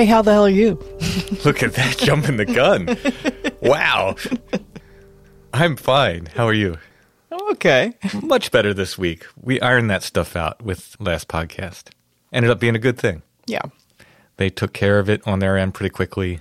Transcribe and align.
Hey, 0.00 0.06
how 0.06 0.22
the 0.22 0.32
hell 0.32 0.46
are 0.46 0.48
you? 0.48 0.70
Look 1.44 1.62
at 1.62 1.74
that 1.74 1.96
jumping 1.98 2.38
the 2.38 2.46
gun. 2.46 2.96
Wow. 3.60 4.16
I'm 5.52 5.76
fine. 5.76 6.24
How 6.34 6.46
are 6.46 6.54
you? 6.54 6.78
Okay. 7.50 7.92
Much 8.22 8.50
better 8.50 8.72
this 8.72 8.96
week. 8.96 9.26
We 9.38 9.60
ironed 9.60 9.90
that 9.90 10.02
stuff 10.02 10.36
out 10.36 10.62
with 10.62 10.96
last 10.98 11.28
podcast. 11.28 11.90
Ended 12.32 12.50
up 12.50 12.58
being 12.58 12.74
a 12.74 12.78
good 12.78 12.96
thing. 12.96 13.20
Yeah. 13.44 13.60
They 14.38 14.48
took 14.48 14.72
care 14.72 14.98
of 15.00 15.10
it 15.10 15.20
on 15.26 15.40
their 15.40 15.58
end 15.58 15.74
pretty 15.74 15.90
quickly. 15.90 16.40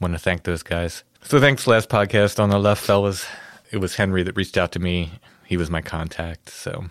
Want 0.00 0.14
to 0.14 0.18
thank 0.18 0.44
those 0.44 0.62
guys. 0.62 1.04
So 1.20 1.38
thanks 1.38 1.66
last 1.66 1.90
podcast 1.90 2.42
on 2.42 2.48
the 2.48 2.58
left, 2.58 2.82
fellas. 2.82 3.26
It 3.70 3.76
was 3.76 3.96
Henry 3.96 4.22
that 4.22 4.38
reached 4.38 4.56
out 4.56 4.72
to 4.72 4.78
me. 4.78 5.12
He 5.44 5.58
was 5.58 5.68
my 5.68 5.82
contact. 5.82 6.48
So 6.48 6.86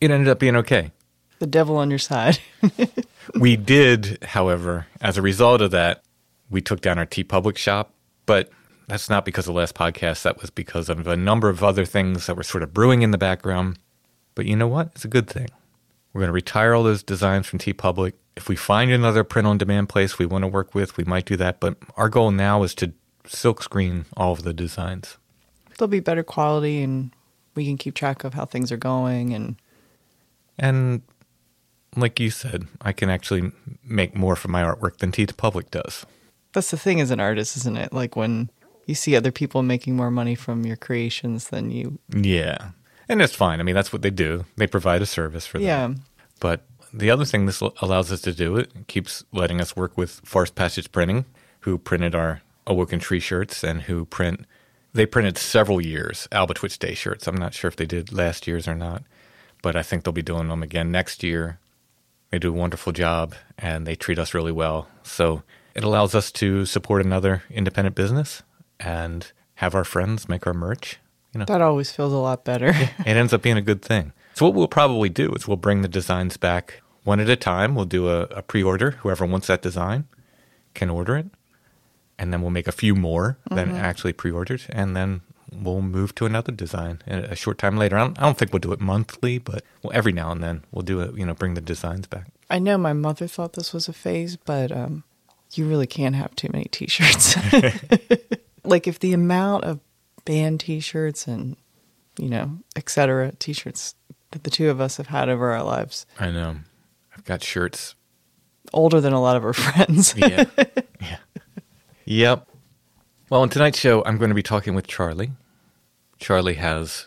it 0.00 0.10
ended 0.10 0.28
up 0.30 0.38
being 0.38 0.56
okay. 0.56 0.90
The 1.38 1.46
devil 1.46 1.76
on 1.76 1.90
your 1.90 1.98
side. 1.98 2.38
we 3.34 3.56
did, 3.56 4.22
however, 4.22 4.86
as 5.00 5.16
a 5.16 5.22
result 5.22 5.60
of 5.60 5.70
that, 5.70 6.02
we 6.48 6.60
took 6.60 6.80
down 6.80 6.98
our 6.98 7.06
TeePublic 7.06 7.56
shop, 7.56 7.92
but 8.26 8.50
that's 8.88 9.08
not 9.08 9.24
because 9.24 9.46
of 9.46 9.54
the 9.54 9.60
last 9.60 9.74
podcast. 9.74 10.22
That 10.22 10.40
was 10.40 10.50
because 10.50 10.88
of 10.88 11.06
a 11.06 11.16
number 11.16 11.48
of 11.48 11.62
other 11.62 11.84
things 11.84 12.26
that 12.26 12.36
were 12.36 12.42
sort 12.42 12.62
of 12.62 12.74
brewing 12.74 13.02
in 13.02 13.12
the 13.12 13.18
background. 13.18 13.78
But 14.34 14.46
you 14.46 14.56
know 14.56 14.66
what? 14.66 14.88
It's 14.94 15.04
a 15.04 15.08
good 15.08 15.28
thing. 15.28 15.48
We're 16.12 16.20
going 16.20 16.28
to 16.28 16.32
retire 16.32 16.74
all 16.74 16.82
those 16.82 17.02
designs 17.02 17.46
from 17.46 17.60
TeePublic. 17.60 18.14
If 18.36 18.48
we 18.48 18.56
find 18.56 18.90
another 18.90 19.22
print 19.22 19.46
on 19.46 19.58
demand 19.58 19.88
place 19.88 20.18
we 20.18 20.26
want 20.26 20.42
to 20.42 20.48
work 20.48 20.74
with, 20.74 20.96
we 20.96 21.04
might 21.04 21.24
do 21.24 21.36
that. 21.36 21.60
But 21.60 21.76
our 21.96 22.08
goal 22.08 22.32
now 22.32 22.62
is 22.64 22.74
to 22.76 22.92
silk 23.26 23.62
screen 23.62 24.06
all 24.16 24.32
of 24.32 24.42
the 24.42 24.52
designs. 24.52 25.18
There'll 25.78 25.88
be 25.88 26.00
better 26.00 26.24
quality 26.24 26.82
and 26.82 27.12
we 27.54 27.64
can 27.64 27.76
keep 27.76 27.94
track 27.94 28.24
of 28.24 28.34
how 28.34 28.44
things 28.44 28.72
are 28.72 28.76
going 28.76 29.34
and 29.34 29.56
And 30.58 31.02
like 31.96 32.20
you 32.20 32.30
said, 32.30 32.66
I 32.80 32.92
can 32.92 33.10
actually 33.10 33.52
make 33.84 34.14
more 34.14 34.36
from 34.36 34.52
my 34.52 34.62
artwork 34.62 34.98
than 34.98 35.12
TeePublic 35.12 35.70
does. 35.70 36.06
that's 36.52 36.70
the 36.70 36.76
thing 36.76 37.00
as 37.00 37.10
an 37.10 37.20
artist, 37.20 37.56
isn't 37.56 37.76
it? 37.76 37.92
Like 37.92 38.16
when 38.16 38.50
you 38.86 38.94
see 38.94 39.16
other 39.16 39.32
people 39.32 39.62
making 39.62 39.96
more 39.96 40.10
money 40.10 40.34
from 40.34 40.64
your 40.66 40.76
creations 40.76 41.48
than 41.48 41.70
you 41.70 41.98
Yeah. 42.12 42.70
And 43.08 43.20
that's 43.20 43.34
fine. 43.34 43.60
I 43.60 43.64
mean, 43.64 43.74
that's 43.74 43.92
what 43.92 44.02
they 44.02 44.10
do. 44.10 44.44
They 44.56 44.66
provide 44.66 45.02
a 45.02 45.06
service 45.06 45.46
for 45.46 45.58
that. 45.58 45.64
Yeah. 45.64 45.94
But 46.38 46.64
the 46.92 47.10
other 47.10 47.24
thing 47.24 47.46
this 47.46 47.60
allows 47.60 48.12
us 48.12 48.20
to 48.22 48.32
do, 48.32 48.56
it 48.56 48.72
keeps 48.86 49.24
letting 49.32 49.60
us 49.60 49.76
work 49.76 49.96
with 49.96 50.20
Forest 50.24 50.54
Passage 50.54 50.90
Printing, 50.92 51.24
who 51.60 51.78
printed 51.78 52.14
our 52.14 52.42
Awoken 52.66 53.00
Tree 53.00 53.20
shirts 53.20 53.64
and 53.64 53.82
who 53.82 54.04
print, 54.04 54.46
they 54.92 55.06
printed 55.06 55.38
several 55.38 55.80
years 55.80 56.28
Albatwitch 56.32 56.78
Day 56.78 56.94
shirts. 56.94 57.26
I'm 57.26 57.36
not 57.36 57.54
sure 57.54 57.68
if 57.68 57.76
they 57.76 57.86
did 57.86 58.12
last 58.12 58.46
year's 58.46 58.68
or 58.68 58.74
not, 58.74 59.02
but 59.62 59.76
I 59.76 59.82
think 59.82 60.04
they'll 60.04 60.12
be 60.12 60.22
doing 60.22 60.48
them 60.48 60.62
again 60.62 60.90
next 60.90 61.22
year. 61.22 61.58
They 62.30 62.38
do 62.38 62.50
a 62.50 62.56
wonderful 62.56 62.92
job 62.92 63.34
and 63.58 63.86
they 63.86 63.94
treat 63.96 64.18
us 64.18 64.34
really 64.34 64.52
well. 64.52 64.88
So 65.02 65.42
it 65.74 65.84
allows 65.84 66.14
us 66.14 66.30
to 66.32 66.64
support 66.64 67.04
another 67.04 67.42
independent 67.50 67.96
business 67.96 68.42
and 68.78 69.30
have 69.56 69.74
our 69.74 69.84
friends 69.84 70.28
make 70.28 70.46
our 70.46 70.54
merch. 70.54 70.98
You 71.32 71.40
know, 71.40 71.44
that 71.44 71.60
always 71.60 71.92
feels 71.92 72.12
a 72.12 72.16
lot 72.16 72.44
better. 72.44 72.68
it 72.68 73.06
ends 73.06 73.32
up 73.32 73.42
being 73.42 73.56
a 73.56 73.62
good 73.62 73.82
thing. 73.82 74.12
So 74.34 74.46
what 74.46 74.54
we'll 74.54 74.68
probably 74.68 75.08
do 75.08 75.32
is 75.34 75.46
we'll 75.46 75.56
bring 75.56 75.82
the 75.82 75.88
designs 75.88 76.36
back 76.36 76.82
one 77.04 77.20
at 77.20 77.28
a 77.28 77.36
time. 77.36 77.74
We'll 77.74 77.84
do 77.84 78.08
a, 78.08 78.22
a 78.22 78.42
pre-order. 78.42 78.92
Whoever 79.02 79.26
wants 79.26 79.46
that 79.48 79.62
design 79.62 80.06
can 80.74 80.90
order 80.90 81.16
it, 81.16 81.26
and 82.18 82.32
then 82.32 82.40
we'll 82.40 82.50
make 82.50 82.68
a 82.68 82.72
few 82.72 82.94
more 82.94 83.38
than 83.50 83.68
mm-hmm. 83.68 83.76
actually 83.76 84.12
pre-ordered, 84.12 84.62
and 84.70 84.96
then 84.96 85.22
we'll 85.52 85.82
move 85.82 86.14
to 86.16 86.26
another 86.26 86.52
design 86.52 87.00
a 87.06 87.32
a 87.32 87.36
short 87.36 87.58
time 87.58 87.76
later. 87.76 87.96
I 87.96 88.00
don't, 88.00 88.18
I 88.18 88.22
don't 88.22 88.38
think 88.38 88.52
we'll 88.52 88.60
do 88.60 88.72
it 88.72 88.80
monthly, 88.80 89.38
but 89.38 89.64
well, 89.82 89.92
every 89.94 90.12
now 90.12 90.30
and 90.32 90.42
then 90.42 90.64
we'll 90.72 90.82
do 90.82 91.00
it. 91.00 91.14
You 91.16 91.26
know, 91.26 91.34
bring 91.34 91.54
the 91.54 91.60
designs 91.60 92.06
back. 92.06 92.26
I 92.48 92.58
know 92.58 92.76
my 92.78 92.92
mother 92.92 93.26
thought 93.26 93.52
this 93.54 93.72
was 93.72 93.88
a 93.88 93.92
phase, 93.92 94.36
but 94.36 94.72
um, 94.72 95.04
you 95.52 95.66
really 95.68 95.86
can't 95.86 96.16
have 96.16 96.34
too 96.34 96.48
many 96.52 96.64
t-shirts. 96.64 97.36
like 98.64 98.86
if 98.88 98.98
the 98.98 99.12
amount 99.12 99.64
of 99.64 99.80
band 100.24 100.60
t-shirts 100.60 101.26
and 101.26 101.56
you 102.18 102.28
know, 102.28 102.58
etc. 102.76 103.32
t-shirts 103.38 103.94
that 104.32 104.44
the 104.44 104.50
two 104.50 104.68
of 104.68 104.80
us 104.80 104.96
have 104.98 105.06
had 105.08 105.28
over 105.28 105.50
our 105.52 105.62
lives, 105.62 106.06
I 106.18 106.30
know. 106.30 106.56
I've 107.16 107.24
got 107.24 107.42
shirts. 107.42 107.94
older 108.72 109.00
than 109.00 109.12
a 109.12 109.20
lot 109.20 109.36
of 109.36 109.44
our 109.44 109.52
friends. 109.64 110.14
Yeah. 110.16 110.44
yeah. 111.00 111.16
Yep. 112.04 112.46
Well, 113.28 113.42
on 113.42 113.48
tonight's 113.48 113.78
show, 113.78 114.02
I'm 114.04 114.18
going 114.18 114.30
to 114.30 114.34
be 114.34 114.42
talking 114.42 114.74
with 114.74 114.86
Charlie. 114.88 115.30
Charlie 116.20 116.54
has 116.54 117.06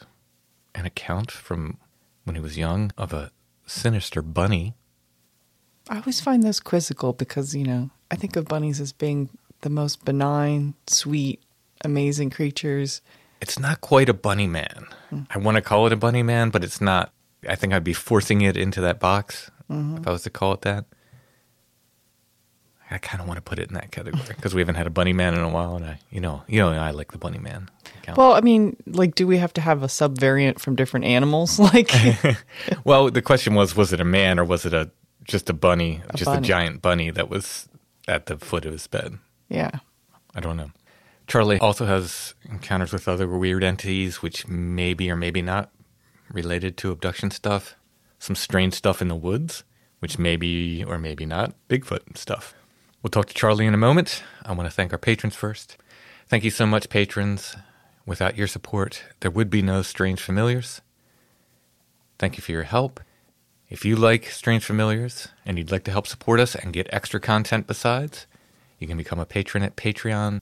an 0.75 0.85
account 0.85 1.31
from 1.31 1.77
when 2.25 2.35
he 2.35 2.41
was 2.41 2.57
young 2.57 2.91
of 2.97 3.13
a 3.13 3.31
sinister 3.65 4.21
bunny. 4.21 4.73
I 5.89 5.97
always 5.97 6.19
find 6.19 6.43
those 6.43 6.59
quizzical 6.59 7.13
because, 7.13 7.55
you 7.55 7.63
know, 7.63 7.91
I 8.09 8.15
think 8.15 8.35
of 8.35 8.45
bunnies 8.45 8.81
as 8.81 8.91
being 8.91 9.29
the 9.61 9.69
most 9.69 10.03
benign, 10.03 10.73
sweet, 10.87 11.41
amazing 11.81 12.31
creatures. 12.31 13.01
It's 13.39 13.59
not 13.59 13.81
quite 13.81 14.09
a 14.09 14.13
bunny 14.13 14.47
man. 14.47 14.87
Hmm. 15.09 15.21
I 15.29 15.37
want 15.37 15.55
to 15.55 15.61
call 15.61 15.85
it 15.85 15.93
a 15.93 15.97
bunny 15.97 16.23
man, 16.23 16.49
but 16.49 16.63
it's 16.63 16.81
not. 16.81 17.11
I 17.47 17.55
think 17.55 17.73
I'd 17.73 17.83
be 17.83 17.93
forcing 17.93 18.41
it 18.41 18.57
into 18.57 18.81
that 18.81 18.99
box 18.99 19.51
mm-hmm. 19.69 19.97
if 19.97 20.07
I 20.07 20.11
was 20.11 20.23
to 20.23 20.29
call 20.29 20.53
it 20.53 20.61
that. 20.61 20.85
I 22.89 22.99
kind 22.99 23.21
of 23.21 23.27
want 23.27 23.37
to 23.37 23.41
put 23.41 23.59
it 23.59 23.69
in 23.69 23.73
that 23.73 23.91
category 23.91 24.23
because 24.27 24.53
we 24.53 24.61
haven't 24.61 24.75
had 24.75 24.85
a 24.85 24.91
bunny 24.91 25.13
man 25.13 25.33
in 25.33 25.41
a 25.41 25.49
while, 25.49 25.75
and 25.75 25.83
I, 25.83 25.99
you 26.11 26.21
know, 26.21 26.43
you 26.47 26.59
know, 26.59 26.69
I 26.69 26.91
like 26.91 27.11
the 27.11 27.17
bunny 27.17 27.39
man. 27.39 27.69
Account. 28.03 28.17
Well, 28.17 28.33
I 28.33 28.41
mean, 28.41 28.75
like, 28.85 29.15
do 29.15 29.25
we 29.25 29.37
have 29.37 29.53
to 29.53 29.61
have 29.61 29.81
a 29.83 29.87
subvariant 29.87 30.59
from 30.59 30.75
different 30.75 31.05
animals? 31.05 31.59
Like, 31.73 31.91
Well, 32.83 33.09
the 33.09 33.21
question 33.21 33.55
was, 33.55 33.75
was 33.75 33.93
it 33.93 34.01
a 34.01 34.05
man 34.05 34.39
or 34.39 34.43
was 34.45 34.65
it 34.65 34.73
a 34.73 34.91
just 35.23 35.49
a 35.49 35.53
bunny, 35.53 36.01
just 36.15 36.25
bunny. 36.25 36.39
a 36.39 36.41
giant 36.41 36.81
bunny 36.81 37.09
that 37.09 37.29
was 37.29 37.69
at 38.07 38.25
the 38.25 38.37
foot 38.37 38.65
of 38.65 38.73
his 38.73 38.87
bed? 38.87 39.17
yeah. 39.49 39.71
I 40.35 40.39
don't 40.39 40.57
know. 40.57 40.71
Charlie 41.27 41.59
also 41.59 41.85
has 41.85 42.33
encounters 42.49 42.91
with 42.91 43.07
other 43.07 43.27
weird 43.27 43.63
entities, 43.63 44.23
which 44.23 44.47
maybe 44.47 45.11
or 45.11 45.15
maybe 45.15 45.43
not 45.43 45.69
related 46.31 46.75
to 46.77 46.91
abduction 46.91 47.29
stuff. 47.29 47.75
Some 48.17 48.35
strange 48.35 48.73
stuff 48.73 48.99
in 48.99 49.09
the 49.09 49.15
woods, 49.15 49.63
which 49.99 50.17
maybe 50.17 50.83
or 50.83 50.97
maybe 50.97 51.25
not 51.27 51.53
Bigfoot 51.69 52.17
stuff. 52.17 52.55
We'll 53.03 53.11
talk 53.11 53.27
to 53.27 53.33
Charlie 53.33 53.67
in 53.67 53.73
a 53.75 53.77
moment. 53.77 54.23
I 54.43 54.53
want 54.53 54.67
to 54.67 54.75
thank 54.75 54.91
our 54.91 54.97
patrons 54.97 55.35
first. 55.35 55.77
Thank 56.27 56.43
you 56.43 56.49
so 56.49 56.65
much, 56.65 56.89
patrons. 56.89 57.55
Without 58.05 58.37
your 58.37 58.47
support, 58.47 59.03
there 59.21 59.31
would 59.31 59.49
be 59.49 59.61
no 59.61 59.81
Strange 59.81 60.21
Familiars. 60.21 60.81
Thank 62.19 62.37
you 62.37 62.41
for 62.41 62.51
your 62.51 62.63
help. 62.63 62.99
If 63.69 63.85
you 63.85 63.95
like 63.95 64.25
Strange 64.25 64.65
Familiars 64.65 65.29
and 65.45 65.57
you'd 65.57 65.71
like 65.71 65.83
to 65.85 65.91
help 65.91 66.05
support 66.05 66.39
us 66.39 66.53
and 66.53 66.73
get 66.73 66.87
extra 66.91 67.19
content 67.19 67.65
besides, 67.65 68.27
you 68.77 68.87
can 68.87 68.97
become 68.97 69.19
a 69.19 69.25
patron 69.25 69.63
at 69.63 69.75
Patreon. 69.75 70.41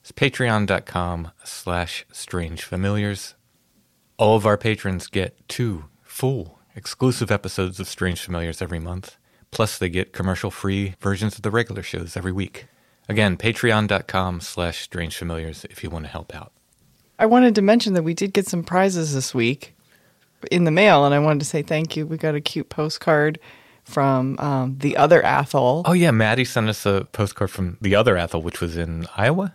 It's 0.00 0.12
patreon.com 0.12 1.32
slash 1.44 2.04
strangefamiliars. 2.12 3.34
All 4.18 4.36
of 4.36 4.46
our 4.46 4.58
patrons 4.58 5.06
get 5.06 5.48
two 5.48 5.86
full 6.02 6.58
exclusive 6.76 7.30
episodes 7.30 7.80
of 7.80 7.88
Strange 7.88 8.20
Familiars 8.20 8.62
every 8.62 8.78
month. 8.78 9.16
Plus, 9.50 9.78
they 9.78 9.88
get 9.88 10.12
commercial-free 10.12 10.94
versions 11.00 11.36
of 11.36 11.42
the 11.42 11.50
regular 11.50 11.82
shows 11.82 12.16
every 12.16 12.32
week. 12.32 12.66
Again, 13.08 13.38
patreon.com 13.38 14.40
slash 14.40 14.88
strangefamiliars 14.88 15.64
if 15.64 15.82
you 15.82 15.88
want 15.88 16.04
to 16.04 16.10
help 16.10 16.34
out. 16.34 16.52
I 17.18 17.26
wanted 17.26 17.54
to 17.56 17.62
mention 17.62 17.94
that 17.94 18.02
we 18.02 18.14
did 18.14 18.32
get 18.32 18.46
some 18.46 18.62
prizes 18.62 19.14
this 19.14 19.34
week 19.34 19.74
in 20.50 20.64
the 20.64 20.70
mail, 20.70 21.04
and 21.04 21.14
I 21.14 21.18
wanted 21.18 21.40
to 21.40 21.46
say 21.46 21.62
thank 21.62 21.96
you. 21.96 22.06
We 22.06 22.16
got 22.16 22.34
a 22.34 22.40
cute 22.40 22.68
postcard 22.68 23.38
from 23.84 24.38
um, 24.38 24.76
the 24.78 24.96
other 24.98 25.24
Athol, 25.24 25.82
Oh, 25.86 25.94
yeah, 25.94 26.10
Maddie 26.10 26.44
sent 26.44 26.68
us 26.68 26.84
a 26.84 27.08
postcard 27.12 27.50
from 27.50 27.78
the 27.80 27.94
other 27.94 28.16
Athol, 28.18 28.42
which 28.42 28.60
was 28.60 28.76
in 28.76 29.06
Iowa? 29.16 29.54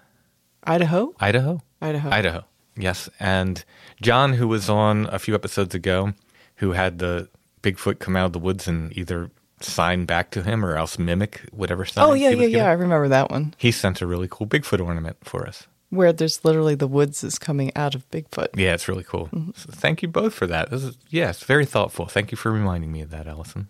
Idaho. 0.63 1.13
Idaho? 1.19 1.61
Idaho. 1.81 2.09
Idaho. 2.09 2.43
Yes. 2.75 3.09
And 3.19 3.63
John, 4.01 4.33
who 4.33 4.47
was 4.47 4.69
on 4.69 5.05
a 5.11 5.19
few 5.19 5.35
episodes 5.35 5.75
ago, 5.75 6.13
who 6.55 6.71
had 6.71 6.97
the 6.97 7.29
Bigfoot 7.61 7.99
come 7.99 8.15
out 8.15 8.25
of 8.25 8.33
the 8.33 8.39
woods 8.39 8.67
and 8.67 8.95
either 8.97 9.29
sign 9.61 10.05
back 10.05 10.31
to 10.31 10.41
him 10.41 10.65
or 10.65 10.77
else 10.77 10.97
mimic 10.97 11.41
whatever 11.51 11.85
sign. 11.85 12.03
Oh 12.05 12.13
yeah, 12.13 12.29
yeah, 12.29 12.47
yeah. 12.47 12.69
I 12.69 12.73
remember 12.73 13.07
that 13.09 13.29
one 13.29 13.53
He 13.57 13.71
sent 13.71 14.01
a 14.01 14.07
really 14.07 14.27
cool 14.29 14.47
Bigfoot 14.47 14.83
ornament 14.83 15.17
for 15.23 15.47
us. 15.47 15.67
Where 15.93 16.11
there's 16.13 16.43
literally 16.43 16.75
the 16.75 16.87
woods 16.87 17.23
is 17.23 17.37
coming 17.37 17.71
out 17.75 17.95
of 17.95 18.09
Bigfoot. 18.09 18.47
Yeah, 18.55 18.73
it's 18.73 18.87
really 18.87 19.03
cool. 19.03 19.27
Mm-hmm. 19.27 19.51
So 19.55 19.69
thank 19.71 20.01
you 20.01 20.07
both 20.07 20.33
for 20.33 20.47
that. 20.47 20.69
This 20.71 20.83
is 20.83 20.97
yes, 21.09 21.43
very 21.43 21.65
thoughtful. 21.65 22.07
Thank 22.07 22.31
you 22.31 22.37
for 22.37 22.51
reminding 22.51 22.91
me 22.91 23.01
of 23.01 23.09
that, 23.11 23.27
Allison. 23.27 23.69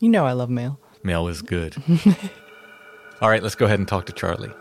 You 0.00 0.08
know 0.08 0.26
I 0.26 0.32
love 0.32 0.50
mail. 0.50 0.80
Mail 1.02 1.28
is 1.28 1.42
good. 1.42 1.76
All 3.20 3.28
right, 3.28 3.42
let's 3.42 3.54
go 3.54 3.66
ahead 3.66 3.78
and 3.78 3.88
talk 3.88 4.06
to 4.06 4.12
Charlie. 4.12 4.52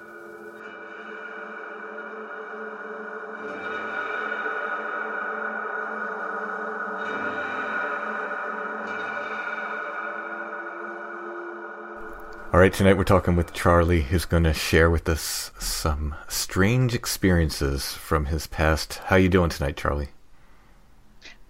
All 12.51 12.59
right, 12.59 12.73
tonight 12.73 12.97
we're 12.97 13.03
talking 13.03 13.35
with 13.35 13.53
Charlie, 13.53 14.01
who's 14.01 14.25
going 14.25 14.43
to 14.43 14.53
share 14.53 14.89
with 14.89 15.07
us 15.07 15.51
some 15.59 16.15
strange 16.27 16.95
experiences 16.95 17.91
from 17.93 18.25
his 18.25 18.47
past. 18.47 18.95
How 19.05 19.17
you 19.17 19.29
doing 19.29 19.51
tonight, 19.51 19.77
Charlie? 19.77 20.09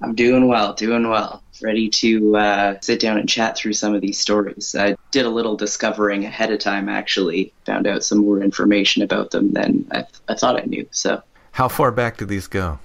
I'm 0.01 0.13
doing 0.13 0.47
well, 0.47 0.73
doing 0.73 1.09
well. 1.09 1.41
Ready 1.61 1.89
to 1.89 2.35
uh, 2.35 2.77
sit 2.81 2.99
down 2.99 3.17
and 3.17 3.29
chat 3.29 3.57
through 3.57 3.73
some 3.73 3.95
of 3.95 4.01
these 4.01 4.19
stories. 4.19 4.75
I 4.77 4.95
did 5.11 5.25
a 5.25 5.29
little 5.29 5.55
discovering 5.55 6.25
ahead 6.25 6.51
of 6.51 6.59
time, 6.59 6.89
actually. 6.89 7.53
Found 7.65 7.87
out 7.87 8.03
some 8.03 8.19
more 8.19 8.41
information 8.41 9.01
about 9.01 9.31
them 9.31 9.53
than 9.53 9.87
I, 9.91 10.05
I 10.27 10.35
thought 10.35 10.61
I 10.61 10.65
knew. 10.65 10.85
So, 10.91 11.21
How 11.51 11.69
far 11.69 11.91
back 11.91 12.17
do 12.17 12.25
these 12.25 12.47
go? 12.47 12.79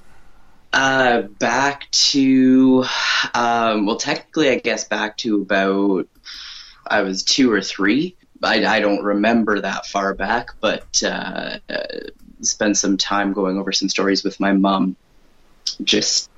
uh, 0.73 1.23
back 1.23 1.89
to, 1.93 2.85
um, 3.35 3.87
well, 3.87 3.97
technically, 3.97 4.51
I 4.51 4.57
guess 4.59 4.85
back 4.85 5.17
to 5.19 5.41
about, 5.43 6.07
I 6.87 7.03
was 7.03 7.23
two 7.23 7.51
or 7.53 7.61
three. 7.61 8.17
I, 8.43 8.65
I 8.65 8.81
don't 8.81 9.03
remember 9.03 9.61
that 9.61 9.87
far 9.87 10.15
back, 10.15 10.51
but 10.61 11.03
uh, 11.03 11.59
spent 12.43 12.77
some 12.77 12.97
time 12.97 13.33
going 13.33 13.59
over 13.59 13.73
some 13.73 13.89
stories 13.89 14.23
with 14.25 14.39
my 14.41 14.53
mom. 14.53 14.97
Just 15.83 16.31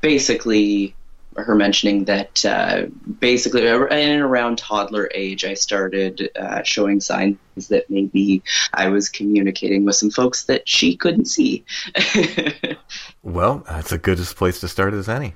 basically 0.00 0.94
her 1.36 1.54
mentioning 1.54 2.04
that 2.04 2.44
uh, 2.44 2.86
basically 3.20 3.66
in 3.66 3.90
and 3.90 4.22
around 4.22 4.58
toddler 4.58 5.08
age, 5.14 5.44
I 5.44 5.54
started 5.54 6.30
uh, 6.36 6.62
showing 6.62 7.00
signs 7.00 7.38
that 7.68 7.88
maybe 7.88 8.42
I 8.74 8.88
was 8.88 9.08
communicating 9.08 9.84
with 9.84 9.96
some 9.96 10.10
folks 10.10 10.44
that 10.44 10.68
she 10.68 10.96
couldn't 10.96 11.26
see. 11.26 11.64
Well, 13.24 13.64
that's 13.68 13.92
a 13.92 13.98
good 13.98 14.18
place 14.18 14.60
to 14.60 14.68
start 14.68 14.94
as 14.94 15.08
any. 15.08 15.34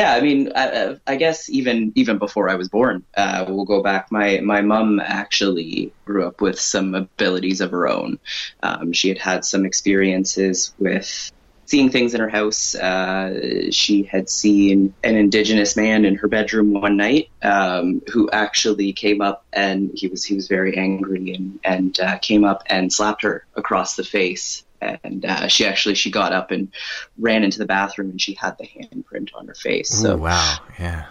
Yeah, 0.00 0.14
I 0.14 0.22
mean, 0.22 0.50
I, 0.56 0.96
I 1.06 1.16
guess 1.16 1.50
even 1.50 1.92
even 1.94 2.16
before 2.16 2.48
I 2.48 2.54
was 2.54 2.70
born, 2.70 3.04
uh, 3.18 3.44
we'll 3.46 3.66
go 3.66 3.82
back. 3.82 4.10
My 4.10 4.40
my 4.40 4.62
mom 4.62 4.98
actually 4.98 5.92
grew 6.06 6.26
up 6.26 6.40
with 6.40 6.58
some 6.58 6.94
abilities 6.94 7.60
of 7.60 7.70
her 7.72 7.86
own. 7.86 8.18
Um, 8.62 8.94
she 8.94 9.10
had 9.10 9.18
had 9.18 9.44
some 9.44 9.66
experiences 9.66 10.72
with 10.78 11.30
seeing 11.66 11.90
things 11.90 12.14
in 12.14 12.20
her 12.22 12.30
house. 12.30 12.74
Uh, 12.74 13.70
she 13.72 14.04
had 14.04 14.30
seen 14.30 14.94
an 15.04 15.16
indigenous 15.16 15.76
man 15.76 16.06
in 16.06 16.14
her 16.14 16.28
bedroom 16.28 16.72
one 16.72 16.96
night 16.96 17.28
um, 17.42 18.00
who 18.10 18.30
actually 18.30 18.94
came 18.94 19.20
up 19.20 19.44
and 19.52 19.90
he 19.94 20.08
was 20.08 20.24
he 20.24 20.34
was 20.34 20.48
very 20.48 20.78
angry 20.78 21.34
and 21.34 21.60
and 21.62 22.00
uh, 22.00 22.16
came 22.16 22.44
up 22.44 22.62
and 22.70 22.90
slapped 22.90 23.20
her 23.20 23.44
across 23.54 23.96
the 23.96 24.04
face. 24.04 24.64
And 24.80 25.24
uh, 25.24 25.48
she 25.48 25.66
actually 25.66 25.94
she 25.94 26.10
got 26.10 26.32
up 26.32 26.50
and 26.50 26.72
ran 27.18 27.44
into 27.44 27.58
the 27.58 27.66
bathroom 27.66 28.10
and 28.10 28.20
she 28.20 28.34
had 28.34 28.56
the 28.58 28.64
handprint 28.64 29.30
on 29.34 29.46
her 29.46 29.54
face. 29.54 30.00
Ooh, 30.00 30.02
So 30.02 30.16
wow, 30.16 30.58
yeah. 30.78 31.06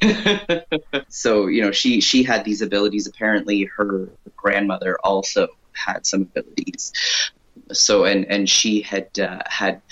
so 1.08 1.46
you 1.48 1.60
know 1.60 1.72
she 1.72 2.00
she 2.00 2.22
had 2.22 2.44
these 2.44 2.62
abilities 2.62 3.08
apparently 3.08 3.64
her 3.64 4.08
grandmother 4.36 4.96
also 5.02 5.48
had 5.72 6.06
some 6.06 6.22
abilities 6.22 6.92
so 7.72 8.04
and 8.04 8.24
and 8.26 8.48
she 8.48 8.80
had 8.80 9.08
uh, 9.18 9.40
had 9.46 9.82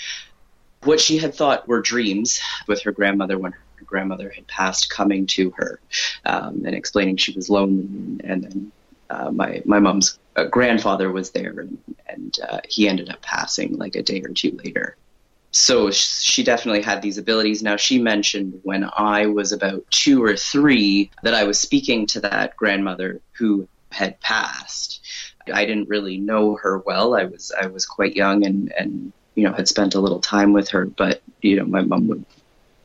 what 0.83 0.99
she 0.99 1.17
had 1.17 1.35
thought 1.35 1.67
were 1.67 1.81
dreams 1.81 2.39
with 2.67 2.81
her 2.81 2.91
grandmother 2.91 3.37
when 3.37 3.51
her 3.51 3.85
grandmother 3.85 4.31
had 4.33 4.47
passed 4.47 4.89
coming 4.89 5.25
to 5.25 5.51
her 5.51 5.79
um, 6.25 6.63
and 6.65 6.75
explaining 6.75 7.17
she 7.17 7.33
was 7.33 7.49
lonely 7.49 7.83
and, 7.83 8.21
and 8.23 8.43
then 8.43 8.71
uh, 9.09 9.31
my 9.31 9.61
my 9.65 9.79
mom's 9.79 10.19
grandfather 10.45 11.11
was 11.11 11.31
there 11.31 11.59
and, 11.59 11.77
and 12.07 12.39
uh, 12.49 12.59
he 12.67 12.87
ended 12.87 13.09
up 13.09 13.21
passing 13.21 13.77
like 13.77 13.95
a 13.95 14.03
day 14.03 14.21
or 14.21 14.29
two 14.29 14.57
later 14.63 14.95
so 15.51 15.89
she 15.89 16.43
definitely 16.43 16.83
had 16.83 17.01
these 17.01 17.17
abilities. 17.17 17.63
Now, 17.63 17.75
she 17.75 17.99
mentioned 17.99 18.59
when 18.63 18.89
I 18.95 19.25
was 19.25 19.51
about 19.51 19.83
two 19.89 20.23
or 20.23 20.35
three 20.35 21.09
that 21.23 21.33
I 21.33 21.43
was 21.43 21.59
speaking 21.59 22.05
to 22.07 22.19
that 22.21 22.55
grandmother 22.55 23.21
who 23.31 23.67
had 23.91 24.19
passed. 24.19 25.01
I 25.51 25.65
didn't 25.65 25.89
really 25.89 26.17
know 26.17 26.55
her 26.57 26.79
well. 26.79 27.15
I 27.15 27.25
was 27.25 27.51
I 27.59 27.65
was 27.65 27.85
quite 27.85 28.15
young 28.15 28.45
and 28.45 28.71
and 28.73 29.11
you 29.33 29.43
know 29.43 29.53
had 29.53 29.67
spent 29.67 29.95
a 29.95 29.99
little 29.99 30.19
time 30.19 30.53
with 30.53 30.69
her, 30.69 30.85
but 30.85 31.23
you 31.41 31.55
know 31.55 31.65
my 31.65 31.81
mom 31.81 32.07
would 32.07 32.25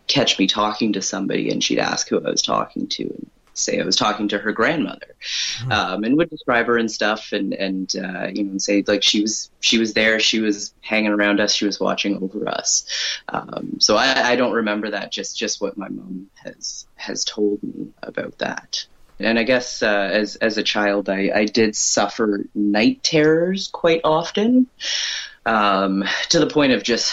catch 0.06 0.38
me 0.38 0.46
talking 0.46 0.94
to 0.94 1.02
somebody 1.02 1.50
and 1.50 1.62
she'd 1.62 1.78
ask 1.78 2.08
who 2.08 2.18
I 2.18 2.30
was 2.30 2.42
talking 2.42 2.86
to 2.88 3.02
and 3.04 3.30
say 3.54 3.80
I 3.80 3.84
was 3.84 3.96
talking 3.96 4.28
to 4.28 4.38
her 4.38 4.52
grandmother 4.52 5.16
um, 5.70 6.04
and 6.04 6.16
would 6.16 6.30
describe 6.30 6.66
her 6.66 6.76
and 6.76 6.90
stuff 6.90 7.32
and 7.32 7.54
and 7.54 7.94
uh, 7.96 8.26
you 8.26 8.44
know 8.44 8.50
and 8.52 8.62
say 8.62 8.84
like 8.86 9.02
she 9.02 9.22
was 9.22 9.50
she 9.60 9.78
was 9.78 9.94
there 9.94 10.20
she 10.20 10.40
was 10.40 10.74
hanging 10.80 11.12
around 11.12 11.40
us 11.40 11.54
she 11.54 11.64
was 11.64 11.80
watching 11.80 12.22
over 12.22 12.48
us 12.48 12.86
um, 13.28 13.78
so 13.80 13.96
I, 13.96 14.32
I 14.32 14.36
don't 14.36 14.52
remember 14.52 14.90
that 14.90 15.10
just 15.10 15.38
just 15.38 15.60
what 15.60 15.78
my 15.78 15.88
mom 15.88 16.28
has 16.42 16.86
has 16.96 17.24
told 17.24 17.62
me 17.62 17.88
about 18.02 18.38
that 18.38 18.86
and 19.20 19.38
I 19.38 19.44
guess 19.44 19.82
uh, 19.82 20.10
as 20.12 20.36
as 20.36 20.58
a 20.58 20.62
child 20.62 21.08
I, 21.08 21.30
I 21.34 21.44
did 21.46 21.76
suffer 21.76 22.46
night 22.54 23.02
terrors 23.02 23.68
quite 23.72 24.00
often 24.04 24.66
um, 25.46 26.04
to 26.30 26.40
the 26.40 26.46
point 26.46 26.72
of 26.72 26.82
just 26.82 27.12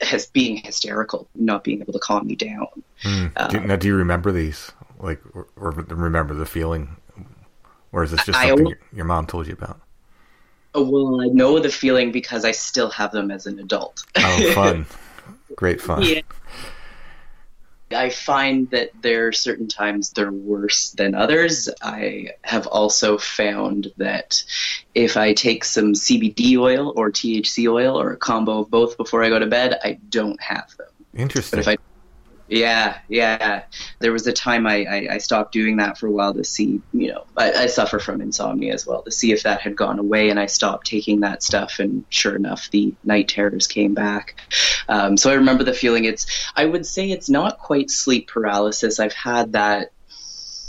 has 0.00 0.26
being 0.26 0.56
hysterical 0.56 1.28
not 1.34 1.64
being 1.64 1.80
able 1.80 1.92
to 1.92 1.98
calm 1.98 2.26
me 2.26 2.36
down 2.36 2.68
Hmm. 3.04 3.26
Do, 3.50 3.60
now, 3.60 3.76
do 3.76 3.86
you 3.86 3.96
remember 3.96 4.32
these? 4.32 4.72
Like, 5.04 5.20
or, 5.34 5.46
or 5.56 5.70
remember 5.70 6.34
the 6.34 6.46
feeling? 6.46 6.96
Or 7.92 8.02
is 8.02 8.10
this 8.10 8.24
just 8.24 8.38
I- 8.38 8.44
I 8.44 8.48
something 8.48 8.66
al- 8.66 8.70
your, 8.70 8.78
your 8.92 9.04
mom 9.04 9.26
told 9.26 9.46
you 9.46 9.52
about? 9.52 9.80
Oh, 10.74 10.82
well 10.90 11.20
I 11.20 11.26
know 11.26 11.60
the 11.60 11.68
feeling 11.70 12.10
because 12.10 12.44
I 12.44 12.50
still 12.50 12.90
have 12.90 13.12
them 13.12 13.30
as 13.30 13.46
an 13.46 13.60
adult 13.60 14.02
Oh, 14.16 14.52
fun. 14.54 14.86
Great 15.54 15.80
fun. 15.80 16.02
Yeah. 16.02 16.22
I 17.92 18.10
find 18.10 18.68
that 18.70 18.90
there 19.02 19.28
are 19.28 19.32
certain 19.32 19.68
times 19.68 20.10
they're 20.10 20.32
worse 20.32 20.90
than 20.92 21.14
others. 21.14 21.68
I 21.82 22.30
have 22.42 22.66
also 22.66 23.18
found 23.18 23.92
that 23.98 24.42
if 24.96 25.16
I 25.16 25.32
take 25.34 25.64
some 25.64 25.92
CBD 25.92 26.56
oil 26.58 26.92
or 26.96 27.12
THC 27.12 27.70
oil 27.70 28.00
or 28.00 28.10
a 28.12 28.16
combo 28.16 28.60
of 28.60 28.70
both 28.70 28.96
before 28.96 29.22
I 29.22 29.28
go 29.28 29.38
to 29.38 29.46
bed, 29.46 29.78
I 29.84 29.98
don't 30.08 30.40
have 30.42 30.74
them. 30.76 30.88
Interesting. 31.14 31.58
But 31.58 31.60
if 31.60 31.68
I 31.68 31.76
Yeah, 32.46 32.98
yeah. 33.08 33.64
There 34.00 34.12
was 34.12 34.26
a 34.26 34.32
time 34.32 34.66
I, 34.66 34.84
I, 34.84 35.08
I 35.14 35.18
stopped 35.18 35.52
doing 35.52 35.78
that 35.78 35.96
for 35.96 36.06
a 36.06 36.10
while 36.10 36.34
to 36.34 36.44
see, 36.44 36.82
you 36.92 37.12
know, 37.12 37.24
I, 37.36 37.52
I 37.52 37.66
suffer 37.66 37.98
from 37.98 38.20
insomnia 38.20 38.74
as 38.74 38.86
well, 38.86 39.02
to 39.02 39.10
see 39.10 39.32
if 39.32 39.44
that 39.44 39.62
had 39.62 39.76
gone 39.76 39.98
away. 39.98 40.28
And 40.28 40.38
I 40.38 40.46
stopped 40.46 40.86
taking 40.86 41.20
that 41.20 41.42
stuff. 41.42 41.78
And 41.78 42.04
sure 42.10 42.36
enough, 42.36 42.70
the 42.70 42.94
night 43.02 43.28
terrors 43.28 43.66
came 43.66 43.94
back. 43.94 44.40
Um, 44.88 45.16
so 45.16 45.30
I 45.30 45.34
remember 45.34 45.64
the 45.64 45.72
feeling. 45.72 46.04
It's, 46.04 46.26
I 46.54 46.66
would 46.66 46.84
say 46.84 47.10
it's 47.10 47.30
not 47.30 47.58
quite 47.58 47.90
sleep 47.90 48.28
paralysis. 48.28 49.00
I've 49.00 49.14
had 49.14 49.52
that 49.52 49.92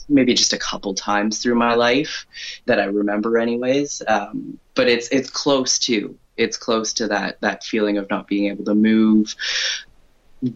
maybe 0.07 0.33
just 0.33 0.53
a 0.53 0.57
couple 0.57 0.93
times 0.93 1.39
through 1.41 1.55
my 1.55 1.75
life 1.75 2.25
that 2.65 2.79
I 2.79 2.85
remember, 2.85 3.37
anyways. 3.37 4.01
Um, 4.07 4.59
but 4.75 4.87
it's 4.87 5.09
it's 5.09 5.29
close 5.29 5.79
to 5.79 6.17
it's 6.37 6.57
close 6.57 6.93
to 6.93 7.07
that 7.07 7.41
that 7.41 7.63
feeling 7.63 7.97
of 7.97 8.09
not 8.09 8.27
being 8.27 8.51
able 8.51 8.65
to 8.65 8.75
move, 8.75 9.35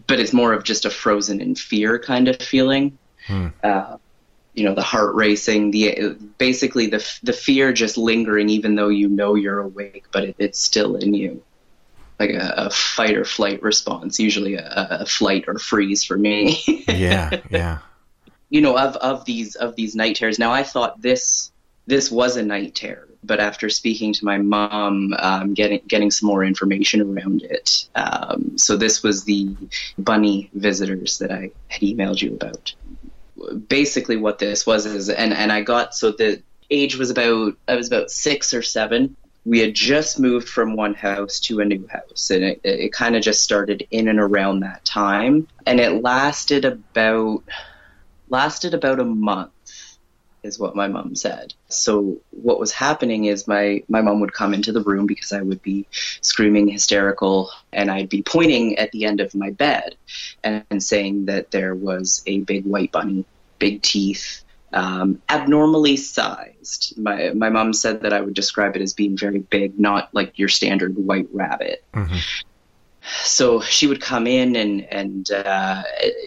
but 0.06 0.20
it's 0.20 0.32
more 0.32 0.52
of 0.52 0.64
just 0.64 0.84
a 0.84 0.90
frozen 0.90 1.40
in 1.40 1.54
fear 1.54 1.98
kind 1.98 2.28
of 2.28 2.40
feeling. 2.40 2.98
Hmm. 3.26 3.48
Uh, 3.62 3.96
you 4.54 4.64
know, 4.64 4.74
the 4.74 4.82
heart 4.82 5.14
racing, 5.14 5.70
the 5.70 6.16
basically 6.38 6.86
the 6.86 7.06
the 7.22 7.32
fear 7.32 7.72
just 7.72 7.96
lingering, 7.96 8.48
even 8.48 8.74
though 8.74 8.88
you 8.88 9.08
know 9.08 9.34
you're 9.34 9.60
awake, 9.60 10.06
but 10.12 10.24
it, 10.24 10.36
it's 10.38 10.58
still 10.58 10.96
in 10.96 11.14
you. 11.14 11.42
Like 12.18 12.30
a, 12.30 12.54
a 12.56 12.70
fight 12.70 13.16
or 13.16 13.24
flight 13.24 13.62
response, 13.62 14.20
usually 14.20 14.56
a, 14.56 14.88
a 15.00 15.06
flight 15.06 15.44
or 15.46 15.58
freeze 15.58 16.04
for 16.04 16.16
me. 16.16 16.60
Yeah, 16.88 17.40
yeah. 17.50 17.78
you 18.50 18.60
know 18.60 18.76
of 18.76 18.96
of 18.96 19.24
these 19.24 19.54
of 19.54 19.76
these 19.76 19.94
night 19.94 20.16
terrors 20.16 20.38
now 20.38 20.52
i 20.52 20.62
thought 20.62 21.00
this 21.00 21.52
this 21.86 22.10
was 22.10 22.36
a 22.36 22.42
night 22.42 22.74
terror 22.74 23.08
but 23.22 23.40
after 23.40 23.68
speaking 23.68 24.12
to 24.14 24.24
my 24.24 24.38
mom 24.38 25.14
um, 25.18 25.54
getting 25.54 25.80
getting 25.86 26.10
some 26.10 26.26
more 26.26 26.44
information 26.44 27.00
around 27.00 27.42
it. 27.42 27.88
Um, 27.94 28.56
so 28.56 28.76
this 28.76 29.02
was 29.02 29.24
the 29.24 29.54
bunny 29.98 30.50
visitors 30.54 31.18
that 31.18 31.30
i 31.30 31.50
had 31.68 31.82
emailed 31.82 32.22
you 32.22 32.34
about. 32.34 32.74
Basically 33.68 34.16
what 34.16 34.38
this 34.38 34.66
was 34.66 34.86
is 34.86 35.08
and 35.08 35.32
and 35.32 35.52
i 35.52 35.62
got 35.62 35.94
so 35.94 36.12
the 36.12 36.42
age 36.70 36.96
was 36.96 37.10
about 37.10 37.54
i 37.68 37.74
was 37.74 37.88
about 37.88 38.10
six 38.10 38.54
or 38.54 38.62
seven. 38.62 39.16
We 39.46 39.60
had 39.60 39.74
just 39.74 40.20
moved 40.20 40.48
from 40.48 40.76
one 40.76 40.92
house 40.92 41.40
to 41.40 41.60
a 41.60 41.64
new 41.64 41.88
house 41.88 42.30
and 42.30 42.44
it, 42.44 42.60
it 42.62 42.92
kind 42.92 43.16
of 43.16 43.22
just 43.22 43.42
started 43.42 43.86
in 43.90 44.08
and 44.08 44.20
around 44.20 44.60
that 44.60 44.84
time. 44.84 45.48
And 45.66 45.80
it 45.80 46.02
lasted 46.02 46.66
about 46.66 47.42
lasted 48.28 48.74
about 48.74 49.00
a 49.00 49.04
month 49.04 49.50
is 50.42 50.58
what 50.58 50.76
my 50.76 50.88
mom 50.88 51.14
said. 51.14 51.54
So 51.68 52.20
what 52.30 52.60
was 52.60 52.72
happening 52.72 53.26
is 53.26 53.46
my 53.46 53.82
my 53.88 54.00
mom 54.00 54.20
would 54.20 54.32
come 54.32 54.54
into 54.54 54.72
the 54.72 54.82
room 54.82 55.06
because 55.06 55.32
i 55.32 55.40
would 55.40 55.62
be 55.62 55.86
screaming 56.22 56.68
hysterical 56.68 57.50
and 57.72 57.90
i'd 57.90 58.08
be 58.08 58.22
pointing 58.22 58.76
at 58.78 58.90
the 58.92 59.04
end 59.04 59.20
of 59.20 59.34
my 59.34 59.50
bed 59.50 59.96
and, 60.42 60.64
and 60.70 60.82
saying 60.82 61.26
that 61.26 61.50
there 61.50 61.74
was 61.74 62.22
a 62.26 62.40
big 62.40 62.64
white 62.64 62.92
bunny 62.92 63.24
big 63.58 63.82
teeth 63.82 64.42
um, 64.72 65.20
abnormally 65.28 65.96
sized. 65.96 66.94
My 66.96 67.30
my 67.30 67.50
mom 67.50 67.72
said 67.72 68.02
that 68.02 68.12
i 68.12 68.20
would 68.20 68.34
describe 68.34 68.76
it 68.76 68.82
as 68.82 68.94
being 68.94 69.16
very 69.16 69.40
big 69.40 69.78
not 69.78 70.14
like 70.14 70.38
your 70.38 70.48
standard 70.48 70.96
white 70.96 71.28
rabbit. 71.32 71.84
So 73.24 73.60
she 73.60 73.86
would 73.86 74.00
come 74.00 74.26
in 74.26 74.56
and 74.56 74.82
and 74.82 75.30
uh, 75.30 75.82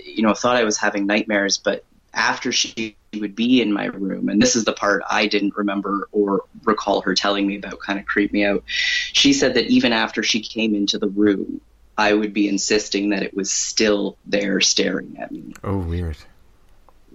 you 0.06 0.24
know 0.24 0.34
thought 0.34 0.58
I 0.58 0.64
was 0.64 0.78
having 0.78 1.06
nightmares, 1.08 1.58
but 1.58 1.86
after 2.14 2.52
she 2.52 2.96
would 3.20 3.36
be 3.36 3.62
in 3.62 3.72
my 3.72 3.86
room, 3.86 4.30
and 4.30 4.42
this 4.42 4.56
is 4.56 4.66
the 4.66 4.74
part 4.74 5.04
I 5.10 5.28
didn't 5.28 5.56
remember 5.56 6.08
or 6.12 6.46
recall 6.64 7.02
her 7.02 7.14
telling 7.16 7.48
me 7.48 7.58
about, 7.58 7.80
kind 7.80 8.00
of 8.00 8.06
creeped 8.06 8.34
me 8.34 8.46
out. 8.46 8.64
She 8.68 9.34
said 9.34 9.56
that 9.56 9.66
even 9.68 9.94
after 9.94 10.24
she 10.24 10.42
came 10.42 10.76
into 10.76 10.98
the 10.98 11.10
room, 11.10 11.62
I 11.98 12.14
would 12.14 12.34
be 12.34 12.48
insisting 12.48 13.10
that 13.10 13.24
it 13.24 13.36
was 13.36 13.52
still 13.52 14.18
there 14.26 14.62
staring 14.62 15.18
at 15.20 15.32
me. 15.32 15.54
Oh, 15.64 15.78
weird. 15.78 16.18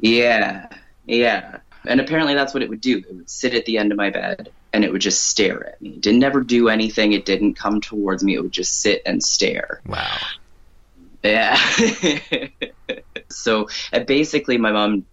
Yeah, 0.00 0.68
yeah. 1.06 1.58
And 1.84 2.00
apparently 2.00 2.34
that's 2.34 2.54
what 2.54 2.62
it 2.62 2.68
would 2.68 2.80
do. 2.80 2.98
It 2.98 3.14
would 3.14 3.30
sit 3.30 3.54
at 3.54 3.64
the 3.66 3.78
end 3.78 3.92
of 3.92 3.98
my 3.98 4.10
bed 4.10 4.50
and 4.72 4.84
it 4.84 4.92
would 4.92 5.00
just 5.00 5.24
stare 5.24 5.66
at 5.66 5.82
me. 5.82 5.90
It 5.90 6.00
didn't 6.00 6.22
ever 6.22 6.42
do 6.42 6.68
anything. 6.68 7.12
It 7.12 7.24
didn't 7.24 7.54
come 7.54 7.80
towards 7.80 8.22
me. 8.22 8.34
It 8.34 8.42
would 8.42 8.52
just 8.52 8.80
sit 8.80 9.02
and 9.06 9.22
stare. 9.22 9.80
Wow. 9.86 10.18
Yeah. 11.24 11.58
so 13.30 13.68
uh, 13.92 14.00
basically, 14.00 14.58
my 14.58 14.72
mom 14.72 15.04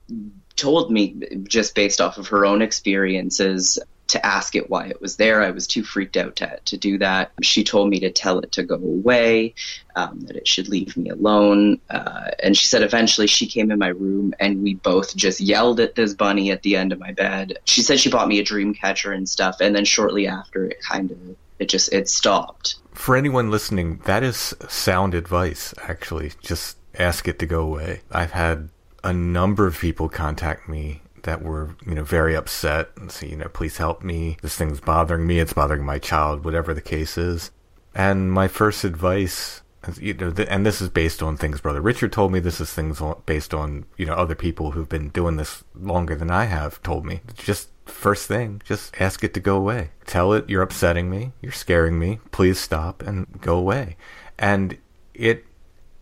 told 0.56 0.92
me, 0.92 1.16
just 1.44 1.76
based 1.76 2.00
off 2.00 2.18
of 2.18 2.28
her 2.30 2.46
own 2.46 2.62
experiences, 2.62 3.80
to 4.08 4.26
ask 4.26 4.56
it 4.56 4.70
why 4.70 4.88
it 4.88 5.02
was 5.02 5.16
there. 5.16 5.42
I 5.42 5.52
was 5.52 5.68
too 5.68 5.84
freaked 5.84 6.16
out 6.16 6.36
to, 6.38 6.60
to 6.66 6.78
do 6.78 6.98
that. 7.00 7.32
She 7.42 7.64
told 7.64 7.90
me 7.90 8.00
to 8.02 8.12
tell 8.12 8.40
it 8.40 8.52
to 8.54 8.64
go 8.64 8.76
away, 8.76 9.56
um, 9.96 10.22
that 10.28 10.36
it 10.36 10.48
should 10.48 10.68
leave 10.68 10.96
me 10.96 11.10
alone. 11.10 11.82
Uh, 11.90 12.30
and 12.42 12.56
she 12.56 12.68
said 12.68 12.84
eventually 12.84 13.28
she 13.28 13.48
came 13.48 13.72
in 13.72 13.80
my 13.80 13.88
room 13.88 14.34
and 14.40 14.62
we 14.62 14.76
both 14.76 15.16
just 15.16 15.42
yelled 15.42 15.80
at 15.80 15.96
this 15.96 16.14
bunny 16.14 16.52
at 16.52 16.62
the 16.62 16.76
end 16.76 16.92
of 16.92 17.00
my 17.00 17.12
bed. 17.14 17.58
She 17.66 17.82
said 17.82 18.00
she 18.00 18.10
bought 18.10 18.28
me 18.28 18.40
a 18.40 18.44
dream 18.44 18.74
catcher 18.74 19.12
and 19.12 19.28
stuff. 19.28 19.60
And 19.60 19.76
then 19.76 19.86
shortly 19.86 20.28
after, 20.28 20.66
it 20.66 20.82
kind 20.82 21.10
of, 21.10 21.18
it 21.58 21.70
just, 21.70 21.92
it 21.92 22.08
stopped. 22.08 22.76
For 22.94 23.16
anyone 23.16 23.50
listening, 23.50 24.02
that 24.06 24.24
is 24.24 24.54
sound 24.70 25.16
advice, 25.16 25.74
actually. 25.82 26.34
Just 26.42 26.78
ask 26.98 27.28
it 27.28 27.40
to 27.40 27.46
go 27.46 27.62
away. 27.62 28.02
I've 28.12 28.32
had 28.32 28.70
a 29.04 29.14
number 29.14 29.68
of 29.68 29.80
people 29.80 30.10
contact 30.10 30.68
me 30.68 31.02
that 31.24 31.42
were, 31.42 31.76
you 31.86 31.96
know, 31.96 32.04
very 32.04 32.36
upset 32.36 32.90
and 32.98 33.12
say, 33.12 33.28
you 33.28 33.36
know, 33.36 33.50
please 33.50 33.78
help 33.78 34.04
me. 34.04 34.38
This 34.42 34.56
thing's 34.56 34.80
bothering 34.80 35.26
me. 35.26 35.40
It's 35.40 35.54
bothering 35.54 35.84
my 35.84 36.00
child, 36.00 36.46
whatever 36.46 36.74
the 36.74 36.82
case 36.82 37.18
is. 37.18 37.52
And 37.94 38.32
my 38.32 38.48
first 38.48 38.84
advice, 38.84 39.62
you 40.00 40.14
know, 40.14 40.32
th- 40.32 40.48
and 40.52 40.66
this 40.66 40.82
is 40.82 40.90
based 40.90 41.24
on 41.24 41.38
things 41.38 41.62
Brother 41.62 41.82
Richard 41.82 42.12
told 42.12 42.32
me. 42.32 42.40
This 42.40 42.62
is 42.62 42.72
things 42.72 43.02
on, 43.02 43.22
based 43.26 43.54
on, 43.54 43.86
you 43.98 44.06
know, 44.06 44.14
other 44.14 44.36
people 44.36 44.72
who've 44.72 44.90
been 44.90 45.10
doing 45.10 45.38
this 45.38 45.64
longer 45.76 46.16
than 46.16 46.32
I 46.32 46.46
have 46.46 46.82
told 46.84 47.06
me. 47.06 47.22
Just 47.36 47.70
first 47.86 48.28
thing, 48.28 48.62
just 48.66 49.00
ask 49.00 49.24
it 49.24 49.34
to 49.36 49.40
go 49.40 49.58
away. 49.58 49.92
Tell 50.06 50.34
it 50.34 50.50
you're 50.50 50.62
upsetting 50.62 51.10
me. 51.10 51.34
You're 51.42 51.52
scaring 51.52 52.00
me. 52.00 52.20
Please 52.32 52.60
stop 52.60 53.02
and 53.02 53.28
go 53.42 53.58
away. 53.58 53.98
And 54.38 54.78
it 55.14 55.46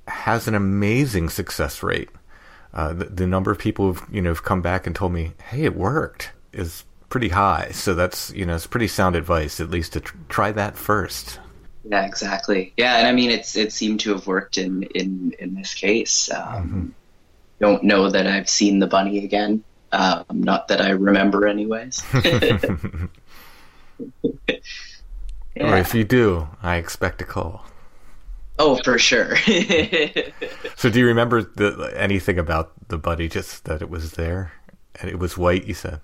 has 0.07 0.47
an 0.47 0.55
amazing 0.55 1.29
success 1.29 1.83
rate. 1.83 2.09
Uh, 2.73 2.93
the, 2.93 3.05
the 3.05 3.27
number 3.27 3.51
of 3.51 3.59
people 3.59 3.85
who've 3.93 4.05
you 4.11 4.21
know 4.21 4.29
have 4.29 4.43
come 4.43 4.61
back 4.61 4.87
and 4.87 4.95
told 4.95 5.13
me, 5.13 5.33
"Hey, 5.49 5.63
it 5.63 5.75
worked," 5.75 6.31
is 6.51 6.83
pretty 7.09 7.29
high. 7.29 7.69
So 7.71 7.93
that's 7.93 8.31
you 8.33 8.45
know 8.45 8.55
it's 8.55 8.67
pretty 8.67 8.87
sound 8.87 9.15
advice, 9.15 9.59
at 9.59 9.69
least 9.69 9.93
to 9.93 9.99
tr- 9.99 10.17
try 10.29 10.51
that 10.51 10.77
first. 10.77 11.39
Yeah, 11.89 12.05
exactly. 12.05 12.73
Yeah, 12.77 12.97
and 12.97 13.07
I 13.07 13.11
mean, 13.11 13.29
it's 13.29 13.55
it 13.55 13.71
seemed 13.73 13.99
to 14.01 14.13
have 14.13 14.25
worked 14.25 14.57
in 14.57 14.83
in 14.95 15.35
in 15.39 15.55
this 15.55 15.73
case. 15.73 16.31
Um, 16.31 16.95
Don't 17.59 17.83
know 17.83 18.09
that 18.09 18.25
I've 18.27 18.49
seen 18.49 18.79
the 18.79 18.87
bunny 18.87 19.23
again. 19.23 19.63
Um, 19.91 20.25
not 20.31 20.69
that 20.69 20.81
I 20.81 20.89
remember, 20.89 21.47
anyways. 21.47 22.03
Or 25.59 25.77
if 25.77 25.93
you 25.93 26.03
do, 26.03 26.47
I 26.61 26.77
expect 26.77 27.21
a 27.21 27.25
call. 27.25 27.65
Oh, 28.59 28.79
for 28.83 28.97
sure. 28.99 29.35
So 30.75 30.89
do 30.89 30.99
you 30.99 31.07
remember 31.07 31.41
the, 31.43 31.93
anything 31.95 32.37
about 32.37 32.73
the 32.89 32.97
buddy? 32.97 33.29
Just 33.29 33.65
that 33.65 33.81
it 33.81 33.89
was 33.89 34.13
there 34.13 34.51
and 34.99 35.09
it 35.09 35.17
was 35.19 35.37
white. 35.37 35.65
You 35.65 35.73
said. 35.73 36.01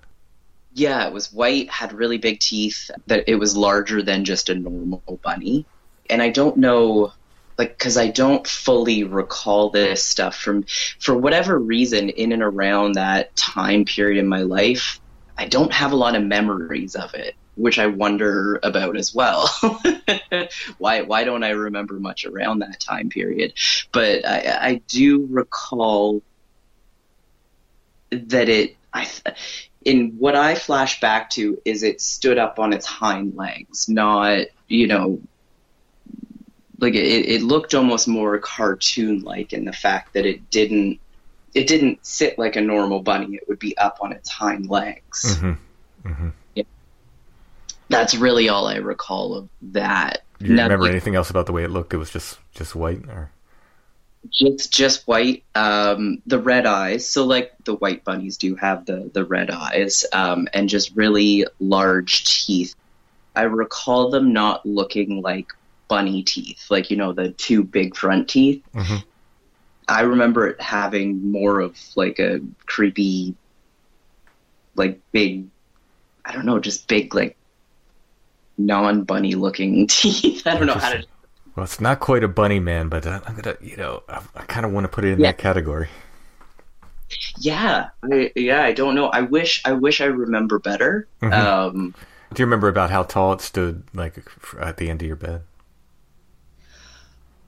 yeah, 0.72 1.06
it 1.06 1.12
was 1.12 1.32
white, 1.32 1.68
had 1.70 1.92
really 1.92 2.18
big 2.18 2.40
teeth. 2.40 2.90
That 3.06 3.24
it 3.28 3.36
was 3.36 3.56
larger 3.56 4.02
than 4.02 4.24
just 4.24 4.48
a 4.48 4.54
normal 4.54 5.20
bunny. 5.22 5.66
And 6.08 6.22
I 6.22 6.30
don't 6.30 6.56
know, 6.56 7.12
like, 7.58 7.76
because 7.78 7.96
I 7.96 8.08
don't 8.08 8.46
fully 8.46 9.04
recall 9.04 9.70
this 9.70 10.04
stuff 10.04 10.36
from, 10.36 10.64
for 11.00 11.16
whatever 11.16 11.58
reason, 11.58 12.08
in 12.10 12.32
and 12.32 12.42
around 12.42 12.94
that 12.94 13.34
time 13.36 13.84
period 13.84 14.18
in 14.18 14.28
my 14.28 14.42
life, 14.42 15.00
I 15.38 15.46
don't 15.46 15.72
have 15.72 15.92
a 15.92 15.96
lot 15.96 16.16
of 16.16 16.22
memories 16.24 16.94
of 16.96 17.14
it, 17.14 17.34
which 17.60 17.78
I 17.78 17.86
wonder 17.86 18.58
about 18.62 18.96
as 18.96 19.14
well. 19.14 19.48
why 20.78 21.02
why 21.02 21.24
don't 21.24 21.44
I 21.44 21.50
remember 21.50 22.00
much 22.00 22.24
around 22.24 22.60
that 22.60 22.80
time 22.80 23.08
period? 23.08 23.54
But 23.92 24.26
I, 24.26 24.58
I 24.60 24.74
do 24.88 25.26
recall 25.30 26.22
that 28.10 28.48
it 28.48 28.76
I 28.92 29.06
in 29.84 30.16
what 30.18 30.36
I 30.36 30.54
flash 30.54 31.00
back 31.00 31.30
to 31.30 31.60
is 31.64 31.82
it 31.82 32.00
stood 32.00 32.38
up 32.38 32.58
on 32.58 32.72
its 32.72 32.86
hind 32.86 33.34
legs, 33.36 33.88
not 33.88 34.46
you 34.68 34.86
know 34.86 35.20
like 36.78 36.94
it, 36.94 37.28
it 37.28 37.42
looked 37.42 37.74
almost 37.74 38.08
more 38.08 38.38
cartoon 38.38 39.20
like 39.20 39.52
in 39.52 39.64
the 39.64 39.72
fact 39.72 40.14
that 40.14 40.26
it 40.26 40.50
didn't 40.50 40.98
it 41.54 41.66
didn't 41.66 42.04
sit 42.06 42.38
like 42.38 42.56
a 42.56 42.60
normal 42.60 43.02
bunny 43.02 43.34
it 43.34 43.44
would 43.48 43.58
be 43.58 43.76
up 43.76 43.98
on 44.00 44.12
its 44.12 44.30
hind 44.30 44.68
legs 44.68 45.36
Mm-hmm. 46.04 46.28
Yeah. 46.28 46.30
That's 47.90 48.14
really 48.14 48.48
all 48.48 48.66
i 48.66 48.76
recall 48.76 49.34
of 49.34 49.48
that. 49.60 50.22
Do 50.38 50.46
you 50.46 50.52
remember 50.52 50.78
Nothing- 50.78 50.90
anything 50.92 51.14
else 51.16 51.28
about 51.28 51.44
the 51.44 51.52
way 51.52 51.64
it 51.64 51.70
looked? 51.70 51.92
It 51.92 51.98
was 51.98 52.08
just 52.10 52.38
just 52.54 52.74
white, 52.74 53.02
or? 53.10 53.30
Just 54.30 54.72
just 54.72 55.06
white 55.06 55.44
um 55.54 56.22
the 56.26 56.38
red 56.38 56.64
eyes. 56.66 57.06
So 57.06 57.26
like 57.26 57.52
the 57.64 57.74
white 57.74 58.04
bunnies 58.04 58.36
do 58.38 58.54
have 58.56 58.86
the 58.86 59.10
the 59.12 59.24
red 59.24 59.50
eyes 59.50 60.04
um 60.12 60.48
and 60.54 60.68
just 60.68 60.94
really 60.96 61.46
large 61.58 62.24
teeth. 62.24 62.74
I 63.36 63.42
recall 63.42 64.10
them 64.10 64.32
not 64.32 64.64
looking 64.64 65.20
like 65.22 65.52
bunny 65.88 66.22
teeth 66.22 66.66
like 66.70 66.90
you 66.90 66.96
know 66.96 67.12
the 67.12 67.30
two 67.32 67.62
big 67.64 67.96
front 67.96 68.28
teeth. 68.28 68.62
Mhm. 68.74 69.02
I 69.88 70.02
remember 70.02 70.46
it 70.48 70.60
having 70.60 71.30
more 71.32 71.60
of 71.60 71.76
like 71.96 72.18
a 72.20 72.40
creepy, 72.66 73.34
like 74.76 75.00
big, 75.12 75.46
I 76.24 76.32
don't 76.32 76.46
know, 76.46 76.58
just 76.60 76.86
big 76.88 77.14
like 77.14 77.36
non 78.66 79.04
bunny 79.04 79.34
looking 79.34 79.86
teeth. 79.88 80.46
I 80.46 80.56
don't 80.56 80.66
know 80.66 80.74
how 80.74 80.90
to. 80.92 81.04
Well, 81.56 81.64
it's 81.64 81.80
not 81.80 82.00
quite 82.00 82.22
a 82.24 82.28
bunny 82.28 82.60
man, 82.60 82.88
but 82.88 83.06
uh, 83.06 83.20
I'm 83.26 83.34
gonna, 83.36 83.56
you 83.60 83.76
know, 83.76 84.02
I, 84.08 84.22
I 84.36 84.42
kind 84.42 84.64
of 84.64 84.72
want 84.72 84.84
to 84.84 84.88
put 84.88 85.04
it 85.04 85.12
in 85.12 85.20
Yeah. 85.20 85.28
that 85.28 85.38
category. 85.38 85.88
Yeah, 87.38 87.88
I, 88.04 88.30
yeah, 88.36 88.62
I 88.62 88.72
don't 88.72 88.94
know. 88.94 89.06
I 89.06 89.22
wish, 89.22 89.60
I 89.64 89.72
wish 89.72 90.00
I 90.00 90.04
remember 90.04 90.60
better. 90.60 91.08
Mhm. 91.20 91.32
Um, 91.32 91.94
Do 92.32 92.40
you 92.40 92.46
remember 92.46 92.68
about 92.68 92.90
how 92.90 93.02
tall 93.02 93.32
it 93.32 93.40
stood, 93.40 93.82
like 93.92 94.22
at 94.60 94.76
the 94.76 94.88
end 94.88 95.02
of 95.02 95.08
your 95.08 95.16
bed? 95.16 95.42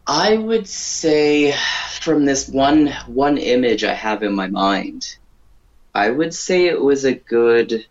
I 0.06 0.36
would 0.36 0.66
say 0.68 1.54
from 2.00 2.24
this 2.24 2.48
one 2.48 2.88
one 3.06 3.38
image 3.38 3.84
I 3.84 3.94
have 3.94 4.24
in 4.24 4.34
my 4.34 4.48
mind, 4.48 5.16
I 5.94 6.10
would 6.10 6.34
say 6.34 6.66
it 6.66 6.80
was 6.80 7.04
a 7.04 7.14
good 7.14 7.86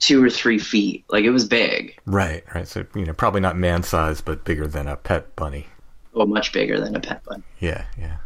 two 0.00 0.24
or 0.24 0.30
three 0.30 0.58
feet. 0.58 1.04
Like 1.08 1.24
it 1.24 1.30
was 1.30 1.46
big. 1.46 1.96
Right, 2.06 2.42
right. 2.54 2.66
So 2.66 2.84
you 2.94 3.04
know, 3.04 3.12
probably 3.12 3.40
not 3.40 3.56
man 3.56 3.82
size, 3.82 4.20
but 4.20 4.44
bigger 4.44 4.66
than 4.66 4.88
a 4.88 4.96
pet 4.96 5.36
bunny. 5.36 5.66
Well, 6.12 6.26
much 6.26 6.52
bigger 6.52 6.80
than 6.80 6.96
a 6.96 7.00
pet 7.00 7.22
bunny. 7.24 7.44
Yeah, 7.60 7.84
yeah. 7.96 8.16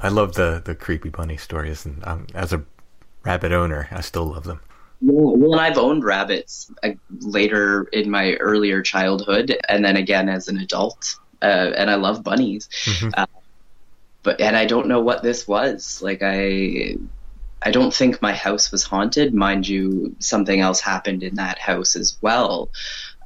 I 0.00 0.08
love 0.08 0.34
the 0.34 0.60
the 0.62 0.74
creepy 0.74 1.08
bunny 1.08 1.36
stories, 1.36 1.86
and 1.86 2.04
um, 2.06 2.26
as 2.34 2.52
a 2.52 2.62
rabbit 3.24 3.52
owner, 3.52 3.88
I 3.90 4.02
still 4.02 4.26
love 4.26 4.44
them. 4.44 4.60
Well, 5.00 5.58
I've 5.58 5.78
owned 5.78 6.04
rabbits 6.04 6.70
uh, 6.82 6.90
later 7.20 7.84
in 7.92 8.10
my 8.10 8.34
earlier 8.34 8.82
childhood, 8.82 9.56
and 9.68 9.84
then 9.84 9.96
again 9.96 10.28
as 10.28 10.48
an 10.48 10.58
adult. 10.58 11.16
Uh, 11.42 11.72
and 11.76 11.90
I 11.90 11.96
love 11.96 12.22
bunnies, 12.22 12.68
uh, 13.16 13.26
but 14.22 14.40
and 14.40 14.56
I 14.56 14.64
don't 14.64 14.88
know 14.88 15.00
what 15.00 15.22
this 15.22 15.46
was. 15.46 16.00
Like 16.02 16.22
I, 16.22 16.96
I 17.64 17.70
don't 17.70 17.94
think 17.94 18.20
my 18.20 18.32
house 18.32 18.70
was 18.70 18.84
haunted. 18.84 19.32
Mind 19.32 19.66
you, 19.66 20.14
something 20.18 20.60
else 20.60 20.80
happened 20.80 21.22
in 21.22 21.36
that 21.36 21.58
house 21.58 21.96
as 21.96 22.16
well. 22.20 22.68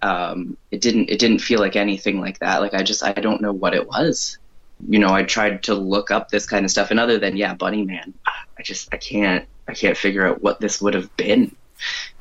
Um, 0.00 0.57
it 0.71 0.80
didn't. 0.80 1.11
It 1.11 1.18
didn't 1.18 1.40
feel 1.40 1.59
like 1.59 1.75
anything 1.75 2.21
like 2.21 2.38
that. 2.38 2.61
Like 2.61 2.73
I 2.73 2.83
just, 2.85 3.02
I 3.02 3.12
don't 3.12 3.40
know 3.40 3.52
what 3.52 3.75
it 3.75 3.88
was. 3.88 4.38
You 4.88 5.00
know, 5.00 5.12
I 5.12 5.25
tried 5.25 5.64
to 5.64 5.75
look 5.75 6.12
up 6.12 6.28
this 6.28 6.47
kind 6.47 6.64
of 6.64 6.71
stuff, 6.71 6.92
and 6.92 7.00
other 7.00 7.18
than 7.18 7.37
yeah, 7.37 7.54
Bunny 7.54 7.85
Man, 7.85 8.14
I 8.26 8.62
just, 8.62 8.95
I 8.95 8.97
can't, 8.97 9.45
I 9.66 9.75
can't 9.75 9.97
figure 9.97 10.25
out 10.25 10.40
what 10.40 10.61
this 10.61 10.80
would 10.80 10.95
have 10.95 11.14
been. 11.16 11.54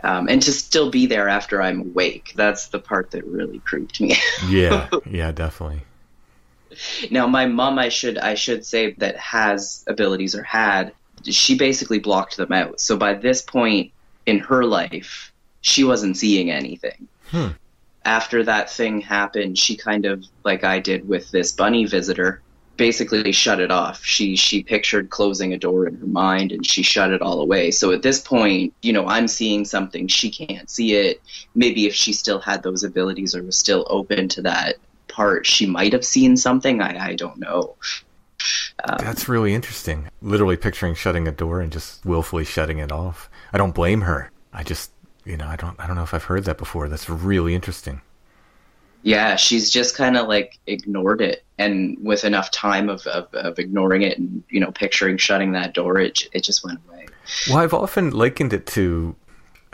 Um, 0.03 0.27
and 0.27 0.41
to 0.41 0.51
still 0.51 0.89
be 0.89 1.05
there 1.05 1.29
after 1.29 1.61
I'm 1.61 1.81
awake, 1.81 2.33
that's 2.35 2.67
the 2.67 2.79
part 2.79 3.11
that 3.11 3.25
really 3.25 3.59
creeped 3.59 4.01
me. 4.01 4.15
Yeah, 4.49 4.89
yeah, 5.05 5.31
definitely. 5.31 5.81
now 7.09 7.25
my 7.25 7.45
mom 7.45 7.79
i 7.79 7.89
should 7.89 8.17
i 8.17 8.35
should 8.35 8.65
say 8.65 8.91
that 8.97 9.15
has 9.17 9.83
abilities 9.87 10.35
or 10.35 10.43
had 10.43 10.91
she 11.23 11.57
basically 11.57 11.99
blocked 11.99 12.37
them 12.37 12.51
out. 12.51 12.79
So 12.79 12.97
by 12.97 13.13
this 13.13 13.41
point 13.41 13.91
in 14.25 14.39
her 14.39 14.63
life 14.63 15.31
she 15.61 15.83
wasn't 15.83 16.17
seeing 16.17 16.51
anything. 16.51 17.07
Hmm. 17.31 17.47
after 18.05 18.41
that 18.41 18.69
thing 18.69 19.01
happened 19.01 19.57
she 19.57 19.75
kind 19.75 20.05
of 20.05 20.23
like 20.45 20.63
i 20.63 20.79
did 20.79 21.05
with 21.09 21.29
this 21.31 21.51
bunny 21.51 21.83
visitor 21.83 22.41
basically 22.77 23.31
shut 23.31 23.59
it 23.59 23.71
off. 23.71 24.03
She 24.05 24.35
she 24.35 24.63
pictured 24.63 25.09
closing 25.09 25.53
a 25.53 25.57
door 25.57 25.87
in 25.87 25.95
her 25.95 26.05
mind 26.05 26.51
and 26.51 26.65
she 26.65 26.83
shut 26.83 27.11
it 27.11 27.21
all 27.21 27.41
away. 27.41 27.71
So 27.71 27.91
at 27.91 28.03
this 28.03 28.21
point 28.21 28.73
you 28.81 28.93
know 28.93 29.07
i'm 29.07 29.27
seeing 29.27 29.65
something. 29.65 30.07
She 30.07 30.29
can't 30.29 30.69
see 30.69 30.93
it. 30.93 31.21
Maybe 31.55 31.87
if 31.87 31.93
she 31.93 32.13
still 32.13 32.39
had 32.39 32.63
those 32.63 32.83
abilities 32.83 33.35
or 33.35 33.43
was 33.43 33.57
still 33.57 33.85
open 33.89 34.29
to 34.29 34.41
that 34.43 34.75
part 35.07 35.45
she 35.45 35.65
might 35.65 35.93
have 35.93 36.05
seen 36.05 36.37
something. 36.37 36.81
I, 36.81 37.09
I 37.09 37.15
don't 37.15 37.39
know 37.39 37.75
um, 38.85 38.97
That's 38.99 39.27
really 39.27 39.53
interesting. 39.53 40.09
Literally 40.21 40.57
picturing 40.57 40.95
shutting 40.95 41.27
a 41.27 41.31
door 41.31 41.61
and 41.61 41.71
just 41.71 42.05
willfully 42.05 42.45
shutting 42.45 42.79
it 42.79 42.91
off. 42.91 43.29
I 43.53 43.57
don't 43.57 43.73
blame 43.75 44.01
her. 44.01 44.31
I 44.53 44.63
just, 44.63 44.91
you 45.25 45.37
know, 45.37 45.47
I 45.47 45.55
don't, 45.55 45.79
I 45.79 45.87
don't 45.87 45.95
know 45.95 46.03
if 46.03 46.13
I've 46.13 46.23
heard 46.25 46.45
that 46.45 46.57
before. 46.57 46.87
That's 46.89 47.09
really 47.09 47.55
interesting. 47.55 48.01
yeah 49.03 49.35
she's 49.35 49.69
just 49.69 49.95
kind 49.95 50.17
of 50.17 50.27
like 50.27 50.57
ignored 50.65 51.21
it 51.21 51.43
and 51.57 51.97
with 52.01 52.23
enough 52.25 52.49
time 52.51 52.89
of, 52.89 53.05
of, 53.07 53.31
of 53.33 53.59
ignoring 53.59 54.01
it 54.01 54.17
and 54.17 54.43
you 54.49 54.59
know 54.59 54.71
picturing 54.71 55.17
shutting 55.17 55.51
that 55.53 55.73
door 55.73 55.99
it, 55.99 56.27
it 56.33 56.43
just 56.43 56.63
went 56.65 56.79
away 56.87 57.05
Well, 57.49 57.57
I've 57.57 57.73
often 57.73 58.11
likened 58.11 58.53
it 58.53 58.65
to, 58.67 59.15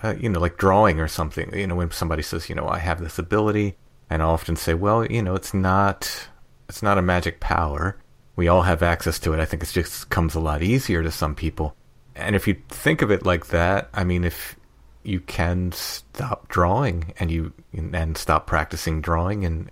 uh, 0.02 0.16
you 0.20 0.30
know, 0.30 0.40
like 0.40 0.58
drawing 0.58 1.00
or 1.00 1.08
something. 1.08 1.54
You 1.54 1.68
know, 1.68 1.76
when 1.76 1.92
somebody 1.92 2.24
says, 2.24 2.50
you 2.50 2.56
know, 2.56 2.68
I 2.68 2.80
have 2.80 3.00
this 3.00 3.20
ability, 3.20 3.76
and 4.10 4.22
I 4.22 4.26
often 4.26 4.56
say, 4.56 4.74
well, 4.74 5.06
you 5.06 5.22
know, 5.22 5.36
it's 5.36 5.54
not, 5.54 6.28
it's 6.68 6.82
not 6.84 6.98
a 6.98 7.02
magic 7.02 7.40
power. 7.40 7.98
We 8.36 8.48
all 8.48 8.64
have 8.64 8.82
access 8.82 9.20
to 9.20 9.34
it. 9.34 9.40
I 9.40 9.46
think 9.46 9.64
it 9.64 9.70
just 9.70 10.10
comes 10.10 10.36
a 10.36 10.40
lot 10.40 10.64
easier 10.64 11.04
to 11.04 11.12
some 11.12 11.36
people. 11.36 11.76
And 12.16 12.36
if 12.36 12.48
you 12.48 12.58
think 12.70 13.02
of 13.02 13.12
it 13.12 13.26
like 13.26 13.48
that, 13.48 13.90
I 13.94 14.04
mean, 14.04 14.24
if 14.24 14.56
you 15.04 15.20
can 15.20 15.72
stop 15.72 16.48
drawing 16.48 17.14
and 17.20 17.30
you 17.30 17.54
and 17.74 18.18
stop 18.18 18.48
practicing 18.48 19.02
drawing, 19.02 19.46
and 19.46 19.70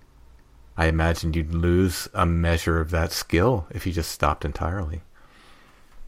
I 0.77 0.87
imagine 0.87 1.33
you'd 1.33 1.53
lose 1.53 2.07
a 2.13 2.25
measure 2.25 2.79
of 2.79 2.91
that 2.91 3.11
skill 3.11 3.67
if 3.71 3.85
you 3.85 3.93
just 3.93 4.11
stopped 4.11 4.45
entirely. 4.45 5.01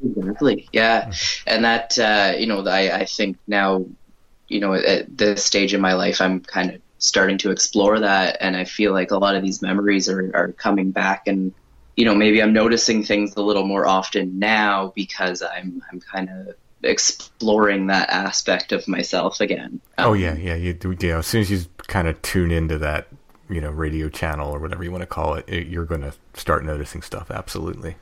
Exactly. 0.03 0.67
Yeah, 0.73 1.11
and 1.47 1.63
that 1.63 1.97
uh, 1.97 2.33
you 2.37 2.47
know, 2.47 2.65
I, 2.67 2.99
I 2.99 3.05
think 3.05 3.37
now, 3.47 3.85
you 4.47 4.59
know, 4.59 4.73
at 4.73 5.17
this 5.17 5.45
stage 5.45 5.73
in 5.73 5.81
my 5.81 5.93
life, 5.93 6.19
I'm 6.19 6.41
kind 6.41 6.71
of 6.71 6.81
starting 6.97 7.37
to 7.39 7.51
explore 7.51 7.99
that, 7.99 8.37
and 8.41 8.55
I 8.55 8.65
feel 8.65 8.91
like 8.91 9.11
a 9.11 9.17
lot 9.17 9.35
of 9.35 9.43
these 9.43 9.61
memories 9.61 10.09
are 10.09 10.31
are 10.35 10.51
coming 10.51 10.91
back, 10.91 11.27
and 11.27 11.53
you 11.95 12.05
know, 12.05 12.15
maybe 12.15 12.41
I'm 12.41 12.53
noticing 12.53 13.03
things 13.03 13.35
a 13.35 13.41
little 13.41 13.65
more 13.65 13.87
often 13.87 14.39
now 14.39 14.91
because 14.95 15.41
I'm 15.41 15.81
I'm 15.91 15.99
kind 15.99 16.29
of 16.29 16.55
exploring 16.83 17.87
that 17.87 18.09
aspect 18.09 18.71
of 18.71 18.87
myself 18.87 19.39
again. 19.41 19.81
Oh 19.97 20.13
Um, 20.13 20.13
yeah, 20.13 20.35
yeah. 20.35 20.55
You, 20.55 20.77
you 20.83 20.95
know, 21.09 21.19
as 21.19 21.27
soon 21.27 21.41
as 21.41 21.51
you 21.51 21.65
kind 21.87 22.07
of 22.07 22.21
tune 22.21 22.51
into 22.51 22.77
that, 22.79 23.07
you 23.49 23.61
know, 23.61 23.71
radio 23.71 24.09
channel 24.09 24.51
or 24.51 24.59
whatever 24.59 24.83
you 24.83 24.91
want 24.91 25.01
to 25.01 25.07
call 25.07 25.35
it, 25.35 25.45
it 25.47 25.67
you're 25.67 25.85
going 25.85 26.01
to 26.01 26.13
start 26.33 26.65
noticing 26.65 27.01
stuff. 27.01 27.29
Absolutely. 27.31 27.97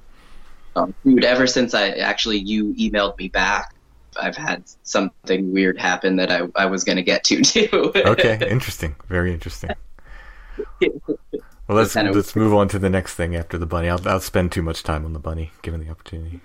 Um, 0.76 0.94
dude, 1.06 1.26
ever 1.26 1.48
since 1.48 1.74
I 1.74 1.90
actually 1.90 2.38
you 2.40 2.74
emailed 2.76 3.18
me 3.18 3.28
back, 3.28 3.74
I've 4.20 4.38
had 4.38 4.64
something 4.84 5.52
weird 5.52 5.78
happen 5.80 6.18
that 6.18 6.32
I, 6.32 6.48
I 6.56 6.66
was 6.68 6.84
going 6.84 6.98
to 6.98 7.04
get 7.04 7.24
to 7.26 7.42
too. 7.42 7.94
Okay, 8.06 8.44
interesting. 8.50 8.96
Very 9.08 9.34
interesting. 9.34 9.76
Well, 11.72 11.80
let's 11.80 11.94
Kind 11.94 12.10
of- 12.10 12.16
let's 12.18 12.36
move 12.36 12.54
on 12.54 12.68
to 12.68 12.80
the 12.80 12.90
next 12.90 13.14
thing 13.16 13.34
after 13.34 13.58
the 13.58 13.66
bunny. 13.66 13.88
I'll, 13.88 14.06
I'll 14.06 14.20
spend 14.20 14.52
too 14.52 14.62
much 14.62 14.84
time 14.84 15.06
on 15.06 15.14
the 15.14 15.20
bunny, 15.20 15.52
given 15.62 15.80
the 15.80 15.90
opportunity. 15.90 16.42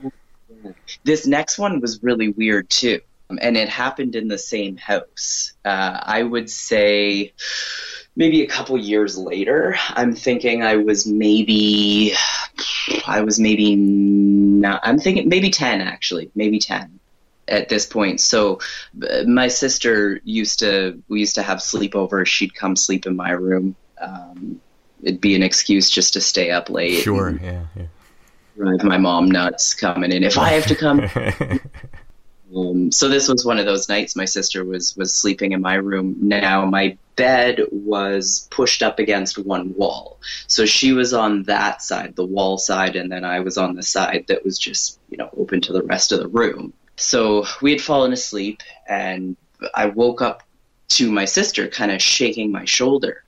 this 1.03 1.27
next 1.27 1.59
one 1.59 1.81
was 1.81 2.01
really 2.01 2.29
weird 2.29 2.71
too, 2.71 3.01
um, 3.29 3.37
and 3.43 3.57
it 3.57 3.69
happened 3.69 4.15
in 4.15 4.29
the 4.29 4.39
same 4.39 4.77
house. 4.77 5.53
Uh, 5.65 5.99
I 6.01 6.23
would 6.23 6.49
say 6.49 7.33
maybe 8.15 8.43
a 8.43 8.47
couple 8.47 8.79
years 8.79 9.19
later. 9.19 9.75
I'm 9.89 10.15
thinking 10.15 10.63
I 10.63 10.77
was 10.77 11.09
maybe 11.09 12.13
I 13.05 13.23
was 13.23 13.41
maybe 13.41 13.75
not. 13.75 14.81
I'm 14.85 15.01
thinking 15.01 15.29
maybe 15.29 15.51
ten 15.51 15.81
actually, 15.81 16.31
maybe 16.37 16.61
ten 16.61 17.01
at 17.49 17.69
this 17.69 17.85
point. 17.85 18.21
So 18.21 18.61
uh, 19.03 19.25
my 19.25 19.49
sister 19.49 20.21
used 20.23 20.61
to 20.61 21.03
we 21.09 21.19
used 21.19 21.35
to 21.35 21.43
have 21.43 21.59
sleepovers. 21.59 22.29
She'd 22.29 22.55
come 22.55 22.77
sleep 22.77 23.07
in 23.07 23.17
my 23.17 23.33
room. 23.33 23.75
Um, 24.01 24.61
it'd 25.03 25.21
be 25.21 25.35
an 25.35 25.43
excuse 25.43 25.91
just 25.91 26.13
to 26.15 26.21
stay 26.21 26.51
up 26.51 26.71
late. 26.71 27.03
Sure. 27.03 27.29
and 27.29 27.41
Yeah. 27.41 27.63
Drive 28.57 28.85
my 28.85 28.97
mom 28.97 29.31
nuts 29.31 29.75
coming 29.75 30.13
in. 30.13 30.25
If 30.25 30.39
I 30.39 30.51
have 30.51 30.67
to 30.67 30.75
come 30.75 31.01
um, 32.57 32.93
so 32.93 33.09
this 33.09 33.29
was 33.29 33.45
one 33.45 33.59
of 33.59 33.67
those 33.67 33.89
nights 33.89 34.17
my 34.17 34.25
sister 34.25 34.65
was 34.65 34.97
was 34.97 35.15
sleeping 35.15 35.53
in 35.53 35.61
my 35.61 35.75
room. 35.75 36.17
Now 36.21 36.65
my 36.65 36.97
bed 37.17 37.61
was 37.71 38.49
pushed 38.51 38.83
up 38.83 38.99
against 38.99 39.39
one 39.39 39.75
wall, 39.75 40.19
so 40.47 40.65
she 40.65 40.93
was 40.93 41.13
on 41.13 41.45
that 41.45 41.83
side, 41.83 42.17
the 42.17 42.25
wall 42.25 42.59
side, 42.59 42.97
and 42.97 43.11
then 43.11 43.25
I 43.25 43.41
was 43.41 43.59
on 43.59 43.75
the 43.75 43.83
side 43.83 44.27
that 44.29 44.45
was 44.45 44.59
just 44.59 44.99
you 45.11 45.17
know 45.19 45.31
open 45.37 45.61
to 45.63 45.73
the 45.73 45.83
rest 45.83 46.13
of 46.13 46.21
the 46.21 46.29
room. 46.29 46.73
So 46.97 47.45
we 47.61 47.73
had 47.73 47.81
fallen 47.81 48.13
asleep, 48.13 48.63
and 48.89 49.37
I 49.75 49.87
woke 49.87 50.23
up 50.23 50.43
to 50.89 51.11
my 51.11 51.25
sister 51.25 51.69
kind 51.69 51.91
of 51.91 52.01
shaking 52.01 52.53
my 52.53 52.65
shoulder 52.65 53.25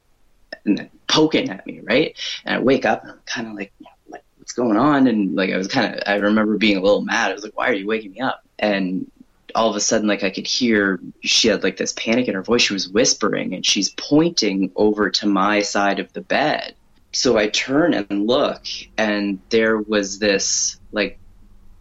and 0.64 0.88
poking 1.08 1.50
at 1.50 1.66
me, 1.66 1.80
right? 1.80 2.16
And 2.44 2.56
I 2.56 2.58
wake 2.58 2.84
up 2.84 3.02
and 3.02 3.12
I'm 3.12 3.20
kind 3.26 3.46
of 3.46 3.54
like, 3.54 3.72
what, 4.06 4.22
what's 4.38 4.52
going 4.52 4.76
on? 4.76 5.06
And 5.06 5.34
like, 5.34 5.50
I 5.50 5.56
was 5.56 5.68
kind 5.68 5.94
of, 5.94 6.02
I 6.06 6.16
remember 6.16 6.56
being 6.56 6.76
a 6.76 6.82
little 6.82 7.02
mad. 7.02 7.30
I 7.30 7.34
was 7.34 7.42
like, 7.42 7.56
why 7.56 7.68
are 7.68 7.74
you 7.74 7.86
waking 7.86 8.12
me 8.12 8.20
up? 8.20 8.44
And 8.58 9.10
all 9.54 9.70
of 9.70 9.76
a 9.76 9.80
sudden, 9.80 10.06
like, 10.06 10.22
I 10.22 10.30
could 10.30 10.46
hear 10.46 11.00
she 11.22 11.48
had 11.48 11.62
like 11.62 11.78
this 11.78 11.94
panic 11.94 12.28
in 12.28 12.34
her 12.34 12.42
voice. 12.42 12.62
She 12.62 12.74
was 12.74 12.88
whispering 12.88 13.54
and 13.54 13.64
she's 13.64 13.90
pointing 13.90 14.70
over 14.76 15.10
to 15.10 15.26
my 15.26 15.62
side 15.62 15.98
of 16.00 16.12
the 16.12 16.20
bed. 16.20 16.74
So 17.12 17.38
I 17.38 17.48
turn 17.48 17.94
and 17.94 18.26
look, 18.26 18.62
and 18.98 19.40
there 19.48 19.78
was 19.78 20.18
this 20.18 20.78
like 20.92 21.18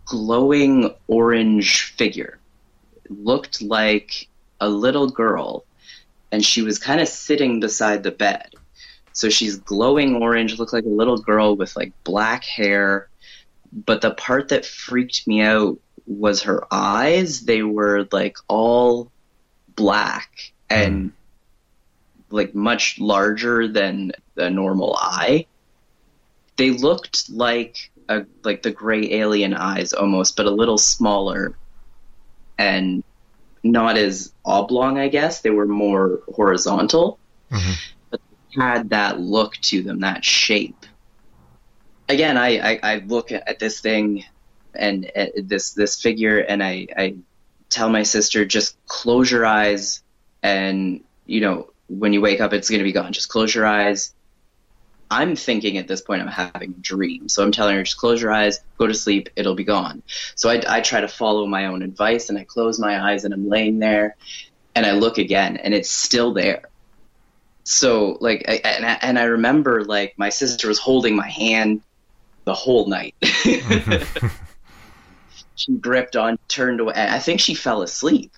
glowing 0.06 0.96
orange 1.08 1.94
figure. 1.98 2.40
Looked 3.10 3.62
like 3.62 4.30
a 4.62 4.70
little 4.70 5.10
girl, 5.10 5.66
and 6.32 6.44
she 6.44 6.62
was 6.62 6.80
kind 6.80 7.02
of 7.02 7.08
sitting 7.08 7.60
beside 7.60 8.04
the 8.04 8.12
bed. 8.12 8.54
So 9.18 9.30
she's 9.30 9.58
glowing 9.58 10.18
orange, 10.18 10.60
looked 10.60 10.74
like 10.74 10.86
a 10.86 10.90
little 10.90 11.18
girl 11.18 11.56
with 11.56 11.76
like 11.76 11.92
black 12.04 12.44
hair, 12.44 13.10
but 13.74 14.02
the 14.02 14.12
part 14.12 14.50
that 14.50 14.64
freaked 14.64 15.26
me 15.26 15.42
out 15.42 15.80
was 16.06 16.44
her 16.44 16.68
eyes. 16.70 17.42
They 17.42 17.64
were 17.64 18.08
like 18.12 18.38
all 18.48 19.12
black 19.76 20.54
and 20.70 21.10
mm. 21.10 21.12
like 22.30 22.54
much 22.54 23.00
larger 23.00 23.68
than 23.68 24.12
a 24.36 24.52
normal 24.52 24.96
eye. 24.96 25.48
They 26.58 26.70
looked 26.70 27.28
like 27.32 27.90
a 28.08 28.24
like 28.44 28.62
the 28.62 28.70
gray 28.70 29.14
alien 29.14 29.56
eyes 29.56 29.94
almost, 29.94 30.38
but 30.38 30.46
a 30.46 30.52
little 30.52 30.78
smaller 30.78 31.58
and 32.60 33.04
not 33.64 33.98
as 33.98 34.32
oblong, 34.46 35.00
I 35.00 35.08
guess. 35.08 35.42
They 35.42 35.50
were 35.50 35.66
more 35.66 36.22
horizontal. 36.36 37.18
They 37.50 37.58
had 38.58 38.90
that 38.90 39.20
look 39.20 39.56
to 39.58 39.84
them, 39.84 40.00
that 40.00 40.26
shape. 40.26 40.86
Again, 42.10 42.38
I, 42.38 42.58
I, 42.58 42.80
I 42.84 42.96
look 43.06 43.32
at 43.32 43.60
this 43.60 43.80
thing 43.80 44.26
and 44.74 45.12
this 45.36 45.74
this 45.74 46.02
figure 46.02 46.40
and 46.40 46.64
I, 46.64 46.88
I 46.96 47.16
tell 47.70 47.90
my 47.90 48.04
sister 48.04 48.46
just 48.46 48.78
close 48.86 49.30
your 49.30 49.46
eyes 49.46 50.04
and 50.44 51.04
you 51.26 51.42
know 51.42 51.72
when 51.90 52.14
you 52.14 52.22
wake 52.22 52.42
up 52.42 52.54
it's 52.54 52.70
going 52.70 52.80
to 52.80 52.84
be 52.84 52.92
gone. 52.92 53.12
Just 53.12 53.30
close 53.30 53.54
your 53.54 53.66
eyes. 53.66 54.14
I'm 55.10 55.38
thinking 55.38 55.78
at 55.78 55.88
this 55.88 56.02
point 56.02 56.22
i'm 56.22 56.28
having 56.28 56.72
a 56.72 56.82
dream 56.82 57.30
so 57.30 57.42
i'm 57.42 57.54
telling 57.54 57.78
her 57.78 57.84
just 57.84 57.98
close 57.98 58.22
your 58.22 58.34
eyes 58.34 58.60
go 58.78 58.88
to 58.88 58.94
sleep 58.94 59.30
it'll 59.38 59.56
be 59.56 59.64
gone. 59.64 60.04
So 60.36 60.50
i, 60.50 60.62
I 60.68 60.82
try 60.82 61.00
to 61.00 61.08
follow 61.08 61.46
my 61.46 61.68
own 61.68 61.82
advice 61.82 62.30
and 62.30 62.38
i 62.38 62.44
close 62.44 62.78
my 62.78 63.12
eyes 63.12 63.24
and 63.24 63.34
i'm 63.34 63.48
laying 63.48 63.80
there 63.80 64.18
and 64.76 64.86
i 64.86 64.92
look 64.92 65.18
again 65.18 65.56
and 65.58 65.74
it's 65.74 65.90
still 65.90 66.34
there 66.34 66.64
so 67.68 68.18
like 68.22 68.46
I, 68.48 68.54
and, 68.64 68.86
I, 68.86 68.98
and 69.02 69.20
i 69.20 69.24
remember 69.24 69.84
like 69.84 70.14
my 70.18 70.30
sister 70.30 70.68
was 70.68 70.80
holding 70.80 71.16
my 71.16 71.30
hand 71.30 71.82
the 72.46 72.54
whole 72.54 72.88
night 72.88 73.16
she 75.58 75.74
gripped 75.74 76.16
on, 76.16 76.38
turned 76.48 76.80
away. 76.80 76.94
I 76.96 77.20
think 77.20 77.42
she 77.42 77.54
fell 77.54 77.82
asleep. 77.82 78.32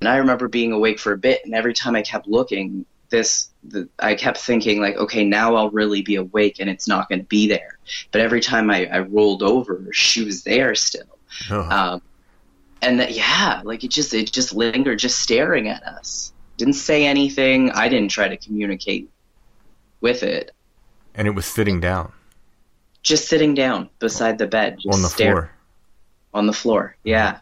And 0.00 0.08
I 0.08 0.16
remember 0.16 0.48
being 0.48 0.72
awake 0.72 0.98
for 0.98 1.12
a 1.12 1.18
bit, 1.18 1.42
and 1.44 1.54
every 1.54 1.72
time 1.72 1.96
I 1.96 2.02
kept 2.02 2.26
looking, 2.26 2.84
this 3.08 3.48
the, 3.62 3.88
I 3.98 4.16
kept 4.16 4.38
thinking 4.38 4.80
like, 4.80 4.96
okay, 4.96 5.24
now 5.24 5.54
I'll 5.54 5.70
really 5.70 6.02
be 6.02 6.16
awake, 6.16 6.56
and 6.58 6.68
it's 6.68 6.88
not 6.88 7.08
going 7.08 7.20
to 7.20 7.26
be 7.26 7.46
there. 7.46 7.78
But 8.10 8.20
every 8.20 8.40
time 8.40 8.70
I, 8.70 8.86
I 8.86 8.98
rolled 8.98 9.42
over, 9.42 9.88
she 9.92 10.24
was 10.24 10.42
there 10.42 10.74
still. 10.74 11.18
Oh. 11.50 11.60
Um, 11.60 12.02
and 12.82 13.00
that, 13.00 13.12
yeah, 13.12 13.62
like 13.64 13.84
it 13.84 13.90
just 13.90 14.12
it 14.12 14.30
just 14.30 14.52
lingered, 14.52 14.98
just 14.98 15.20
staring 15.20 15.68
at 15.68 15.82
us. 15.84 16.32
Didn't 16.56 16.74
say 16.74 17.06
anything. 17.06 17.70
I 17.70 17.88
didn't 17.88 18.10
try 18.10 18.28
to 18.28 18.36
communicate 18.36 19.10
with 20.00 20.22
it. 20.22 20.50
and 21.14 21.26
it 21.26 21.32
was 21.34 21.46
sitting 21.46 21.80
down 21.80 22.12
Just 23.02 23.28
sitting 23.28 23.54
down 23.54 23.88
beside 23.98 24.38
the 24.38 24.46
bed, 24.46 24.76
just 24.82 24.94
on 24.94 25.02
the 25.02 25.08
staring. 25.08 25.32
floor. 25.32 25.50
on 26.34 26.46
the 26.46 26.52
floor. 26.52 26.96
Yeah. 27.04 27.38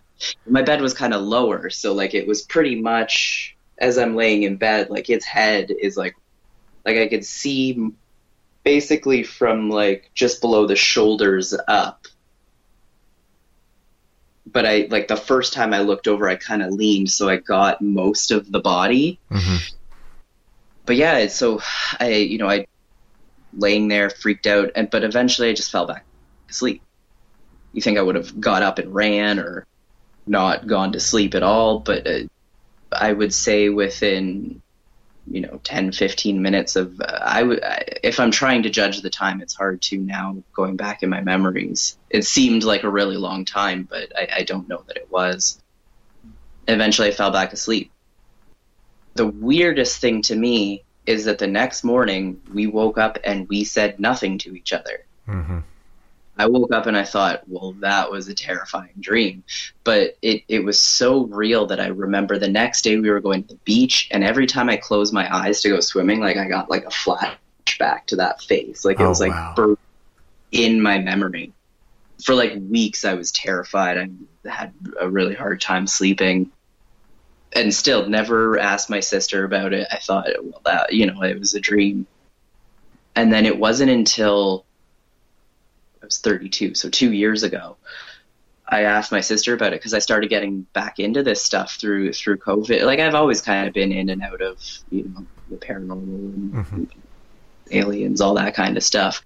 My 0.46 0.62
bed 0.62 0.80
was 0.80 0.94
kind 0.94 1.12
of 1.14 1.22
lower, 1.22 1.68
so 1.70 1.92
like 1.94 2.14
it 2.14 2.26
was 2.26 2.42
pretty 2.42 2.80
much 2.80 3.56
as 3.78 3.98
I'm 3.98 4.14
laying 4.14 4.44
in 4.44 4.56
bed, 4.56 4.90
like 4.90 5.10
its 5.10 5.24
head 5.24 5.70
is 5.70 5.96
like 5.96 6.14
like 6.84 6.96
I 6.96 7.08
could 7.08 7.24
see 7.24 7.90
basically 8.64 9.24
from 9.24 9.68
like 9.70 10.10
just 10.14 10.40
below 10.40 10.66
the 10.66 10.76
shoulders 10.76 11.54
up. 11.68 12.06
But 14.52 14.66
I 14.66 14.86
like 14.90 15.08
the 15.08 15.16
first 15.16 15.52
time 15.52 15.72
I 15.72 15.80
looked 15.80 16.08
over 16.08 16.28
I 16.28 16.36
kind 16.36 16.62
of 16.62 16.72
leaned 16.72 17.10
so 17.10 17.28
I 17.28 17.36
got 17.36 17.80
most 17.80 18.30
of 18.30 18.50
the 18.50 18.60
body. 18.60 19.18
hmm 19.30 19.56
But 20.86 20.96
yeah, 20.96 21.26
so 21.28 21.60
I 21.98 22.08
you 22.08 22.38
know, 22.38 22.48
I 22.48 22.66
laying 23.54 23.88
there 23.88 24.10
freaked 24.10 24.46
out 24.46 24.70
and 24.74 24.90
but 24.90 25.04
eventually 25.04 25.50
I 25.50 25.54
just 25.54 25.70
fell 25.70 25.86
back 25.86 26.04
asleep 26.48 26.82
you 27.72 27.80
think 27.80 27.98
I 27.98 28.02
would 28.02 28.14
have 28.14 28.38
got 28.40 28.62
up 28.62 28.78
and 28.78 28.94
ran 28.94 29.38
or 29.38 29.66
not 30.26 30.66
gone 30.66 30.92
to 30.92 31.00
sleep 31.00 31.34
at 31.34 31.42
all. 31.42 31.80
But 31.80 32.06
uh, 32.06 32.20
I 32.92 33.12
would 33.12 33.34
say 33.34 33.68
within, 33.68 34.62
you 35.26 35.40
know, 35.40 35.60
10, 35.62 35.92
15 35.92 36.42
minutes 36.42 36.76
of, 36.76 37.00
uh, 37.00 37.18
I—if 37.22 38.18
I'm 38.18 38.30
trying 38.30 38.64
to 38.64 38.70
judge 38.70 39.00
the 39.00 39.10
time, 39.10 39.40
it's 39.40 39.54
hard 39.54 39.80
to 39.82 39.98
now 39.98 40.42
going 40.54 40.76
back 40.76 41.02
in 41.02 41.10
my 41.10 41.20
memories. 41.20 41.96
It 42.10 42.24
seemed 42.24 42.64
like 42.64 42.82
a 42.82 42.90
really 42.90 43.16
long 43.16 43.44
time, 43.44 43.86
but 43.88 44.12
I, 44.16 44.28
I 44.38 44.42
don't 44.42 44.68
know 44.68 44.82
that 44.86 44.96
it 44.96 45.10
was. 45.10 45.60
Eventually 46.66 47.08
I 47.08 47.12
fell 47.12 47.30
back 47.30 47.52
asleep. 47.52 47.92
The 49.14 49.26
weirdest 49.26 50.00
thing 50.00 50.22
to 50.22 50.36
me 50.36 50.84
is 51.06 51.24
that 51.26 51.38
the 51.38 51.46
next 51.46 51.84
morning 51.84 52.40
we 52.52 52.66
woke 52.66 52.98
up 52.98 53.18
and 53.24 53.48
we 53.48 53.64
said 53.64 54.00
nothing 54.00 54.38
to 54.38 54.54
each 54.54 54.72
other. 54.72 55.00
hmm 55.26 55.60
I 56.38 56.46
woke 56.46 56.72
up 56.72 56.86
and 56.86 56.96
I 56.96 57.04
thought, 57.04 57.42
well, 57.46 57.72
that 57.80 58.10
was 58.10 58.28
a 58.28 58.34
terrifying 58.34 58.94
dream. 59.00 59.44
But 59.84 60.16
it, 60.22 60.42
it 60.48 60.64
was 60.64 60.80
so 60.80 61.26
real 61.26 61.66
that 61.66 61.80
I 61.80 61.88
remember 61.88 62.38
the 62.38 62.48
next 62.48 62.82
day 62.82 62.96
we 62.98 63.10
were 63.10 63.20
going 63.20 63.42
to 63.44 63.48
the 63.48 63.60
beach, 63.64 64.08
and 64.10 64.24
every 64.24 64.46
time 64.46 64.68
I 64.68 64.76
closed 64.76 65.12
my 65.12 65.32
eyes 65.34 65.60
to 65.62 65.68
go 65.68 65.80
swimming, 65.80 66.20
like 66.20 66.36
I 66.38 66.48
got 66.48 66.70
like 66.70 66.84
a 66.84 66.88
flashback 66.88 68.06
to 68.06 68.16
that 68.16 68.40
face. 68.42 68.84
Like 68.84 68.98
it 68.98 69.04
Oh, 69.04 69.08
was 69.10 69.20
like 69.20 69.30
wow. 69.32 69.76
in 70.52 70.80
my 70.80 70.98
memory. 70.98 71.52
For 72.24 72.34
like 72.34 72.54
weeks, 72.70 73.04
I 73.04 73.14
was 73.14 73.32
terrified. 73.32 73.98
I 73.98 74.08
had 74.48 74.72
a 75.00 75.10
really 75.10 75.34
hard 75.34 75.60
time 75.60 75.86
sleeping. 75.86 76.50
And 77.54 77.74
still, 77.74 78.08
never 78.08 78.58
asked 78.58 78.88
my 78.88 79.00
sister 79.00 79.44
about 79.44 79.74
it. 79.74 79.86
I 79.92 79.98
thought, 79.98 80.26
well, 80.42 80.62
that, 80.64 80.94
you 80.94 81.04
know, 81.06 81.22
it 81.22 81.38
was 81.38 81.52
a 81.54 81.60
dream. 81.60 82.06
And 83.14 83.30
then 83.30 83.44
it 83.44 83.58
wasn't 83.58 83.90
until 83.90 84.64
I 86.02 86.04
was 86.04 86.18
32, 86.18 86.74
so 86.74 86.88
two 86.90 87.12
years 87.12 87.42
ago. 87.44 87.76
I 88.68 88.82
asked 88.82 89.12
my 89.12 89.20
sister 89.20 89.54
about 89.54 89.72
it 89.72 89.80
because 89.80 89.94
I 89.94 89.98
started 89.98 90.30
getting 90.30 90.62
back 90.72 90.98
into 90.98 91.22
this 91.22 91.42
stuff 91.42 91.76
through 91.80 92.12
through 92.12 92.38
COVID. 92.38 92.84
Like 92.84 93.00
I've 93.00 93.14
always 93.14 93.40
kind 93.40 93.68
of 93.68 93.74
been 93.74 93.92
in 93.92 94.08
and 94.08 94.22
out 94.22 94.40
of 94.40 94.58
you 94.90 95.04
know 95.08 95.26
the 95.50 95.56
paranormal 95.56 96.34
and 96.34 96.52
Mhm. 96.54 96.88
aliens, 97.70 98.20
all 98.20 98.34
that 98.34 98.54
kind 98.54 98.76
of 98.76 98.82
stuff. 98.82 99.24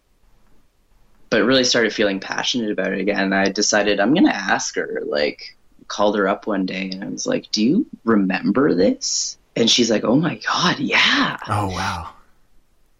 But 1.31 1.45
really 1.45 1.65
started 1.65 1.93
feeling 1.93 2.21
passionate 2.21 2.71
about 2.71 2.93
it 2.93 3.01
again. 3.01 3.33
I 3.33 3.49
decided 3.51 4.01
I'm 4.01 4.15
gonna 4.15 4.31
ask 4.31 4.75
her. 4.77 5.03
Like 5.07 5.41
called 5.89 6.17
her 6.17 6.27
up 6.29 6.47
one 6.47 6.67
day 6.67 6.91
and 6.91 7.05
I 7.05 7.09
was 7.09 7.27
like, 7.27 7.51
"Do 7.53 7.63
you 7.63 7.87
remember 8.05 8.75
this?" 8.75 9.39
And 9.55 9.71
she's 9.71 9.91
like, 9.91 10.05
"Oh 10.05 10.17
my 10.17 10.37
god, 10.37 10.79
yeah." 10.79 11.37
Oh 11.49 11.69
wow. 11.69 12.16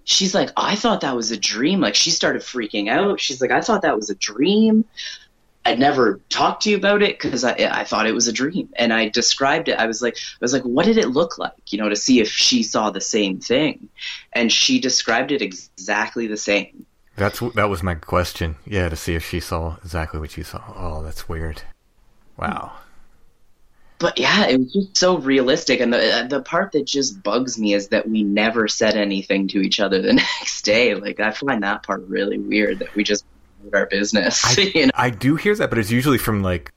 She's 0.07 0.35
like, 0.35 0.51
I 0.57 0.77
thought 0.77 1.03
that 1.03 1.15
was 1.15 1.31
a 1.31 1.37
dream. 1.37 1.81
Like 1.81 1.95
she 1.95 2.11
started 2.11 2.41
freaking 2.41 2.89
out. 2.89 3.21
She's 3.21 3.43
like, 3.43 3.51
I 3.51 3.61
thought 3.61 3.83
that 3.83 3.97
was 3.97 4.09
a 4.09 4.15
dream. 4.15 4.87
I 5.67 5.75
never 5.75 6.21
talked 6.29 6.63
to 6.63 6.71
you 6.71 6.77
about 6.77 7.03
it 7.03 7.19
because 7.19 7.43
I 7.43 7.53
I 7.53 7.83
thought 7.83 8.07
it 8.07 8.15
was 8.15 8.29
a 8.29 8.33
dream, 8.33 8.69
and 8.77 8.93
I 8.93 9.09
described 9.09 9.69
it. 9.69 9.77
I 9.77 9.87
was 9.87 10.01
like, 10.01 10.15
I 10.17 10.39
was 10.41 10.53
like, 10.53 10.63
what 10.63 10.87
did 10.87 10.97
it 10.97 11.09
look 11.09 11.39
like? 11.39 11.73
You 11.73 11.79
know, 11.79 11.89
to 11.89 11.97
see 11.97 12.21
if 12.21 12.29
she 12.29 12.63
saw 12.63 12.91
the 12.91 13.01
same 13.01 13.41
thing, 13.41 13.89
and 14.33 14.51
she 14.51 14.79
described 14.81 15.33
it 15.33 15.43
exactly 15.43 16.29
the 16.29 16.37
same. 16.37 16.87
That's 17.17 17.41
that 17.57 17.69
was 17.69 17.83
my 17.83 17.97
question. 17.97 18.55
Yeah, 18.65 18.89
to 18.89 18.95
see 18.95 19.17
if 19.17 19.29
she 19.29 19.41
saw 19.41 19.77
exactly 19.85 20.21
what 20.21 20.37
you 20.37 20.45
saw. 20.45 20.63
Oh, 20.77 21.03
that's 21.03 21.29
weird. 21.29 21.63
Wow. 22.37 22.73
But 23.99 24.19
yeah, 24.19 24.47
it 24.47 24.59
was 24.59 24.73
just 24.73 24.97
so 24.97 25.19
realistic, 25.19 25.81
and 25.81 25.93
the 25.93 25.99
uh, 25.99 26.27
the 26.27 26.43
part 26.43 26.73
that 26.73 26.87
just 26.87 27.23
bugs 27.23 27.59
me 27.59 27.73
is 27.73 27.89
that 27.89 28.09
we 28.09 28.23
never 28.23 28.69
said 28.69 28.95
anything 28.95 29.49
to 29.49 29.61
each 29.61 29.81
other 29.81 30.03
the 30.03 30.13
next 30.41 30.63
day. 30.63 30.95
Like 30.95 31.19
I 31.19 31.31
find 31.31 31.63
that 31.63 31.83
part 31.83 32.07
really 32.07 32.39
weird 32.39 32.81
that 32.81 32.95
we 32.95 33.05
just 33.05 33.25
did 33.65 33.75
our 33.75 33.87
business. 33.87 34.45
I, 34.45 34.63
you 34.75 34.87
know? 34.87 34.93
I 34.95 35.11
do 35.11 35.37
hear 35.37 35.55
that, 35.57 35.71
but 35.71 35.79
it's 35.79 35.91
usually 35.91 36.19
from 36.19 36.43
like 36.43 36.73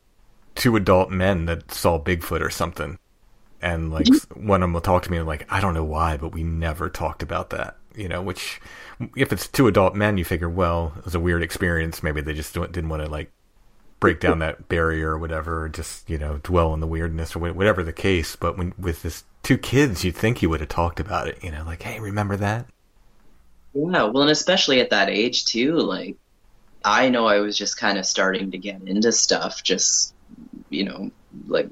two 0.55 0.75
adult 0.75 1.09
men 1.09 1.45
that 1.45 1.71
saw 1.71 2.01
Bigfoot 2.01 2.41
or 2.41 2.49
something. 2.49 2.97
And 3.61 3.91
like 3.91 4.09
s- 4.09 4.25
one 4.33 4.61
of 4.61 4.67
them 4.67 4.73
will 4.73 4.81
talk 4.81 5.03
to 5.03 5.11
me 5.11 5.17
and 5.17 5.27
like, 5.27 5.45
I 5.51 5.59
don't 5.59 5.73
know 5.73 5.83
why, 5.83 6.17
but 6.17 6.31
we 6.31 6.43
never 6.43 6.89
talked 6.89 7.21
about 7.23 7.49
that. 7.49 7.77
You 7.95 8.07
know, 8.07 8.21
which 8.21 8.61
if 9.17 9.33
it's 9.33 9.47
two 9.47 9.67
adult 9.67 9.95
men, 9.95 10.17
you 10.17 10.23
figure, 10.23 10.49
well, 10.49 10.93
it 10.97 11.05
was 11.05 11.15
a 11.15 11.19
weird 11.19 11.43
experience. 11.43 12.01
Maybe 12.01 12.21
they 12.21 12.33
just 12.33 12.53
didn't 12.53 12.87
want 12.87 13.03
to 13.03 13.09
like 13.09 13.31
break 13.99 14.19
down 14.19 14.39
that 14.39 14.67
barrier 14.69 15.11
or 15.11 15.17
whatever, 15.17 15.63
or 15.63 15.69
just, 15.69 16.09
you 16.09 16.17
know, 16.17 16.39
dwell 16.43 16.71
on 16.71 16.79
the 16.79 16.87
weirdness 16.87 17.35
or 17.35 17.39
whatever 17.39 17.83
the 17.83 17.93
case. 17.93 18.35
But 18.35 18.57
when 18.57 18.73
with 18.77 19.03
this 19.03 19.23
two 19.43 19.57
kids, 19.57 20.03
you'd 20.03 20.15
think 20.15 20.41
you 20.41 20.49
would 20.49 20.59
have 20.59 20.69
talked 20.69 20.99
about 20.99 21.27
it, 21.27 21.43
you 21.43 21.51
know, 21.51 21.63
like, 21.65 21.83
hey, 21.83 21.99
remember 21.99 22.37
that? 22.37 22.65
Yeah, 23.73 24.05
well, 24.05 24.23
and 24.23 24.31
especially 24.31 24.79
at 24.81 24.89
that 24.89 25.09
age 25.09 25.45
too. 25.45 25.73
Like, 25.75 26.17
I 26.83 27.09
know 27.09 27.27
I 27.27 27.39
was 27.39 27.57
just 27.57 27.77
kind 27.77 27.97
of 27.97 28.05
starting 28.05 28.51
to 28.51 28.57
get 28.57 28.81
into 28.81 29.11
stuff. 29.11 29.63
Just 29.63 30.13
you 30.69 30.85
know, 30.85 31.11
like 31.47 31.67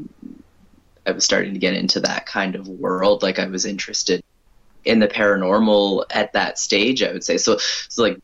I 1.06 1.12
was 1.12 1.26
starting 1.26 1.54
to 1.54 1.60
get 1.60 1.74
into 1.74 2.02
that 2.02 2.26
kind 2.26 2.56
of 2.56 2.68
world. 2.68 3.24
Like 3.24 3.40
I 3.40 3.46
was 3.46 3.66
interested 3.66 4.24
in 4.86 5.00
the 5.00 5.08
paranormal 5.08 6.06
at 6.12 6.34
that 6.34 6.60
stage. 6.60 7.04
I 7.04 7.12
would 7.12 7.24
say 7.24 7.38
so. 7.38 7.58
So 7.90 8.04
like, 8.04 8.20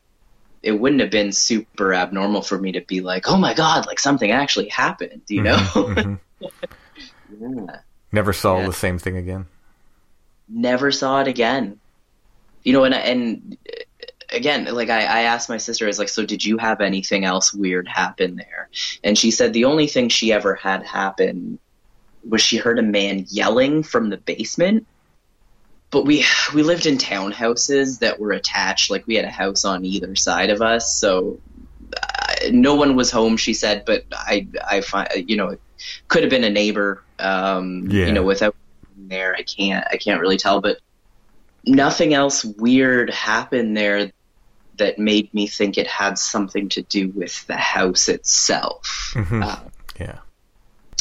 it 0.63 0.71
wouldn't 0.71 1.01
have 1.01 1.11
been 1.11 1.31
super 1.33 1.93
abnormal 1.93 2.41
for 2.41 2.57
me 2.57 2.71
to 2.71 2.81
be 2.81 3.01
like, 3.01 3.27
oh 3.29 3.37
my 3.37 3.53
god, 3.53 3.85
like 3.85 3.99
something 3.99 4.31
actually 4.31 4.69
happened. 4.69 5.21
You 5.27 5.43
know? 5.43 5.57
Mhm. 5.57 6.19
yeah. 7.39 7.79
Never 8.11 8.33
saw 8.33 8.59
Yeah. 8.59 8.67
the 8.67 8.73
same 8.73 8.97
thing 8.99 9.17
again. 9.17 9.45
never 10.47 10.91
saw 10.91 11.21
it 11.21 11.27
again. 11.27 11.79
You 12.63 12.73
know, 12.73 12.83
and 12.85 12.93
and 12.93 13.57
again, 14.31 14.65
like 14.65 14.89
I, 14.89 14.99
I 15.01 15.21
asked 15.23 15.49
my 15.49 15.57
sister, 15.57 15.85
I 15.85 15.87
was 15.87 15.99
like, 15.99 16.09
so 16.09 16.25
did 16.25 16.43
you 16.45 16.57
have 16.57 16.79
anything 16.81 17.25
else 17.25 17.53
weird 17.53 17.87
happen 17.87 18.35
there? 18.35 18.69
And 19.03 19.17
she 19.17 19.31
said 19.31 19.53
the 19.53 19.65
only 19.65 19.87
thing 19.87 20.09
she 20.09 20.31
ever 20.31 20.55
had 20.55 20.85
happen 20.85 21.59
was 22.27 22.41
she 22.41 22.57
heard 22.57 22.79
a 22.79 22.83
man 22.83 23.25
yelling 23.29 23.83
from 23.83 24.09
the 24.09 24.17
basement. 24.17 24.87
But 25.93 26.05
we 26.05 26.25
we 26.53 26.63
lived 26.63 26.85
in 26.87 26.97
townhouses 26.97 27.99
that 27.99 28.19
were 28.19 28.31
attached, 28.31 28.89
like 28.91 29.05
we 29.07 29.15
had 29.15 29.25
a 29.25 29.29
house 29.29 29.63
on 29.63 29.85
either 29.85 30.15
side 30.15 30.49
of 30.49 30.61
us, 30.61 30.93
so 30.99 31.37
uh, 31.95 32.33
no 32.51 32.73
one 32.73 32.95
was 32.95 33.11
home. 33.11 33.37
She 33.37 33.53
said, 33.53 33.85
but 33.85 34.03
I 34.11 34.47
I 34.69 34.81
find 34.81 35.07
you 35.29 35.37
know 35.37 35.49
it 35.49 35.61
could 36.07 36.23
have 36.23 36.31
been 36.31 36.43
a 36.43 36.49
neighbor. 36.49 37.03
Um, 37.19 37.87
Yeah. 37.89 38.07
You 38.07 38.11
know, 38.11 38.23
without 38.23 38.55
being 38.95 39.07
there, 39.07 39.35
I 39.35 39.43
can't 39.43 39.85
I 39.89 39.97
can't 39.97 40.19
really 40.19 40.37
tell, 40.37 40.59
but 40.61 40.79
nothing 41.65 42.13
else 42.15 42.43
weird 42.43 43.11
happened 43.11 43.77
there 43.77 44.11
that 44.77 44.97
made 44.97 45.31
me 45.33 45.45
think 45.45 45.77
it 45.77 45.85
had 45.85 46.17
something 46.17 46.67
to 46.69 46.81
do 46.81 47.09
with 47.09 47.45
the 47.45 47.55
house 47.55 48.09
itself. 48.09 49.11
Mhm. 49.13 49.45
Uh, 49.45 49.59
Yeah. 49.99 50.17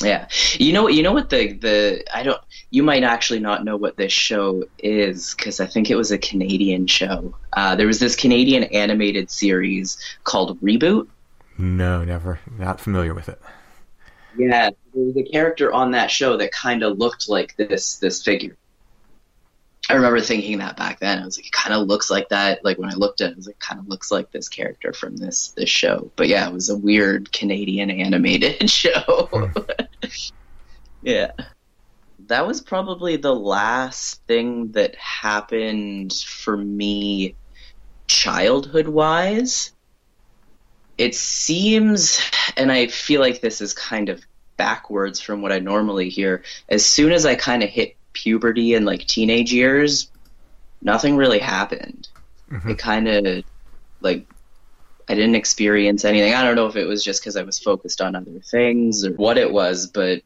Yeah, 0.03 0.29
you 0.59 0.73
know, 0.73 0.89
you 0.89 1.03
know 1.03 1.13
what 1.13 1.31
the 1.31 1.53
the 1.53 2.05
I 2.15 2.23
don't. 2.23 2.41
You 2.71 2.83
might 2.83 3.03
actually 3.03 3.41
not 3.41 3.65
know 3.65 3.77
what 3.77 3.97
this 3.97 4.13
show 4.13 4.65
is 4.79 5.35
because 5.35 5.61
I 5.61 5.67
think 5.67 5.91
it 5.91 5.97
was 5.97 6.11
a 6.11 6.19
Canadian 6.19 6.87
show. 6.87 7.35
Uh, 7.53 7.77
there 7.77 7.87
was 7.87 8.01
this 8.01 8.17
Canadian 8.17 8.65
animated 8.65 9.31
series 9.31 9.99
called 10.25 10.61
Reboot. 10.61 11.07
No, 11.59 12.05
never. 12.05 12.41
Not 12.59 12.81
familiar 12.81 13.15
with 13.15 13.29
it. 13.29 13.41
Yeah, 14.37 14.71
there 14.95 15.05
was 15.05 15.17
a 15.17 15.23
character 15.23 15.73
on 15.73 15.91
that 15.91 16.11
show 16.11 16.37
that 16.39 16.53
kind 16.53 16.83
of 16.83 16.99
looked 16.99 17.29
like 17.29 17.57
this 17.57 17.97
this 17.99 18.23
figure. 18.23 18.57
I 19.93 19.97
remember 19.97 20.23
thinking 20.23 20.57
that 20.57 20.79
back 20.79 21.01
then. 21.01 21.19
I 21.19 21.25
was 21.27 21.37
like, 21.37 21.49
it 21.49 21.53
kind 21.53 21.75
of 21.75 21.87
looks 21.87 22.11
like 22.11 22.31
that. 22.31 22.65
Like 22.65 22.79
when 22.79 22.89
I 22.89 22.95
looked 22.95 23.21
at 23.21 23.29
it, 23.29 23.35
I 23.35 23.37
was 23.37 23.47
like, 23.47 23.59
kind 23.59 23.79
of 23.79 23.89
looks 23.89 24.11
like 24.11 24.33
this 24.33 24.49
character 24.49 24.95
from 24.95 25.19
this 25.19 25.49
this 25.49 25.69
show. 25.69 26.11
But 26.17 26.29
yeah, 26.29 26.49
it 26.49 26.53
was 26.55 26.71
a 26.71 26.79
weird 26.79 27.31
Canadian 27.31 27.91
animated 27.91 28.71
show. 28.71 29.51
yeah. 31.03 31.33
That 32.29 32.47
was 32.47 32.63
probably 32.63 33.17
the 33.17 33.35
last 33.35 34.23
thing 34.27 34.73
that 34.73 34.95
happened 34.97 36.15
for 36.15 36.57
me 36.57 37.35
childhood 38.07 38.89
wise. 38.89 39.73
It 40.97 41.15
seems, 41.15 42.19
and 42.57 42.73
I 42.73 42.87
feel 42.87 43.21
like 43.21 43.43
this 43.43 43.61
is 43.61 43.75
kind 43.75 44.09
of 44.09 44.25
backwards 44.57 45.21
from 45.21 45.43
what 45.43 45.53
I 45.53 45.59
normally 45.59 46.09
hear. 46.09 46.45
As 46.71 46.87
soon 46.87 47.13
as 47.13 47.27
I 47.27 47.35
kind 47.35 47.63
of 47.63 47.69
hit 47.69 47.97
puberty 48.13 48.75
and 48.75 48.87
like 48.87 49.07
teenage 49.07 49.53
years, 49.53 50.11
nothing 50.81 51.17
really 51.17 51.39
happened. 51.39 52.09
Mm-hmm. 52.51 52.71
It 52.71 52.79
kind 52.79 53.09
of 53.09 53.45
like 54.01 54.27
I 55.09 55.15
didn't 55.15 55.35
experience 55.35 56.05
anything. 56.05 56.35
I 56.35 56.43
don't 56.43 56.57
know 56.57 56.67
if 56.67 56.77
it 56.77 56.87
was 56.87 57.05
just 57.05 57.23
because 57.23 57.37
I 57.37 57.43
was 57.43 57.59
focused 57.59 58.01
on 58.01 58.15
other 58.15 58.41
things 58.41 59.05
or 59.05 59.13
what 59.13 59.39
it 59.39 59.53
was, 59.53 59.87
but 59.87 60.23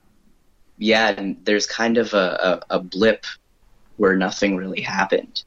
yeah, 0.78 1.08
and 1.08 1.36
there's 1.44 1.66
kind 1.66 1.98
of 1.98 2.12
a, 2.12 2.62
a, 2.68 2.76
a 2.76 2.78
blip 2.80 3.24
where 3.96 4.16
nothing 4.16 4.56
really 4.56 4.82
happened. 4.82 5.42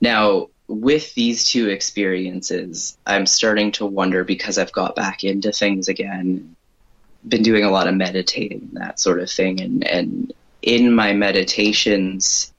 Now, 0.00 0.48
with 0.66 1.14
these 1.14 1.44
two 1.44 1.68
experiences, 1.68 2.96
I'm 3.06 3.26
starting 3.26 3.72
to 3.72 3.86
wonder 3.86 4.24
because 4.24 4.58
I've 4.58 4.72
got 4.72 4.96
back 4.96 5.22
into 5.22 5.52
things 5.52 5.88
again, 5.88 6.56
been 7.28 7.42
doing 7.42 7.64
a 7.64 7.70
lot 7.70 7.86
of 7.86 7.94
meditating 7.94 8.70
and 8.72 8.82
that 8.82 8.98
sort 8.98 9.20
of 9.20 9.30
thing, 9.30 9.60
and 9.60 9.86
and 9.86 10.32
in 10.62 10.94
my 10.94 11.12
meditations 11.12 12.52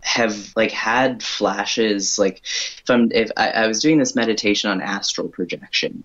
have 0.00 0.52
like 0.56 0.70
had 0.70 1.22
flashes 1.22 2.18
like 2.18 2.40
if 2.44 2.88
I'm 2.88 3.10
if 3.12 3.30
I, 3.36 3.50
I 3.50 3.66
was 3.66 3.80
doing 3.80 3.98
this 3.98 4.14
meditation 4.14 4.70
on 4.70 4.80
astral 4.80 5.28
projection 5.28 6.04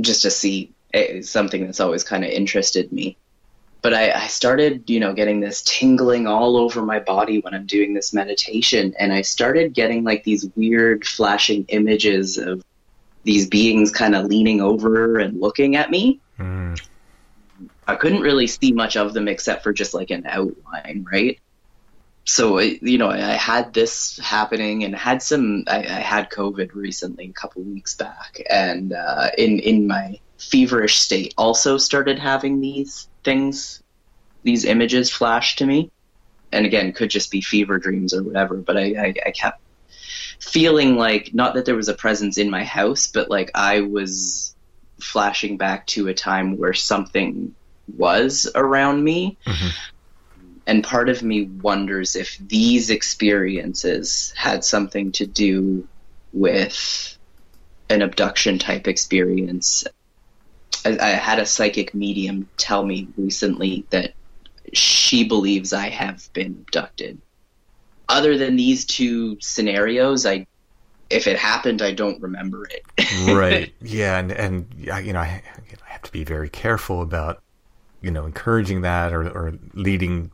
just 0.00 0.22
to 0.22 0.30
see 0.30 0.72
eh, 0.92 1.22
something 1.22 1.64
that's 1.64 1.80
always 1.80 2.04
kind 2.04 2.24
of 2.24 2.30
interested 2.30 2.92
me 2.92 3.16
but 3.82 3.94
I, 3.94 4.12
I 4.12 4.26
started 4.26 4.88
you 4.88 5.00
know 5.00 5.14
getting 5.14 5.40
this 5.40 5.62
tingling 5.62 6.26
all 6.26 6.56
over 6.56 6.82
my 6.82 7.00
body 7.00 7.40
when 7.40 7.54
i'm 7.54 7.66
doing 7.66 7.94
this 7.94 8.12
meditation 8.12 8.94
and 8.98 9.12
i 9.12 9.22
started 9.22 9.74
getting 9.74 10.04
like 10.04 10.22
these 10.24 10.46
weird 10.54 11.06
flashing 11.06 11.64
images 11.68 12.36
of 12.38 12.62
these 13.24 13.48
beings 13.48 13.90
kind 13.90 14.14
of 14.14 14.26
leaning 14.26 14.60
over 14.60 15.18
and 15.18 15.40
looking 15.40 15.76
at 15.76 15.90
me 15.90 16.20
Mm. 16.38 16.80
I 17.86 17.94
couldn't 17.94 18.20
really 18.20 18.46
see 18.46 18.72
much 18.72 18.96
of 18.96 19.14
them 19.14 19.28
except 19.28 19.62
for 19.62 19.72
just 19.72 19.94
like 19.94 20.10
an 20.10 20.24
outline 20.26 21.06
right? 21.10 21.38
So 22.26 22.58
you 22.58 22.96
know 22.96 23.10
i 23.10 23.18
had 23.18 23.74
this 23.74 24.18
happening 24.18 24.84
and 24.84 24.96
had 24.96 25.22
some 25.22 25.64
i, 25.66 25.80
I 25.80 26.00
had 26.00 26.30
covid 26.30 26.74
recently 26.74 27.26
a 27.28 27.32
couple 27.32 27.62
weeks 27.62 27.94
back 27.94 28.40
and 28.48 28.94
uh, 28.94 29.28
in 29.36 29.58
in 29.58 29.86
my 29.86 30.18
feverish 30.38 31.00
state 31.00 31.34
also 31.36 31.76
started 31.76 32.18
having 32.18 32.60
these 32.60 33.08
things 33.24 33.82
these 34.42 34.64
images 34.64 35.10
flash 35.10 35.56
to 35.56 35.66
me. 35.66 35.90
And 36.52 36.64
again 36.64 36.92
could 36.92 37.10
just 37.10 37.30
be 37.30 37.40
fever 37.40 37.78
dreams 37.78 38.14
or 38.14 38.22
whatever 38.22 38.56
but 38.56 38.76
i 38.76 38.94
i, 39.06 39.14
I 39.26 39.30
kept 39.32 39.60
feeling 40.40 40.96
like 40.96 41.34
not 41.34 41.54
that 41.54 41.64
there 41.64 41.74
was 41.74 41.88
a 41.88 41.94
presence 41.94 42.38
in 42.38 42.48
my 42.48 42.64
house 42.64 43.08
but 43.08 43.28
like 43.28 43.50
i 43.54 43.80
was 43.80 44.54
flashing 45.00 45.56
back 45.56 45.86
to 45.88 46.08
a 46.08 46.14
time 46.14 46.56
where 46.56 46.72
something 46.72 47.54
was 47.96 48.50
around 48.54 49.04
me 49.04 49.36
mm-hmm. 49.46 49.68
and 50.66 50.82
part 50.82 51.08
of 51.08 51.22
me 51.22 51.44
wonders 51.44 52.16
if 52.16 52.38
these 52.38 52.90
experiences 52.90 54.32
had 54.36 54.64
something 54.64 55.12
to 55.12 55.26
do 55.26 55.86
with 56.32 57.16
an 57.90 58.02
abduction 58.02 58.58
type 58.58 58.88
experience. 58.88 59.84
I, 60.84 60.98
I 60.98 61.08
had 61.10 61.38
a 61.38 61.46
psychic 61.46 61.94
medium 61.94 62.48
tell 62.56 62.84
me 62.84 63.08
recently 63.16 63.84
that 63.90 64.14
she 64.72 65.24
believes 65.24 65.72
I 65.72 65.88
have 65.90 66.30
been 66.32 66.64
abducted. 66.66 67.20
Other 68.08 68.36
than 68.36 68.56
these 68.56 68.84
two 68.84 69.38
scenarios, 69.40 70.26
I 70.26 70.46
if 71.10 71.26
it 71.26 71.38
happened, 71.38 71.82
I 71.82 71.92
don't 71.92 72.20
remember 72.20 72.66
it. 72.66 72.84
right. 73.34 73.72
Yeah, 73.80 74.18
and 74.18 74.32
and 74.32 74.66
you 74.76 75.12
know, 75.12 75.20
I, 75.20 75.42
I 75.86 75.90
have 75.90 76.02
to 76.02 76.12
be 76.12 76.24
very 76.24 76.48
careful 76.48 77.02
about 77.02 77.42
you 78.04 78.10
know 78.10 78.26
encouraging 78.26 78.82
that 78.82 79.12
or 79.12 79.28
or 79.28 79.54
leading 79.72 80.30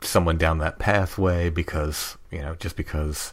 someone 0.00 0.36
down 0.36 0.58
that 0.58 0.78
pathway 0.78 1.48
because 1.50 2.18
you 2.30 2.40
know 2.40 2.54
just 2.56 2.76
because 2.76 3.32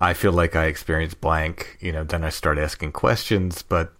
I 0.00 0.14
feel 0.14 0.32
like 0.32 0.56
I 0.56 0.64
experience 0.64 1.12
blank, 1.12 1.76
you 1.80 1.92
know, 1.92 2.04
then 2.04 2.24
I 2.24 2.30
start 2.30 2.56
asking 2.58 2.92
questions, 2.92 3.62
but 3.62 3.92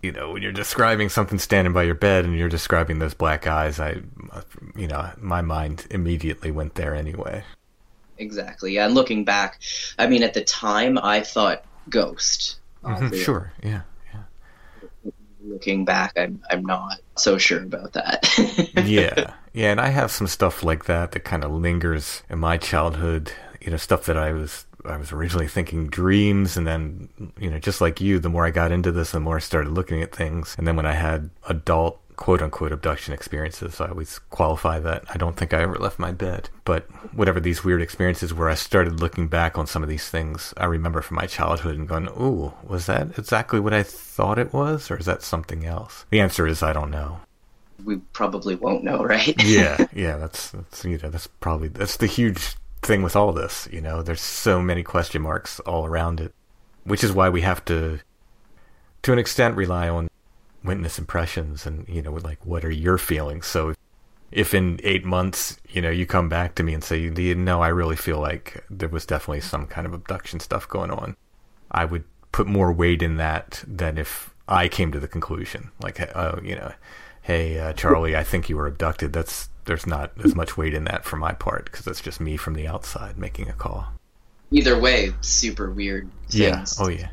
you 0.00 0.12
know, 0.12 0.32
when 0.32 0.42
you're 0.42 0.52
describing 0.52 1.08
something 1.08 1.38
standing 1.38 1.72
by 1.72 1.82
your 1.82 1.94
bed 1.94 2.24
and 2.24 2.36
you're 2.36 2.48
describing 2.48 3.00
those 3.00 3.14
black 3.14 3.46
eyes, 3.46 3.80
I, 3.80 4.02
you 4.76 4.86
know, 4.88 5.10
my 5.18 5.42
mind 5.42 5.86
immediately 5.90 6.50
went 6.50 6.74
there 6.74 6.94
anyway. 6.94 7.44
Exactly. 8.18 8.78
And 8.78 8.94
looking 8.94 9.24
back, 9.24 9.60
I 9.98 10.06
mean, 10.06 10.22
at 10.22 10.34
the 10.34 10.44
time, 10.44 10.98
I 10.98 11.20
thought 11.20 11.64
ghost. 11.88 12.58
Mhm, 12.84 13.14
Sure. 13.24 13.52
Yeah. 13.62 13.82
Looking 15.44 15.84
back, 15.84 16.12
I'm 16.16 16.42
I'm 16.50 16.64
not 16.64 17.00
so 17.16 17.38
sure 17.38 17.62
about 17.62 17.92
that. 17.94 18.28
yeah, 18.84 19.34
yeah, 19.52 19.70
and 19.70 19.80
I 19.80 19.88
have 19.88 20.10
some 20.10 20.26
stuff 20.26 20.62
like 20.62 20.84
that 20.86 21.12
that 21.12 21.24
kind 21.24 21.44
of 21.44 21.52
lingers 21.52 22.22
in 22.28 22.38
my 22.38 22.56
childhood. 22.56 23.32
You 23.60 23.70
know, 23.70 23.76
stuff 23.76 24.06
that 24.06 24.16
I 24.16 24.32
was 24.32 24.66
I 24.84 24.96
was 24.96 25.12
originally 25.12 25.48
thinking 25.48 25.88
dreams, 25.88 26.56
and 26.56 26.66
then 26.66 27.08
you 27.38 27.50
know, 27.50 27.58
just 27.58 27.80
like 27.80 28.00
you, 28.00 28.18
the 28.18 28.28
more 28.28 28.46
I 28.46 28.50
got 28.50 28.72
into 28.72 28.92
this, 28.92 29.12
the 29.12 29.20
more 29.20 29.36
I 29.36 29.40
started 29.40 29.70
looking 29.70 30.02
at 30.02 30.14
things. 30.14 30.54
And 30.58 30.66
then 30.66 30.76
when 30.76 30.86
I 30.86 30.92
had 30.92 31.30
adult 31.48 32.00
quote 32.22 32.40
unquote 32.40 32.70
abduction 32.70 33.12
experiences, 33.12 33.80
I 33.80 33.88
always 33.88 34.20
qualify 34.30 34.78
that 34.78 35.02
I 35.12 35.16
don't 35.16 35.36
think 35.36 35.52
I 35.52 35.62
ever 35.62 35.74
left 35.74 35.98
my 35.98 36.12
bed. 36.12 36.50
But 36.64 36.84
whatever 37.12 37.40
these 37.40 37.64
weird 37.64 37.82
experiences 37.82 38.32
where 38.32 38.48
I 38.48 38.54
started 38.54 39.00
looking 39.00 39.26
back 39.26 39.58
on 39.58 39.66
some 39.66 39.82
of 39.82 39.88
these 39.88 40.08
things, 40.08 40.54
I 40.56 40.66
remember 40.66 41.02
from 41.02 41.16
my 41.16 41.26
childhood 41.26 41.74
and 41.74 41.88
going, 41.88 42.08
"Ooh, 42.10 42.52
was 42.62 42.86
that 42.86 43.18
exactly 43.18 43.58
what 43.58 43.74
I 43.74 43.82
thought 43.82 44.38
it 44.38 44.52
was, 44.52 44.88
or 44.88 44.98
is 44.98 45.06
that 45.06 45.24
something 45.24 45.66
else?" 45.66 46.06
The 46.10 46.20
answer 46.20 46.46
is 46.46 46.62
I 46.62 46.72
don't 46.72 46.92
know. 46.92 47.18
we 47.84 47.96
probably 48.12 48.54
won't 48.54 48.84
know, 48.84 49.02
right? 49.02 49.34
yeah, 49.44 49.84
yeah, 49.92 50.16
that's 50.16 50.52
that's 50.52 50.84
you 50.84 50.98
know 50.98 51.10
that's 51.10 51.26
probably 51.26 51.66
that's 51.66 51.96
the 51.96 52.06
huge 52.06 52.54
thing 52.82 53.02
with 53.02 53.16
all 53.16 53.32
this. 53.32 53.68
You 53.72 53.80
know, 53.80 54.00
there's 54.00 54.20
so 54.20 54.62
many 54.62 54.84
question 54.84 55.22
marks 55.22 55.58
all 55.66 55.86
around 55.86 56.20
it, 56.20 56.32
which 56.84 57.02
is 57.02 57.10
why 57.12 57.30
we 57.30 57.40
have 57.40 57.64
to, 57.64 57.98
to 59.02 59.12
an 59.12 59.18
extent, 59.18 59.56
rely 59.56 59.88
on 59.88 60.06
witness 60.64 60.98
impressions 60.98 61.66
and 61.66 61.88
you 61.88 62.02
know, 62.02 62.12
like 62.12 62.44
what 62.44 62.64
are 62.64 62.70
your 62.70 62.98
feelings. 62.98 63.46
So, 63.46 63.74
if 64.30 64.54
in 64.54 64.80
eight 64.82 65.04
months, 65.04 65.58
you 65.68 65.82
know, 65.82 65.90
you 65.90 66.06
come 66.06 66.28
back 66.28 66.54
to 66.56 66.62
me 66.62 66.74
and 66.74 66.82
say, 66.82 66.98
you 66.98 67.34
know, 67.34 67.60
I 67.60 67.68
really 67.68 67.96
feel 67.96 68.18
like 68.18 68.64
there 68.70 68.88
was 68.88 69.04
definitely 69.04 69.40
some 69.40 69.66
kind 69.66 69.86
of 69.86 69.92
abduction 69.92 70.40
stuff 70.40 70.68
going 70.68 70.90
on, 70.90 71.16
I 71.70 71.84
would 71.84 72.04
put 72.32 72.46
more 72.46 72.72
weight 72.72 73.02
in 73.02 73.16
that 73.18 73.62
than 73.66 73.98
if 73.98 74.34
I 74.48 74.68
came 74.68 74.90
to 74.92 75.00
the 75.00 75.08
conclusion, 75.08 75.70
like, 75.82 76.00
oh, 76.16 76.40
you 76.42 76.56
know, 76.56 76.72
hey, 77.22 77.58
uh, 77.58 77.72
Charlie, 77.74 78.16
I 78.16 78.24
think 78.24 78.48
you 78.48 78.56
were 78.56 78.66
abducted. 78.66 79.12
That's 79.12 79.48
there's 79.64 79.86
not 79.86 80.12
as 80.24 80.34
much 80.34 80.56
weight 80.56 80.74
in 80.74 80.84
that 80.84 81.04
for 81.04 81.16
my 81.16 81.32
part 81.32 81.66
because 81.66 81.84
that's 81.84 82.00
just 82.00 82.20
me 82.20 82.36
from 82.36 82.54
the 82.54 82.66
outside 82.66 83.16
making 83.16 83.48
a 83.48 83.52
call. 83.52 83.86
Either 84.50 84.78
way, 84.78 85.12
super 85.20 85.70
weird 85.70 86.10
Yeah. 86.30 86.64
Oh 86.78 86.88
yeah. 86.88 87.08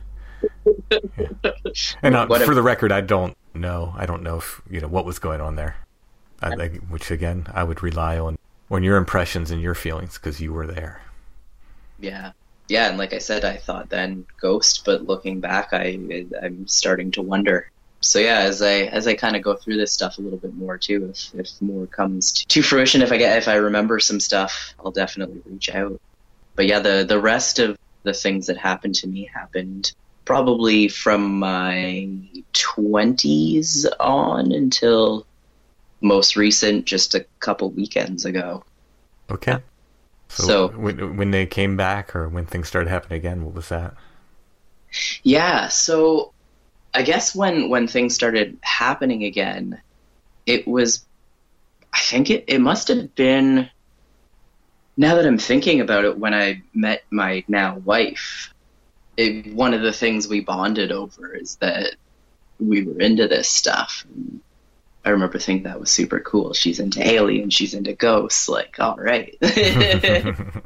And 2.01 2.15
uh, 2.15 2.27
for 2.39 2.55
the 2.55 2.61
record, 2.61 2.91
I 2.91 3.01
don't 3.01 3.35
know. 3.53 3.93
I 3.97 4.05
don't 4.05 4.23
know 4.23 4.37
if 4.37 4.61
you 4.69 4.81
know 4.81 4.87
what 4.87 5.05
was 5.05 5.19
going 5.19 5.41
on 5.41 5.55
there. 5.55 5.75
I, 6.41 6.53
I, 6.53 6.67
which 6.89 7.11
again, 7.11 7.47
I 7.53 7.63
would 7.63 7.83
rely 7.83 8.17
on 8.17 8.37
on 8.71 8.83
your 8.83 8.97
impressions 8.97 9.51
and 9.51 9.61
your 9.61 9.75
feelings 9.75 10.17
because 10.17 10.39
you 10.39 10.53
were 10.53 10.67
there. 10.67 11.01
Yeah. 11.99 12.31
Yeah, 12.67 12.87
and 12.87 12.99
like 12.99 13.13
I 13.13 13.17
said, 13.17 13.43
I 13.45 13.57
thought 13.57 13.89
then 13.89 14.27
ghost, 14.39 14.85
but 14.85 15.07
looking 15.07 15.39
back, 15.39 15.69
I 15.73 15.97
I'm 16.41 16.67
starting 16.67 17.09
to 17.11 17.21
wonder. 17.21 17.71
So 18.01 18.19
yeah, 18.19 18.39
as 18.39 18.61
I 18.61 18.83
as 18.83 19.07
I 19.07 19.15
kind 19.15 19.35
of 19.35 19.41
go 19.41 19.55
through 19.55 19.77
this 19.77 19.91
stuff 19.91 20.19
a 20.19 20.21
little 20.21 20.37
bit 20.37 20.53
more 20.53 20.77
too, 20.77 21.09
if 21.09 21.33
if 21.33 21.61
more 21.61 21.87
comes 21.87 22.31
to, 22.31 22.47
to 22.47 22.61
fruition, 22.61 23.01
if 23.01 23.11
I 23.11 23.17
get 23.17 23.37
if 23.39 23.47
I 23.47 23.55
remember 23.55 23.99
some 23.99 24.19
stuff, 24.19 24.75
I'll 24.79 24.91
definitely 24.91 25.41
reach 25.45 25.69
out. 25.73 25.99
But 26.55 26.67
yeah, 26.67 26.79
the 26.79 27.05
the 27.07 27.19
rest 27.19 27.57
of 27.57 27.77
the 28.03 28.13
things 28.13 28.45
that 28.47 28.57
happened 28.57 28.95
to 28.95 29.07
me 29.07 29.29
happened 29.33 29.93
probably 30.29 30.87
from 30.87 31.39
my 31.39 32.07
twenties 32.53 33.87
on 33.99 34.51
until 34.51 35.25
most 36.01 36.35
recent, 36.35 36.85
just 36.85 37.15
a 37.15 37.25
couple 37.39 37.71
weekends 37.71 38.25
ago. 38.25 38.63
Okay. 39.31 39.57
So, 40.27 40.43
So- 40.43 40.67
when 40.67 41.17
when 41.17 41.31
they 41.31 41.47
came 41.47 41.75
back 41.75 42.15
or 42.15 42.29
when 42.29 42.45
things 42.45 42.67
started 42.67 42.91
happening 42.91 43.17
again, 43.17 43.43
what 43.43 43.55
was 43.55 43.69
that? 43.69 43.95
Yeah, 45.23 45.67
so 45.69 46.31
I 46.93 47.01
guess 47.01 47.33
when 47.33 47.67
when 47.69 47.87
things 47.87 48.13
started 48.13 48.59
happening 48.61 49.23
again, 49.23 49.81
it 50.45 50.67
was 50.67 51.03
I 51.91 52.01
think 52.01 52.29
it, 52.29 52.43
it 52.47 52.61
must 52.61 52.87
have 52.89 53.15
been 53.15 53.67
now 54.95 55.15
that 55.15 55.25
I'm 55.25 55.39
thinking 55.39 55.81
about 55.81 56.05
it 56.05 56.19
when 56.19 56.35
I 56.35 56.61
met 56.75 57.01
my 57.09 57.43
now 57.47 57.79
wife. 57.79 58.53
It, 59.19 59.53
one 59.53 59.73
of 59.73 59.81
the 59.81 59.91
things 59.91 60.29
we 60.29 60.39
bonded 60.39 60.93
over 60.93 61.35
is 61.35 61.57
that 61.57 61.95
we 62.57 62.83
were 62.83 63.01
into 63.01 63.27
this 63.27 63.49
stuff. 63.49 64.05
And 64.07 64.39
I 65.03 65.09
remember 65.09 65.39
thinking 65.39 65.63
that 65.63 65.79
was 65.79 65.91
super 65.91 66.21
cool. 66.21 66.53
She's 66.53 66.79
into 66.79 67.05
aliens, 67.05 67.53
she's 67.53 67.73
into 67.73 67.93
ghosts, 67.93 68.47
like 68.47 68.79
all 68.79 68.95
right. 68.95 69.37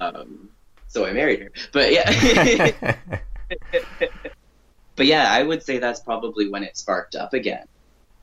um, 0.00 0.50
so 0.88 1.06
I 1.06 1.12
married 1.12 1.40
her. 1.40 1.52
But 1.72 1.92
yeah. 1.92 2.96
but 4.96 5.06
yeah, 5.06 5.32
I 5.32 5.42
would 5.42 5.62
say 5.62 5.78
that's 5.78 6.00
probably 6.00 6.50
when 6.50 6.62
it 6.62 6.76
sparked 6.76 7.14
up 7.14 7.32
again. 7.32 7.66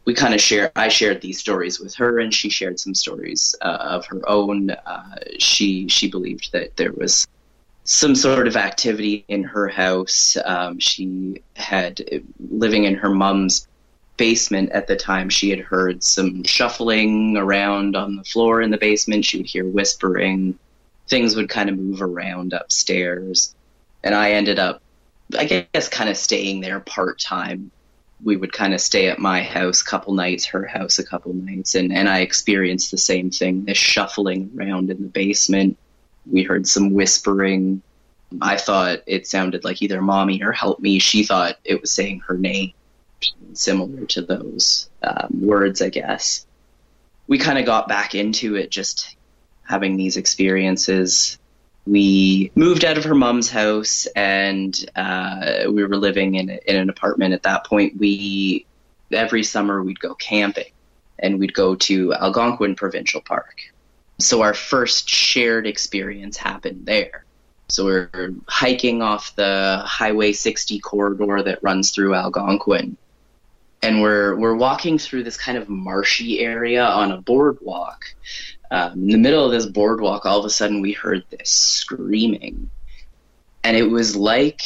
We 0.06 0.14
kind 0.14 0.34
of 0.34 0.42
share. 0.42 0.72
I 0.76 0.90
shared 0.90 1.22
these 1.22 1.40
stories 1.40 1.80
with 1.80 1.96
her, 1.96 2.20
and 2.20 2.34
she 2.34 2.50
shared 2.50 2.80
some 2.80 2.94
stories 2.94 3.56
uh, 3.62 3.78
of 3.80 4.06
her 4.08 4.22
own. 4.30 4.72
Uh, 4.72 5.16
she 5.40 5.88
she 5.88 6.10
believed 6.10 6.52
that 6.52 6.76
there 6.76 6.92
was 6.92 7.26
some 7.84 8.16
sort 8.16 8.48
of 8.48 8.56
activity 8.56 9.26
in 9.28 9.44
her 9.44 9.68
house. 9.68 10.38
Um, 10.46 10.80
she 10.80 11.42
had 11.56 12.02
living 12.50 12.86
in 12.86 12.96
her 12.96 13.10
mom's 13.10 13.68
basement 14.18 14.72
at 14.72 14.88
the 14.88 14.96
time. 14.96 15.30
She 15.30 15.50
had 15.50 15.60
heard 15.60 16.04
some 16.04 16.44
shuffling 16.44 17.36
around 17.36 17.96
on 17.96 18.16
the 18.16 18.24
floor 18.24 18.62
in 18.62 18.72
the 18.72 18.78
basement. 18.78 19.26
She 19.26 19.38
would 19.38 19.48
hear 19.48 19.66
whispering. 19.66 20.58
Things 21.08 21.36
would 21.36 21.50
kind 21.50 21.70
of 21.70 21.78
move 21.78 22.02
around 22.02 22.54
upstairs, 22.54 23.54
and 24.04 24.16
I 24.16 24.32
ended 24.32 24.60
up 24.60 24.82
I 25.38 25.46
guess 25.46 25.90
kind 25.90 26.10
of 26.10 26.18
staying 26.18 26.62
there 26.62 26.80
part 26.80 27.20
time. 27.20 27.72
We 28.24 28.38
would 28.38 28.54
kind 28.54 28.74
of 28.74 28.80
stay 28.80 29.10
at 29.10 29.20
my 29.20 29.44
house 29.44 29.82
a 29.82 29.86
couple 29.86 30.14
nights, 30.14 30.46
her 30.48 30.66
house 30.66 31.00
a 31.00 31.04
couple 31.04 31.34
nights, 31.34 31.76
and, 31.76 31.92
and 31.92 32.08
I 32.08 32.20
experienced 32.20 32.92
the 32.92 32.98
same 32.98 33.32
thing 33.32 33.66
this 33.66 33.78
shuffling 33.78 34.52
around 34.58 34.90
in 34.90 35.02
the 35.02 35.10
basement. 35.10 35.78
We 36.30 36.44
heard 36.44 36.68
some 36.68 36.94
whispering. 36.94 37.82
I 38.42 38.58
thought 38.58 39.02
it 39.06 39.28
sounded 39.28 39.64
like 39.64 39.82
either 39.82 40.02
mommy 40.02 40.42
or 40.42 40.52
help 40.52 40.80
me. 40.80 41.00
She 41.00 41.24
thought 41.24 41.58
it 41.64 41.82
was 41.82 41.92
saying 41.92 42.22
her 42.22 42.38
name, 42.38 42.74
similar 43.54 44.06
to 44.06 44.22
those 44.22 44.90
um, 45.04 45.30
words, 45.32 45.82
I 45.82 45.90
guess. 45.90 46.46
We 47.28 47.38
kind 47.38 47.60
of 47.60 47.66
got 47.66 47.88
back 47.88 48.16
into 48.16 48.56
it 48.56 48.72
just 48.72 49.16
having 49.64 49.96
these 49.96 50.18
experiences 50.18 51.38
we 51.86 52.52
moved 52.56 52.86
out 52.86 52.98
of 52.98 53.04
her 53.04 53.16
mom's 53.16 53.50
house 53.50 54.06
and 54.16 54.90
uh, 54.96 55.64
we 55.68 55.84
were 55.84 55.98
living 55.98 56.36
in, 56.36 56.50
in 56.50 56.76
an 56.76 56.90
apartment 56.90 57.34
at 57.34 57.44
that 57.44 57.66
point 57.66 57.98
we 57.98 58.66
every 59.12 59.44
summer 59.44 59.84
we'd 59.84 60.00
go 60.00 60.16
camping 60.16 60.72
and 61.20 61.40
we'd 61.40 61.54
go 61.54 61.76
to 61.76 62.14
algonquin 62.14 62.76
provincial 62.76 63.22
park 63.22 63.60
so 64.24 64.42
our 64.42 64.54
first 64.54 65.10
shared 65.10 65.68
experience 65.68 66.38
happened 66.38 66.86
there 66.86 67.26
so 67.70 67.86
we're 67.86 68.34
hiking 68.48 69.02
off 69.02 69.36
the 69.36 69.82
highway 69.86 70.32
60 70.32 70.80
corridor 70.80 71.42
that 71.44 71.64
runs 71.64 71.92
through 71.92 72.14
algonquin 72.14 72.98
and 73.82 74.02
we're 74.02 74.36
we're 74.36 74.56
walking 74.56 74.98
through 74.98 75.24
this 75.24 75.38
kind 75.38 75.58
of 75.58 75.68
marshy 75.70 76.40
area 76.40 76.86
on 76.86 77.12
a 77.12 77.22
boardwalk 77.22 78.06
um, 78.74 78.94
in 78.94 79.10
the 79.10 79.18
middle 79.20 79.46
of 79.46 79.52
this 79.52 79.68
boardwalk, 79.68 80.26
all 80.26 80.40
of 80.40 80.46
a 80.46 80.50
sudden 80.50 80.82
we 80.82 80.94
heard 80.94 81.24
this 81.30 81.52
screaming. 81.52 82.72
And 83.64 83.78
it 83.78 83.84
was 83.84 84.16
like, 84.16 84.62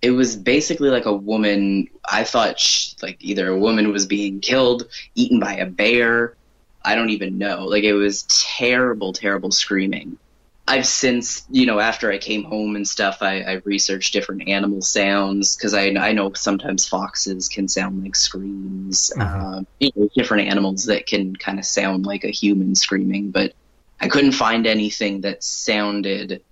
it 0.00 0.12
was 0.12 0.36
basically 0.36 0.88
like 0.88 1.06
a 1.06 1.12
woman. 1.12 1.88
I 2.04 2.22
thought 2.22 2.60
she, 2.60 2.94
like 3.02 3.16
either 3.18 3.48
a 3.48 3.58
woman 3.58 3.90
was 3.90 4.06
being 4.06 4.38
killed, 4.38 4.86
eaten 5.16 5.40
by 5.40 5.54
a 5.54 5.66
bear. 5.66 6.36
I 6.84 6.94
don't 6.94 7.10
even 7.10 7.38
know. 7.38 7.64
Like 7.66 7.84
it 7.84 7.94
was 7.94 8.24
terrible, 8.24 9.12
terrible 9.12 9.50
screaming. 9.50 10.18
I've 10.66 10.86
since, 10.86 11.44
you 11.50 11.66
know, 11.66 11.80
after 11.80 12.10
I 12.10 12.18
came 12.18 12.44
home 12.44 12.76
and 12.76 12.86
stuff, 12.86 13.18
I, 13.20 13.40
I 13.40 13.52
researched 13.64 14.12
different 14.12 14.48
animal 14.48 14.80
sounds 14.80 15.56
because 15.56 15.74
I, 15.74 15.86
I 15.88 16.12
know 16.12 16.32
sometimes 16.34 16.86
foxes 16.86 17.48
can 17.48 17.66
sound 17.66 18.02
like 18.02 18.14
screams. 18.14 19.12
Um, 19.18 19.66
you 19.80 19.90
know, 19.96 20.08
different 20.14 20.48
animals 20.48 20.84
that 20.84 21.06
can 21.06 21.34
kind 21.34 21.58
of 21.58 21.64
sound 21.64 22.06
like 22.06 22.22
a 22.24 22.30
human 22.30 22.76
screaming, 22.76 23.30
but 23.30 23.54
I 24.00 24.08
couldn't 24.08 24.32
find 24.32 24.66
anything 24.66 25.22
that 25.22 25.42
sounded. 25.42 26.42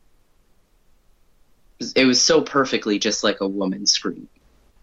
It 1.94 2.04
was 2.04 2.20
so 2.20 2.42
perfectly 2.42 2.98
just 2.98 3.22
like 3.22 3.40
a 3.40 3.48
woman 3.48 3.86
screaming. 3.86 4.28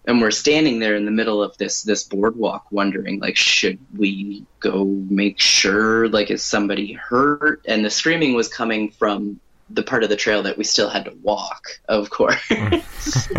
And 0.08 0.22
we're 0.22 0.32
standing 0.32 0.80
there 0.80 0.96
in 0.96 1.04
the 1.04 1.12
middle 1.12 1.44
of 1.44 1.58
this 1.58 1.82
this 1.82 2.06
boardwalk, 2.06 2.72
wondering 2.72 3.20
like, 3.20 3.36
should 3.36 3.78
we 3.98 4.46
go 4.62 4.86
make 4.86 5.38
sure 5.38 6.08
like 6.08 6.32
is 6.32 6.42
somebody 6.42 6.94
hurt? 6.94 7.62
And 7.68 7.84
the 7.84 7.90
screaming 7.90 8.34
was 8.34 8.48
coming 8.48 8.90
from 8.90 9.42
the 9.70 9.84
part 9.84 10.04
of 10.04 10.10
the 10.10 10.16
trail 10.16 10.44
that 10.44 10.58
we 10.58 10.64
still 10.64 10.90
had 10.90 11.06
to 11.06 11.14
walk, 11.22 11.68
of 11.90 12.10
course. 12.10 12.40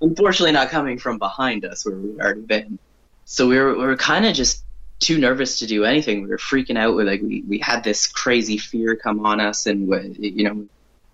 Unfortunately, 0.00 0.50
not 0.50 0.70
coming 0.70 0.98
from 0.98 1.18
behind 1.18 1.64
us 1.64 1.86
where 1.86 1.94
we'd 1.94 2.20
already 2.20 2.40
been. 2.40 2.78
So 3.24 3.46
we 3.46 3.56
were 3.56 3.78
we 3.78 3.84
were 3.84 3.96
kind 3.96 4.26
of 4.26 4.34
just 4.34 4.64
too 4.98 5.18
nervous 5.18 5.60
to 5.60 5.68
do 5.68 5.84
anything. 5.84 6.22
We 6.22 6.30
were 6.30 6.36
freaking 6.36 6.78
out. 6.78 6.96
We 6.96 7.04
like 7.04 7.22
we 7.22 7.42
we 7.42 7.58
had 7.58 7.84
this 7.84 8.08
crazy 8.08 8.58
fear 8.58 8.96
come 8.96 9.24
on 9.24 9.40
us, 9.40 9.66
and 9.66 9.86
we, 9.86 10.16
you 10.18 10.44
know 10.44 10.66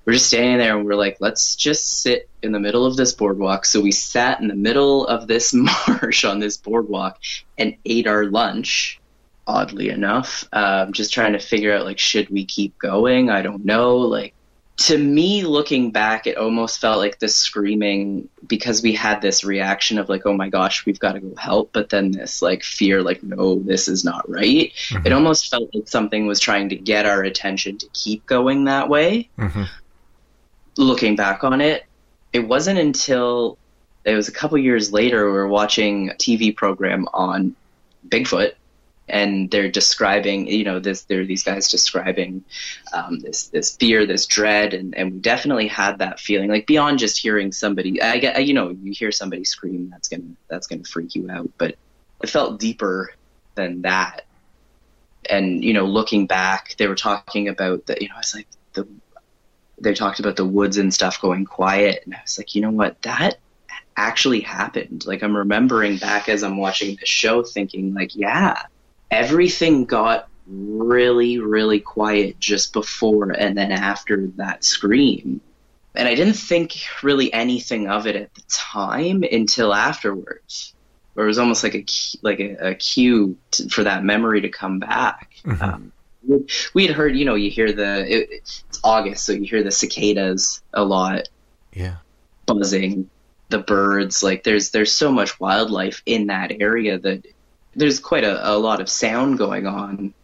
we're 0.06 0.12
just 0.12 0.28
standing 0.28 0.58
there 0.58 0.76
and 0.76 0.86
we're 0.86 0.94
like, 0.94 1.16
let's 1.18 1.56
just 1.56 2.00
sit 2.00 2.28
in 2.40 2.52
the 2.52 2.60
middle 2.60 2.86
of 2.86 2.96
this 2.96 3.12
boardwalk. 3.12 3.64
So 3.66 3.80
we 3.80 3.90
sat 3.90 4.40
in 4.40 4.46
the 4.46 4.54
middle 4.54 5.06
of 5.08 5.26
this 5.26 5.52
marsh 5.88 6.24
on 6.24 6.38
this 6.38 6.56
boardwalk 6.56 7.18
and 7.58 7.76
ate 7.84 8.06
our 8.06 8.24
lunch. 8.24 9.00
Oddly 9.48 9.90
enough, 9.90 10.44
um, 10.52 10.92
just 10.92 11.12
trying 11.12 11.34
to 11.34 11.38
figure 11.38 11.72
out 11.72 11.84
like, 11.84 12.00
should 12.00 12.28
we 12.30 12.44
keep 12.44 12.76
going? 12.78 13.30
I 13.30 13.42
don't 13.42 13.64
know. 13.64 13.98
Like, 13.98 14.34
to 14.78 14.98
me, 14.98 15.44
looking 15.44 15.92
back, 15.92 16.26
it 16.26 16.36
almost 16.36 16.80
felt 16.80 16.98
like 16.98 17.20
the 17.20 17.28
screaming 17.28 18.28
because 18.46 18.82
we 18.82 18.92
had 18.92 19.22
this 19.22 19.44
reaction 19.44 19.98
of 19.98 20.08
like, 20.08 20.26
oh 20.26 20.32
my 20.32 20.48
gosh, 20.48 20.84
we've 20.84 20.98
got 20.98 21.12
to 21.12 21.20
go 21.20 21.32
help. 21.36 21.70
But 21.72 21.90
then 21.90 22.10
this 22.10 22.42
like 22.42 22.64
fear, 22.64 23.02
like, 23.02 23.22
no, 23.22 23.60
this 23.60 23.86
is 23.86 24.04
not 24.04 24.28
right. 24.28 24.72
It 25.04 25.12
almost 25.12 25.48
felt 25.48 25.72
like 25.72 25.86
something 25.86 26.26
was 26.26 26.40
trying 26.40 26.68
to 26.70 26.76
get 26.76 27.06
our 27.06 27.22
attention 27.22 27.78
to 27.78 27.86
keep 27.94 28.26
going 28.26 28.64
that 28.64 28.88
way 28.88 29.30
Mhm. 29.38 29.68
Looking 30.76 31.16
back 31.16 31.44
on 31.44 31.60
it, 31.60 31.84
it 32.32 32.40
wasn't 32.40 32.78
until 32.78 33.58
it 34.04 34.14
was 34.14 34.28
a 34.28 34.32
couple 34.32 34.56
years 34.58 34.92
later 34.92 35.26
we 35.26 35.32
were 35.32 35.48
watching 35.48 36.10
a 36.10 36.14
TV 36.14 36.54
program 36.54 37.08
on 37.12 37.56
Bigfoot, 38.08 38.52
and 39.08 39.50
they're 39.50 39.70
describing, 39.70 40.48
you 40.48 40.64
know, 40.64 40.78
this 40.78 41.02
there 41.04 41.20
are 41.20 41.24
these 41.24 41.42
guys 41.42 41.70
describing 41.70 42.44
um, 42.92 43.20
this 43.20 43.48
this 43.48 43.76
fear, 43.76 44.06
this 44.06 44.26
dread, 44.26 44.74
and 44.74 44.94
and 44.94 45.12
we 45.12 45.18
definitely 45.18 45.68
had 45.68 45.98
that 45.98 46.20
feeling, 46.20 46.50
like 46.50 46.66
beyond 46.66 46.98
just 46.98 47.18
hearing 47.18 47.52
somebody. 47.52 48.00
I 48.00 48.18
get, 48.18 48.44
you 48.46 48.54
know, 48.54 48.70
you 48.70 48.92
hear 48.92 49.12
somebody 49.12 49.44
scream, 49.44 49.90
that's 49.90 50.08
gonna 50.08 50.34
that's 50.48 50.66
gonna 50.66 50.84
freak 50.84 51.14
you 51.14 51.30
out, 51.30 51.50
but 51.58 51.76
it 52.22 52.30
felt 52.30 52.60
deeper 52.60 53.12
than 53.54 53.82
that. 53.82 54.22
And 55.28 55.64
you 55.64 55.72
know, 55.72 55.86
looking 55.86 56.26
back, 56.26 56.76
they 56.78 56.86
were 56.86 56.94
talking 56.94 57.48
about 57.48 57.86
that. 57.86 58.02
You 58.02 58.08
know, 58.08 58.14
it's 58.18 58.34
like 58.34 58.46
the 58.74 58.86
they 59.78 59.94
talked 59.94 60.20
about 60.20 60.36
the 60.36 60.44
woods 60.44 60.78
and 60.78 60.92
stuff 60.92 61.20
going 61.20 61.44
quiet 61.44 62.02
and 62.04 62.14
i 62.14 62.20
was 62.22 62.38
like 62.38 62.54
you 62.54 62.62
know 62.62 62.70
what? 62.70 63.00
That 63.02 63.38
actually 63.96 64.40
happened. 64.40 65.06
Like 65.06 65.22
i'm 65.22 65.36
remembering 65.36 65.98
back 65.98 66.28
as 66.28 66.42
i'm 66.42 66.56
watching 66.56 66.96
the 66.96 67.06
show 67.06 67.42
thinking 67.42 67.94
like 67.94 68.14
yeah 68.14 68.62
everything 69.10 69.84
got 69.84 70.28
really 70.46 71.38
really 71.38 71.80
quiet 71.80 72.38
just 72.38 72.72
before 72.72 73.30
and 73.30 73.56
then 73.56 73.72
after 73.72 74.28
that 74.36 74.64
scream. 74.64 75.40
And 75.94 76.06
I 76.06 76.14
didn't 76.14 76.34
think 76.34 76.74
really 77.02 77.32
anything 77.32 77.88
of 77.88 78.06
it 78.06 78.16
at 78.16 78.34
the 78.34 78.42
time 78.48 79.24
until 79.30 79.74
afterwards, 79.74 80.74
where 81.14 81.24
it 81.24 81.28
was 81.28 81.38
almost 81.38 81.64
like 81.64 81.74
a 81.74 81.84
like 82.20 82.38
a, 82.38 82.70
a 82.70 82.74
cue 82.74 83.38
to, 83.52 83.68
for 83.70 83.84
that 83.84 84.04
memory 84.04 84.42
to 84.42 84.50
come 84.50 84.78
back. 84.78 85.30
Um, 85.60 85.92
we- 86.74 86.86
had 86.86 86.96
heard, 86.96 87.16
you 87.16 87.24
know, 87.24 87.34
you 87.34 87.50
hear 87.50 87.72
the 87.72 88.04
it, 88.12 88.28
it's 88.32 88.80
August, 88.84 89.24
so 89.24 89.32
you 89.32 89.44
hear 89.44 89.62
the 89.62 89.70
cicadas 89.70 90.62
a 90.72 90.84
lot 90.84 91.28
Yeah. 91.74 91.96
buzzing, 92.46 93.08
the 93.48 93.58
birds. 93.58 94.22
Like 94.22 94.44
there's 94.44 94.70
there's 94.70 94.92
so 94.92 95.10
much 95.12 95.38
wildlife 95.40 96.02
in 96.06 96.26
that 96.28 96.52
area 96.60 96.98
that 96.98 97.26
there's 97.74 98.00
quite 98.00 98.24
a, 98.24 98.50
a 98.52 98.56
lot 98.56 98.80
of 98.80 98.88
sound 98.88 99.38
going 99.38 99.66
on 99.66 100.14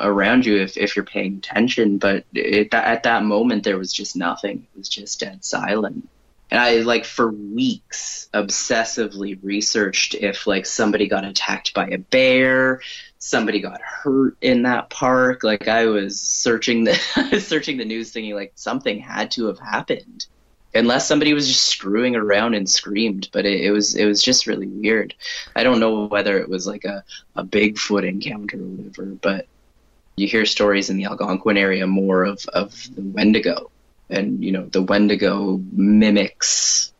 around 0.00 0.44
you 0.44 0.58
if, 0.60 0.76
if 0.76 0.94
you're 0.96 1.04
paying 1.04 1.36
attention. 1.38 1.98
But 1.98 2.24
it, 2.34 2.72
at 2.74 3.04
that 3.04 3.24
moment, 3.24 3.64
there 3.64 3.78
was 3.78 3.92
just 3.92 4.16
nothing. 4.16 4.66
It 4.74 4.78
was 4.78 4.88
just 4.88 5.18
dead 5.20 5.44
silent. 5.44 6.08
And 6.50 6.60
I 6.60 6.76
like 6.80 7.04
for 7.04 7.30
weeks 7.30 8.28
obsessively 8.32 9.38
researched 9.42 10.14
if 10.14 10.46
like 10.46 10.66
somebody 10.66 11.06
got 11.06 11.24
attacked 11.24 11.74
by 11.74 11.88
a 11.88 11.98
bear, 11.98 12.80
somebody 13.18 13.60
got 13.60 13.80
hurt 13.82 14.36
in 14.40 14.62
that 14.62 14.88
park. 14.88 15.42
Like 15.42 15.68
I 15.68 15.86
was 15.86 16.20
searching 16.20 16.84
the 16.84 16.98
was 17.32 17.46
searching 17.46 17.76
the 17.76 17.84
news, 17.84 18.12
thinking 18.12 18.34
like 18.34 18.52
something 18.54 18.98
had 18.98 19.30
to 19.32 19.46
have 19.46 19.58
happened. 19.58 20.26
Unless 20.74 21.08
somebody 21.08 21.32
was 21.32 21.48
just 21.48 21.66
screwing 21.66 22.14
around 22.14 22.54
and 22.54 22.68
screamed 22.68 23.28
but 23.32 23.44
it, 23.44 23.60
it 23.62 23.70
was 23.70 23.94
it 23.94 24.06
was 24.06 24.22
just 24.22 24.46
really 24.46 24.68
weird. 24.68 25.14
I 25.54 25.64
don't 25.64 25.80
know 25.80 26.06
whether 26.06 26.38
it 26.38 26.48
was 26.48 26.66
like 26.66 26.84
a, 26.84 27.04
a 27.36 27.44
bigfoot 27.44 28.08
encounter 28.08 28.56
or 28.56 28.68
whatever 28.68 29.04
but 29.20 29.46
you 30.16 30.26
hear 30.26 30.46
stories 30.46 30.90
in 30.90 30.96
the 30.96 31.04
algonquin 31.04 31.56
area 31.56 31.86
more 31.86 32.24
of, 32.24 32.44
of 32.46 32.72
the 32.94 33.02
wendigo 33.02 33.70
and 34.10 34.42
you 34.44 34.52
know 34.52 34.66
the 34.66 34.82
wendigo 34.82 35.60
mimics 35.72 36.92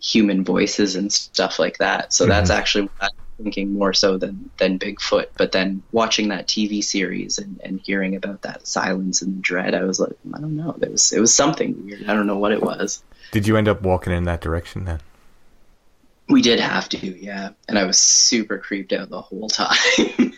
human 0.00 0.44
voices 0.44 0.96
and 0.96 1.12
stuff 1.12 1.58
like 1.58 1.78
that 1.78 2.12
so 2.12 2.26
that's 2.26 2.50
mm-hmm. 2.50 2.58
actually 2.58 2.82
what 2.82 3.02
i'm 3.02 3.44
thinking 3.44 3.72
more 3.72 3.92
so 3.92 4.18
than 4.18 4.50
than 4.58 4.78
bigfoot 4.78 5.26
but 5.36 5.52
then 5.52 5.82
watching 5.92 6.28
that 6.28 6.46
tv 6.46 6.82
series 6.82 7.38
and, 7.38 7.60
and 7.62 7.80
hearing 7.80 8.16
about 8.16 8.42
that 8.42 8.66
silence 8.66 9.22
and 9.22 9.42
dread 9.42 9.74
i 9.74 9.84
was 9.84 10.00
like 10.00 10.16
i 10.34 10.40
don't 10.40 10.56
know 10.56 10.74
there 10.78 10.90
was 10.90 11.12
it 11.12 11.20
was 11.20 11.32
something 11.32 11.86
weird 11.86 12.04
i 12.08 12.14
don't 12.14 12.26
know 12.26 12.38
what 12.38 12.52
it 12.52 12.62
was 12.62 13.02
Did 13.32 13.46
you 13.46 13.56
end 13.56 13.66
up 13.66 13.80
walking 13.80 14.12
in 14.12 14.24
that 14.24 14.42
direction 14.42 14.84
then? 14.84 15.00
We 16.28 16.42
did 16.42 16.60
have 16.60 16.88
to, 16.90 16.98
yeah. 16.98 17.50
And 17.66 17.78
I 17.78 17.84
was 17.84 17.98
super 17.98 18.58
creeped 18.58 18.92
out 18.92 19.08
the 19.08 19.22
whole 19.22 19.48
time. 19.48 19.76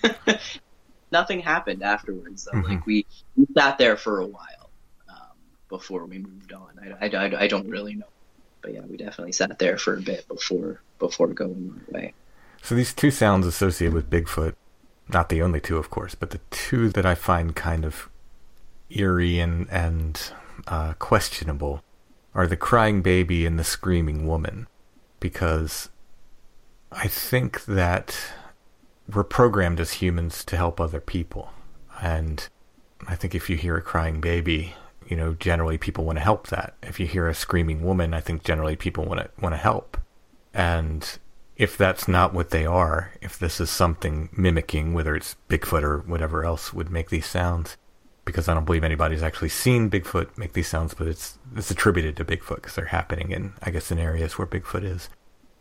Nothing 1.12 1.40
happened 1.40 1.82
afterwards, 1.82 2.44
though. 2.44 2.58
Mm-hmm. 2.58 2.70
Like 2.70 2.86
we, 2.86 3.06
we 3.36 3.46
sat 3.56 3.78
there 3.78 3.96
for 3.96 4.20
a 4.20 4.26
while 4.26 4.46
before 5.68 6.04
we 6.04 6.18
moved 6.18 6.52
on. 6.52 6.68
I, 7.00 7.06
I, 7.06 7.26
I, 7.26 7.40
I 7.42 7.46
don't 7.46 7.68
really 7.68 7.94
know, 7.94 8.06
but 8.62 8.74
yeah, 8.74 8.82
we 8.88 8.96
definitely 8.96 9.32
sat 9.32 9.58
there 9.58 9.78
for 9.78 9.96
a 9.96 10.00
bit 10.00 10.28
before 10.28 10.80
before 10.98 11.28
going 11.28 11.80
our 11.88 12.00
way. 12.00 12.14
So 12.62 12.74
these 12.74 12.94
two 12.94 13.10
sounds 13.10 13.46
associated 13.46 13.94
with 13.94 14.08
Bigfoot, 14.10 14.54
not 15.08 15.28
the 15.28 15.42
only 15.42 15.60
two, 15.60 15.76
of 15.76 15.90
course, 15.90 16.14
but 16.14 16.30
the 16.30 16.40
two 16.50 16.88
that 16.90 17.04
I 17.04 17.14
find 17.14 17.54
kind 17.54 17.84
of 17.84 18.08
eerie 18.90 19.38
and 19.38 19.68
and 19.70 20.20
uh, 20.66 20.94
questionable 20.94 21.82
are 22.34 22.46
the 22.46 22.56
crying 22.56 23.02
baby 23.02 23.46
and 23.46 23.58
the 23.58 23.64
screaming 23.64 24.26
woman, 24.26 24.66
because 25.20 25.88
I 26.90 27.08
think 27.08 27.64
that 27.66 28.16
we're 29.12 29.24
programmed 29.24 29.80
as 29.80 29.94
humans 29.94 30.44
to 30.44 30.56
help 30.56 30.80
other 30.80 31.00
people, 31.00 31.50
and 32.00 32.48
I 33.06 33.14
think 33.16 33.34
if 33.34 33.50
you 33.50 33.56
hear 33.56 33.76
a 33.76 33.82
crying 33.82 34.20
baby, 34.20 34.74
you 35.08 35.16
know, 35.16 35.34
generally 35.34 35.78
people 35.78 36.04
want 36.04 36.18
to 36.18 36.24
help 36.24 36.48
that. 36.48 36.74
If 36.82 36.98
you 36.98 37.06
hear 37.06 37.28
a 37.28 37.34
screaming 37.34 37.82
woman, 37.82 38.14
I 38.14 38.20
think 38.20 38.44
generally 38.44 38.76
people 38.76 39.04
want 39.04 39.20
to 39.20 39.30
want 39.40 39.54
to 39.54 39.58
help. 39.58 39.96
And 40.52 41.18
if 41.56 41.76
that's 41.76 42.08
not 42.08 42.34
what 42.34 42.50
they 42.50 42.66
are, 42.66 43.12
if 43.20 43.38
this 43.38 43.60
is 43.60 43.70
something 43.70 44.28
mimicking, 44.36 44.92
whether 44.92 45.14
it's 45.14 45.36
Bigfoot 45.48 45.82
or 45.82 45.98
whatever 45.98 46.44
else 46.44 46.72
would 46.72 46.90
make 46.90 47.10
these 47.10 47.26
sounds, 47.26 47.76
because 48.24 48.48
I 48.48 48.54
don't 48.54 48.64
believe 48.64 48.84
anybody's 48.84 49.22
actually 49.22 49.50
seen 49.50 49.90
Bigfoot 49.90 50.36
make 50.38 50.54
these 50.54 50.68
sounds, 50.68 50.94
but 50.94 51.06
it's 51.06 51.38
it's 51.54 51.70
attributed 51.70 52.16
to 52.16 52.24
Bigfoot 52.24 52.56
because 52.56 52.74
they're 52.74 52.86
happening 52.86 53.30
in, 53.30 53.52
I 53.62 53.70
guess, 53.70 53.90
in 53.90 53.98
areas 53.98 54.38
where 54.38 54.46
Bigfoot 54.46 54.84
is. 54.84 55.08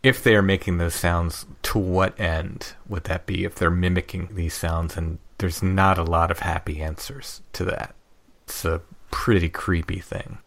If 0.02 0.22
they 0.22 0.34
are 0.34 0.42
making 0.42 0.78
those 0.78 0.94
sounds, 0.94 1.46
to 1.62 1.78
what 1.78 2.18
end 2.20 2.74
would 2.88 3.04
that 3.04 3.24
be? 3.24 3.44
If 3.44 3.54
they're 3.54 3.70
mimicking 3.70 4.30
these 4.32 4.54
sounds, 4.54 4.96
and 4.96 5.18
there's 5.38 5.62
not 5.62 5.98
a 5.98 6.04
lot 6.04 6.30
of 6.30 6.40
happy 6.40 6.80
answers 6.82 7.40
to 7.54 7.64
that. 7.66 7.94
It's 8.44 8.64
a 8.64 8.82
pretty 9.14 9.48
creepy 9.48 10.00
thing. 10.00 10.38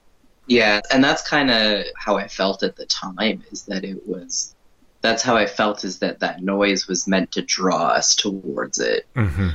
Yeah, 0.46 0.82
and 0.92 1.02
that's 1.02 1.28
kind 1.28 1.50
of 1.50 1.86
how 1.96 2.18
I 2.18 2.28
felt 2.28 2.64
at 2.64 2.76
the 2.76 2.86
time. 2.86 3.44
Is 3.50 3.64
that 3.64 3.86
it 3.86 4.06
was. 4.06 4.54
That's 5.02 5.24
how 5.24 5.38
I 5.38 5.46
felt. 5.46 5.86
Is 5.86 6.00
that 6.00 6.20
that 6.20 6.44
noise 6.44 6.86
was 6.86 7.08
meant 7.08 7.32
to 7.32 7.42
draw 7.42 7.88
us 7.88 8.14
towards 8.14 8.80
it. 8.80 9.08
hmm 9.16 9.50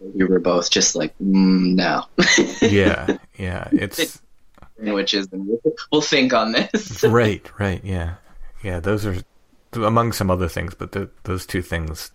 We 0.00 0.24
were 0.24 0.38
both 0.38 0.70
just 0.70 0.94
like, 0.94 1.12
mm, 1.18 1.74
no. 1.74 2.04
Yeah, 2.62 3.18
yeah. 3.36 3.68
It's 3.72 4.22
Sandwiches, 4.78 5.28
and 5.32 5.46
we'll, 5.48 5.60
we'll 5.90 6.00
think 6.02 6.32
on 6.32 6.52
this. 6.52 7.02
right, 7.08 7.44
right. 7.58 7.84
Yeah, 7.84 8.14
yeah. 8.62 8.78
Those 8.78 9.04
are 9.06 9.16
among 9.74 10.12
some 10.12 10.30
other 10.30 10.48
things, 10.48 10.74
but 10.74 10.92
the, 10.92 11.10
those 11.24 11.46
two 11.46 11.62
things 11.62 12.12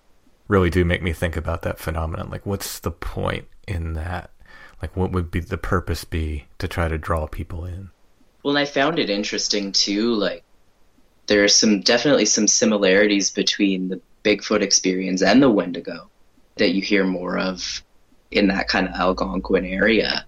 really 0.48 0.70
do 0.70 0.86
make 0.86 1.02
me 1.04 1.12
think 1.14 1.36
about 1.36 1.62
that 1.64 1.78
phenomenon. 1.78 2.30
Like, 2.30 2.46
what's 2.46 2.80
the 2.80 2.92
point 2.92 3.48
in 3.68 3.94
that? 3.94 4.31
Like, 4.82 4.98
what 4.98 5.12
would 5.12 5.30
be 5.30 5.40
the 5.40 5.58
purpose 5.58 6.04
be 6.04 6.46
to 6.58 6.68
try 6.68 6.88
to 6.88 6.98
draw 6.98 7.28
people 7.28 7.66
in? 7.66 7.92
Well, 8.44 8.58
I 8.58 8.66
found 8.66 8.98
it 8.98 9.10
interesting 9.10 9.72
too. 9.72 10.14
Like, 10.16 10.44
there 11.28 11.44
are 11.44 11.48
some 11.48 11.82
definitely 11.82 12.26
some 12.26 12.48
similarities 12.48 13.30
between 13.30 13.90
the 13.90 14.02
Bigfoot 14.24 14.62
experience 14.62 15.22
and 15.22 15.42
the 15.42 15.50
Wendigo 15.50 16.10
that 16.58 16.72
you 16.72 16.82
hear 16.82 17.06
more 17.06 17.38
of 17.38 17.84
in 18.32 18.48
that 18.48 18.68
kind 18.68 18.88
of 18.88 18.94
Algonquin 18.94 19.66
area, 19.66 20.26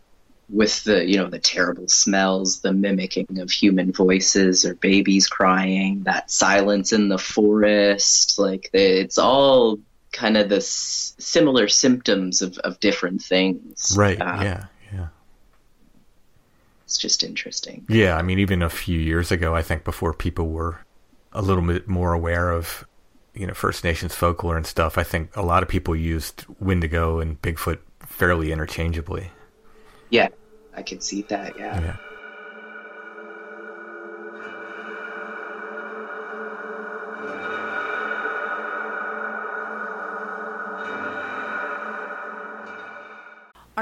with 0.50 0.84
the 0.84 1.06
you 1.06 1.18
know 1.18 1.30
the 1.30 1.40
terrible 1.40 1.88
smells, 1.88 2.62
the 2.62 2.74
mimicking 2.74 3.40
of 3.40 3.50
human 3.50 3.92
voices 3.92 4.66
or 4.66 4.76
babies 4.76 5.28
crying, 5.28 6.04
that 6.04 6.30
silence 6.30 6.94
in 6.94 7.10
the 7.10 7.18
forest. 7.18 8.38
Like, 8.38 8.70
it's 8.74 9.18
all 9.18 9.80
kind 10.14 10.38
of 10.38 10.48
the 10.48 10.58
s- 10.58 11.16
similar 11.18 11.68
symptoms 11.68 12.42
of, 12.42 12.58
of 12.60 12.80
different 12.80 13.22
things. 13.22 13.94
Right. 13.98 14.22
Uh, 14.22 14.40
yeah. 14.42 14.66
Yeah. 14.94 15.08
It's 16.86 16.98
just 16.98 17.24
interesting. 17.24 17.86
Yeah. 17.90 18.16
I 18.16 18.22
mean, 18.22 18.40
even 18.40 18.62
a 18.62 18.70
few 18.70 19.00
years 19.00 19.32
ago, 19.32 19.54
I 19.54 19.62
think 19.62 19.84
before 19.84 20.14
people 20.14 20.50
were 20.50 20.80
a 21.34 21.42
little 21.42 21.64
bit 21.64 21.88
more 21.88 22.14
aware 22.14 22.52
of, 22.52 22.88
you 23.34 23.48
know, 23.48 23.54
First 23.54 23.84
Nations 23.84 24.14
folklore 24.16 24.56
and 24.56 24.66
stuff, 24.68 24.98
I 24.98 25.04
think 25.04 25.36
a 25.36 25.42
lot 25.42 25.64
of 25.64 25.70
people 25.70 25.96
used 25.96 26.46
Wendigo 26.60 27.20
and 27.20 27.42
Bigfoot 27.42 27.80
fairly 28.06 28.52
interchangeably. 28.52 29.32
Yeah, 30.12 30.28
I 30.76 30.84
can 30.84 31.02
see 31.02 31.24
that. 31.24 31.58
Yeah. 31.58 31.82
Yeah. 31.82 31.96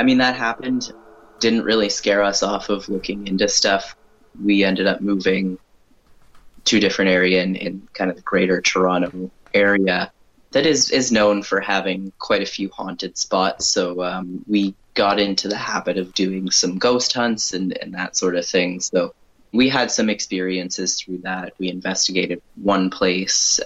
I 0.00 0.02
mean, 0.02 0.16
that 0.16 0.34
happened. 0.34 0.90
Didn't 1.40 1.64
really 1.64 1.90
scare 1.90 2.22
us 2.22 2.42
off 2.42 2.70
of 2.70 2.88
looking 2.88 3.26
into 3.26 3.46
stuff. 3.48 3.94
We 4.42 4.64
ended 4.64 4.86
up 4.86 5.02
moving 5.02 5.58
to 6.64 6.78
a 6.78 6.80
different 6.80 7.10
area 7.10 7.42
in, 7.42 7.54
in 7.54 7.86
kind 7.92 8.08
of 8.10 8.16
the 8.16 8.22
greater 8.22 8.62
Toronto 8.62 9.30
area 9.52 10.10
that 10.52 10.64
is, 10.64 10.90
is 10.90 11.12
known 11.12 11.42
for 11.42 11.60
having 11.60 12.14
quite 12.18 12.40
a 12.40 12.46
few 12.46 12.70
haunted 12.70 13.18
spots. 13.18 13.66
So 13.66 14.02
um, 14.02 14.42
we 14.48 14.74
got 14.94 15.20
into 15.20 15.48
the 15.48 15.56
habit 15.56 15.98
of 15.98 16.14
doing 16.14 16.50
some 16.50 16.78
ghost 16.78 17.12
hunts 17.12 17.52
and, 17.52 17.76
and 17.76 17.92
that 17.92 18.16
sort 18.16 18.36
of 18.36 18.46
thing. 18.46 18.80
So 18.80 19.12
we 19.52 19.68
had 19.68 19.90
some 19.90 20.08
experiences 20.08 20.98
through 20.98 21.18
that. 21.24 21.52
We 21.58 21.68
investigated 21.68 22.40
one 22.56 22.88
place 22.88 23.60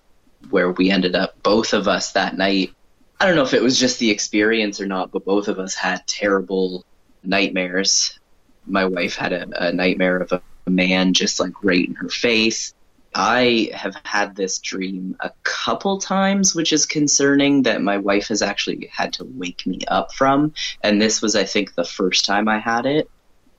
where 0.51 0.73
we 0.73 0.91
ended 0.91 1.15
up, 1.15 1.41
both 1.45 1.75
of 1.75 1.87
us 1.87 2.11
that 2.13 2.37
night, 2.37 2.75
I 3.21 3.27
don't 3.27 3.37
know 3.37 3.43
if 3.43 3.55
it 3.55 3.63
was 3.63 3.79
just 3.79 3.99
the 3.99 4.11
experience 4.11 4.81
or 4.81 4.87
not, 4.87 5.13
but 5.13 5.25
both 5.25 5.49
of 5.49 5.59
us 5.59 5.75
had 5.75 6.07
terrible 6.07 6.85
nightmares. 7.23 8.19
My 8.67 8.85
wife 8.85 9.17
had 9.17 9.33
a, 9.33 9.69
a 9.69 9.73
nightmare 9.73 10.19
of 10.19 10.33
a, 10.33 10.43
a 10.67 10.71
man 10.71 11.15
just 11.15 11.41
like 11.41 11.63
right 11.63 11.87
in 11.87 11.95
her 11.95 12.09
face. 12.09 12.75
I 13.15 13.71
have 13.73 13.97
had 14.05 14.35
this 14.35 14.59
dream 14.59 15.17
a 15.21 15.31
couple 15.45 15.99
times, 15.99 16.55
which 16.55 16.73
is 16.73 16.85
concerning 16.85 17.63
that 17.63 17.81
my 17.81 17.99
wife 17.99 18.29
has 18.29 18.43
actually 18.43 18.91
had 18.93 19.13
to 19.15 19.25
wake 19.25 19.65
me 19.67 19.81
up 19.87 20.13
from. 20.13 20.53
And 20.83 21.01
this 21.01 21.23
was, 21.23 21.37
I 21.37 21.45
think, 21.45 21.75
the 21.75 21.85
first 21.85 22.25
time 22.25 22.49
I 22.49 22.59
had 22.59 22.87
it. 22.87 23.09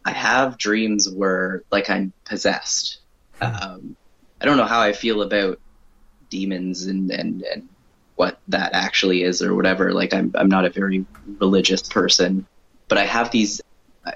I 0.03 0.11
have 0.11 0.57
dreams 0.57 1.09
where, 1.09 1.63
like, 1.71 1.89
I'm 1.89 2.11
possessed. 2.25 2.99
Um, 3.39 3.95
I 4.41 4.45
don't 4.45 4.57
know 4.57 4.65
how 4.65 4.81
I 4.81 4.91
feel 4.91 5.21
about 5.21 5.59
demons 6.29 6.85
and, 6.85 7.09
and, 7.11 7.41
and 7.43 7.69
what 8.15 8.39
that 8.47 8.73
actually 8.73 9.23
is 9.23 9.41
or 9.41 9.53
whatever. 9.55 9.93
Like 9.93 10.13
I'm 10.13 10.31
I'm 10.35 10.49
not 10.49 10.65
a 10.65 10.69
very 10.69 11.05
religious 11.39 11.81
person, 11.81 12.47
but 12.87 12.97
I 12.97 13.05
have 13.05 13.31
these 13.31 13.61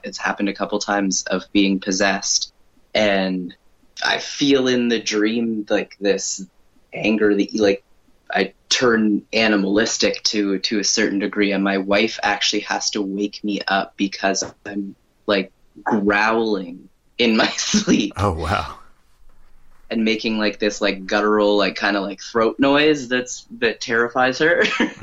it's 0.03 0.17
happened 0.17 0.49
a 0.49 0.53
couple 0.53 0.79
times 0.79 1.23
of 1.23 1.43
being 1.51 1.79
possessed 1.79 2.53
and 2.93 3.55
I 4.03 4.19
feel 4.19 4.67
in 4.67 4.87
the 4.87 4.99
dream 4.99 5.65
like 5.69 5.95
this 5.99 6.45
anger 6.93 7.35
that 7.35 7.55
like 7.59 7.83
I 8.31 8.53
turn 8.69 9.23
animalistic 9.33 10.23
to 10.25 10.59
to 10.59 10.79
a 10.79 10.83
certain 10.83 11.19
degree 11.19 11.51
and 11.51 11.63
my 11.63 11.79
wife 11.79 12.19
actually 12.23 12.61
has 12.61 12.91
to 12.91 13.01
wake 13.01 13.43
me 13.43 13.61
up 13.67 13.95
because 13.97 14.43
I'm 14.65 14.95
like 15.25 15.51
growling 15.83 16.89
in 17.17 17.35
my 17.35 17.47
sleep 17.57 18.13
Oh 18.15 18.33
wow. 18.33 18.78
And 19.89 20.05
making 20.05 20.37
like 20.37 20.59
this 20.59 20.81
like 20.81 21.05
guttural 21.05 21.57
like 21.57 21.75
kind 21.75 21.97
of 21.97 22.03
like 22.03 22.21
throat 22.21 22.59
noise 22.59 23.07
that's 23.07 23.47
that 23.59 23.81
terrifies 23.81 24.37
her. 24.39 24.63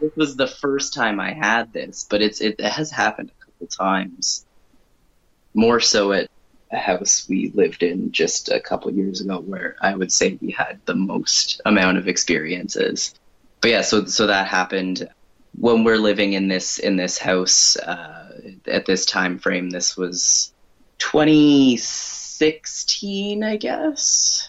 this 0.00 0.16
was 0.16 0.36
the 0.36 0.46
first 0.46 0.94
time 0.94 1.20
I 1.20 1.32
had 1.32 1.72
this, 1.72 2.06
but 2.08 2.22
it's 2.22 2.40
it 2.40 2.60
has 2.60 2.90
happened 2.90 3.30
a 3.30 3.44
couple 3.44 3.66
times. 3.66 4.46
More 5.54 5.80
so 5.80 6.12
at 6.12 6.30
a 6.70 6.76
house 6.76 7.26
we 7.28 7.50
lived 7.54 7.82
in 7.82 8.12
just 8.12 8.50
a 8.50 8.60
couple 8.60 8.92
years 8.92 9.20
ago 9.20 9.40
where 9.40 9.76
I 9.80 9.94
would 9.94 10.12
say 10.12 10.38
we 10.40 10.50
had 10.50 10.80
the 10.84 10.94
most 10.94 11.60
amount 11.64 11.98
of 11.98 12.08
experiences. 12.08 13.14
But 13.60 13.70
yeah, 13.70 13.82
so 13.82 14.04
so 14.04 14.26
that 14.26 14.46
happened 14.46 15.08
when 15.58 15.84
we're 15.84 15.98
living 15.98 16.34
in 16.34 16.48
this 16.48 16.78
in 16.78 16.96
this 16.96 17.18
house 17.18 17.76
uh, 17.76 18.40
at 18.66 18.86
this 18.86 19.04
time 19.06 19.38
frame. 19.38 19.70
This 19.70 19.96
was 19.96 20.52
2016, 20.98 22.27
I 23.42 23.56
guess. 23.56 24.48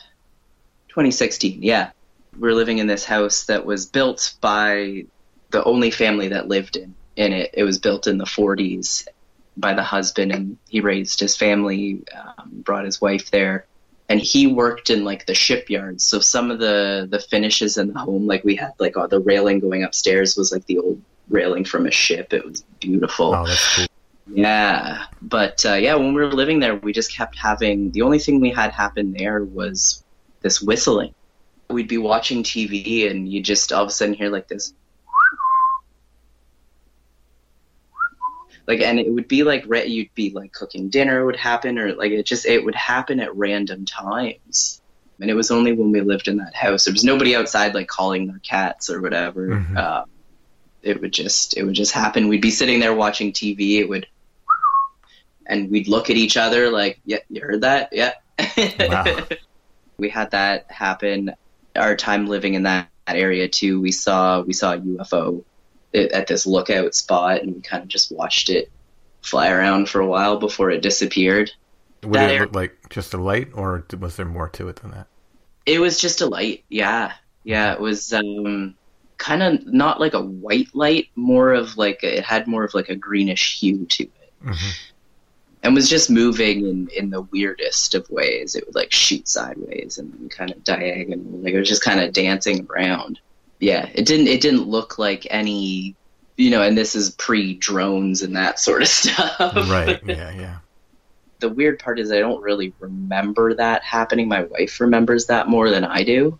2016, 0.89 1.63
yeah. 1.63 1.91
We're 2.37 2.53
living 2.53 2.77
in 2.77 2.87
this 2.87 3.05
house 3.05 3.45
that 3.45 3.65
was 3.65 3.85
built 3.85 4.35
by 4.41 5.05
the 5.51 5.63
only 5.63 5.91
family 5.91 6.29
that 6.29 6.47
lived 6.47 6.75
in 6.75 6.95
in 7.19 7.33
it. 7.33 7.51
It 7.53 7.63
was 7.63 7.77
built 7.77 8.07
in 8.07 8.17
the 8.17 8.25
40s 8.25 9.07
by 9.57 9.73
the 9.73 9.83
husband, 9.83 10.31
and 10.31 10.57
he 10.69 10.79
raised 10.79 11.19
his 11.19 11.35
family, 11.35 12.03
um, 12.15 12.49
brought 12.63 12.85
his 12.85 13.01
wife 13.01 13.29
there, 13.29 13.65
and 14.07 14.19
he 14.19 14.47
worked 14.47 14.89
in 14.89 15.03
like 15.03 15.25
the 15.25 15.35
shipyards. 15.35 16.03
So 16.03 16.19
some 16.19 16.49
of 16.49 16.59
the 16.59 17.07
the 17.09 17.19
finishes 17.19 17.77
in 17.77 17.93
the 17.93 17.99
home, 17.99 18.25
like 18.25 18.43
we 18.43 18.55
had 18.55 18.73
like 18.79 18.95
all 18.95 19.07
the 19.07 19.19
railing 19.19 19.59
going 19.59 19.83
upstairs, 19.83 20.37
was 20.37 20.51
like 20.51 20.65
the 20.65 20.79
old 20.79 21.01
railing 21.27 21.65
from 21.65 21.85
a 21.85 21.91
ship. 21.91 22.33
It 22.33 22.45
was 22.45 22.63
beautiful. 22.79 23.35
Oh, 23.35 23.45
cool. 23.75 23.85
Yeah, 24.31 25.05
but 25.21 25.65
uh, 25.65 25.73
yeah, 25.73 25.95
when 25.95 26.13
we 26.13 26.21
were 26.21 26.33
living 26.33 26.59
there, 26.59 26.75
we 26.75 26.93
just 26.93 27.15
kept 27.15 27.37
having 27.37 27.91
the 27.91 28.03
only 28.03 28.19
thing 28.19 28.39
we 28.39 28.51
had 28.51 28.71
happen 28.71 29.13
there 29.13 29.43
was 29.43 30.03
this 30.41 30.61
whistling. 30.61 31.13
We'd 31.69 31.87
be 31.87 31.97
watching 31.97 32.43
TV, 32.43 33.09
and 33.09 33.27
you 33.27 33.41
just 33.41 33.71
all 33.71 33.83
of 33.83 33.89
a 33.89 33.91
sudden 33.91 34.13
hear 34.13 34.29
like 34.29 34.47
this, 34.47 34.73
like, 38.67 38.81
and 38.81 38.99
it 38.99 39.11
would 39.11 39.27
be 39.27 39.43
like 39.43 39.65
you'd 39.87 40.13
be 40.13 40.29
like 40.29 40.53
cooking 40.53 40.89
dinner 40.89 41.25
would 41.25 41.35
happen, 41.35 41.79
or 41.79 41.93
like 41.93 42.11
it 42.11 42.25
just 42.25 42.45
it 42.45 42.63
would 42.63 42.75
happen 42.75 43.19
at 43.19 43.35
random 43.35 43.85
times. 43.85 44.81
And 45.19 45.29
it 45.29 45.33
was 45.33 45.51
only 45.51 45.73
when 45.73 45.91
we 45.91 45.99
lived 46.01 46.27
in 46.27 46.37
that 46.37 46.55
house. 46.55 46.85
There 46.85 46.93
was 46.93 47.03
nobody 47.03 47.35
outside 47.35 47.73
like 47.73 47.87
calling 47.87 48.27
their 48.27 48.39
cats 48.39 48.89
or 48.89 49.01
whatever. 49.01 49.49
Mhm. 49.49 49.77
Um, 49.77 50.05
it 50.81 51.01
would 51.01 51.11
just 51.11 51.57
it 51.57 51.63
would 51.63 51.75
just 51.75 51.91
happen. 51.91 52.27
We'd 52.27 52.41
be 52.41 52.51
sitting 52.51 52.79
there 52.79 52.93
watching 52.93 53.33
TV. 53.33 53.79
It 53.79 53.89
would 53.89 54.07
and 55.49 55.69
we'd 55.69 55.87
look 55.87 56.09
at 56.09 56.15
each 56.15 56.37
other 56.37 56.71
like, 56.71 57.01
"Yeah, 57.05 57.17
you 57.29 57.41
heard 57.41 57.61
that? 57.61 57.89
Yeah." 57.91 58.13
Wow. 58.79 59.25
we 59.97 60.09
had 60.09 60.31
that 60.31 60.71
happen. 60.71 61.33
Our 61.75 61.95
time 61.95 62.27
living 62.27 62.53
in 62.53 62.63
that, 62.63 62.87
that 63.05 63.17
area 63.17 63.49
too, 63.49 63.81
we 63.81 63.91
saw 63.91 64.41
we 64.41 64.53
saw 64.53 64.73
a 64.73 64.79
UFO 64.79 65.43
at 65.93 66.27
this 66.27 66.45
lookout 66.45 66.95
spot, 66.95 67.41
and 67.41 67.55
we 67.55 67.61
kind 67.61 67.83
of 67.83 67.89
just 67.89 68.11
watched 68.11 68.49
it 68.49 68.71
fly 69.21 69.49
around 69.49 69.89
for 69.89 69.99
a 69.99 70.07
while 70.07 70.37
before 70.37 70.69
it 70.69 70.81
disappeared. 70.81 71.51
Would 72.03 72.13
That 72.13 72.31
it 72.31 72.39
look 72.39 72.55
like 72.55 72.89
just 72.89 73.13
a 73.13 73.17
light, 73.17 73.49
or 73.53 73.85
was 73.99 74.15
there 74.15 74.25
more 74.25 74.47
to 74.49 74.69
it 74.69 74.77
than 74.77 74.91
that? 74.91 75.07
It 75.65 75.79
was 75.79 75.99
just 75.99 76.21
a 76.21 76.25
light, 76.25 76.63
yeah, 76.69 77.13
yeah. 77.43 77.73
It 77.73 77.79
was 77.81 78.13
um, 78.13 78.75
kind 79.17 79.43
of 79.43 79.65
not 79.67 79.99
like 79.99 80.13
a 80.13 80.21
white 80.21 80.73
light, 80.73 81.09
more 81.15 81.53
of 81.53 81.77
like 81.77 81.99
a, 82.03 82.19
it 82.19 82.23
had 82.23 82.47
more 82.47 82.63
of 82.63 82.73
like 82.73 82.89
a 82.89 82.95
greenish 82.95 83.59
hue 83.59 83.85
to 83.85 84.03
it. 84.03 84.33
Mhm. 84.45 84.77
And 85.63 85.75
was 85.75 85.89
just 85.89 86.09
moving 86.09 86.65
in, 86.65 86.89
in 86.95 87.09
the 87.09 87.21
weirdest 87.21 87.95
of 87.95 88.09
ways. 88.09 88.55
It 88.55 88.65
would 88.65 88.75
like 88.75 88.91
shoot 88.93 89.27
sideways 89.27 89.97
and 89.97 90.31
kind 90.31 90.51
of 90.51 90.63
diagonal. 90.63 91.39
Like 91.41 91.53
it 91.53 91.59
was 91.59 91.67
just 91.69 91.83
kind 91.83 91.99
of 91.99 92.13
dancing 92.13 92.67
around. 92.69 93.19
Yeah, 93.59 93.89
it 93.93 94.05
didn't 94.05 94.27
it 94.27 94.41
didn't 94.41 94.67
look 94.67 94.97
like 94.97 95.27
any 95.29 95.95
you 96.37 96.49
know, 96.51 96.61
and 96.61 96.77
this 96.77 96.95
is 96.95 97.11
pre 97.11 97.55
drones 97.55 98.21
and 98.21 98.35
that 98.37 98.59
sort 98.59 98.81
of 98.81 98.87
stuff. 98.99 99.39
Right. 99.69 99.99
Yeah. 100.05 100.31
Yeah. 100.31 100.57
the 101.39 101.49
weird 101.49 101.79
part 101.79 101.99
is 101.99 102.11
I 102.11 102.19
don't 102.19 102.41
really 102.41 102.73
remember 102.79 103.53
that 103.55 103.83
happening. 103.83 104.27
My 104.29 104.43
wife 104.43 104.79
remembers 104.79 105.25
that 105.27 105.47
more 105.49 105.69
than 105.69 105.83
I 105.85 106.03
do. 106.03 106.39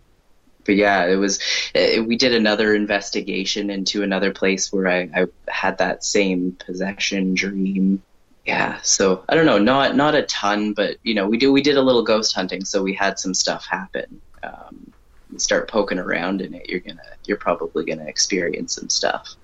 But 0.64 0.76
yeah, 0.76 1.06
it 1.06 1.16
was. 1.16 1.40
uh 1.74 2.02
we 2.04 2.16
did 2.16 2.34
another 2.34 2.74
investigation 2.74 3.70
into 3.70 4.02
another 4.02 4.32
place 4.32 4.72
where 4.72 4.88
I, 4.88 5.00
I 5.14 5.26
had 5.48 5.78
that 5.78 6.04
same 6.04 6.52
possession 6.64 7.34
dream. 7.34 8.02
Yeah, 8.46 8.80
so 8.82 9.24
I 9.28 9.34
don't 9.34 9.46
know, 9.46 9.58
not 9.58 9.96
not 9.96 10.14
a 10.14 10.22
ton, 10.22 10.72
but 10.72 10.96
you 11.02 11.14
know, 11.14 11.28
we 11.28 11.38
do 11.38 11.52
we 11.52 11.62
did 11.62 11.76
a 11.76 11.82
little 11.82 12.02
ghost 12.02 12.34
hunting, 12.34 12.64
so 12.64 12.82
we 12.82 12.94
had 12.94 13.18
some 13.18 13.34
stuff 13.34 13.66
happen. 13.66 14.20
Um, 14.42 14.92
start 15.36 15.68
poking 15.68 15.98
around 15.98 16.40
in 16.40 16.54
it, 16.54 16.68
you're 16.68 16.80
gonna 16.80 17.02
you're 17.26 17.36
probably 17.36 17.84
gonna 17.84 18.06
experience 18.06 18.74
some 18.74 18.88
stuff 18.88 19.36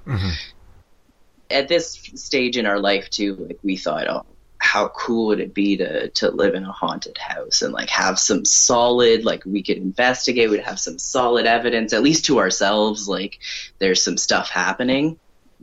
at 1.51 1.69
this 1.69 1.95
stage 2.15 2.57
in 2.57 2.67
our 2.67 2.79
life 2.79 3.11
too, 3.11 3.37
like 3.37 3.59
we 3.63 3.77
thought, 3.77 4.09
oh, 4.09 4.27
how 4.59 4.89
cool 4.89 5.29
would 5.29 5.41
it 5.41 5.55
be 5.55 5.77
to 5.77 6.09
to 6.09 6.31
live 6.31 6.55
in 6.55 6.65
a 6.65 6.73
haunted 6.73 7.19
house 7.19 7.63
and 7.63 7.73
like 7.73 7.91
have 7.91 8.19
some 8.19 8.45
solid, 8.45 9.25
like 9.25 9.45
we 9.45 9.63
could 9.63 9.77
investigate, 9.77 10.51
we'd 10.51 10.61
have 10.61 10.81
some 10.81 10.99
solid 10.99 11.47
evidence, 11.47 11.93
at 11.93 12.03
least 12.03 12.25
to 12.27 12.39
ourselves, 12.39 13.09
like 13.09 13.39
there's 13.79 14.03
some 14.03 14.17
stuff 14.17 14.49
happening. 14.49 15.19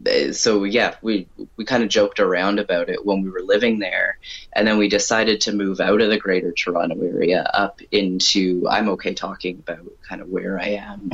Uh, 0.06 0.34
So 0.34 0.64
yeah, 0.64 0.96
we 1.02 1.28
we 1.58 1.66
kind 1.66 1.84
of 1.84 1.90
joked 1.90 2.20
around 2.20 2.60
about 2.60 2.90
it 2.90 3.06
when 3.06 3.24
we 3.24 3.30
were 3.30 3.42
living 3.42 3.80
there, 3.80 4.18
and 4.54 4.68
then 4.68 4.78
we 4.78 4.90
decided 4.90 5.42
to 5.42 5.54
move 5.54 5.80
out 5.80 6.02
of 6.02 6.10
the 6.10 6.18
Greater 6.18 6.52
Toronto 6.52 7.02
area 7.02 7.50
up 7.54 7.82
into 7.92 8.68
I'm 8.70 8.90
okay 8.90 9.14
talking 9.14 9.60
about 9.60 9.86
kind 10.08 10.22
of 10.22 10.30
where 10.30 10.60
I 10.60 10.70
am, 10.70 11.12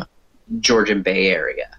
Georgian 0.59 1.01
Bay 1.01 1.27
area. 1.27 1.69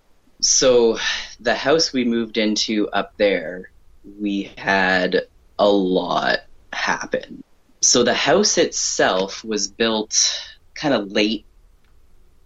So 0.40 0.98
the 1.40 1.54
house 1.54 1.92
we 1.92 2.04
moved 2.04 2.38
into 2.38 2.88
up 2.90 3.12
there 3.16 3.70
we 4.18 4.50
had 4.56 5.22
a 5.58 5.68
lot 5.68 6.40
happen. 6.72 7.42
So 7.80 8.02
the 8.02 8.14
house 8.14 8.58
itself 8.58 9.44
was 9.44 9.68
built 9.68 10.40
kind 10.74 10.94
of 10.94 11.12
late 11.12 11.44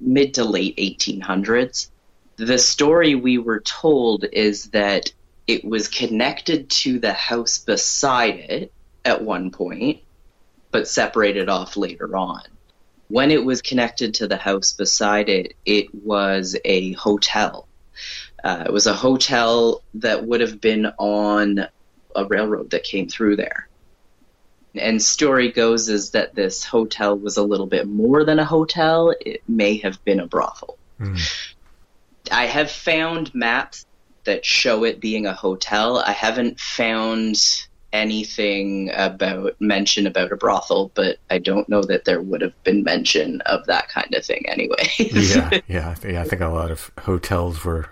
mid 0.01 0.35
to 0.35 0.45
late 0.45 0.77
1800s 0.77 1.91
the 2.37 2.59
story 2.59 3.15
we 3.15 3.39
were 3.39 3.61
told 3.61 4.25
is 4.33 4.71
that 4.71 5.13
it 5.47 5.65
was 5.65 5.89
connected 5.89 6.69
to 6.71 6.99
the 6.99 7.13
house 7.13 7.59
beside 7.59 8.37
it 8.37 8.73
at 9.05 9.23
one 9.23 9.51
point 9.51 10.01
but 10.71 10.89
separated 10.89 11.49
off 11.49 11.77
later 11.77 12.17
on 12.17 12.43
when 13.09 13.31
it 13.31 13.45
was 13.45 13.63
connected 13.63 14.15
to 14.15 14.27
the 14.27 14.37
house 14.37 14.73
beside 14.73 15.29
it 15.29 15.55
it 15.65 15.95
was 15.95 16.57
a 16.65 16.93
hotel 16.93 17.69
uh, 18.43 18.65
it 18.67 18.73
was 18.73 18.87
a 18.87 18.93
hotel 18.93 19.83
that 19.95 20.27
would 20.27 20.41
have 20.43 20.61
been 20.61 20.87
on 20.99 21.67
a 22.15 22.25
railroad 22.27 22.71
that 22.71 22.85
came 22.85 23.09
through 23.09 23.37
there. 23.37 23.69
And 24.75 25.01
story 25.03 25.51
goes 25.51 25.89
is 25.89 26.11
that 26.11 26.35
this 26.35 26.65
hotel 26.65 27.17
was 27.17 27.37
a 27.37 27.43
little 27.43 27.67
bit 27.67 27.89
more 27.89 28.25
than 28.25 28.39
a 28.39 28.45
hotel. 28.45 29.15
It 29.21 29.43
may 29.49 29.79
have 29.79 30.05
been 30.05 30.21
a 30.21 30.27
brothel. 30.27 30.77
I 32.31 32.47
have 32.47 32.71
found 32.71 33.35
maps 33.35 33.87
that 34.25 34.45
show 34.45 34.85
it 34.85 35.01
being 35.01 35.27
a 35.27 35.33
hotel. 35.35 35.99
I 35.99 36.13
haven't 36.13 36.59
found 36.59 37.67
anything 37.93 38.91
about 38.95 39.55
mention 39.61 40.07
about 40.07 40.33
a 40.33 40.37
brothel, 40.37 40.91
but 40.95 41.19
I 41.31 41.39
don't 41.39 41.69
know 41.69 41.83
that 41.83 42.05
there 42.05 42.21
would 42.21 42.41
have 42.41 42.65
been 42.65 42.83
mention 42.83 43.41
of 43.43 43.67
that 43.67 43.89
kind 43.89 44.13
of 44.15 44.25
thing 44.25 44.45
anyway. 44.49 44.89
Yeah. 44.99 45.61
Yeah. 45.69 45.91
I 45.91 45.95
think, 45.95 46.17
I 46.17 46.25
think 46.25 46.43
a 46.43 46.49
lot 46.49 46.71
of 46.71 46.91
hotels 47.01 47.65
were 47.65 47.87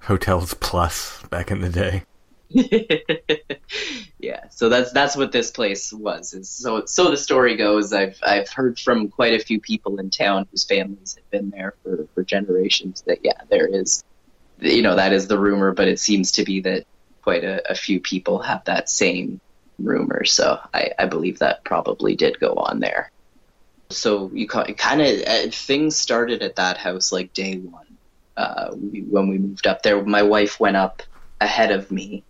hotels 0.00 0.54
plus 0.54 1.22
back 1.30 1.50
in 1.50 1.60
the 1.60 1.68
day. 1.68 2.04
yeah 4.18 4.48
so 4.50 4.68
that's 4.68 4.92
that's 4.92 5.16
what 5.16 5.32
this 5.32 5.50
place 5.50 5.92
was. 5.92 6.32
Is 6.32 6.48
so 6.48 6.84
so 6.86 7.10
the 7.10 7.16
story 7.16 7.56
goes 7.56 7.92
i've 7.92 8.18
i've 8.22 8.48
heard 8.48 8.78
from 8.78 9.08
quite 9.08 9.34
a 9.34 9.44
few 9.44 9.60
people 9.60 9.98
in 9.98 10.10
town 10.10 10.46
whose 10.50 10.64
families 10.64 11.16
have 11.16 11.28
been 11.30 11.50
there 11.50 11.74
for 11.82 12.06
for 12.14 12.22
generations 12.22 13.02
that 13.06 13.24
yeah 13.24 13.40
there 13.50 13.66
is 13.66 14.04
you 14.60 14.82
know 14.82 14.94
that 14.94 15.12
is 15.12 15.26
the 15.26 15.38
rumor 15.38 15.72
but 15.72 15.88
it 15.88 15.98
seems 15.98 16.32
to 16.32 16.44
be 16.44 16.60
that 16.60 16.86
quite 17.22 17.42
a, 17.42 17.68
a 17.68 17.74
few 17.74 17.98
people 18.00 18.38
have 18.38 18.64
that 18.66 18.88
same 18.88 19.40
rumor. 19.78 20.24
So 20.24 20.60
i 20.72 20.90
i 20.98 21.06
believe 21.06 21.40
that 21.40 21.64
probably 21.64 22.14
did 22.14 22.38
go 22.38 22.54
on 22.54 22.80
there. 22.80 23.10
So 23.90 24.30
you 24.32 24.46
kind 24.48 25.02
of 25.02 25.22
uh, 25.26 25.50
things 25.50 25.96
started 25.96 26.42
at 26.42 26.56
that 26.56 26.78
house 26.78 27.12
like 27.12 27.32
day 27.32 27.58
one 27.58 27.86
uh, 28.36 28.70
we, 28.74 29.00
when 29.00 29.28
we 29.28 29.38
moved 29.38 29.66
up 29.66 29.82
there. 29.82 30.02
My 30.04 30.22
wife 30.22 30.60
went 30.60 30.76
up 30.76 31.02
ahead 31.40 31.70
of 31.70 31.90
me 31.90 32.24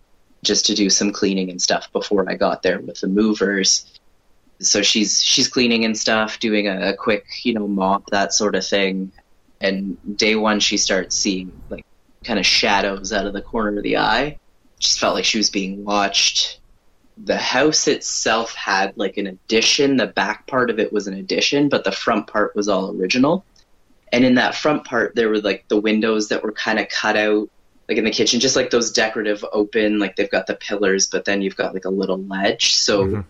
just 0.47 0.65
to 0.65 0.73
do 0.73 0.89
some 0.89 1.11
cleaning 1.11 1.51
and 1.51 1.61
stuff 1.61 1.91
before 1.91 2.27
I 2.29 2.35
got 2.35 2.63
there 2.63 2.79
with 2.79 3.01
the 3.01 3.07
movers. 3.07 3.85
So 4.59 4.81
she's 4.81 5.21
she's 5.21 5.47
cleaning 5.47 5.85
and 5.85 5.95
stuff, 5.95 6.39
doing 6.39 6.67
a, 6.67 6.89
a 6.89 6.93
quick, 6.95 7.25
you 7.43 7.53
know, 7.53 7.67
mop, 7.67 8.09
that 8.09 8.33
sort 8.33 8.55
of 8.55 8.65
thing. 8.65 9.11
And 9.61 9.97
day 10.17 10.35
one 10.35 10.59
she 10.59 10.77
starts 10.77 11.15
seeing 11.15 11.51
like 11.69 11.85
kind 12.23 12.39
of 12.39 12.45
shadows 12.45 13.13
out 13.13 13.27
of 13.27 13.33
the 13.33 13.41
corner 13.41 13.77
of 13.77 13.83
the 13.83 13.97
eye. 13.97 14.39
Just 14.79 14.99
felt 14.99 15.15
like 15.15 15.25
she 15.25 15.37
was 15.37 15.49
being 15.49 15.83
watched. 15.83 16.59
The 17.25 17.37
house 17.37 17.87
itself 17.87 18.53
had 18.53 18.93
like 18.95 19.17
an 19.17 19.27
addition. 19.27 19.97
The 19.97 20.07
back 20.07 20.47
part 20.47 20.69
of 20.69 20.79
it 20.79 20.93
was 20.93 21.07
an 21.07 21.15
addition, 21.15 21.67
but 21.69 21.83
the 21.83 21.91
front 21.91 22.27
part 22.27 22.55
was 22.55 22.69
all 22.69 22.91
original. 22.91 23.43
And 24.11 24.23
in 24.23 24.35
that 24.35 24.55
front 24.55 24.85
part 24.85 25.15
there 25.15 25.29
were 25.29 25.41
like 25.41 25.67
the 25.67 25.81
windows 25.81 26.29
that 26.29 26.43
were 26.43 26.51
kind 26.53 26.79
of 26.79 26.87
cut 26.89 27.17
out 27.17 27.49
like 27.87 27.97
in 27.97 28.03
the 28.03 28.11
kitchen, 28.11 28.39
just 28.39 28.55
like 28.55 28.69
those 28.69 28.91
decorative 28.91 29.45
open, 29.51 29.99
like 29.99 30.15
they've 30.15 30.29
got 30.29 30.47
the 30.47 30.55
pillars, 30.55 31.07
but 31.07 31.25
then 31.25 31.41
you've 31.41 31.55
got 31.55 31.73
like 31.73 31.85
a 31.85 31.89
little 31.89 32.21
ledge. 32.23 32.75
So 32.75 33.05
mm-hmm. 33.05 33.21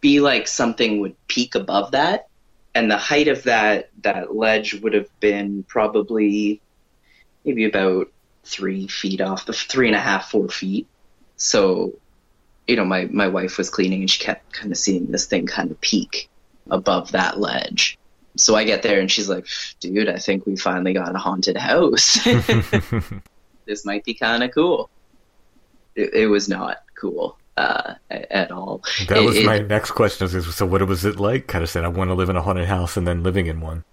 be 0.00 0.20
like 0.20 0.48
something 0.48 1.00
would 1.00 1.14
peak 1.28 1.54
above 1.54 1.92
that. 1.92 2.28
And 2.74 2.90
the 2.90 2.98
height 2.98 3.28
of 3.28 3.44
that 3.44 3.90
that 4.02 4.34
ledge 4.34 4.74
would 4.74 4.92
have 4.92 5.08
been 5.20 5.62
probably 5.62 6.60
maybe 7.44 7.64
about 7.64 8.08
three 8.44 8.88
feet 8.88 9.20
off 9.20 9.46
the 9.46 9.52
three 9.52 9.86
and 9.86 9.96
a 9.96 10.00
half, 10.00 10.30
four 10.30 10.48
feet. 10.48 10.86
So, 11.36 11.94
you 12.66 12.76
know, 12.76 12.84
my, 12.84 13.04
my 13.06 13.28
wife 13.28 13.56
was 13.56 13.70
cleaning 13.70 14.00
and 14.00 14.10
she 14.10 14.22
kept 14.22 14.52
kind 14.52 14.72
of 14.72 14.78
seeing 14.78 15.10
this 15.10 15.26
thing 15.26 15.46
kind 15.46 15.70
of 15.70 15.80
peak 15.80 16.28
above 16.70 17.12
that 17.12 17.38
ledge. 17.38 17.98
So 18.36 18.54
I 18.56 18.64
get 18.64 18.82
there 18.82 19.00
and 19.00 19.10
she's 19.10 19.28
like, 19.28 19.46
dude, 19.80 20.08
I 20.08 20.18
think 20.18 20.44
we 20.44 20.56
finally 20.56 20.92
got 20.92 21.14
a 21.14 21.18
haunted 21.18 21.56
house. 21.56 22.18
this 23.66 23.84
might 23.84 24.04
be 24.04 24.14
kind 24.14 24.42
of 24.42 24.50
cool. 24.52 24.90
It, 25.94 26.14
it 26.14 26.26
was 26.26 26.48
not 26.48 26.78
cool 26.94 27.38
uh, 27.56 27.94
at 28.10 28.50
all. 28.50 28.82
That 29.08 29.22
was 29.22 29.36
it- 29.36 29.44
my 29.46 29.58
next 29.58 29.92
question. 29.92 30.28
So, 30.28 30.66
what 30.66 30.86
was 30.86 31.04
it 31.04 31.18
like? 31.18 31.46
Kind 31.46 31.64
of 31.64 31.70
said, 31.70 31.84
I 31.84 31.88
want 31.88 32.08
to 32.10 32.14
live 32.14 32.28
in 32.28 32.36
a 32.36 32.42
haunted 32.42 32.66
house 32.68 32.96
and 32.96 33.06
then 33.06 33.22
living 33.22 33.46
in 33.46 33.60
one. 33.60 33.84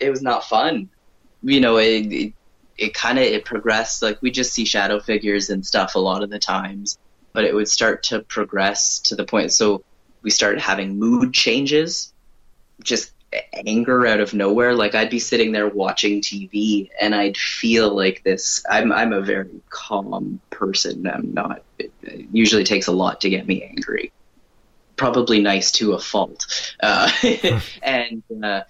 it 0.00 0.10
was 0.10 0.22
not 0.22 0.44
fun. 0.44 0.88
You 1.42 1.60
know, 1.60 1.76
it 1.78 2.06
it, 2.12 2.32
it 2.76 2.94
kind 2.94 3.18
of 3.18 3.24
it 3.24 3.44
progressed. 3.44 4.02
Like 4.02 4.20
we 4.22 4.30
just 4.30 4.52
see 4.52 4.64
shadow 4.64 5.00
figures 5.00 5.50
and 5.50 5.64
stuff 5.64 5.94
a 5.94 5.98
lot 5.98 6.22
of 6.22 6.30
the 6.30 6.38
times, 6.38 6.98
but 7.32 7.44
it 7.44 7.54
would 7.54 7.68
start 7.68 8.02
to 8.04 8.20
progress 8.20 8.98
to 9.00 9.16
the 9.16 9.24
point. 9.24 9.52
So 9.52 9.82
we 10.22 10.30
started 10.30 10.60
having 10.60 10.98
mood 10.98 11.32
changes, 11.32 12.12
just 12.82 13.12
anger 13.52 14.06
out 14.06 14.20
of 14.20 14.34
nowhere. 14.34 14.74
Like 14.74 14.94
I'd 14.94 15.10
be 15.10 15.18
sitting 15.18 15.52
there 15.52 15.68
watching 15.68 16.20
TV 16.20 16.90
and 17.00 17.14
I'd 17.14 17.36
feel 17.36 17.94
like 17.94 18.22
this. 18.24 18.64
I'm 18.68 18.92
I'm 18.92 19.12
a 19.12 19.20
very 19.20 19.60
calm 19.70 20.40
person. 20.50 21.06
I'm 21.06 21.32
not. 21.34 21.62
It, 21.78 21.92
it 22.02 22.26
usually 22.32 22.64
takes 22.64 22.86
a 22.86 22.92
lot 22.92 23.20
to 23.22 23.30
get 23.30 23.46
me 23.46 23.62
angry 23.62 24.12
probably 24.98 25.40
nice 25.40 25.70
to 25.70 25.94
a 25.94 25.98
fault. 25.98 26.74
Uh, 26.82 27.10
and 27.82 28.22
uh, 28.42 28.62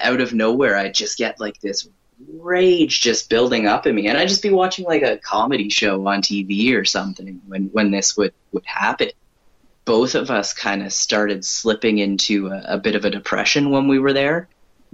out 0.00 0.20
of 0.22 0.32
nowhere, 0.32 0.78
I'd 0.78 0.94
just 0.94 1.18
get 1.18 1.38
like 1.38 1.60
this 1.60 1.86
rage 2.30 3.00
just 3.00 3.28
building 3.28 3.66
up 3.66 3.86
in 3.86 3.94
me, 3.94 4.06
and 4.06 4.16
I'd 4.16 4.28
just 4.28 4.42
be 4.42 4.50
watching 4.50 4.86
like 4.86 5.02
a 5.02 5.18
comedy 5.18 5.68
show 5.68 6.06
on 6.06 6.22
TV 6.22 6.74
or 6.74 6.86
something 6.86 7.42
when 7.46 7.66
when 7.66 7.90
this 7.90 8.16
would 8.16 8.32
would 8.52 8.64
happen. 8.64 9.10
Both 9.84 10.14
of 10.14 10.30
us 10.30 10.52
kind 10.52 10.82
of 10.82 10.92
started 10.92 11.44
slipping 11.44 11.98
into 11.98 12.48
a, 12.48 12.62
a 12.74 12.78
bit 12.78 12.94
of 12.94 13.04
a 13.04 13.10
depression 13.10 13.70
when 13.70 13.88
we 13.88 13.98
were 13.98 14.12
there. 14.12 14.48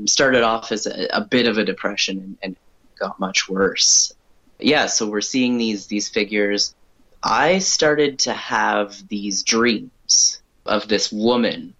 Started 0.06 0.42
off 0.42 0.72
as 0.72 0.86
a, 0.86 1.08
a 1.12 1.20
bit 1.20 1.46
of 1.46 1.58
a 1.58 1.64
depression 1.64 2.18
and, 2.18 2.38
and 2.42 2.56
got 2.98 3.18
much 3.20 3.48
worse. 3.48 4.12
Yeah, 4.58 4.86
so 4.86 5.08
we're 5.08 5.20
seeing 5.20 5.58
these 5.58 5.86
these 5.86 6.08
figures. 6.08 6.74
I 7.22 7.58
started 7.58 8.20
to 8.20 8.32
have 8.32 9.08
these 9.08 9.42
dreams 9.42 10.40
of 10.66 10.88
this 10.88 11.10
woman. 11.12 11.74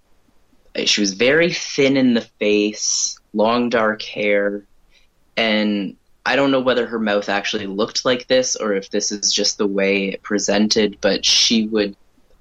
She 0.85 1.01
was 1.01 1.15
very 1.15 1.53
thin 1.53 1.97
in 1.97 2.15
the 2.15 2.21
face, 2.21 3.19
long 3.33 3.69
dark 3.69 4.03
hair, 4.03 4.65
and 5.37 5.97
I 6.27 6.37
don't 6.37 6.51
know 6.51 6.61
whether 6.61 6.87
her 6.87 6.99
mouth 6.99 7.29
actually 7.29 7.67
looked 7.67 8.05
like 8.05 8.27
this 8.27 8.55
or 8.55 8.75
if 8.75 8.91
this 8.91 9.11
is 9.13 9.33
just 9.33 9.59
the 9.59 9.67
way 9.67 10.09
it 10.09 10.23
presented, 10.23 10.99
but 11.01 11.25
she 11.25 11.67
would 11.67 11.97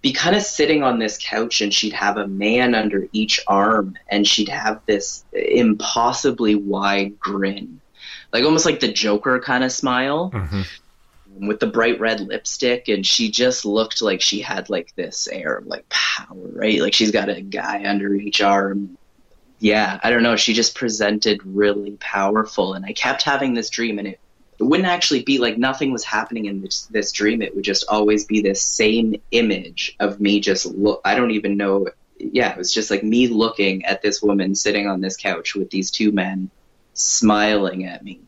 be 0.07 0.13
kind 0.13 0.37
of 0.37 0.41
sitting 0.41 0.83
on 0.83 0.99
this 0.99 1.17
couch 1.21 1.59
and 1.59 1.73
she'd 1.73 1.91
have 1.91 2.15
a 2.15 2.27
man 2.27 2.73
under 2.73 3.09
each 3.11 3.41
arm 3.45 3.97
and 4.07 4.25
she'd 4.25 4.47
have 4.47 4.79
this 4.85 5.25
impossibly 5.33 6.55
wide 6.55 7.19
grin. 7.19 7.81
Like 8.31 8.45
almost 8.45 8.65
like 8.65 8.79
the 8.79 8.91
joker 8.91 9.37
kind 9.41 9.65
of 9.65 9.71
smile 9.71 10.31
Mm-hmm. 10.33 11.47
with 11.47 11.59
the 11.59 11.67
bright 11.67 11.99
red 11.99 12.21
lipstick 12.21 12.87
and 12.87 13.05
she 13.05 13.29
just 13.29 13.65
looked 13.65 14.01
like 14.01 14.21
she 14.21 14.39
had 14.39 14.69
like 14.69 14.95
this 14.95 15.27
air 15.27 15.57
of 15.57 15.67
like 15.67 15.87
power 15.89 16.37
right? 16.53 16.79
Like 16.79 16.93
she's 16.93 17.11
got 17.11 17.27
a 17.27 17.41
guy 17.41 17.83
under 17.85 18.15
each 18.15 18.39
arm. 18.41 18.97
Yeah 19.59 19.99
i 20.03 20.09
don't 20.09 20.23
know. 20.23 20.37
She 20.37 20.53
just 20.53 20.73
presented 20.73 21.45
really 21.45 21.97
powerful 21.99 22.75
and 22.75 22.85
i 22.85 22.93
kept 22.93 23.23
having 23.23 23.55
this 23.55 23.69
dream 23.69 23.99
and 23.99 24.07
it 24.07 24.21
it 24.59 24.63
wouldn't 24.63 24.87
actually 24.87 25.23
be 25.23 25.37
like 25.37 25.57
nothing 25.57 25.91
was 25.91 26.03
happening 26.03 26.45
in 26.45 26.61
this, 26.61 26.87
this 26.87 27.11
dream. 27.11 27.41
It 27.41 27.55
would 27.55 27.63
just 27.63 27.85
always 27.87 28.25
be 28.25 28.41
this 28.41 28.61
same 28.61 29.15
image 29.31 29.95
of 29.99 30.19
me 30.19 30.39
just 30.39 30.65
look. 30.65 31.01
I 31.05 31.15
don't 31.15 31.31
even 31.31 31.57
know. 31.57 31.87
Yeah, 32.17 32.51
it 32.51 32.57
was 32.57 32.73
just 32.73 32.89
like 32.89 33.03
me 33.03 33.27
looking 33.27 33.85
at 33.85 34.01
this 34.01 34.21
woman 34.21 34.55
sitting 34.55 34.87
on 34.87 35.01
this 35.01 35.15
couch 35.15 35.53
with 35.53 35.69
these 35.69 35.91
two 35.91 36.11
men 36.11 36.49
smiling 36.93 37.85
at 37.85 38.03
me. 38.03 38.21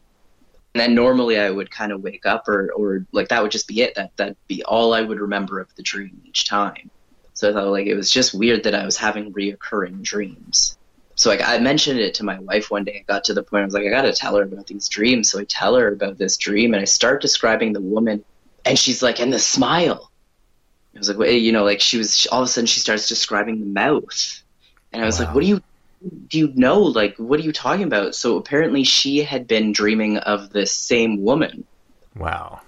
And 0.76 0.82
then 0.82 0.94
normally 0.94 1.40
I 1.40 1.50
would 1.50 1.72
kind 1.72 1.92
of 1.92 2.02
wake 2.02 2.28
up 2.28 2.48
or, 2.48 2.72
or 2.76 3.06
like 3.12 3.30
that 3.30 3.42
would 3.42 3.52
just 3.52 3.68
be 3.68 3.82
it. 3.82 3.96
That, 3.96 4.16
that'd 4.18 4.38
be 4.48 4.64
all 4.64 4.94
I 4.94 5.02
would 5.02 5.20
remember 5.20 5.60
of 5.60 5.74
the 5.76 5.82
dream 5.82 6.22
each 6.26 6.46
time. 6.46 6.92
So 7.34 7.50
I 7.50 7.54
thought 7.54 7.68
like 7.68 7.88
it 7.88 7.96
was 7.96 8.12
just 8.12 8.36
weird 8.36 8.64
that 8.64 8.76
I 8.76 8.86
was 8.86 8.98
having 8.98 9.34
reoccurring 9.34 10.04
dreams 10.04 10.78
so 11.20 11.30
like 11.30 11.42
I 11.46 11.58
mentioned 11.58 12.00
it 12.00 12.14
to 12.14 12.24
my 12.24 12.40
wife 12.40 12.72
one 12.72 12.86
day. 12.86 13.04
I 13.06 13.12
got 13.12 13.26
to 13.26 13.34
the 13.34 13.44
point 13.44 13.64
I 13.64 13.66
was 13.66 13.74
like, 13.74 13.86
I 13.86 13.90
gotta 13.90 14.14
tell 14.14 14.38
her 14.38 14.44
about 14.44 14.68
these 14.68 14.88
dreams. 14.88 15.30
So 15.30 15.38
I 15.38 15.44
tell 15.44 15.76
her 15.76 15.92
about 15.92 16.18
this 16.18 16.38
dream, 16.38 16.74
and 16.74 16.82
I 16.82 16.86
start 16.86 17.22
describing 17.22 17.74
the 17.74 17.82
woman, 17.82 18.24
and 18.64 18.80
she's 18.80 19.04
like, 19.04 19.20
and 19.20 19.34
the 19.34 19.38
smile. 19.38 20.10
I 20.96 20.98
was 20.98 21.10
like, 21.10 21.18
wait, 21.18 21.42
you 21.42 21.52
know, 21.52 21.66
like 21.66 21.82
she 21.82 21.98
was 21.98 22.26
all 22.32 22.42
of 22.42 22.46
a 22.46 22.48
sudden 22.50 22.68
she 22.68 22.80
starts 22.80 23.10
describing 23.10 23.60
the 23.60 23.66
mouth, 23.66 24.44
and 24.94 25.04
I 25.04 25.06
was 25.06 25.20
like, 25.20 25.36
what 25.36 25.42
do 25.42 25.48
you 25.48 25.62
do 26.30 26.38
you 26.38 26.54
know? 26.56 26.80
Like, 26.80 27.18
what 27.18 27.38
are 27.38 27.44
you 27.44 27.52
talking 27.52 27.84
about? 27.84 28.16
So 28.16 28.38
apparently 28.38 28.86
she 28.86 29.18
had 29.22 29.46
been 29.46 29.74
dreaming 29.74 30.20
of 30.20 30.52
the 30.52 30.66
same 30.66 31.22
woman 31.22 31.66
Wow. 32.16 32.62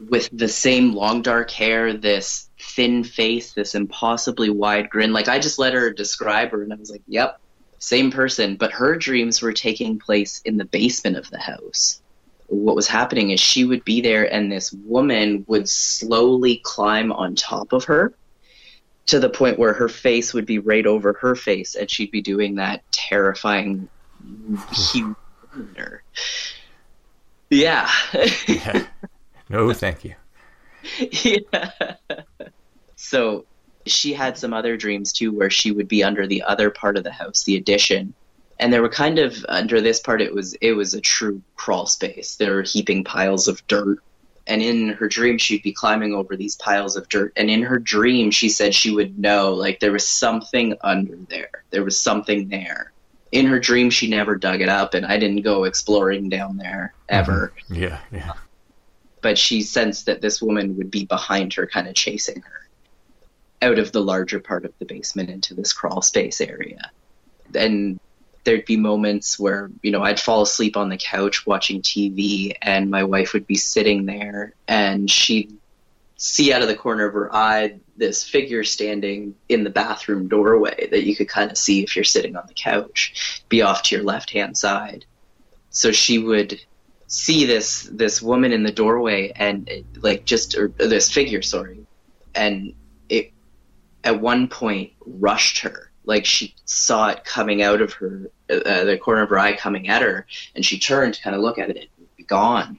with 0.00 0.28
the 0.32 0.48
same 0.48 0.92
long 0.92 1.22
dark 1.22 1.52
hair, 1.52 1.92
this 1.92 2.50
thin 2.60 3.04
face, 3.04 3.52
this 3.52 3.76
impossibly 3.76 4.50
wide 4.50 4.90
grin. 4.90 5.12
Like 5.12 5.28
I 5.28 5.38
just 5.38 5.60
let 5.60 5.74
her 5.74 5.92
describe 5.92 6.50
her, 6.50 6.64
and 6.64 6.72
I 6.72 6.76
was 6.76 6.90
like, 6.90 7.02
"Yep, 7.06 7.38
same 7.86 8.10
person." 8.10 8.56
But 8.56 8.72
her 8.72 8.96
dreams 8.96 9.40
were 9.40 9.52
taking 9.52 9.98
place 9.98 10.40
in 10.44 10.56
the 10.56 10.64
basement 10.64 11.16
of 11.16 11.30
the 11.30 11.38
house. 11.38 12.00
What 12.48 12.76
was 12.76 12.86
happening 12.86 13.30
is 13.30 13.40
she 13.40 13.64
would 13.64 13.84
be 13.84 14.00
there, 14.00 14.32
and 14.32 14.50
this 14.50 14.72
woman 14.72 15.44
would 15.48 15.68
slowly 15.68 16.60
climb 16.62 17.12
on 17.12 17.34
top 17.34 17.72
of 17.72 17.84
her 17.84 18.14
to 19.06 19.20
the 19.20 19.28
point 19.28 19.58
where 19.58 19.72
her 19.72 19.88
face 19.88 20.34
would 20.34 20.46
be 20.46 20.58
right 20.58 20.86
over 20.86 21.12
her 21.14 21.34
face, 21.34 21.74
and 21.74 21.90
she'd 21.90 22.10
be 22.10 22.22
doing 22.22 22.56
that 22.56 22.82
terrifying, 22.92 23.88
huge. 24.72 25.16
Yeah. 27.50 27.90
Yeah. 28.48 28.86
no, 29.48 29.72
thank 29.72 30.04
you. 30.04 30.14
yeah. 31.22 31.70
So 32.96 33.44
she 33.86 34.12
had 34.12 34.36
some 34.36 34.52
other 34.52 34.76
dreams 34.76 35.12
too 35.12 35.32
where 35.32 35.50
she 35.50 35.70
would 35.70 35.88
be 35.88 36.02
under 36.02 36.26
the 36.26 36.42
other 36.42 36.70
part 36.70 36.96
of 36.96 37.04
the 37.04 37.12
house, 37.12 37.44
the 37.44 37.56
addition. 37.56 38.14
And 38.58 38.72
there 38.72 38.82
were 38.82 38.88
kind 38.88 39.18
of 39.18 39.44
under 39.48 39.80
this 39.80 40.00
part 40.00 40.22
it 40.22 40.34
was 40.34 40.54
it 40.54 40.72
was 40.72 40.94
a 40.94 41.00
true 41.00 41.42
crawl 41.56 41.86
space. 41.86 42.36
There 42.36 42.54
were 42.54 42.62
heaping 42.62 43.04
piles 43.04 43.48
of 43.48 43.66
dirt. 43.66 43.98
And 44.48 44.62
in 44.62 44.90
her 44.90 45.08
dream 45.08 45.38
she'd 45.38 45.62
be 45.62 45.72
climbing 45.72 46.14
over 46.14 46.36
these 46.36 46.56
piles 46.56 46.96
of 46.96 47.08
dirt. 47.08 47.32
And 47.36 47.50
in 47.50 47.62
her 47.62 47.78
dream 47.78 48.30
she 48.30 48.48
said 48.48 48.74
she 48.74 48.90
would 48.90 49.18
know 49.18 49.52
like 49.52 49.80
there 49.80 49.92
was 49.92 50.08
something 50.08 50.76
under 50.82 51.16
there. 51.28 51.64
There 51.70 51.84
was 51.84 51.98
something 51.98 52.48
there. 52.48 52.92
In 53.32 53.46
her 53.46 53.58
dream 53.58 53.90
she 53.90 54.08
never 54.08 54.36
dug 54.36 54.60
it 54.60 54.68
up 54.68 54.94
and 54.94 55.04
I 55.04 55.18
didn't 55.18 55.42
go 55.42 55.64
exploring 55.64 56.28
down 56.28 56.56
there 56.56 56.94
ever 57.08 57.52
mm-hmm. 57.68 57.82
Yeah, 57.82 57.98
yeah. 58.12 58.32
but 59.20 59.36
she 59.36 59.62
sensed 59.62 60.06
that 60.06 60.22
this 60.22 60.40
woman 60.40 60.76
would 60.76 60.90
be 60.90 61.04
behind 61.04 61.52
her, 61.54 61.66
kind 61.66 61.88
of 61.88 61.94
chasing 61.94 62.40
her 62.40 62.65
out 63.62 63.78
of 63.78 63.92
the 63.92 64.02
larger 64.02 64.40
part 64.40 64.64
of 64.64 64.72
the 64.78 64.84
basement 64.84 65.30
into 65.30 65.54
this 65.54 65.72
crawl 65.72 66.02
space 66.02 66.40
area. 66.40 66.90
And 67.54 67.98
there'd 68.44 68.64
be 68.64 68.76
moments 68.76 69.38
where, 69.38 69.70
you 69.82 69.90
know, 69.90 70.02
I'd 70.02 70.20
fall 70.20 70.42
asleep 70.42 70.76
on 70.76 70.88
the 70.88 70.96
couch 70.96 71.46
watching 71.46 71.82
TV, 71.82 72.54
and 72.62 72.90
my 72.90 73.04
wife 73.04 73.32
would 73.32 73.46
be 73.46 73.56
sitting 73.56 74.06
there, 74.06 74.54
and 74.68 75.10
she'd 75.10 75.56
see 76.16 76.52
out 76.52 76.62
of 76.62 76.68
the 76.68 76.76
corner 76.76 77.06
of 77.06 77.14
her 77.14 77.34
eye 77.34 77.78
this 77.96 78.24
figure 78.24 78.64
standing 78.64 79.34
in 79.48 79.64
the 79.64 79.70
bathroom 79.70 80.28
doorway 80.28 80.88
that 80.90 81.04
you 81.04 81.14
could 81.14 81.28
kind 81.28 81.50
of 81.50 81.58
see 81.58 81.82
if 81.82 81.94
you're 81.94 82.04
sitting 82.04 82.36
on 82.36 82.46
the 82.46 82.54
couch, 82.54 83.42
be 83.48 83.62
off 83.62 83.82
to 83.82 83.96
your 83.96 84.04
left 84.04 84.30
hand 84.30 84.56
side. 84.56 85.04
So 85.70 85.92
she 85.92 86.18
would 86.18 86.60
see 87.08 87.44
this 87.44 87.88
this 87.92 88.20
woman 88.20 88.52
in 88.52 88.62
the 88.62 88.72
doorway 88.72 89.32
and 89.36 89.70
like 90.00 90.24
just 90.24 90.56
or 90.56 90.68
this 90.68 91.10
figure 91.10 91.40
sorry 91.40 91.86
and 92.34 92.74
at 94.06 94.20
one 94.20 94.46
point 94.46 94.92
rushed 95.04 95.58
her. 95.58 95.90
Like 96.04 96.24
she 96.24 96.54
saw 96.64 97.08
it 97.08 97.24
coming 97.24 97.60
out 97.62 97.82
of 97.82 97.92
her 97.94 98.30
uh, 98.48 98.84
the 98.84 98.96
corner 98.96 99.22
of 99.22 99.30
her 99.30 99.38
eye 99.38 99.56
coming 99.56 99.88
at 99.88 100.02
her 100.02 100.24
and 100.54 100.64
she 100.64 100.78
turned 100.78 101.14
to 101.14 101.22
kind 101.22 101.34
of 101.34 101.42
look 101.42 101.58
at 101.58 101.70
it 101.70 101.90
it 102.16 102.26
gone. 102.28 102.78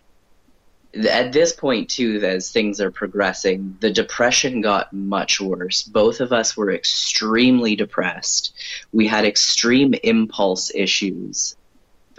At 0.95 1.33
this 1.33 1.51
point 1.51 1.89
too 1.89 2.21
as 2.23 2.49
things 2.49 2.79
are 2.79 2.89
progressing 2.89 3.75
the 3.81 3.91
depression 3.91 4.61
got 4.61 4.93
much 4.93 5.41
worse. 5.41 5.83
Both 5.83 6.21
of 6.21 6.31
us 6.31 6.55
were 6.55 6.71
extremely 6.71 7.75
depressed. 7.75 8.53
We 8.93 9.07
had 9.07 9.25
extreme 9.25 9.93
impulse 10.03 10.71
issues 10.73 11.57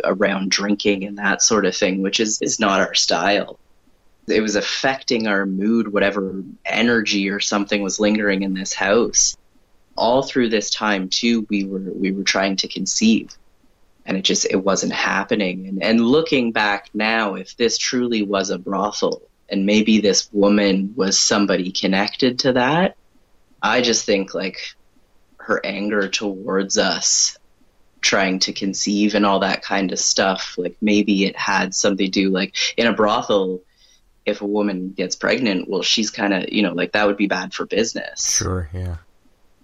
around 0.05 0.51
drinking 0.51 1.05
and 1.05 1.17
that 1.17 1.43
sort 1.43 1.65
of 1.65 1.75
thing, 1.75 2.03
which 2.03 2.21
is, 2.21 2.41
is 2.43 2.61
not 2.61 2.81
our 2.81 2.95
style. 2.95 3.59
It 4.31 4.41
was 4.41 4.57
affecting 4.57 5.27
our 5.27 5.47
mood, 5.47 5.93
whatever 5.93 6.43
energy 6.65 7.31
or 7.31 7.41
something 7.41 7.83
was 7.83 8.01
lingering 8.01 8.43
in 8.43 8.55
this 8.55 8.73
house. 8.73 9.37
All 9.97 10.23
through 10.23 10.51
this 10.51 10.71
time 10.71 11.09
too, 11.09 11.47
we 11.51 11.65
were 11.65 11.93
we 11.93 12.13
were 12.13 12.25
trying 12.25 12.57
to 12.57 12.69
conceive. 12.69 13.37
And 14.07 14.17
it 14.17 14.23
just 14.23 14.47
it 14.47 14.57
wasn't 14.57 14.93
happening. 14.93 15.67
And 15.67 15.83
and 15.83 16.01
looking 16.01 16.53
back 16.53 16.91
now, 16.95 17.35
if 17.35 17.57
this 17.57 17.79
truly 17.79 18.23
was 18.23 18.51
a 18.51 18.59
brothel 18.59 19.23
and 19.49 19.67
maybe 19.67 20.01
this 20.01 20.29
woman 20.33 20.93
was 20.97 21.19
somebody 21.19 21.73
connected 21.73 22.41
to 22.41 22.53
that, 22.55 22.97
I 23.63 23.81
just 23.81 24.05
think 24.05 24.35
like 24.35 24.59
her 25.39 25.65
anger 25.65 26.09
towards 26.09 26.79
us 26.79 27.39
trying 28.01 28.39
to 28.39 28.53
conceive 28.53 29.15
and 29.15 29.27
all 29.27 29.41
that 29.41 29.63
kind 29.63 29.93
of 29.93 29.99
stuff. 29.99 30.55
Like 30.57 30.77
maybe 30.81 31.25
it 31.25 31.37
had 31.37 31.75
something 31.75 32.07
to 32.07 32.11
do 32.11 32.31
like 32.31 32.55
in 32.77 32.87
a 32.87 32.93
brothel, 32.93 33.63
if 34.29 34.41
a 34.41 34.47
woman 34.47 34.91
gets 34.91 35.17
pregnant, 35.17 35.69
well, 35.69 35.83
she's 35.83 36.11
kind 36.11 36.33
of, 36.33 36.49
you 36.51 36.63
know, 36.63 36.73
like 36.73 36.93
that 36.93 37.07
would 37.07 37.17
be 37.17 37.27
bad 37.27 37.53
for 37.55 37.67
business. 37.67 38.37
Sure, 38.37 38.69
yeah. 38.73 38.97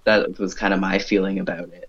That 0.04 0.38
was 0.38 0.54
kind 0.54 0.74
of 0.74 0.80
my 0.80 0.98
feeling 0.98 1.38
about 1.38 1.68
it. 1.70 1.88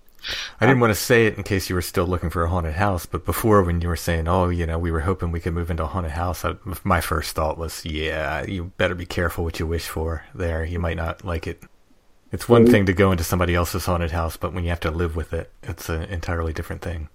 I 0.59 0.65
didn't 0.65 0.79
want 0.79 0.91
to 0.91 0.99
say 0.99 1.27
it 1.27 1.37
in 1.37 1.43
case 1.43 1.69
you 1.69 1.75
were 1.75 1.81
still 1.81 2.05
looking 2.05 2.29
for 2.29 2.43
a 2.43 2.49
haunted 2.49 2.73
house, 2.73 3.05
but 3.05 3.25
before 3.25 3.63
when 3.63 3.81
you 3.81 3.87
were 3.87 3.95
saying, 3.95 4.27
"Oh, 4.27 4.49
you 4.49 4.65
know, 4.65 4.79
we 4.79 4.91
were 4.91 5.01
hoping 5.01 5.31
we 5.31 5.39
could 5.39 5.53
move 5.53 5.69
into 5.69 5.83
a 5.83 5.87
haunted 5.87 6.13
house," 6.13 6.43
I, 6.43 6.55
my 6.83 7.01
first 7.01 7.35
thought 7.35 7.57
was, 7.57 7.85
"Yeah, 7.85 8.43
you 8.45 8.71
better 8.77 8.95
be 8.95 9.05
careful 9.05 9.43
what 9.43 9.59
you 9.59 9.67
wish 9.67 9.87
for. 9.87 10.23
There, 10.33 10.65
you 10.65 10.79
might 10.79 10.97
not 10.97 11.23
like 11.23 11.45
it." 11.45 11.63
It's 12.31 12.49
one 12.49 12.63
mm-hmm. 12.63 12.71
thing 12.71 12.85
to 12.87 12.93
go 12.93 13.11
into 13.11 13.23
somebody 13.23 13.53
else's 13.53 13.85
haunted 13.85 14.11
house, 14.11 14.35
but 14.35 14.53
when 14.53 14.63
you 14.63 14.71
have 14.71 14.79
to 14.81 14.91
live 14.91 15.15
with 15.15 15.31
it, 15.31 15.51
it's 15.61 15.89
an 15.89 16.03
entirely 16.03 16.53
different 16.53 16.81
thing. 16.81 17.09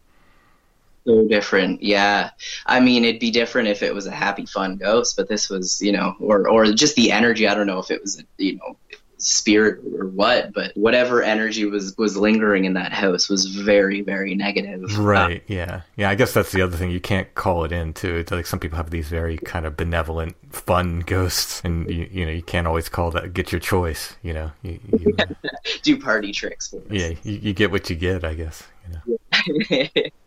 So 1.07 1.26
different, 1.26 1.82
yeah. 1.82 2.30
I 2.66 2.80
mean, 2.80 3.05
it'd 3.05 3.20
be 3.20 3.30
different 3.30 3.68
if 3.68 3.82
it 3.82 3.94
was 3.94 4.07
a 4.07 4.11
happy, 4.11 4.44
fun 4.44 4.76
ghost, 4.76 5.16
but 5.16 5.28
this 5.28 5.48
was, 5.48 5.80
you 5.80 5.92
know, 5.92 6.14
or 6.20 6.48
or 6.48 6.66
just 6.72 6.94
the 6.94 7.11
energy. 7.11 7.48
I 7.48 7.55
don't 7.55 7.66
know 7.66 7.78
if 7.78 7.90
it 7.90 8.03
was, 8.03 8.22
you 8.36 8.57
know, 8.57 8.76
spirit 9.20 9.80
or 9.94 10.07
what, 10.07 10.53
but 10.53 10.76
whatever 10.76 11.22
energy 11.22 11.64
was 11.64 11.96
was 11.96 12.16
lingering 12.16 12.64
in 12.64 12.74
that 12.74 12.92
house 12.92 13.28
was 13.28 13.46
very, 13.46 14.01
very 14.01 14.34
negative. 14.34 14.98
Right. 14.98 15.42
Yeah. 15.46 15.82
Yeah. 15.96 16.11
I 16.11 16.14
guess 16.14 16.32
that's 16.34 16.53
the 16.53 16.62
other 16.62 16.76
thing. 16.76 16.90
You 16.90 17.01
can't 17.01 17.32
call 17.34 17.64
it 17.64 17.72
in 17.72 17.92
too. 17.92 18.16
It's 18.16 18.32
like 18.32 18.46
some 18.46 18.59
people 18.59 18.76
have 18.76 18.90
these 18.90 19.09
very 19.09 19.36
kind 19.38 19.66
of 19.66 19.76
benevolent, 19.76 20.36
fun 20.51 21.01
ghosts, 21.01 21.61
and 21.64 21.88
you, 21.90 22.09
you 22.11 22.26
know 22.26 22.32
you 22.32 22.42
can't 22.42 22.66
always 22.66 22.88
call 22.88 23.11
that. 23.12 23.32
Get 23.32 23.53
your 23.53 23.61
choice. 23.61 24.16
You 24.22 24.34
know. 24.34 24.53
You, 24.62 24.80
you, 24.98 25.16
do 25.82 25.98
party 25.98 26.32
tricks 26.32 26.68
for 26.68 26.78
us. 26.78 26.82
yeah. 26.90 27.09
You, 27.22 27.38
you 27.38 27.53
get 27.53 27.70
what 27.70 27.88
you 27.90 27.96
get. 27.96 28.24
I 28.24 28.34
guess. 28.34 28.62
You 29.09 29.88
know. 29.88 30.11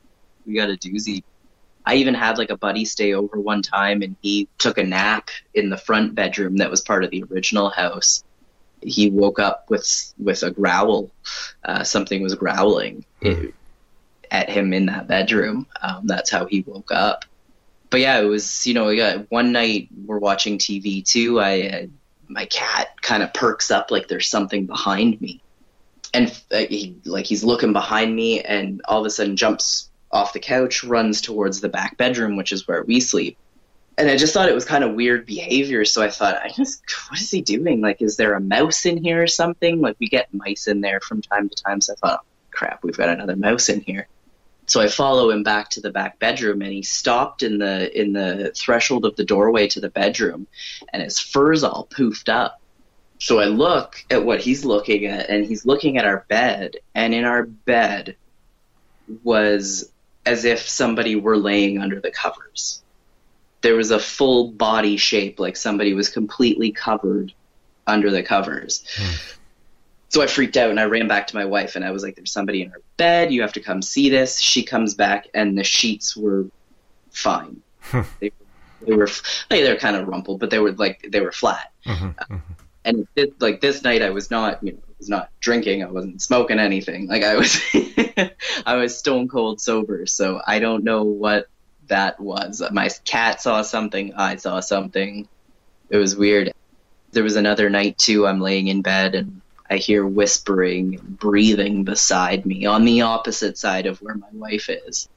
we 0.45 0.55
got 0.55 0.69
a 0.69 0.73
doozy. 0.73 1.23
I 1.85 1.95
even 1.95 2.13
had 2.13 2.37
like 2.37 2.49
a 2.49 2.57
buddy 2.57 2.85
stay 2.85 3.13
over 3.13 3.39
one 3.39 3.61
time 3.61 4.01
and 4.01 4.15
he 4.21 4.47
took 4.57 4.77
a 4.77 4.83
nap 4.83 5.29
in 5.53 5.69
the 5.69 5.77
front 5.77 6.15
bedroom 6.15 6.57
that 6.57 6.71
was 6.71 6.81
part 6.81 7.03
of 7.03 7.11
the 7.11 7.23
original 7.29 7.69
house. 7.69 8.23
He 8.81 9.09
woke 9.09 9.39
up 9.39 9.69
with 9.69 10.13
with 10.17 10.43
a 10.43 10.51
growl. 10.51 11.11
Uh, 11.63 11.83
something 11.83 12.21
was 12.21 12.35
growling 12.35 13.05
it- 13.21 13.53
at 14.31 14.49
him 14.49 14.73
in 14.73 14.87
that 14.87 15.07
bedroom. 15.07 15.67
Um, 15.81 16.07
that's 16.07 16.29
how 16.31 16.45
he 16.45 16.61
woke 16.61 16.91
up. 16.91 17.25
But 17.89 17.99
yeah, 17.99 18.19
it 18.19 18.25
was 18.25 18.65
you 18.65 18.73
know 18.73 18.85
we 18.87 18.97
got 18.97 19.29
one 19.29 19.51
night 19.51 19.89
we're 20.05 20.19
watching 20.19 20.57
TV 20.57 21.05
too. 21.05 21.39
I 21.39 21.61
uh, 21.61 21.85
my 22.27 22.45
cat 22.45 23.01
kind 23.01 23.21
of 23.23 23.33
perks 23.33 23.69
up 23.71 23.91
like 23.91 24.07
there's 24.07 24.29
something 24.29 24.65
behind 24.65 25.21
me, 25.21 25.41
and 26.13 26.29
uh, 26.51 26.59
he 26.69 26.97
like 27.05 27.25
he's 27.25 27.43
looking 27.43 27.71
behind 27.73 28.15
me, 28.15 28.41
and 28.41 28.81
all 28.85 29.01
of 29.01 29.05
a 29.05 29.09
sudden 29.11 29.35
jumps 29.37 29.89
off 30.13 30.33
the 30.33 30.39
couch, 30.39 30.83
runs 30.83 31.19
towards 31.19 31.59
the 31.59 31.69
back 31.69 31.97
bedroom, 31.97 32.37
which 32.37 32.51
is 32.51 32.67
where 32.67 32.83
we 32.83 32.99
sleep. 32.99 33.37
And 33.97 34.09
I 34.09 34.15
just 34.15 34.33
thought 34.33 34.49
it 34.49 34.55
was 34.55 34.65
kind 34.65 34.83
of 34.83 34.95
weird 34.95 35.25
behavior, 35.25 35.85
so 35.85 36.01
I 36.01 36.09
thought, 36.09 36.41
I 36.41 36.49
just, 36.49 36.83
what 37.09 37.19
is 37.19 37.29
he 37.29 37.41
doing? 37.41 37.81
Like, 37.81 38.01
is 38.01 38.17
there 38.17 38.33
a 38.33 38.39
mouse 38.39 38.85
in 38.85 39.03
here 39.03 39.21
or 39.21 39.27
something? 39.27 39.81
Like, 39.81 39.97
we 39.99 40.07
get 40.07 40.33
mice 40.33 40.67
in 40.67 40.81
there 40.81 40.99
from 40.99 41.21
time 41.21 41.49
to 41.49 41.55
time, 41.63 41.81
so 41.81 41.93
I 41.93 41.95
thought, 41.95 42.19
oh, 42.23 42.27
crap, 42.51 42.83
we've 42.83 42.97
got 42.97 43.09
another 43.09 43.35
mouse 43.35 43.69
in 43.69 43.81
here. 43.81 44.07
So 44.65 44.81
I 44.81 44.87
follow 44.87 45.29
him 45.29 45.43
back 45.43 45.69
to 45.71 45.81
the 45.81 45.91
back 45.91 46.19
bedroom, 46.19 46.61
and 46.61 46.71
he 46.71 46.83
stopped 46.83 47.43
in 47.43 47.57
the 47.57 47.99
in 47.99 48.13
the 48.13 48.53
threshold 48.55 49.05
of 49.05 49.15
the 49.15 49.25
doorway 49.25 49.67
to 49.67 49.81
the 49.81 49.89
bedroom, 49.89 50.47
and 50.91 51.03
his 51.03 51.19
fur's 51.19 51.63
all 51.63 51.87
poofed 51.91 52.29
up. 52.29 52.61
So 53.19 53.39
I 53.39 53.45
look 53.45 54.03
at 54.09 54.25
what 54.25 54.39
he's 54.39 54.63
looking 54.63 55.05
at, 55.05 55.29
and 55.29 55.45
he's 55.45 55.65
looking 55.65 55.97
at 55.97 56.05
our 56.05 56.25
bed, 56.29 56.77
and 56.95 57.13
in 57.13 57.25
our 57.25 57.43
bed 57.43 58.15
was 59.23 59.91
as 60.25 60.45
if 60.45 60.67
somebody 60.67 61.15
were 61.15 61.37
laying 61.37 61.79
under 61.79 61.99
the 61.99 62.11
covers. 62.11 62.81
There 63.61 63.75
was 63.75 63.91
a 63.91 63.99
full 63.99 64.51
body 64.51 64.97
shape, 64.97 65.39
like 65.39 65.55
somebody 65.55 65.93
was 65.93 66.09
completely 66.09 66.71
covered 66.71 67.33
under 67.87 68.09
the 68.09 68.23
covers. 68.23 68.83
Hmm. 68.97 69.15
So 70.09 70.21
I 70.21 70.27
freaked 70.27 70.57
out 70.57 70.69
and 70.69 70.79
I 70.79 70.85
ran 70.85 71.07
back 71.07 71.27
to 71.27 71.35
my 71.35 71.45
wife 71.45 71.75
and 71.75 71.83
I 71.83 71.91
was 71.91 72.03
like, 72.03 72.15
"There's 72.15 72.31
somebody 72.31 72.61
in 72.61 72.69
her 72.69 72.81
bed. 72.97 73.31
You 73.33 73.41
have 73.41 73.53
to 73.53 73.59
come 73.59 73.81
see 73.81 74.09
this." 74.09 74.39
She 74.39 74.63
comes 74.63 74.93
back 74.93 75.27
and 75.33 75.57
the 75.57 75.63
sheets 75.63 76.15
were 76.15 76.45
fine. 77.11 77.61
Hmm. 77.81 78.01
they, 78.19 78.31
they 78.81 78.95
were 78.95 79.07
like, 79.07 79.49
they 79.49 79.69
were 79.69 79.79
kind 79.79 79.95
of 79.95 80.07
rumpled, 80.07 80.39
but 80.39 80.49
they 80.49 80.59
were 80.59 80.71
like 80.73 81.07
they 81.09 81.21
were 81.21 81.31
flat. 81.31 81.71
Mm-hmm. 81.85 82.05
Mm-hmm. 82.05 82.53
And 82.85 83.07
it, 83.15 83.41
like 83.41 83.61
this 83.61 83.83
night, 83.83 84.01
I 84.01 84.09
was 84.09 84.29
not, 84.29 84.61
you 84.63 84.73
know, 84.73 84.79
was 85.03 85.09
not 85.09 85.29
drinking. 85.41 85.83
I 85.83 85.91
wasn't 85.91 86.21
smoking 86.21 86.59
anything. 86.59 87.07
Like 87.07 87.23
I 87.23 87.35
was, 87.35 87.59
I 88.65 88.75
was 88.77 88.97
stone 88.97 89.27
cold 89.27 89.59
sober. 89.59 90.05
So 90.05 90.41
I 90.47 90.59
don't 90.59 90.85
know 90.85 91.03
what 91.03 91.47
that 91.87 92.19
was. 92.21 92.63
My 92.71 92.89
cat 93.03 93.41
saw 93.41 93.63
something. 93.63 94.13
I 94.13 94.37
saw 94.37 94.61
something. 94.61 95.27
It 95.89 95.97
was 95.97 96.15
weird. 96.15 96.53
There 97.11 97.23
was 97.23 97.35
another 97.35 97.69
night 97.69 97.97
too. 97.97 98.25
I'm 98.25 98.39
laying 98.39 98.69
in 98.69 98.81
bed 98.81 99.13
and 99.13 99.41
I 99.69 99.75
hear 99.75 100.05
whispering 100.05 100.99
breathing 101.01 101.83
beside 101.83 102.45
me 102.45 102.65
on 102.65 102.85
the 102.85 103.01
opposite 103.01 103.57
side 103.57 103.87
of 103.87 104.01
where 104.01 104.15
my 104.15 104.31
wife 104.31 104.69
is. 104.69 105.09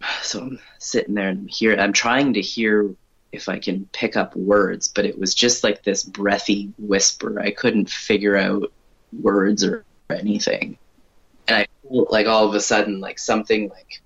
So 0.22 0.40
I'm 0.40 0.58
sitting 0.78 1.14
there 1.14 1.28
and 1.28 1.50
here. 1.50 1.76
I'm 1.76 1.92
trying 1.92 2.34
to 2.34 2.40
hear 2.40 2.94
if 3.32 3.48
I 3.48 3.58
can 3.58 3.88
pick 3.92 4.16
up 4.16 4.34
words, 4.34 4.88
but 4.88 5.04
it 5.04 5.18
was 5.18 5.34
just 5.34 5.62
like 5.64 5.82
this 5.82 6.04
breathy 6.04 6.72
whisper. 6.78 7.40
I 7.40 7.50
couldn't 7.50 7.90
figure 7.90 8.36
out 8.36 8.72
words 9.20 9.64
or 9.64 9.84
anything. 10.10 10.78
And 11.48 11.56
I 11.58 11.66
felt 11.88 12.10
like 12.10 12.26
all 12.26 12.46
of 12.46 12.54
a 12.54 12.60
sudden, 12.60 13.00
like 13.00 13.18
something 13.18 13.68
like 13.68 14.02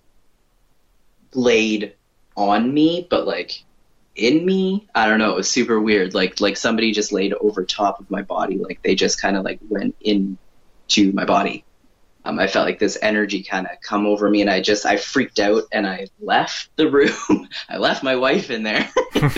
laid 1.34 1.94
on 2.36 2.72
me, 2.72 3.06
but 3.10 3.26
like 3.26 3.64
in 4.16 4.44
me. 4.44 4.88
I 4.94 5.06
don't 5.08 5.18
know. 5.18 5.30
It 5.30 5.36
was 5.36 5.50
super 5.50 5.80
weird. 5.80 6.14
Like 6.14 6.40
like 6.40 6.56
somebody 6.56 6.92
just 6.92 7.12
laid 7.12 7.32
over 7.34 7.64
top 7.64 8.00
of 8.00 8.10
my 8.10 8.22
body. 8.22 8.58
Like 8.58 8.82
they 8.82 8.94
just 8.94 9.20
kind 9.20 9.36
of 9.36 9.44
like 9.44 9.60
went 9.68 9.96
into 10.00 11.12
my 11.12 11.24
body. 11.24 11.64
Um, 12.24 12.38
I 12.38 12.46
felt 12.48 12.66
like 12.66 12.78
this 12.78 12.98
energy 13.00 13.42
kind 13.42 13.66
of 13.66 13.80
come 13.80 14.06
over 14.06 14.28
me, 14.28 14.42
and 14.42 14.50
I 14.50 14.60
just 14.60 14.84
I 14.84 14.98
freaked 14.98 15.38
out 15.38 15.64
and 15.72 15.86
I 15.86 16.08
left 16.20 16.68
the 16.76 16.90
room. 16.90 17.48
I 17.68 17.78
left 17.78 18.02
my 18.02 18.16
wife 18.16 18.50
in 18.50 18.62
there. 18.62 18.90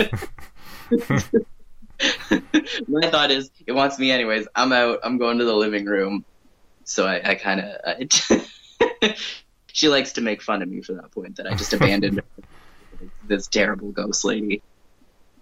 my 2.87 3.09
thought 3.09 3.31
is, 3.31 3.49
it 3.65 3.71
wants 3.71 3.99
me 3.99 4.11
anyways. 4.11 4.47
I'm 4.55 4.71
out. 4.73 4.99
I'm 5.03 5.17
going 5.17 5.37
to 5.39 5.45
the 5.45 5.55
living 5.55 5.85
room. 5.85 6.25
So 6.83 7.05
I, 7.05 7.31
I 7.31 7.35
kind 7.35 7.61
of. 7.61 9.15
She 9.73 9.89
likes 9.89 10.13
to 10.13 10.21
make 10.21 10.43
fun 10.43 10.61
of 10.61 10.69
me 10.69 10.81
for 10.81 10.93
that 10.93 11.11
point 11.11 11.37
that 11.37 11.47
I 11.47 11.55
just 11.55 11.73
abandoned 11.73 12.21
this 13.27 13.47
terrible 13.47 13.91
ghost 13.91 14.23
lady. 14.23 14.61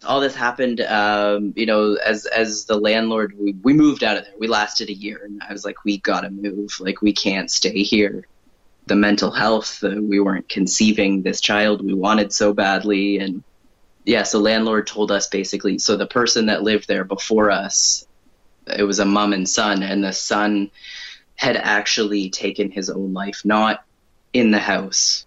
All 0.05 0.21
this 0.21 0.33
happened, 0.33 0.79
um, 0.79 1.53
you 1.57 1.65
know, 1.65 1.95
as 1.95 2.25
as 2.25 2.63
the 2.63 2.77
landlord, 2.77 3.35
we, 3.37 3.53
we 3.61 3.73
moved 3.73 4.05
out 4.05 4.17
of 4.17 4.23
there. 4.23 4.33
We 4.39 4.47
lasted 4.47 4.89
a 4.89 4.93
year, 4.93 5.21
and 5.23 5.41
I 5.47 5.51
was 5.51 5.65
like, 5.65 5.83
we 5.83 5.97
gotta 5.99 6.29
move. 6.29 6.71
Like, 6.79 7.01
we 7.01 7.11
can't 7.13 7.51
stay 7.51 7.83
here. 7.83 8.25
The 8.87 8.95
mental 8.95 9.31
health, 9.31 9.83
uh, 9.83 9.95
we 10.01 10.21
weren't 10.21 10.47
conceiving 10.47 11.21
this 11.21 11.41
child 11.41 11.85
we 11.85 11.93
wanted 11.93 12.31
so 12.31 12.53
badly, 12.53 13.19
and 13.19 13.43
yeah, 14.03 14.23
so 14.23 14.39
landlord 14.39 14.87
told 14.87 15.11
us 15.11 15.27
basically. 15.27 15.77
So 15.77 15.95
the 15.95 16.07
person 16.07 16.47
that 16.47 16.63
lived 16.63 16.87
there 16.87 17.03
before 17.03 17.51
us, 17.51 18.05
it 18.65 18.83
was 18.83 18.99
a 18.99 19.05
mom 19.05 19.33
and 19.33 19.47
son, 19.47 19.83
and 19.83 20.03
the 20.03 20.13
son 20.13 20.71
had 21.35 21.57
actually 21.57 22.29
taken 22.29 22.71
his 22.71 22.89
own 22.89 23.13
life, 23.13 23.41
not 23.43 23.83
in 24.33 24.51
the 24.51 24.59
house, 24.59 25.25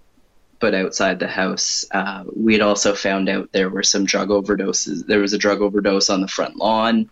but 0.60 0.74
outside 0.74 1.18
the 1.18 1.28
house. 1.28 1.84
Uh, 1.90 2.24
we 2.34 2.52
had 2.52 2.62
also 2.62 2.94
found 2.94 3.28
out 3.28 3.50
there 3.52 3.70
were 3.70 3.82
some 3.82 4.04
drug 4.04 4.28
overdoses. 4.28 5.06
There 5.06 5.20
was 5.20 5.32
a 5.32 5.38
drug 5.38 5.60
overdose 5.60 6.10
on 6.10 6.20
the 6.20 6.28
front 6.28 6.56
lawn 6.56 7.10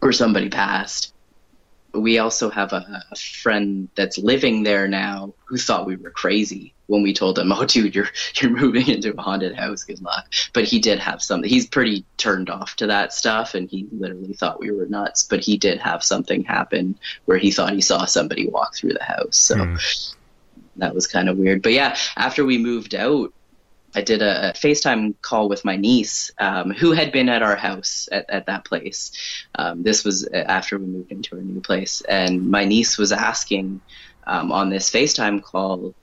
where 0.00 0.12
somebody 0.12 0.48
passed. 0.48 1.12
We 1.92 2.18
also 2.18 2.50
have 2.50 2.72
a, 2.72 3.04
a 3.10 3.16
friend 3.16 3.88
that's 3.94 4.18
living 4.18 4.64
there 4.64 4.88
now 4.88 5.34
who 5.44 5.56
thought 5.56 5.86
we 5.86 5.96
were 5.96 6.10
crazy 6.10 6.73
when 6.86 7.02
we 7.02 7.12
told 7.12 7.38
him, 7.38 7.52
"Oh, 7.56 7.64
dude, 7.64 7.94
you're 7.94 8.08
you're 8.36 8.50
moving 8.50 8.88
into 8.88 9.14
a 9.16 9.20
haunted 9.20 9.56
house. 9.56 9.84
Good 9.84 10.02
luck." 10.02 10.32
But 10.52 10.64
he 10.64 10.78
did 10.78 10.98
have 10.98 11.22
something. 11.22 11.48
He's 11.48 11.66
pretty 11.66 12.04
turned 12.16 12.50
off 12.50 12.76
to 12.76 12.86
that 12.86 13.12
stuff, 13.12 13.54
and 13.54 13.68
he 13.68 13.86
literally 13.92 14.34
thought 14.34 14.60
we 14.60 14.70
were 14.70 14.86
nuts. 14.86 15.22
But 15.22 15.40
he 15.40 15.56
did 15.56 15.78
have 15.80 16.02
something 16.02 16.44
happen 16.44 16.98
where 17.24 17.38
he 17.38 17.50
thought 17.50 17.72
he 17.72 17.80
saw 17.80 18.04
somebody 18.04 18.48
walk 18.48 18.74
through 18.74 18.94
the 18.94 19.04
house. 19.04 19.36
So 19.36 19.76
that 20.76 20.94
was 20.94 21.06
kind 21.06 21.28
of 21.28 21.38
weird. 21.38 21.62
But 21.62 21.72
yeah, 21.72 21.96
after 22.16 22.44
we 22.44 22.58
moved 22.58 22.94
out, 22.94 23.32
I 23.94 24.02
did 24.02 24.22
a, 24.22 24.50
a 24.50 24.52
FaceTime 24.52 25.14
call 25.22 25.48
with 25.48 25.64
my 25.64 25.76
niece, 25.76 26.32
um, 26.38 26.70
who 26.70 26.92
had 26.92 27.12
been 27.12 27.28
at 27.28 27.42
our 27.42 27.56
house 27.56 28.08
at, 28.10 28.28
at 28.28 28.46
that 28.46 28.64
place. 28.64 29.12
Um, 29.54 29.82
this 29.82 30.04
was 30.04 30.26
after 30.26 30.78
we 30.78 30.86
moved 30.86 31.12
into 31.12 31.36
our 31.36 31.42
new 31.42 31.60
place, 31.60 32.00
and 32.02 32.50
my 32.50 32.64
niece 32.64 32.98
was 32.98 33.12
asking 33.12 33.80
um, 34.26 34.50
on 34.50 34.70
this 34.70 34.90
FaceTime 34.90 35.42
call 35.42 35.94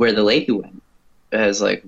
where 0.00 0.12
the 0.14 0.22
lady 0.22 0.50
went. 0.50 0.82
I 1.30 1.46
was 1.46 1.60
like, 1.60 1.84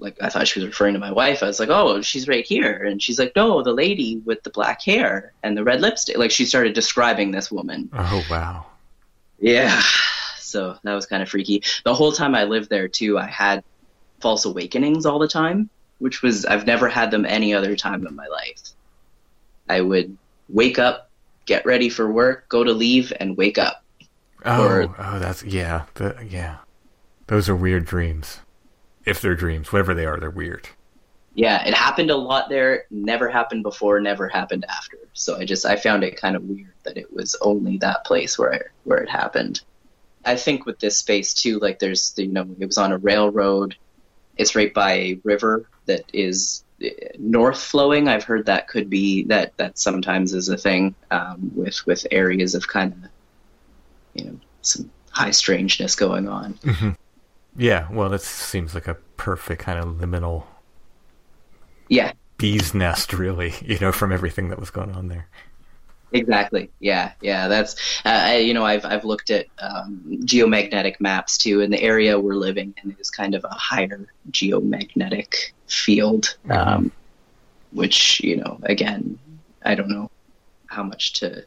like 0.00 0.16
I 0.20 0.28
thought 0.28 0.48
she 0.48 0.58
was 0.58 0.66
referring 0.66 0.94
to 0.94 0.98
my 0.98 1.12
wife. 1.12 1.40
I 1.40 1.46
was 1.46 1.60
like, 1.60 1.68
oh, 1.68 2.02
she's 2.02 2.26
right 2.26 2.44
here, 2.44 2.82
and 2.82 3.00
she's 3.00 3.16
like, 3.16 3.30
no, 3.36 3.62
the 3.62 3.72
lady 3.72 4.16
with 4.24 4.42
the 4.42 4.50
black 4.50 4.82
hair 4.82 5.32
and 5.44 5.56
the 5.56 5.62
red 5.62 5.80
lipstick. 5.80 6.18
Like 6.18 6.32
she 6.32 6.44
started 6.44 6.72
describing 6.74 7.30
this 7.30 7.48
woman. 7.52 7.90
Oh 7.92 8.24
wow. 8.28 8.66
Yeah. 9.38 9.80
So 10.40 10.76
that 10.82 10.94
was 10.94 11.06
kind 11.06 11.22
of 11.22 11.28
freaky. 11.28 11.62
The 11.84 11.94
whole 11.94 12.10
time 12.10 12.34
I 12.34 12.42
lived 12.42 12.70
there 12.70 12.88
too, 12.88 13.16
I 13.18 13.26
had 13.26 13.62
false 14.18 14.44
awakenings 14.44 15.06
all 15.06 15.20
the 15.20 15.28
time, 15.28 15.70
which 16.00 16.22
was 16.22 16.44
I've 16.44 16.66
never 16.66 16.88
had 16.88 17.12
them 17.12 17.24
any 17.24 17.54
other 17.54 17.76
time 17.76 18.04
in 18.04 18.16
my 18.16 18.26
life. 18.26 18.62
I 19.68 19.80
would 19.80 20.16
wake 20.48 20.80
up, 20.80 21.08
get 21.46 21.64
ready 21.64 21.88
for 21.88 22.10
work, 22.10 22.48
go 22.48 22.64
to 22.64 22.72
leave, 22.72 23.12
and 23.20 23.36
wake 23.36 23.58
up. 23.58 23.84
Oh, 24.44 24.64
Or- 24.64 24.94
oh, 24.98 25.18
that's 25.20 25.44
yeah, 25.44 25.84
the, 25.94 26.16
yeah. 26.28 26.56
Those 27.28 27.48
are 27.48 27.56
weird 27.56 27.84
dreams. 27.84 28.40
If 29.04 29.20
they're 29.20 29.34
dreams, 29.34 29.72
whatever 29.72 29.94
they 29.94 30.06
are, 30.06 30.18
they're 30.18 30.30
weird. 30.30 30.68
Yeah, 31.34 31.64
it 31.64 31.74
happened 31.74 32.10
a 32.10 32.16
lot 32.16 32.48
there. 32.48 32.84
Never 32.90 33.28
happened 33.28 33.62
before. 33.62 34.00
Never 34.00 34.28
happened 34.28 34.64
after. 34.68 34.98
So 35.12 35.36
I 35.36 35.44
just 35.44 35.64
I 35.64 35.76
found 35.76 36.02
it 36.02 36.16
kind 36.16 36.34
of 36.34 36.42
weird 36.42 36.72
that 36.82 36.96
it 36.96 37.12
was 37.12 37.36
only 37.40 37.76
that 37.78 38.04
place 38.04 38.38
where 38.38 38.52
it, 38.52 38.70
where 38.84 38.98
it 38.98 39.08
happened. 39.08 39.60
I 40.24 40.36
think 40.36 40.66
with 40.66 40.80
this 40.80 40.96
space 40.96 41.32
too, 41.34 41.58
like 41.60 41.78
there's 41.78 42.12
you 42.16 42.28
know 42.28 42.48
it 42.58 42.66
was 42.66 42.78
on 42.78 42.92
a 42.92 42.98
railroad. 42.98 43.76
It's 44.36 44.56
right 44.56 44.72
by 44.72 44.92
a 44.94 45.20
river 45.22 45.68
that 45.86 46.04
is 46.12 46.64
uh, 46.82 46.88
north 47.18 47.60
flowing. 47.60 48.08
I've 48.08 48.24
heard 48.24 48.46
that 48.46 48.68
could 48.68 48.90
be 48.90 49.24
that 49.24 49.56
that 49.58 49.78
sometimes 49.78 50.32
is 50.32 50.48
a 50.48 50.56
thing 50.56 50.94
um, 51.10 51.52
with 51.54 51.86
with 51.86 52.06
areas 52.10 52.54
of 52.54 52.66
kind 52.66 52.92
of 52.92 53.10
you 54.14 54.24
know 54.24 54.40
some 54.62 54.90
high 55.10 55.30
strangeness 55.30 55.94
going 55.94 56.28
on. 56.28 56.58
Yeah, 57.58 57.88
well, 57.90 58.08
that 58.10 58.22
seems 58.22 58.72
like 58.72 58.86
a 58.86 58.94
perfect 59.16 59.62
kind 59.62 59.78
of 59.80 59.96
liminal 59.96 60.44
Yeah, 61.88 62.12
bee's 62.38 62.72
nest, 62.72 63.12
really. 63.12 63.52
You 63.62 63.78
know, 63.80 63.92
from 63.92 64.12
everything 64.12 64.48
that 64.48 64.58
was 64.58 64.70
going 64.70 64.92
on 64.92 65.08
there. 65.08 65.28
Exactly. 66.12 66.70
Yeah, 66.80 67.12
yeah. 67.20 67.48
That's 67.48 67.74
uh, 68.04 68.08
I, 68.08 68.36
you 68.38 68.54
know 68.54 68.64
I've 68.64 68.86
I've 68.86 69.04
looked 69.04 69.28
at 69.30 69.46
um, 69.58 70.00
geomagnetic 70.24 71.00
maps 71.00 71.36
too, 71.36 71.60
and 71.60 71.70
the 71.70 71.82
area 71.82 72.18
we're 72.18 72.34
living 72.34 72.74
in 72.82 72.96
is 72.98 73.10
kind 73.10 73.34
of 73.34 73.44
a 73.44 73.52
higher 73.52 74.06
geomagnetic 74.30 75.52
field, 75.66 76.36
um, 76.48 76.92
which 77.72 78.20
you 78.20 78.36
know 78.36 78.58
again 78.62 79.18
I 79.62 79.74
don't 79.74 79.90
know 79.90 80.10
how 80.66 80.82
much 80.82 81.14
to 81.14 81.44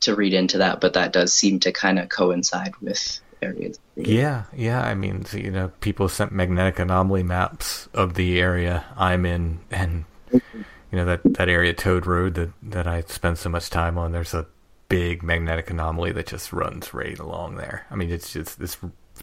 to 0.00 0.14
read 0.14 0.32
into 0.32 0.58
that, 0.58 0.80
but 0.80 0.94
that 0.94 1.12
does 1.12 1.34
seem 1.34 1.60
to 1.60 1.72
kind 1.72 1.98
of 1.98 2.08
coincide 2.08 2.72
with 2.80 3.20
areas. 3.42 3.78
Yeah, 3.96 4.44
yeah. 4.54 4.82
I 4.82 4.94
mean, 4.94 5.24
you 5.32 5.50
know, 5.50 5.72
people 5.80 6.08
sent 6.08 6.32
magnetic 6.32 6.78
anomaly 6.78 7.22
maps 7.22 7.88
of 7.94 8.14
the 8.14 8.40
area 8.40 8.84
I'm 8.96 9.26
in, 9.26 9.60
and 9.70 10.04
You 10.32 10.98
know 10.98 11.04
that 11.04 11.20
that 11.24 11.48
area 11.48 11.72
Toad 11.72 12.06
Road 12.06 12.34
that 12.34 12.50
that 12.62 12.86
I 12.86 13.02
spend 13.02 13.38
so 13.38 13.48
much 13.48 13.70
time 13.70 13.96
on. 13.96 14.12
There's 14.12 14.34
a 14.34 14.46
big 14.88 15.22
magnetic 15.22 15.70
anomaly 15.70 16.12
that 16.12 16.26
just 16.26 16.52
runs 16.52 16.92
right 16.92 17.18
along 17.18 17.56
there. 17.56 17.86
I 17.90 17.94
mean, 17.94 18.10
it's 18.10 18.32
just 18.32 18.58
this 18.58 18.76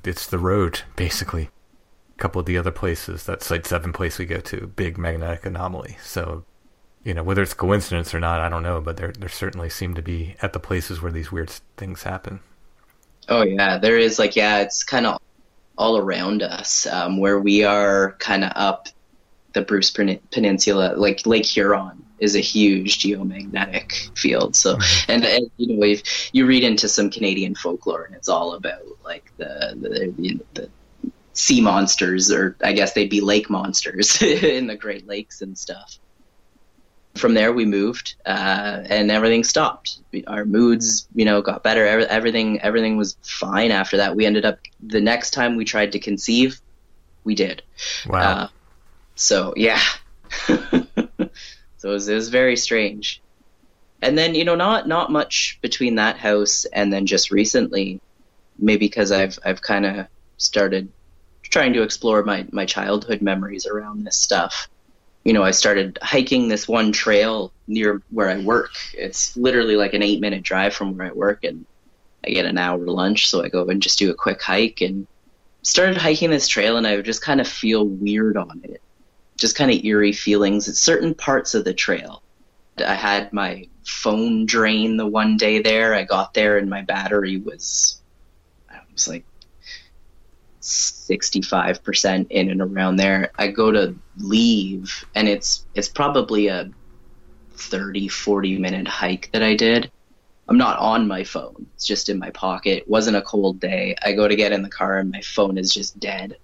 it's 0.03 0.27
the 0.27 0.37
road 0.37 0.81
basically. 0.95 1.49
A 2.15 2.19
couple 2.19 2.39
of 2.39 2.47
the 2.47 2.57
other 2.57 2.71
places, 2.71 3.25
that 3.25 3.43
Site 3.43 3.67
Seven 3.67 3.93
place 3.93 4.17
we 4.17 4.25
go 4.25 4.39
to, 4.39 4.67
big 4.75 4.97
magnetic 4.97 5.45
anomaly. 5.45 5.97
So, 6.01 6.45
you 7.03 7.13
know, 7.13 7.21
whether 7.21 7.43
it's 7.43 7.53
coincidence 7.53 8.11
or 8.15 8.19
not, 8.19 8.39
I 8.39 8.49
don't 8.49 8.63
know, 8.63 8.81
but 8.81 8.97
there 8.97 9.11
there 9.11 9.29
certainly 9.29 9.69
seem 9.69 9.93
to 9.95 10.01
be 10.01 10.35
at 10.41 10.53
the 10.53 10.59
places 10.59 11.01
where 11.01 11.11
these 11.11 11.31
weird 11.31 11.49
things 11.75 12.03
happen. 12.03 12.39
Oh 13.29 13.43
yeah, 13.43 13.77
there 13.77 13.97
is 13.97 14.19
like 14.19 14.35
yeah, 14.35 14.59
it's 14.59 14.83
kind 14.83 15.05
of 15.05 15.19
all 15.77 15.97
around 15.97 16.41
us 16.41 16.87
um, 16.87 17.19
where 17.19 17.39
we 17.39 17.63
are 17.63 18.15
kind 18.19 18.43
of 18.43 18.51
up 18.55 18.87
the 19.53 19.61
Bruce 19.61 19.91
Pen- 19.91 20.19
Peninsula, 20.31 20.93
like 20.97 21.25
Lake 21.25 21.45
Huron 21.45 22.03
is 22.19 22.35
a 22.35 22.39
huge 22.39 22.99
geomagnetic 22.99 24.17
field. 24.17 24.55
So, 24.55 24.77
and, 25.07 25.23
and 25.23 25.51
you 25.57 25.75
know, 25.75 25.85
if 25.85 26.29
you 26.33 26.45
read 26.45 26.63
into 26.63 26.87
some 26.87 27.09
Canadian 27.09 27.55
folklore, 27.55 28.05
and 28.05 28.15
it's 28.15 28.29
all 28.29 28.53
about 28.53 28.81
like 29.03 29.31
the 29.37 29.75
the, 29.79 30.13
the, 30.17 30.39
the 30.53 30.69
sea 31.33 31.61
monsters, 31.61 32.31
or 32.31 32.55
I 32.63 32.73
guess 32.73 32.93
they'd 32.93 33.09
be 33.09 33.21
lake 33.21 33.49
monsters 33.49 34.21
in 34.21 34.67
the 34.67 34.75
Great 34.75 35.07
Lakes 35.07 35.41
and 35.41 35.57
stuff. 35.57 35.97
From 37.17 37.33
there, 37.33 37.51
we 37.51 37.65
moved, 37.65 38.15
uh, 38.25 38.83
and 38.85 39.11
everything 39.11 39.43
stopped. 39.43 39.99
Our 40.27 40.45
moods, 40.45 41.07
you 41.13 41.25
know, 41.25 41.41
got 41.41 41.63
better. 41.63 41.85
Everything, 41.85 42.59
everything 42.61 42.97
was 42.97 43.17
fine 43.23 43.71
after 43.71 43.97
that. 43.97 44.15
We 44.15 44.25
ended 44.25 44.45
up 44.45 44.59
the 44.81 45.01
next 45.01 45.31
time 45.31 45.55
we 45.55 45.65
tried 45.65 45.91
to 45.93 45.99
conceive, 45.99 46.59
we 47.23 47.35
did. 47.35 47.61
Wow. 48.07 48.19
Uh, 48.19 48.47
so 49.15 49.53
yeah, 49.57 49.81
so 50.47 50.59
it 51.17 51.29
was, 51.83 52.07
it 52.07 52.15
was 52.15 52.29
very 52.29 52.55
strange. 52.55 53.21
And 54.01 54.17
then 54.17 54.35
you 54.35 54.45
know, 54.45 54.55
not 54.55 54.87
not 54.87 55.11
much 55.11 55.57
between 55.61 55.95
that 55.95 56.17
house 56.17 56.65
and 56.65 56.93
then 56.93 57.05
just 57.05 57.31
recently, 57.31 57.99
maybe 58.59 58.85
because 58.85 59.11
I've 59.11 59.39
I've 59.43 59.61
kind 59.61 59.85
of 59.85 60.07
started 60.37 60.91
trying 61.43 61.73
to 61.73 61.81
explore 61.81 62.23
my 62.23 62.45
my 62.51 62.65
childhood 62.65 63.21
memories 63.21 63.65
around 63.65 64.05
this 64.05 64.17
stuff. 64.17 64.69
You 65.27 65.33
know, 65.33 65.43
I 65.43 65.51
started 65.51 65.99
hiking 66.01 66.47
this 66.47 66.69
one 66.69 66.93
trail 66.93 67.51
near 67.67 68.01
where 68.11 68.29
I 68.29 68.37
work. 68.39 68.71
It's 68.93 69.35
literally 69.35 69.75
like 69.75 69.93
an 69.93 70.01
eight 70.01 70.21
minute 70.21 70.41
drive 70.41 70.73
from 70.73 70.95
where 70.95 71.07
I 71.07 71.11
work, 71.11 71.43
and 71.43 71.65
I 72.25 72.29
get 72.29 72.45
an 72.45 72.57
hour 72.57 72.77
lunch, 72.77 73.27
so 73.27 73.43
I 73.43 73.49
go 73.49 73.65
and 73.65 73.81
just 73.81 73.99
do 73.99 74.09
a 74.09 74.15
quick 74.15 74.41
hike 74.41 74.79
and 74.79 75.05
started 75.63 75.97
hiking 75.97 76.29
this 76.29 76.47
trail, 76.47 76.77
and 76.77 76.87
I 76.87 76.95
would 76.95 77.05
just 77.05 77.21
kind 77.21 77.41
of 77.41 77.47
feel 77.47 77.85
weird 77.85 78.37
on 78.37 78.61
it 78.63 78.81
just 79.37 79.55
kind 79.55 79.71
of 79.71 79.85
eerie 79.85 80.11
feelings 80.11 80.67
at 80.67 80.75
certain 80.75 81.13
parts 81.13 81.53
of 81.53 81.63
the 81.63 81.73
trail. 81.73 82.21
I 82.85 82.95
had 82.95 83.31
my 83.31 83.67
phone 83.85 84.45
drain 84.45 84.97
the 84.97 85.05
one 85.05 85.37
day 85.37 85.61
there. 85.61 85.93
I 85.93 86.03
got 86.03 86.33
there 86.33 86.57
and 86.57 86.69
my 86.69 86.81
battery 86.81 87.37
was, 87.37 88.01
I 88.69 88.79
was 88.91 89.07
like 89.07 89.25
65% 90.67 92.27
in 92.29 92.49
and 92.49 92.61
around 92.61 92.97
there. 92.97 93.31
I 93.37 93.47
go 93.47 93.71
to 93.71 93.95
leave 94.17 95.05
and 95.15 95.27
it's, 95.27 95.65
it's 95.75 95.89
probably 95.89 96.47
a 96.47 96.69
30, 97.53 98.07
40 98.07 98.57
minute 98.57 98.87
hike 98.87 99.29
that 99.33 99.43
I 99.43 99.55
did. 99.55 99.91
I'm 100.49 100.57
not 100.57 100.79
on 100.79 101.07
my 101.07 101.23
phone. 101.23 101.67
It's 101.75 101.85
just 101.85 102.09
in 102.09 102.19
my 102.19 102.29
pocket. 102.29 102.79
It 102.79 102.87
wasn't 102.87 103.17
a 103.17 103.21
cold 103.21 103.59
day. 103.59 103.95
I 104.03 104.13
go 104.13 104.27
to 104.27 104.35
get 104.35 104.53
in 104.53 104.61
the 104.61 104.69
car 104.69 104.97
and 104.97 105.11
my 105.11 105.21
phone 105.21 105.57
is 105.57 105.73
just 105.73 105.99
dead. 105.99 106.37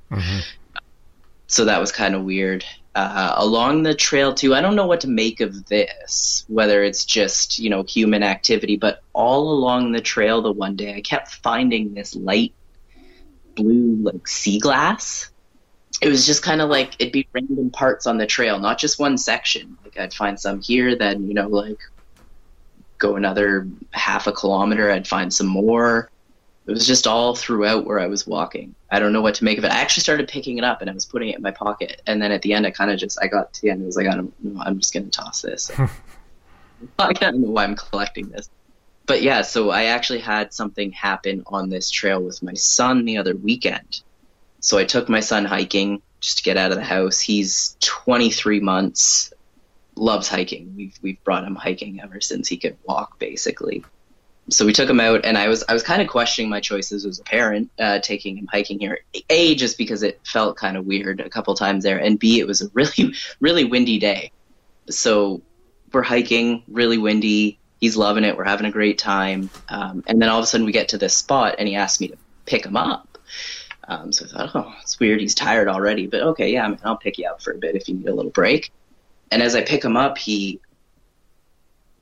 So 1.48 1.66
that 1.66 1.80
was 1.80 1.92
kind 1.92 2.16
of 2.16 2.24
weird 2.24 2.66
uh, 2.96 3.34
along 3.38 3.84
the 3.84 3.94
trail 3.94 4.34
too. 4.34 4.54
I 4.54 4.62
don't 4.62 4.76
know 4.76 4.86
what 4.86 5.02
to 5.02 5.08
make 5.08 5.42
of 5.42 5.66
this, 5.66 6.46
whether 6.48 6.84
it's 6.84 7.06
just 7.06 7.60
you 7.60 7.70
know 7.70 7.84
human 7.84 8.24
activity, 8.24 8.78
but 8.78 9.02
all 9.14 9.52
along 9.52 9.92
the 9.92 10.02
trail, 10.02 10.42
the 10.42 10.52
one 10.52 10.76
day 10.76 10.96
I 10.96 11.02
kept 11.02 11.30
finding 11.30 11.94
this 11.94 12.16
light 12.16 12.54
blue 13.56 13.96
like 14.02 14.28
sea 14.28 14.60
glass. 14.60 15.30
It 16.02 16.10
was 16.10 16.26
just 16.26 16.44
kind 16.44 16.62
of 16.62 16.70
like 16.70 16.96
it'd 17.00 17.14
be 17.14 17.28
random 17.34 17.70
parts 17.70 18.08
on 18.08 18.18
the 18.18 18.26
trail, 18.26 18.60
not 18.60 18.78
just 18.78 19.00
one 19.00 19.18
section. 19.18 19.78
Like 19.84 19.98
I'd 19.98 20.14
find 20.14 20.40
some 20.40 20.62
here, 20.62 20.96
then 20.96 21.28
you 21.28 21.34
know 21.34 21.48
like 21.48 21.80
go 22.98 23.16
another 23.16 23.68
half 23.92 24.28
a 24.28 24.32
kilometer, 24.32 24.92
I'd 24.92 25.08
find 25.08 25.34
some 25.34 25.48
more. 25.48 26.10
It 26.66 26.72
was 26.72 26.88
just 26.88 27.06
all 27.06 27.36
throughout 27.36 27.86
where 27.86 28.00
I 28.00 28.08
was 28.08 28.26
walking. 28.26 28.74
I 28.90 29.00
don't 29.00 29.12
know 29.12 29.22
what 29.22 29.36
to 29.36 29.44
make 29.44 29.58
of 29.58 29.66
it. 29.66 29.72
I 29.72 29.82
actually 29.82 30.02
started 30.02 30.30
picking 30.30 30.58
it 30.58 30.64
up 30.64 30.80
and 30.80 30.90
I 30.90 30.94
was 30.94 31.06
putting 31.06 31.28
it 31.30 31.36
in 31.36 31.42
my 31.42 31.52
pocket. 31.52 32.02
And 32.08 32.22
then 32.22 32.32
at 32.32 32.42
the 32.42 32.54
end, 32.54 32.66
I 32.66 32.72
kind 32.72 32.90
of 32.90 32.98
just, 32.98 33.20
I 33.22 33.28
got 33.28 33.52
to 33.54 33.62
the 33.62 33.70
end 33.70 33.80
and 33.80 33.86
was 33.86 33.98
like, 33.98 34.08
I 34.08 34.16
don't 34.16 34.34
know, 34.42 34.62
I'm 34.62 34.80
just 34.80 34.94
going 34.94 35.04
to 35.04 35.10
toss 35.10 35.42
this. 35.42 35.70
I 37.00 37.14
don't 37.14 37.42
know 37.42 37.50
why 37.50 37.64
I'm 37.64 37.76
collecting 37.76 38.30
this. 38.30 38.50
But 39.06 39.22
yeah, 39.22 39.42
so 39.42 39.70
I 39.70 39.86
actually 39.86 40.20
had 40.20 40.54
something 40.54 40.92
happen 40.92 41.44
on 41.46 41.70
this 41.70 41.90
trail 41.90 42.22
with 42.22 42.42
my 42.42 42.54
son 42.54 43.06
the 43.06 43.18
other 43.18 43.36
weekend. 43.36 44.02
So 44.60 44.78
I 44.78 44.86
took 44.86 45.10
my 45.10 45.20
son 45.20 45.46
hiking 45.46 46.02
just 46.22 46.38
to 46.38 46.44
get 46.44 46.58
out 46.58 46.72
of 46.72 46.78
the 46.78 46.84
house. 46.84 47.20
He's 47.20 47.76
23 47.82 48.62
months, 48.62 49.34
loves 49.96 50.30
hiking. 50.30 50.74
We've, 50.78 50.98
we've 51.02 51.24
brought 51.26 51.44
him 51.44 51.56
hiking 51.56 52.00
ever 52.02 52.22
since 52.22 52.48
he 52.48 52.58
could 52.58 52.78
walk, 52.86 53.20
basically 53.20 53.84
so 54.50 54.66
we 54.66 54.74
took 54.74 54.90
him 54.90 55.00
out 55.00 55.24
and 55.24 55.38
i 55.38 55.48
was 55.48 55.64
i 55.70 55.74
was 55.74 55.84
kind 55.84 56.02
of 56.02 56.08
questioning 56.08 56.50
my 56.50 56.60
choices 56.60 57.06
as 57.06 57.20
a 57.20 57.24
parent 57.24 57.70
uh, 57.80 58.00
taking 58.00 58.38
him 58.38 58.48
hiking 58.48 58.80
here 58.80 59.00
a 59.30 59.56
just 59.56 59.78
because 59.78 60.04
it 60.04 60.20
felt 60.26 60.58
kind 60.58 60.76
of 60.76 60.86
weird 60.86 61.20
a 61.22 61.30
couple 61.30 61.54
times 61.56 61.84
there 61.84 61.98
and 61.98 62.20
b 62.20 62.40
it 62.40 62.48
was 62.48 62.62
a 62.62 62.68
really 62.74 63.14
really 63.40 63.64
windy 63.64 64.00
day 64.00 64.32
so 64.90 65.42
we're 65.92 66.04
hiking 66.04 66.64
really 66.68 66.98
windy 66.98 67.58
he's 67.84 67.98
loving 67.98 68.24
it 68.24 68.38
we're 68.38 68.46
having 68.46 68.66
a 68.66 68.72
great 68.72 68.98
time. 68.98 69.50
Um, 69.68 70.06
and 70.08 70.22
then 70.22 70.30
all 70.30 70.40
of 70.40 70.44
a 70.46 70.48
sudden 70.48 70.66
we 70.66 70.72
get 70.72 70.88
to 70.90 70.98
this 70.98 71.18
spot 71.18 71.56
and 71.60 71.68
he 71.68 71.76
asked 71.76 72.00
me 72.00 72.08
to 72.08 72.18
pick 72.46 72.66
him 72.66 72.78
up. 72.78 73.18
Um, 73.86 74.14
so 74.14 74.24
i 74.24 74.30
thought 74.30 74.52
oh 74.56 74.74
it's 74.82 74.98
weird 74.98 75.20
he's 75.20 75.36
tired 75.36 75.68
already 75.68 76.08
but 76.08 76.22
okay 76.22 76.54
yeah 76.54 76.64
I 76.64 76.70
mean, 76.70 76.80
i'll 76.86 76.96
pick 76.96 77.18
you 77.18 77.28
up 77.28 77.42
for 77.42 77.52
a 77.52 77.58
bit 77.58 77.76
if 77.76 77.90
you 77.90 77.96
need 77.96 78.08
a 78.08 78.16
little 78.16 78.32
break. 78.32 78.72
And 79.32 79.44
as 79.44 79.54
i 79.54 79.62
pick 79.62 79.84
him 79.84 79.98
up 79.98 80.18
he 80.18 80.62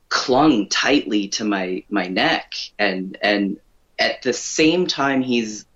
clung 0.08 0.68
tightly 0.68 1.26
to 1.30 1.44
my 1.44 1.82
my 1.90 2.06
neck 2.06 2.52
and 2.78 3.18
and 3.20 3.58
at 3.98 4.22
the 4.22 4.32
same 4.32 4.86
time 4.86 5.20
he's 5.20 5.66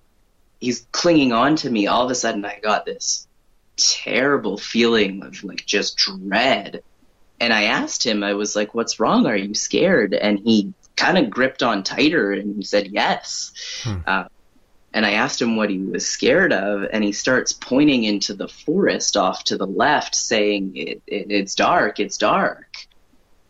he's 0.60 0.86
clinging 0.92 1.32
on 1.32 1.56
to 1.56 1.68
me 1.68 1.88
all 1.88 2.04
of 2.04 2.12
a 2.12 2.14
sudden 2.14 2.44
i 2.44 2.60
got 2.60 2.86
this 2.86 3.26
terrible 3.76 4.56
feeling 4.56 5.24
of 5.24 5.42
like 5.42 5.66
just 5.66 5.96
dread 5.96 6.84
and 7.40 7.52
i 7.52 7.64
asked 7.64 8.04
him 8.04 8.22
i 8.24 8.32
was 8.34 8.54
like 8.56 8.74
what's 8.74 8.98
wrong 9.00 9.26
are 9.26 9.36
you 9.36 9.54
scared 9.54 10.14
and 10.14 10.38
he 10.40 10.72
kind 10.96 11.18
of 11.18 11.28
gripped 11.30 11.62
on 11.62 11.82
tighter 11.82 12.32
and 12.32 12.56
he 12.56 12.62
said 12.62 12.86
yes 12.88 13.52
Hmm. 13.84 13.96
uh, 14.06 14.24
and 14.94 15.04
i 15.04 15.12
asked 15.12 15.40
him 15.42 15.56
what 15.56 15.68
he 15.70 15.78
was 15.78 16.08
scared 16.08 16.52
of 16.52 16.86
and 16.92 17.04
he 17.04 17.12
starts 17.12 17.52
pointing 17.52 18.04
into 18.04 18.32
the 18.34 18.48
forest 18.48 19.16
off 19.16 19.44
to 19.44 19.56
the 19.58 19.66
left 19.66 20.14
saying 20.14 20.72
it, 20.76 21.02
it, 21.06 21.30
it's 21.30 21.54
dark 21.54 22.00
it's 22.00 22.16
dark 22.16 22.86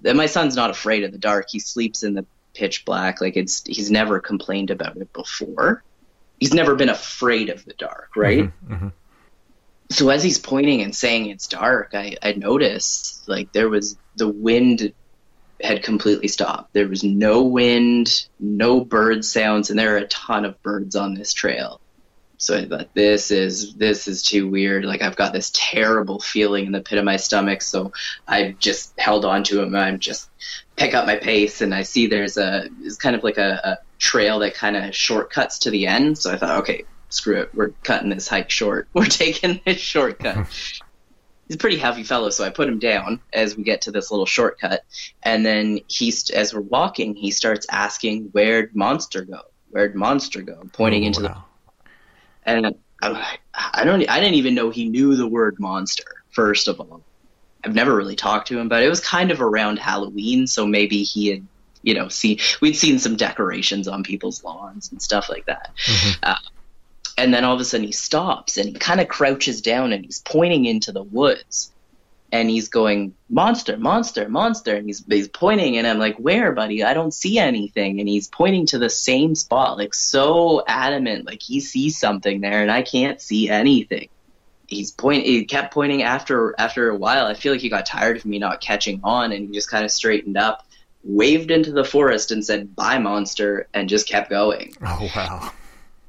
and 0.04 0.18
my 0.18 0.26
son's 0.26 0.54
not 0.54 0.70
afraid 0.70 1.02
of 1.04 1.10
the 1.10 1.18
dark. 1.18 1.46
He 1.50 1.58
sleeps 1.58 2.02
in 2.04 2.14
the 2.14 2.24
pitch 2.54 2.84
black. 2.84 3.20
Like 3.20 3.34
it's 3.36 3.64
he's 3.66 3.90
never 3.90 4.20
complained 4.20 4.70
about 4.70 4.96
it 4.98 5.10
before. 5.12 5.82
He's 6.38 6.52
never 6.54 6.76
been 6.76 6.90
afraid 6.90 7.48
of 7.48 7.64
the 7.64 7.72
dark, 7.72 8.10
right? 8.14 8.50
Mhm. 8.68 8.92
So 9.90 10.08
as 10.10 10.22
he's 10.22 10.38
pointing 10.38 10.82
and 10.82 10.94
saying 10.94 11.26
it's 11.26 11.46
dark, 11.46 11.90
I, 11.94 12.16
I 12.22 12.32
noticed 12.32 13.28
like 13.28 13.52
there 13.52 13.68
was 13.68 13.96
the 14.16 14.28
wind 14.28 14.92
had 15.60 15.82
completely 15.82 16.28
stopped. 16.28 16.72
There 16.74 16.88
was 16.88 17.04
no 17.04 17.44
wind, 17.44 18.26
no 18.38 18.84
bird 18.84 19.24
sounds, 19.24 19.70
and 19.70 19.78
there 19.78 19.94
are 19.94 19.98
a 19.98 20.08
ton 20.08 20.44
of 20.44 20.62
birds 20.62 20.96
on 20.96 21.14
this 21.14 21.32
trail. 21.32 21.80
So 22.38 22.58
I 22.58 22.66
thought 22.66 22.92
this 22.94 23.30
is 23.30 23.74
this 23.74 24.08
is 24.08 24.22
too 24.22 24.48
weird. 24.48 24.84
Like 24.84 25.02
I've 25.02 25.16
got 25.16 25.32
this 25.32 25.50
terrible 25.54 26.20
feeling 26.20 26.66
in 26.66 26.72
the 26.72 26.82
pit 26.82 26.98
of 26.98 27.04
my 27.04 27.16
stomach. 27.16 27.62
So 27.62 27.92
I 28.28 28.54
just 28.58 28.98
held 28.98 29.24
on 29.24 29.44
to 29.44 29.62
him. 29.62 29.74
And 29.74 29.78
I'm 29.78 29.98
just 29.98 30.28
pick 30.76 30.94
up 30.94 31.06
my 31.06 31.16
pace, 31.16 31.62
and 31.62 31.74
I 31.74 31.82
see 31.82 32.06
there's 32.06 32.36
a 32.36 32.68
it's 32.82 32.96
kind 32.96 33.16
of 33.16 33.24
like 33.24 33.38
a, 33.38 33.60
a 33.64 33.78
trail 33.98 34.40
that 34.40 34.54
kind 34.54 34.76
of 34.76 34.94
shortcuts 34.94 35.60
to 35.60 35.70
the 35.70 35.86
end. 35.86 36.18
So 36.18 36.30
I 36.30 36.36
thought, 36.36 36.58
okay, 36.60 36.84
screw 37.16 37.40
it, 37.40 37.54
we're 37.54 37.70
cutting 37.82 38.10
this 38.10 38.28
hike 38.28 38.50
short. 38.50 38.88
We're 38.94 39.06
taking 39.06 39.60
this 39.64 39.78
shortcut. 39.78 40.46
He's 41.48 41.54
a 41.54 41.58
pretty 41.58 41.78
heavy 41.78 42.02
fellow, 42.02 42.30
so 42.30 42.42
I 42.44 42.50
put 42.50 42.68
him 42.68 42.80
down 42.80 43.20
as 43.32 43.56
we 43.56 43.62
get 43.62 43.82
to 43.82 43.92
this 43.92 44.10
little 44.10 44.26
shortcut, 44.26 44.84
and 45.22 45.46
then 45.46 45.78
he's 45.86 46.28
as 46.30 46.52
we're 46.52 46.60
walking, 46.60 47.14
he 47.14 47.30
starts 47.30 47.66
asking, 47.70 48.30
"Where'd 48.32 48.74
Monster 48.74 49.22
go? 49.24 49.42
Where'd 49.70 49.94
Monster 49.94 50.42
go?" 50.42 50.68
Pointing 50.72 51.04
Oh, 51.04 51.06
into 51.06 51.20
the 51.22 51.28
wow. 51.28 51.44
and 52.46 52.74
I'm 53.00 53.12
like, 53.12 53.40
I 53.54 53.84
don't, 53.84 54.10
I 54.10 54.18
didn't 54.18 54.34
even 54.34 54.56
know 54.56 54.70
he 54.70 54.88
knew 54.88 55.14
the 55.14 55.28
word 55.28 55.60
monster. 55.60 56.24
First 56.30 56.66
of 56.66 56.80
all, 56.80 57.02
I've 57.64 57.74
never 57.76 57.94
really 57.94 58.16
talked 58.16 58.48
to 58.48 58.58
him, 58.58 58.68
but 58.68 58.82
it 58.82 58.88
was 58.88 58.98
kind 58.98 59.30
of 59.30 59.40
around 59.40 59.78
Halloween, 59.78 60.48
so 60.48 60.66
maybe 60.66 61.04
he 61.04 61.28
had, 61.28 61.46
you 61.82 61.94
know, 61.94 62.08
see, 62.08 62.40
we'd 62.60 62.74
seen 62.74 62.98
some 62.98 63.14
decorations 63.14 63.86
on 63.86 64.02
people's 64.02 64.42
lawns 64.42 64.90
and 64.90 65.00
stuff 65.00 65.28
like 65.28 65.46
that. 65.46 65.70
Uh, 66.24 66.34
and 67.16 67.32
then 67.32 67.44
all 67.44 67.54
of 67.54 67.60
a 67.60 67.64
sudden 67.64 67.86
he 67.86 67.92
stops 67.92 68.56
and 68.56 68.68
he 68.68 68.74
kind 68.74 69.00
of 69.00 69.08
crouches 69.08 69.62
down 69.62 69.92
and 69.92 70.04
he's 70.04 70.20
pointing 70.20 70.64
into 70.64 70.92
the 70.92 71.02
woods. 71.02 71.72
and 72.32 72.50
he's 72.50 72.68
going 72.68 73.14
monster 73.30 73.76
monster 73.76 74.28
monster. 74.28 74.74
And 74.76 74.86
he's 74.86 75.04
he's 75.08 75.28
pointing 75.28 75.78
and 75.78 75.86
i'm 75.86 75.98
like 75.98 76.16
where 76.16 76.52
buddy? 76.52 76.82
I 76.82 76.92
don't 76.92 77.14
see 77.14 77.38
anything. 77.38 78.00
And 78.00 78.08
he's 78.08 78.28
pointing 78.28 78.66
to 78.66 78.78
the 78.78 78.90
same 78.90 79.34
spot 79.34 79.78
like 79.78 79.94
so 79.94 80.64
adamant 80.66 81.24
like 81.26 81.40
he 81.40 81.60
sees 81.60 81.96
something 81.98 82.40
there 82.40 82.62
and 82.62 82.70
i 82.70 82.82
can't 82.82 83.20
see 83.20 83.48
anything. 83.48 84.08
He's 84.66 84.90
point 84.90 85.24
he 85.24 85.44
kept 85.44 85.72
pointing 85.72 86.02
after 86.02 86.54
after 86.58 86.90
a 86.90 86.96
while. 86.96 87.26
I 87.26 87.34
feel 87.34 87.52
like 87.52 87.62
he 87.62 87.68
got 87.68 87.86
tired 87.86 88.16
of 88.16 88.26
me 88.26 88.38
not 88.40 88.60
catching 88.60 89.00
on 89.04 89.30
and 89.32 89.46
he 89.46 89.54
just 89.54 89.70
kind 89.70 89.84
of 89.84 89.90
straightened 89.92 90.36
up 90.36 90.66
waved 91.04 91.52
into 91.52 91.70
the 91.70 91.84
forest 91.84 92.32
and 92.32 92.44
said 92.44 92.74
bye 92.74 92.98
monster 92.98 93.68
and 93.72 93.88
just 93.88 94.08
kept 94.08 94.28
going. 94.28 94.74
Oh 94.82 95.08
wow. 95.14 95.52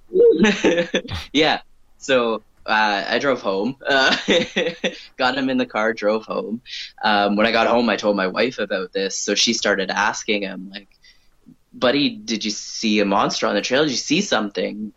yeah. 1.34 1.62
So 1.98 2.44
uh, 2.68 3.06
I 3.08 3.20
drove 3.20 3.42
home, 3.42 3.78
uh, 3.88 4.16
got 5.18 5.38
him 5.38 5.50
in 5.50 5.58
the 5.58 5.66
car, 5.66 5.94
drove 5.94 6.26
home. 6.26 6.62
Um, 7.02 7.36
when 7.36 7.48
I 7.48 7.52
got 7.52 7.68
home, 7.68 7.90
I 7.90 7.96
told 7.96 8.16
my 8.16 8.28
wife 8.28 8.60
about 8.60 8.92
this. 8.92 9.18
So 9.18 9.36
she 9.36 9.54
started 9.54 9.90
asking 9.90 10.42
him, 10.44 10.70
like, 10.70 10.90
buddy, 11.74 12.10
did 12.10 12.44
you 12.44 12.52
see 12.52 13.00
a 13.00 13.06
monster 13.06 13.48
on 13.48 13.56
the 13.56 13.62
trail? 13.62 13.84
Did 13.84 13.92
you 13.92 13.98
see 13.98 14.22
something? 14.22 14.92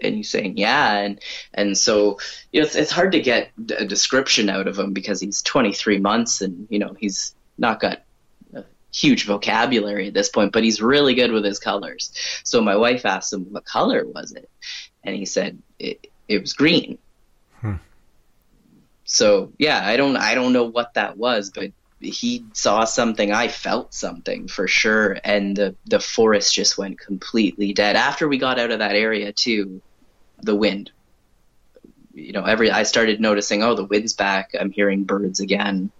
And 0.00 0.14
he's 0.14 0.30
saying, 0.30 0.58
yeah. 0.58 0.98
And, 0.98 1.20
and 1.54 1.76
so, 1.76 2.18
you 2.52 2.60
know, 2.60 2.66
it's, 2.66 2.76
it's 2.76 2.92
hard 2.92 3.12
to 3.12 3.20
get 3.20 3.50
a 3.76 3.84
description 3.84 4.48
out 4.48 4.68
of 4.68 4.78
him 4.78 4.92
because 4.92 5.20
he's 5.20 5.42
23 5.42 5.98
months 5.98 6.40
and, 6.40 6.66
you 6.70 6.78
know, 6.78 6.94
he's 6.98 7.34
not 7.56 7.80
got 7.80 8.02
huge 8.92 9.26
vocabulary 9.26 10.08
at 10.08 10.14
this 10.14 10.28
point, 10.28 10.52
but 10.52 10.64
he's 10.64 10.80
really 10.80 11.14
good 11.14 11.32
with 11.32 11.44
his 11.44 11.58
colors. 11.58 12.12
So 12.44 12.60
my 12.60 12.76
wife 12.76 13.04
asked 13.04 13.32
him, 13.32 13.52
what 13.52 13.64
color 13.64 14.06
was 14.06 14.32
it? 14.32 14.48
And 15.04 15.14
he 15.14 15.24
said, 15.24 15.58
it, 15.78 16.06
it 16.26 16.40
was 16.40 16.52
green. 16.52 16.98
Hmm. 17.60 17.74
So 19.04 19.52
yeah, 19.58 19.80
I 19.84 19.96
don't 19.96 20.16
I 20.16 20.34
don't 20.34 20.52
know 20.52 20.64
what 20.64 20.94
that 20.94 21.16
was, 21.16 21.50
but 21.50 21.72
he 22.00 22.44
saw 22.52 22.84
something. 22.84 23.32
I 23.32 23.48
felt 23.48 23.94
something 23.94 24.48
for 24.48 24.68
sure, 24.68 25.18
and 25.24 25.56
the 25.56 25.74
the 25.86 25.98
forest 25.98 26.54
just 26.54 26.78
went 26.78 27.00
completely 27.00 27.72
dead. 27.72 27.96
After 27.96 28.28
we 28.28 28.38
got 28.38 28.58
out 28.58 28.70
of 28.70 28.80
that 28.80 28.94
area 28.94 29.32
too, 29.32 29.80
the 30.42 30.54
wind. 30.54 30.90
You 32.12 32.32
know, 32.32 32.44
every 32.44 32.70
I 32.70 32.82
started 32.82 33.20
noticing, 33.20 33.62
oh, 33.62 33.74
the 33.74 33.84
wind's 33.84 34.12
back. 34.12 34.50
I'm 34.58 34.70
hearing 34.70 35.04
birds 35.04 35.40
again. 35.40 35.90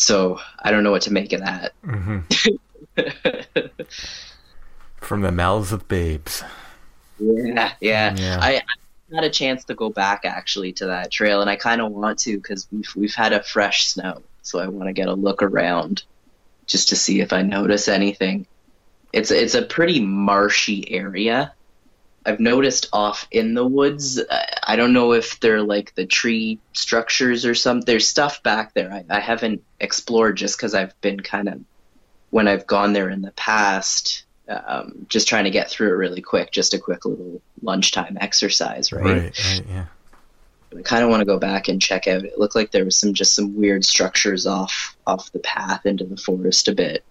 So 0.00 0.40
I 0.58 0.70
don't 0.70 0.82
know 0.82 0.92
what 0.92 1.02
to 1.02 1.12
make 1.12 1.34
of 1.34 1.40
that. 1.40 1.74
Mm-hmm. 1.84 2.20
From 4.96 5.20
the 5.20 5.30
mouths 5.30 5.72
of 5.72 5.86
babes. 5.88 6.42
Yeah, 7.18 7.72
yeah. 7.80 8.16
Yeah. 8.16 8.38
I, 8.40 8.62
I 9.12 9.14
had 9.14 9.24
a 9.24 9.30
chance 9.30 9.64
to 9.66 9.74
go 9.74 9.90
back 9.90 10.24
actually 10.24 10.72
to 10.74 10.86
that 10.86 11.10
trail, 11.10 11.42
and 11.42 11.50
I 11.50 11.56
kind 11.56 11.82
of 11.82 11.92
want 11.92 12.18
to 12.20 12.38
because 12.38 12.66
we've 12.72 12.90
we've 12.96 13.14
had 13.14 13.34
a 13.34 13.42
fresh 13.42 13.88
snow, 13.88 14.22
so 14.40 14.58
I 14.58 14.68
want 14.68 14.88
to 14.88 14.94
get 14.94 15.08
a 15.08 15.12
look 15.12 15.42
around 15.42 16.02
just 16.66 16.88
to 16.88 16.96
see 16.96 17.20
if 17.20 17.34
I 17.34 17.42
notice 17.42 17.86
anything. 17.86 18.46
It's 19.12 19.30
it's 19.30 19.54
a 19.54 19.62
pretty 19.62 20.00
marshy 20.00 20.90
area. 20.90 21.52
I've 22.26 22.40
noticed 22.40 22.88
off 22.92 23.26
in 23.30 23.54
the 23.54 23.66
woods. 23.66 24.20
I, 24.30 24.46
I 24.68 24.76
don't 24.76 24.92
know 24.92 25.12
if 25.12 25.40
they're 25.40 25.62
like 25.62 25.94
the 25.94 26.06
tree 26.06 26.58
structures 26.72 27.46
or 27.46 27.54
something. 27.54 27.84
There's 27.86 28.08
stuff 28.08 28.42
back 28.42 28.74
there 28.74 28.92
I, 28.92 29.04
I 29.08 29.20
haven't 29.20 29.62
explored 29.80 30.36
just 30.36 30.56
because 30.56 30.74
I've 30.74 30.98
been 31.00 31.20
kind 31.20 31.48
of 31.48 31.60
when 32.30 32.46
I've 32.46 32.66
gone 32.66 32.92
there 32.92 33.10
in 33.10 33.22
the 33.22 33.32
past 33.32 34.24
um, 34.50 35.06
just 35.08 35.28
trying 35.28 35.44
to 35.44 35.50
get 35.50 35.70
through 35.70 35.88
it 35.88 35.96
really 35.96 36.20
quick, 36.20 36.50
just 36.50 36.74
a 36.74 36.78
quick 36.78 37.04
little 37.04 37.40
lunchtime 37.62 38.18
exercise, 38.20 38.92
right? 38.92 39.04
Right. 39.04 39.22
Right. 39.22 39.62
Yeah. 39.68 39.84
I 40.76 40.82
kind 40.82 41.02
of 41.02 41.10
want 41.10 41.20
to 41.20 41.26
go 41.26 41.38
back 41.38 41.68
and 41.68 41.82
check 41.82 42.06
out. 42.06 42.24
It 42.24 42.38
looked 42.38 42.54
like 42.54 42.70
there 42.70 42.84
was 42.84 42.96
some 42.96 43.12
just 43.14 43.34
some 43.34 43.56
weird 43.56 43.84
structures 43.84 44.46
off 44.46 44.96
off 45.06 45.32
the 45.32 45.40
path 45.40 45.84
into 45.84 46.04
the 46.04 46.16
forest 46.16 46.68
a 46.68 46.74
bit. 46.74 47.04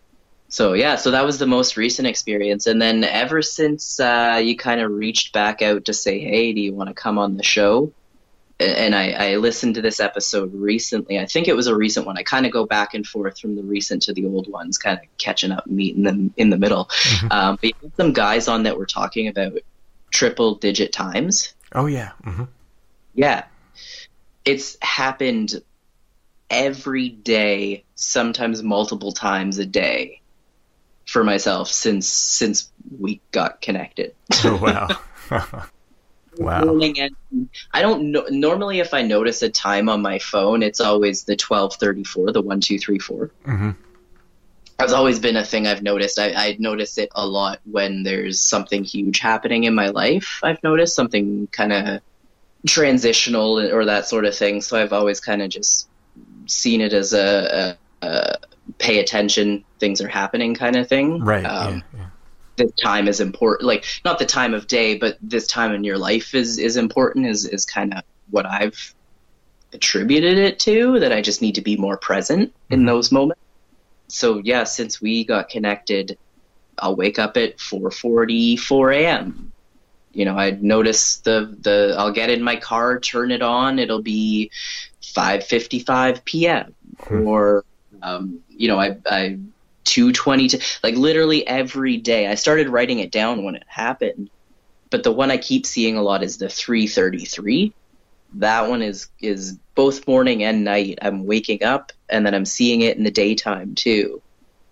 So 0.50 0.74
yeah, 0.74 0.96
so 0.96 1.12
that 1.12 1.26
was 1.26 1.38
the 1.38 1.48
most 1.48 1.78
recent 1.78 2.08
experience, 2.08 2.66
and 2.66 2.82
then 2.82 3.04
ever 3.04 3.42
since 3.42 4.00
uh, 4.00 4.42
you 4.44 4.58
kind 4.58 4.82
of 4.82 4.92
reached 4.92 5.32
back 5.32 5.62
out 5.62 5.86
to 5.86 5.94
say, 5.94 6.20
"Hey, 6.20 6.54
do 6.54 6.62
you 6.62 6.74
want 6.74 6.90
to 6.90 6.94
come 6.94 7.18
on 7.20 7.38
the 7.38 7.44
show?" 7.44 7.94
and 8.60 8.94
I, 8.94 9.12
I 9.12 9.36
listened 9.38 9.76
to 9.76 9.82
this 9.82 10.00
episode 10.00 10.54
recently. 10.54 11.18
I 11.18 11.26
think 11.26 11.48
it 11.48 11.56
was 11.56 11.68
a 11.68 11.76
recent 11.76 12.06
one. 12.06 12.18
I 12.18 12.24
kind 12.24 12.46
of 12.46 12.52
go 12.52 12.66
back 12.66 12.94
and 12.94 13.08
forth 13.08 13.40
from 13.40 13.56
the 13.56 13.64
recent 13.64 14.02
to 14.04 14.14
the 14.14 14.26
old 14.26 14.52
ones, 14.52 14.78
kind 14.78 15.00
of 15.00 15.06
catching 15.18 15.52
up, 15.52 15.66
meeting 15.66 16.04
them 16.04 16.34
in 16.36 16.50
the 16.50 16.58
middle. 16.58 16.90
Um, 17.32 17.58
but 17.62 17.66
you 17.66 17.74
had 17.82 17.96
some 17.96 18.14
guys 18.14 18.48
on 18.48 18.64
that 18.64 18.78
were 18.78 18.86
talking 18.86 19.28
about 19.28 19.54
triple 20.12 20.56
digit 20.56 20.92
times. 20.92 21.54
Oh 21.74 21.86
yeah. 21.86 22.12
hmm 22.24 22.46
Yeah. 23.14 23.44
It's 24.46 24.78
happened 24.82 25.62
every 26.50 27.10
day, 27.10 27.84
sometimes 27.96 28.64
multiple 28.64 29.12
times 29.12 29.60
a 29.60 29.66
day 29.66 30.19
for 31.10 31.24
myself 31.24 31.68
since 31.70 32.08
since 32.08 32.72
we 33.00 33.20
got 33.32 33.62
connected. 33.62 34.14
Oh 34.46 34.58
wow. 34.58 34.88
wow. 36.38 36.62
and 36.80 37.50
I 37.74 37.82
don't 37.82 38.12
know. 38.12 38.26
Normally, 38.30 38.80
if 38.80 38.94
I 38.94 39.02
notice 39.02 39.42
a 39.42 39.50
time 39.50 39.90
on 39.90 40.02
my 40.02 40.20
phone, 40.20 40.64
it's 40.64 40.80
always 40.80 41.24
the 41.24 41.36
twelve 41.36 41.76
thirty 41.76 42.04
four, 42.04 42.32
the 42.32 42.42
one 42.42 42.62
two 42.62 42.78
three 42.78 43.00
four. 43.00 43.32
Mhm. 43.46 43.76
That's 44.78 44.94
always 44.94 45.20
been 45.20 45.36
a 45.36 45.44
thing 45.44 45.68
I've 45.68 45.84
noticed. 45.84 46.20
I, 46.20 46.32
I 46.32 46.56
notice 46.58 46.98
it 46.98 47.10
a 47.14 47.28
lot 47.28 47.60
when 47.66 48.04
there's 48.04 48.42
something 48.42 48.86
huge 48.86 49.20
happening 49.20 49.66
in 49.66 49.76
my 49.76 49.90
life. 49.90 50.40
I've 50.42 50.64
noticed 50.64 50.96
something 50.96 51.48
kind 51.52 51.74
of 51.74 52.02
transitional 52.66 53.60
or 53.60 53.84
that 53.86 54.08
sort 54.08 54.24
of 54.24 54.36
thing. 54.36 54.62
So 54.62 54.82
I've 54.82 54.94
always 54.94 55.20
kind 55.20 55.42
of 55.42 55.50
just 55.50 55.90
seen 56.46 56.80
it 56.80 56.94
as 56.94 57.12
a, 57.12 57.78
a 58.02 58.38
pay 58.78 59.00
attention, 59.00 59.64
things 59.80 60.02
are 60.02 60.08
happening 60.08 60.56
kind 60.56 60.76
of 60.76 60.88
thing. 60.88 61.24
Right. 61.24 61.46
Um, 61.46 61.84
yeah. 61.94 62.00
yeah. 62.00 62.06
the 62.58 62.72
time 62.72 63.08
is 63.08 63.20
important 63.20 63.68
like 63.68 63.86
not 64.04 64.20
the 64.20 64.26
time 64.26 64.54
of 64.54 64.68
day 64.68 64.98
but 64.98 65.18
this 65.22 65.48
time 65.48 65.74
in 65.74 65.86
your 65.86 65.98
life 65.98 66.36
is 66.36 66.58
is 66.58 66.76
important 66.76 67.26
is 67.26 67.46
is 67.46 67.66
kind 67.66 67.94
of 67.94 68.04
what 68.32 68.46
i've 68.46 68.94
attributed 69.72 70.38
it 70.38 70.60
to 70.60 71.00
that 71.00 71.14
i 71.14 71.22
just 71.22 71.42
need 71.42 71.56
to 71.56 71.62
be 71.62 71.78
more 71.78 71.96
present 71.96 72.54
in 72.70 72.80
mm-hmm. 72.80 72.88
those 72.88 73.14
moments 73.14 73.42
so 74.10 74.40
yeah 74.40 74.66
since 74.66 75.00
we 75.00 75.24
got 75.24 75.48
connected 75.48 76.18
i'll 76.80 76.98
wake 76.98 77.18
up 77.18 77.38
at 77.38 77.58
4:44 77.60 78.96
a.m 78.96 79.54
you 80.12 80.26
know 80.26 80.38
i'd 80.38 80.62
notice 80.62 81.18
the 81.18 81.56
the 81.62 81.96
i'll 81.98 82.12
get 82.12 82.30
in 82.30 82.44
my 82.44 82.58
car 82.58 83.00
turn 83.00 83.32
it 83.32 83.42
on 83.42 83.80
it'll 83.80 84.02
be 84.02 84.52
5:55 85.02 86.26
p.m 86.26 86.76
hmm. 87.08 87.28
or 87.28 87.64
um, 88.02 88.40
you 88.50 88.68
know 88.68 88.80
i 88.80 88.98
i 89.06 89.38
220 89.90 90.60
like 90.84 90.96
literally 90.96 91.46
every 91.48 91.98
day. 91.98 92.28
I 92.28 92.36
started 92.36 92.70
writing 92.70 93.00
it 93.00 93.12
down 93.12 93.44
when 93.44 93.56
it 93.56 93.64
happened, 93.68 94.30
but 94.90 95.04
the 95.04 95.12
one 95.12 95.32
I 95.32 95.38
keep 95.38 95.66
seeing 95.66 95.98
a 95.98 96.04
lot 96.04 96.24
is 96.24 96.38
the 96.38 96.48
333. 96.48 97.74
That 98.36 98.70
one 98.70 98.84
is 98.84 99.08
is 99.20 99.58
both 99.74 100.08
morning 100.08 100.44
and 100.44 100.64
night. 100.64 101.00
I'm 101.02 101.26
waking 101.26 101.64
up 101.64 101.92
and 102.08 102.26
then 102.26 102.36
I'm 102.36 102.46
seeing 102.46 102.82
it 102.82 102.98
in 102.98 103.04
the 103.04 103.12
daytime 103.12 103.74
too. 103.74 104.22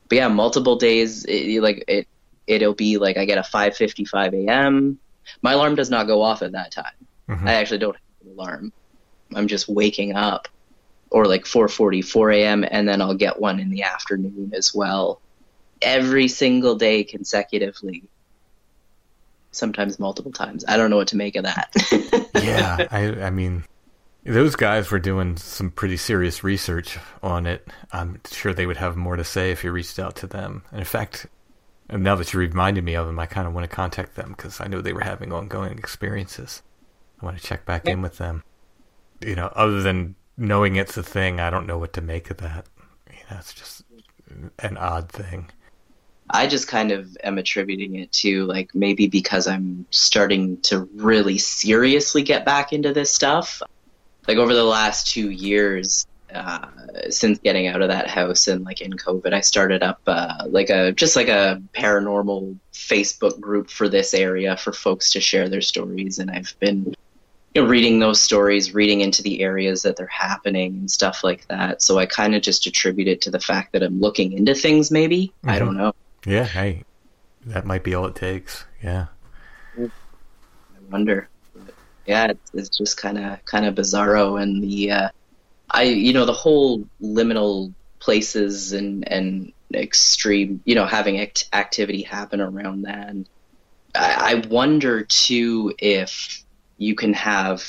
But 0.10 0.18
yeah, 0.18 0.28
multiple 0.28 0.76
days. 0.76 1.26
It, 1.26 1.62
like 1.62 1.84
it, 1.88 2.08
it'll 2.46 2.76
be 2.76 3.00
like 3.00 3.18
I 3.18 3.26
get 3.26 3.40
a 3.40 3.42
5:55 3.42 4.45
a.m. 4.45 4.99
My 5.41 5.54
alarm 5.54 5.76
does 5.76 5.90
not 5.90 6.06
go 6.06 6.22
off 6.22 6.44
at 6.44 6.52
that 6.52 6.72
time. 6.72 7.08
I 7.48 7.54
actually 7.56 7.80
don't 7.80 7.95
have 7.95 8.28
an 8.28 8.34
alarm. 8.34 8.74
I'm 9.34 9.48
just 9.48 9.68
waking 9.68 10.16
up 10.16 10.48
or 11.10 11.26
like 11.26 11.46
4:44 11.46 12.36
a.m. 12.36 12.66
and 12.70 12.88
then 12.88 13.02
I'll 13.02 13.16
get 13.16 13.40
one 13.40 13.60
in 13.60 13.70
the 13.70 13.84
afternoon 13.84 14.54
as 14.56 14.74
well. 14.74 15.22
Every 15.82 16.28
single 16.28 16.76
day 16.76 17.04
consecutively. 17.04 18.04
Sometimes 19.52 20.00
multiple 20.00 20.32
times. 20.32 20.66
I 20.68 20.78
don't 20.78 20.90
know 20.90 20.98
what 20.98 21.08
to 21.10 21.18
make 21.18 21.36
of 21.36 21.46
that. 21.46 21.74
yeah, 22.44 22.88
I, 22.92 23.26
I 23.26 23.30
mean, 23.30 23.64
those 24.24 24.56
guys 24.56 24.92
were 24.92 25.00
doing 25.00 25.38
some 25.38 25.72
pretty 25.72 25.98
serious 25.98 26.44
research 26.44 27.00
on 27.24 27.48
it. 27.48 27.66
I'm 27.92 28.20
sure 28.30 28.54
they 28.54 28.66
would 28.66 28.78
have 28.78 28.96
more 28.96 29.16
to 29.16 29.24
say 29.24 29.52
if 29.52 29.64
you 29.64 29.72
reached 29.72 30.00
out 30.00 30.16
to 30.18 30.28
them. 30.28 30.64
And 30.72 30.80
in 30.80 30.86
fact, 30.86 31.28
now 31.90 32.16
that 32.16 32.34
you 32.34 32.40
reminded 32.40 32.84
me 32.84 32.96
of 32.96 33.08
them, 33.08 33.20
I 33.20 33.26
kind 33.26 33.48
of 33.48 33.54
want 33.54 33.70
to 33.70 33.74
contact 33.74 34.16
them 34.16 34.34
because 34.36 34.60
I 34.60 34.68
know 34.68 34.82
they 34.82 34.94
were 34.94 35.02
having 35.02 35.32
ongoing 35.32 35.78
experiences. 35.78 36.62
I 37.22 37.26
want 37.26 37.38
to 37.38 37.44
check 37.44 37.66
back 37.66 37.88
in 37.88 38.02
with 38.02 38.18
them. 38.18 38.44
You 39.22 39.36
know, 39.36 39.48
other 39.56 39.82
than 39.82 40.16
knowing 40.38 40.76
it's 40.76 40.97
a 40.97 41.03
thing, 41.03 41.39
I 41.39 41.49
don't 41.49 41.68
know 41.68 41.77
what 41.77 41.93
to 41.93 42.01
make 42.01 42.30
of 42.30 42.38
that. 42.38 42.65
It's 43.30 43.53
just 43.53 43.84
an 44.59 44.77
odd 44.77 45.09
thing. 45.09 45.49
I 46.30 46.47
just 46.47 46.68
kind 46.68 46.91
of 46.91 47.18
am 47.23 47.38
attributing 47.38 47.95
it 47.95 48.11
to 48.14 48.45
like 48.45 48.76
maybe 48.76 49.07
because 49.07 49.47
I'm 49.47 49.85
starting 49.91 50.59
to 50.64 50.81
really 50.95 51.38
seriously 51.38 52.22
get 52.22 52.45
back 52.45 52.73
into 52.73 52.93
this 52.93 53.14
stuff. 53.14 53.61
Like 54.27 54.38
over 54.38 54.53
the 54.53 54.64
last 54.64 55.07
two 55.07 55.30
years, 55.30 56.05
uh, 56.34 56.68
since 57.09 57.39
getting 57.39 57.68
out 57.68 57.81
of 57.81 57.88
that 57.88 58.09
house 58.09 58.49
and 58.49 58.65
like 58.65 58.81
in 58.81 58.91
COVID, 58.91 59.34
I 59.34 59.39
started 59.39 59.84
up 59.84 60.01
uh, 60.05 60.43
like 60.47 60.69
a 60.69 60.91
just 60.91 61.15
like 61.15 61.30
a 61.30 61.61
paranormal 61.73 62.57
Facebook 62.73 63.39
group 63.39 63.69
for 63.69 63.88
this 63.88 64.14
area 64.14 64.57
for 64.57 64.73
folks 64.73 65.11
to 65.11 65.22
share 65.22 65.47
their 65.47 65.61
stories, 65.61 66.19
and 66.19 66.30
I've 66.30 66.53
been 66.59 66.93
you 67.58 67.64
know, 67.64 67.70
reading 67.70 67.98
those 67.98 68.22
stories, 68.22 68.76
reading 68.76 69.02
into 69.02 69.24
the 69.24 69.42
areas 69.42 69.82
that 69.82 69.96
they're 69.96 70.06
happening 70.06 70.76
and 70.76 70.92
stuff 70.92 71.24
like 71.24 71.48
that. 71.48 71.82
So 71.82 71.98
I 71.98 72.06
kind 72.06 72.36
of 72.36 72.44
just 72.44 72.68
attribute 72.68 73.08
it 73.08 73.20
to 73.22 73.32
the 73.32 73.40
fact 73.40 73.72
that 73.72 73.82
I'm 73.82 74.00
looking 74.00 74.32
into 74.34 74.54
things. 74.54 74.92
Maybe 74.92 75.34
I 75.44 75.58
don't 75.58 75.76
know. 75.76 75.96
Yeah, 76.24 76.44
hey, 76.44 76.84
that 77.48 77.66
might 77.66 77.84
be 77.84 77.96
all 77.96 78.06
it 78.06 78.14
takes. 78.14 78.66
Yeah. 78.84 79.08
I 79.76 79.90
wonder. 80.92 81.30
But 81.56 81.74
yeah, 82.06 82.28
it's, 82.28 82.52
it's 82.54 82.78
just 82.78 82.98
kind 82.98 83.18
of 83.18 83.44
kind 83.46 83.66
of 83.66 83.74
bizarro, 83.74 84.40
and 84.40 84.62
the 84.62 84.92
uh, 84.92 85.10
I 85.72 85.84
you 85.84 86.14
know 86.14 86.26
the 86.26 86.34
whole 86.34 86.88
liminal 87.02 87.74
places 87.98 88.72
and 88.72 89.12
and 89.12 89.52
extreme 89.74 90.62
you 90.66 90.76
know 90.76 90.86
having 90.86 91.20
act- 91.20 91.50
activity 91.54 92.04
happen 92.04 92.40
around 92.40 92.84
that. 92.84 93.10
And 93.10 93.28
I, 93.96 94.34
I 94.34 94.48
wonder 94.48 95.02
too 95.02 95.74
if 95.80 96.44
you 96.78 96.95
can 96.95 97.14
have 97.14 97.64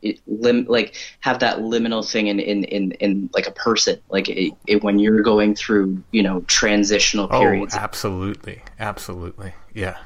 it 0.00 0.20
lim 0.26 0.64
like 0.68 0.94
have 1.20 1.40
that 1.40 1.58
liminal 1.58 2.08
thing 2.08 2.28
in 2.28 2.38
in 2.38 2.64
in, 2.64 2.92
in 2.92 3.30
like 3.34 3.48
a 3.48 3.50
person 3.50 4.00
like 4.08 4.28
it, 4.28 4.54
it, 4.66 4.82
when 4.84 4.98
you're 4.98 5.22
going 5.22 5.54
through 5.54 6.02
you 6.12 6.22
know 6.22 6.40
transitional 6.42 7.26
periods 7.28 7.44
Oh, 7.46 7.50
periods 7.50 7.74
absolutely, 7.74 8.62
absolutely. 8.78 9.54
Yeah, 9.74 9.98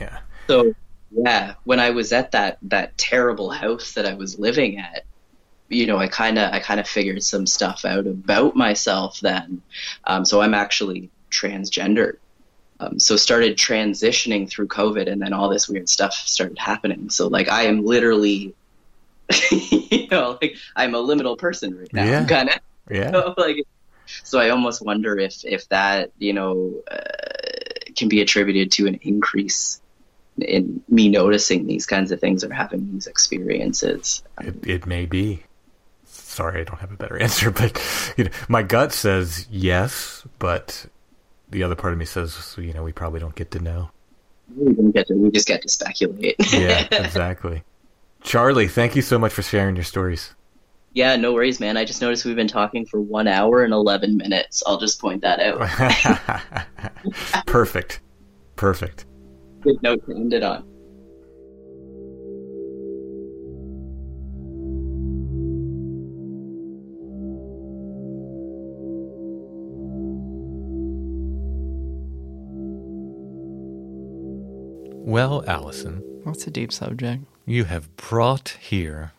yeah. 0.00 0.18
So 0.48 0.74
yeah, 1.10 1.54
when 1.64 1.80
I 1.80 1.90
was 1.90 2.12
at 2.12 2.32
that 2.32 2.58
that 2.62 2.96
terrible 2.98 3.50
house 3.50 3.92
that 3.92 4.06
I 4.06 4.14
was 4.14 4.38
living 4.38 4.78
at, 4.78 5.04
you 5.68 5.86
know, 5.86 5.98
I 5.98 6.08
kind 6.08 6.38
of 6.38 6.52
I 6.52 6.60
kind 6.60 6.80
of 6.80 6.88
figured 6.88 7.22
some 7.22 7.46
stuff 7.46 7.84
out 7.84 8.06
about 8.06 8.56
myself 8.56 9.20
then. 9.20 9.62
Um, 10.04 10.24
so 10.24 10.40
I'm 10.40 10.54
actually 10.54 11.10
transgender. 11.30 12.16
Um, 12.78 12.98
so 12.98 13.16
started 13.16 13.56
transitioning 13.56 14.48
through 14.48 14.68
COVID, 14.68 15.10
and 15.10 15.20
then 15.20 15.32
all 15.32 15.48
this 15.48 15.68
weird 15.68 15.88
stuff 15.88 16.14
started 16.14 16.58
happening. 16.58 17.10
So 17.10 17.28
like 17.28 17.48
I 17.48 17.62
am 17.62 17.84
literally, 17.84 18.54
you 19.50 20.08
know, 20.08 20.38
like 20.40 20.56
I'm 20.74 20.94
a 20.94 21.02
liminal 21.02 21.38
person 21.38 21.78
right 21.78 21.92
now. 21.92 22.04
Yeah. 22.04 22.24
Kind 22.26 22.50
of. 22.50 22.58
Yeah. 22.90 23.10
So, 23.10 23.34
like, 23.36 23.66
so 24.22 24.38
I 24.38 24.50
almost 24.50 24.84
wonder 24.84 25.18
if 25.18 25.44
if 25.44 25.68
that 25.70 26.12
you 26.18 26.32
know 26.32 26.74
uh, 26.90 26.98
can 27.96 28.08
be 28.08 28.20
attributed 28.20 28.72
to 28.72 28.86
an 28.86 29.00
increase 29.02 29.80
in 30.38 30.82
me 30.88 31.08
noticing 31.08 31.66
these 31.66 31.86
kinds 31.86 32.12
of 32.12 32.20
things 32.20 32.44
or 32.44 32.52
having 32.52 32.92
these 32.92 33.06
experiences. 33.06 34.22
It, 34.40 34.66
it 34.66 34.86
may 34.86 35.06
be. 35.06 35.42
Sorry, 36.04 36.60
I 36.60 36.64
don't 36.64 36.78
have 36.80 36.92
a 36.92 36.96
better 36.96 37.16
answer, 37.22 37.50
but 37.50 37.80
you 38.16 38.24
know, 38.24 38.30
my 38.48 38.62
gut 38.62 38.92
says 38.92 39.46
yes, 39.50 40.24
but 40.38 40.86
the 41.50 41.62
other 41.62 41.74
part 41.74 41.92
of 41.92 41.98
me 41.98 42.04
says, 42.04 42.54
you 42.58 42.72
know, 42.72 42.82
we 42.82 42.92
probably 42.92 43.20
don't 43.20 43.34
get 43.34 43.50
to 43.52 43.58
know. 43.60 43.90
We 44.56 44.72
don't 44.72 44.92
get 44.92 45.06
to, 45.08 45.14
we 45.14 45.30
just 45.30 45.48
get 45.48 45.62
to 45.62 45.68
speculate. 45.68 46.36
Yeah, 46.52 46.86
exactly. 46.92 47.62
Charlie, 48.22 48.68
thank 48.68 48.96
you 48.96 49.02
so 49.02 49.18
much 49.18 49.32
for 49.32 49.42
sharing 49.42 49.76
your 49.76 49.84
stories. 49.84 50.34
yeah, 50.94 51.14
no 51.16 51.32
worries, 51.32 51.60
man. 51.60 51.76
I 51.76 51.84
just 51.84 52.00
noticed 52.00 52.24
we've 52.24 52.34
been 52.36 52.48
talking 52.48 52.86
for 52.86 53.00
one 53.00 53.28
hour 53.28 53.62
and 53.64 53.72
eleven 53.72 54.16
minutes. 54.16 54.62
I'll 54.66 54.78
just 54.78 55.00
point 55.00 55.22
that 55.22 55.38
out. 55.40 55.60
Perfect. 57.46 58.00
Perfect. 58.56 59.04
Good 59.60 59.82
note 59.82 60.04
to 60.06 60.12
end 60.12 60.32
it 60.32 60.42
on. 60.42 60.64
Well, 75.16 75.42
Allison, 75.46 76.04
That's 76.26 76.46
a 76.46 76.50
deep 76.50 76.70
subject. 76.70 77.24
you 77.46 77.64
have 77.64 77.96
brought 77.96 78.50
here, 78.60 79.12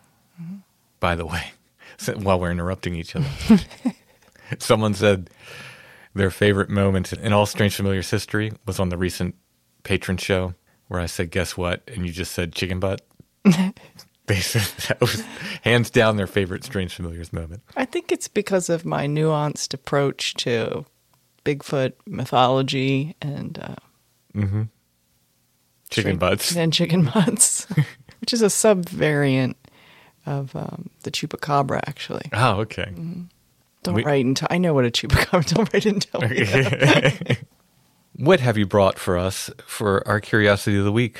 by 0.99 1.15
the 1.15 1.25
way, 1.25 1.53
while 2.17 2.39
we're 2.39 2.51
interrupting 2.51 2.93
each 2.93 3.15
other, 3.15 3.27
someone 4.59 4.93
said 4.93 5.31
their 6.13 6.29
favorite 6.29 6.69
moment 6.69 7.13
in 7.13 7.33
all 7.33 7.47
Strange 7.47 7.75
Familiars 7.75 8.11
history 8.11 8.51
was 8.67 8.79
on 8.79 8.89
the 8.89 8.97
recent 8.97 9.33
patron 9.81 10.17
show 10.17 10.53
where 10.87 10.99
I 10.99 11.07
said, 11.07 11.31
Guess 11.31 11.57
what? 11.57 11.81
And 11.87 12.05
you 12.05 12.11
just 12.11 12.31
said 12.31 12.53
chicken 12.53 12.79
butt. 12.79 13.01
they 14.27 14.35
said 14.35 14.67
that 14.89 15.01
was 15.01 15.23
hands 15.63 15.89
down 15.89 16.17
their 16.17 16.27
favorite 16.27 16.63
Strange 16.63 16.93
Familiars 16.93 17.33
moment. 17.33 17.63
I 17.75 17.85
think 17.85 18.11
it's 18.11 18.27
because 18.27 18.69
of 18.69 18.85
my 18.85 19.07
nuanced 19.07 19.73
approach 19.73 20.35
to 20.35 20.85
Bigfoot 21.43 21.93
mythology 22.05 23.15
and 23.19 23.57
uh, 23.57 23.75
Chicken 25.89 26.11
shrink- 26.11 26.19
butts. 26.19 26.55
and 26.55 26.73
chicken 26.73 27.05
butts, 27.05 27.65
which 28.19 28.33
is 28.33 28.41
a 28.41 28.49
sub 28.49 28.87
variant 28.89 29.55
of 30.25 30.55
um, 30.55 30.89
the 31.03 31.11
chupacabra. 31.11 31.79
Actually, 31.87 32.29
Oh, 32.33 32.59
okay. 32.61 32.83
Mm-hmm. 32.91 33.21
don't 33.83 33.95
We- 33.95 34.03
write 34.03 34.25
until 34.25 34.47
I 34.51 34.57
know 34.57 34.73
what 34.73 34.85
a 34.85 34.91
chupacabra. 34.91 35.45
Don't 35.53 35.73
write 35.73 35.85
until. 35.85 37.37
What 38.19 38.39
have 38.39 38.57
you 38.57 38.65
brought 38.65 38.97
for 38.97 39.15
us 39.17 39.51
for 39.65 40.05
our 40.07 40.19
curiosity 40.19 40.77
of 40.79 40.83
the 40.85 40.91
week? 40.91 41.19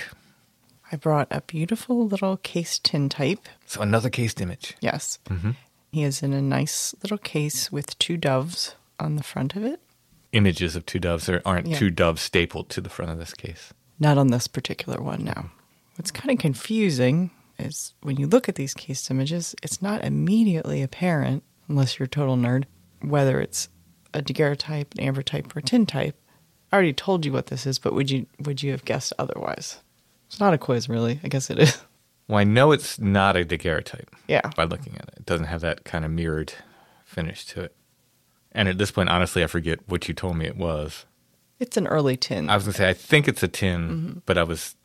I 0.91 0.95
brought 0.95 1.27
a 1.30 1.41
beautiful 1.41 2.07
little 2.07 2.38
case 2.38 2.80
tin 2.80 3.07
type. 3.07 3.48
So 3.68 3.81
another 3.81 4.10
cased 4.10 4.41
image. 4.41 4.76
Yes, 4.81 5.19
mm-hmm. 5.30 5.52
he 5.91 6.03
is 6.03 6.23
in 6.23 6.34
a 6.34 6.41
nice 6.41 6.95
little 7.03 7.19
case 7.19 7.72
with 7.72 7.98
two 7.99 8.18
doves 8.18 8.73
on 8.99 9.15
the 9.15 9.22
front 9.23 9.56
of 9.56 9.64
it. 9.64 9.80
Images 10.31 10.76
of 10.76 10.85
two 10.88 10.98
doves. 10.99 11.27
There 11.27 11.41
aren't 11.45 11.68
Yeah. 11.68 11.77
two 11.77 11.91
doves 11.91 12.22
stapled 12.23 12.69
to 12.69 12.81
the 12.81 12.89
front 12.89 13.11
of 13.11 13.19
this 13.19 13.34
case. 13.35 13.73
Not 13.99 14.17
on 14.17 14.27
this 14.27 14.47
particular 14.47 15.01
one 15.01 15.23
now. 15.23 15.51
What's 15.95 16.11
kind 16.11 16.31
of 16.31 16.37
confusing 16.37 17.31
is 17.57 17.93
when 18.01 18.17
you 18.17 18.27
look 18.27 18.47
at 18.47 18.55
these 18.55 18.73
case 18.73 19.09
images, 19.09 19.55
it's 19.63 19.81
not 19.81 20.03
immediately 20.05 20.83
apparent, 20.83 21.43
unless 21.67 21.97
you're 21.97 22.05
a 22.05 22.09
total 22.09 22.37
nerd, 22.37 22.65
whether 23.01 23.41
it's 23.41 23.69
a 24.13 24.21
daguerreotype, 24.21 24.93
an 24.97 25.03
ambrotype, 25.05 25.55
or 25.55 25.59
a 25.59 25.63
tintype. 25.63 26.15
I 26.71 26.75
already 26.75 26.93
told 26.93 27.25
you 27.25 27.31
what 27.33 27.47
this 27.47 27.65
is, 27.65 27.79
but 27.79 27.93
would 27.93 28.11
you 28.11 28.27
would 28.41 28.61
you 28.61 28.71
have 28.71 28.85
guessed 28.85 29.13
otherwise? 29.17 29.79
It's 30.27 30.39
not 30.39 30.53
a 30.53 30.57
quiz, 30.57 30.87
really. 30.89 31.19
I 31.23 31.27
guess 31.29 31.49
it 31.49 31.57
is. 31.59 31.81
Well, 32.27 32.39
I 32.39 32.43
know 32.43 32.73
it's 32.73 32.99
not 32.99 33.37
a 33.37 33.45
daguerreotype 33.45 34.13
Yeah. 34.27 34.41
by 34.57 34.65
looking 34.65 34.95
at 34.97 35.07
it. 35.07 35.13
It 35.19 35.25
doesn't 35.25 35.45
have 35.47 35.61
that 35.61 35.85
kind 35.85 36.03
of 36.03 36.11
mirrored 36.11 36.53
finish 37.05 37.45
to 37.45 37.61
it. 37.61 37.75
And 38.51 38.67
at 38.67 38.77
this 38.77 38.91
point, 38.91 39.07
honestly, 39.07 39.43
I 39.45 39.47
forget 39.47 39.79
what 39.87 40.07
you 40.09 40.13
told 40.13 40.35
me 40.35 40.45
it 40.45 40.57
was. 40.57 41.05
It's 41.59 41.77
an 41.77 41.88
early 41.88 42.17
tin. 42.17 42.49
I 42.49 42.55
was 42.55 42.65
going 42.65 42.73
to 42.73 42.77
say, 42.77 42.89
I 42.89 42.93
think 42.93 43.27
it's 43.27 43.43
a 43.43 43.47
tin, 43.47 43.89
Mm-hmm. 43.89 44.19
but 44.25 44.38
I 44.38 44.43
was, 44.43 44.75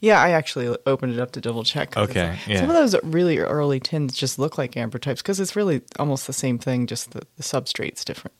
yeah, 0.00 0.20
I 0.20 0.30
actually 0.30 0.74
opened 0.86 1.12
it 1.14 1.20
up 1.20 1.32
to 1.32 1.40
double 1.40 1.64
check. 1.64 1.96
Okay, 1.96 2.30
like- 2.30 2.46
yeah. 2.46 2.60
Some 2.60 2.70
of 2.70 2.76
those 2.76 2.94
really 3.02 3.38
early 3.38 3.80
tins 3.80 4.16
just 4.16 4.38
look 4.38 4.56
like 4.58 4.72
ambrotypes 4.72 5.18
because 5.18 5.40
it's 5.40 5.56
really 5.56 5.82
almost 5.98 6.26
the 6.26 6.32
same 6.32 6.58
thing, 6.58 6.86
just 6.86 7.10
the, 7.12 7.22
the 7.36 7.42
substrate's 7.42 8.04
different. 8.04 8.34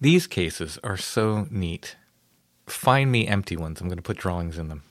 these 0.00 0.26
cases 0.26 0.78
are 0.84 0.96
so 0.96 1.46
neat. 1.50 1.96
Find 2.66 3.10
me 3.12 3.26
empty 3.26 3.56
ones. 3.56 3.80
I'm 3.80 3.88
going 3.88 3.96
to 3.98 4.02
put 4.02 4.16
drawings 4.16 4.56
in 4.58 4.68
them. 4.68 4.82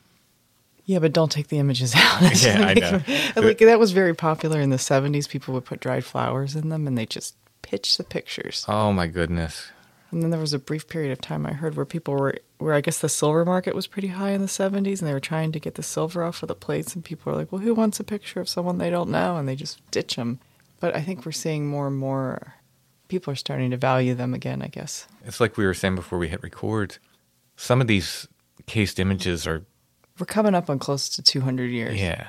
Yeah, 0.86 0.99
but 0.99 1.14
don't 1.14 1.32
take 1.32 1.48
the 1.48 1.60
images 1.60 1.94
out. 1.98 2.22
Yeah, 2.44 2.61
I 2.68 2.74
know. 2.74 3.02
like 3.41 3.57
that 3.60 3.80
was 3.80 3.94
very 3.94 4.14
popular 4.14 4.60
in 4.60 4.70
the 4.70 4.76
'70s. 4.78 5.30
People 5.30 5.53
would 5.53 5.65
put 5.65 5.80
dried 5.80 6.03
flowers 6.06 6.56
in 6.57 6.70
them, 6.70 6.88
and 6.88 6.98
they 6.98 7.06
just 7.06 7.36
pitch 7.61 7.95
the 7.98 8.03
pictures. 8.03 8.65
Oh, 8.68 8.91
my 8.91 9.07
goodness. 9.07 9.72
And 10.14 10.23
then 10.23 10.30
there 10.30 10.40
was 10.40 10.53
a 10.53 10.60
brief 10.60 10.88
period 10.88 11.11
of 11.11 11.19
time 11.19 11.45
I 11.45 11.53
heard 11.53 11.76
where 11.76 11.85
people 11.85 12.14
were, 12.14 12.35
where 12.60 12.73
I 12.73 12.81
guess 12.81 12.99
the 12.99 13.10
silver 13.10 13.44
market 13.44 13.76
was 13.76 13.88
pretty 13.88 14.10
high 14.10 14.31
in 14.31 14.41
the 14.41 14.48
'70s, 14.48 14.99
and 14.99 15.07
they 15.07 15.14
were 15.14 15.19
trying 15.19 15.52
to 15.52 15.60
get 15.60 15.76
the 15.76 15.84
silver 15.84 16.23
off 16.23 16.44
of 16.44 16.48
the 16.48 16.56
plates, 16.56 16.95
and 16.95 17.03
people 17.03 17.31
were 17.31 17.38
like, 17.38 17.52
"Well, 17.52 17.61
who 17.61 17.73
wants 17.73 17.99
a 17.99 18.03
picture 18.03 18.40
of 18.40 18.48
someone 18.48 18.77
they 18.77 18.90
don't 18.90 19.10
know?" 19.10 19.38
And 19.38 19.48
they 19.48 19.56
just 19.56 19.80
ditch 19.91 20.15
them. 20.15 20.40
But 20.80 20.95
I 20.95 21.02
think 21.02 21.26
we're 21.26 21.31
seeing 21.31 21.68
more 21.68 21.88
and 21.88 21.98
more 21.98 22.56
people 23.07 23.31
are 23.31 23.35
starting 23.35 23.72
to 23.72 23.77
value 23.77 24.14
them 24.14 24.34
again. 24.34 24.61
I 24.61 24.68
guess. 24.68 25.07
It's 25.26 25.40
like 25.40 25.57
we 25.57 25.65
were 25.65 25.73
saying 25.73 25.95
before 25.95 26.19
we 26.19 26.27
hit 26.27 26.44
record. 26.44 26.98
Some 27.56 27.81
of 27.81 27.88
these 27.88 28.27
cased 28.65 28.99
images 28.99 29.45
are 29.45 29.65
We're 30.19 30.26
coming 30.26 30.56
up 30.56 30.69
on 30.69 30.80
close 30.80 31.10
to 31.10 31.22
200 31.22 31.72
years. 31.72 31.99
Yeah. 31.99 32.27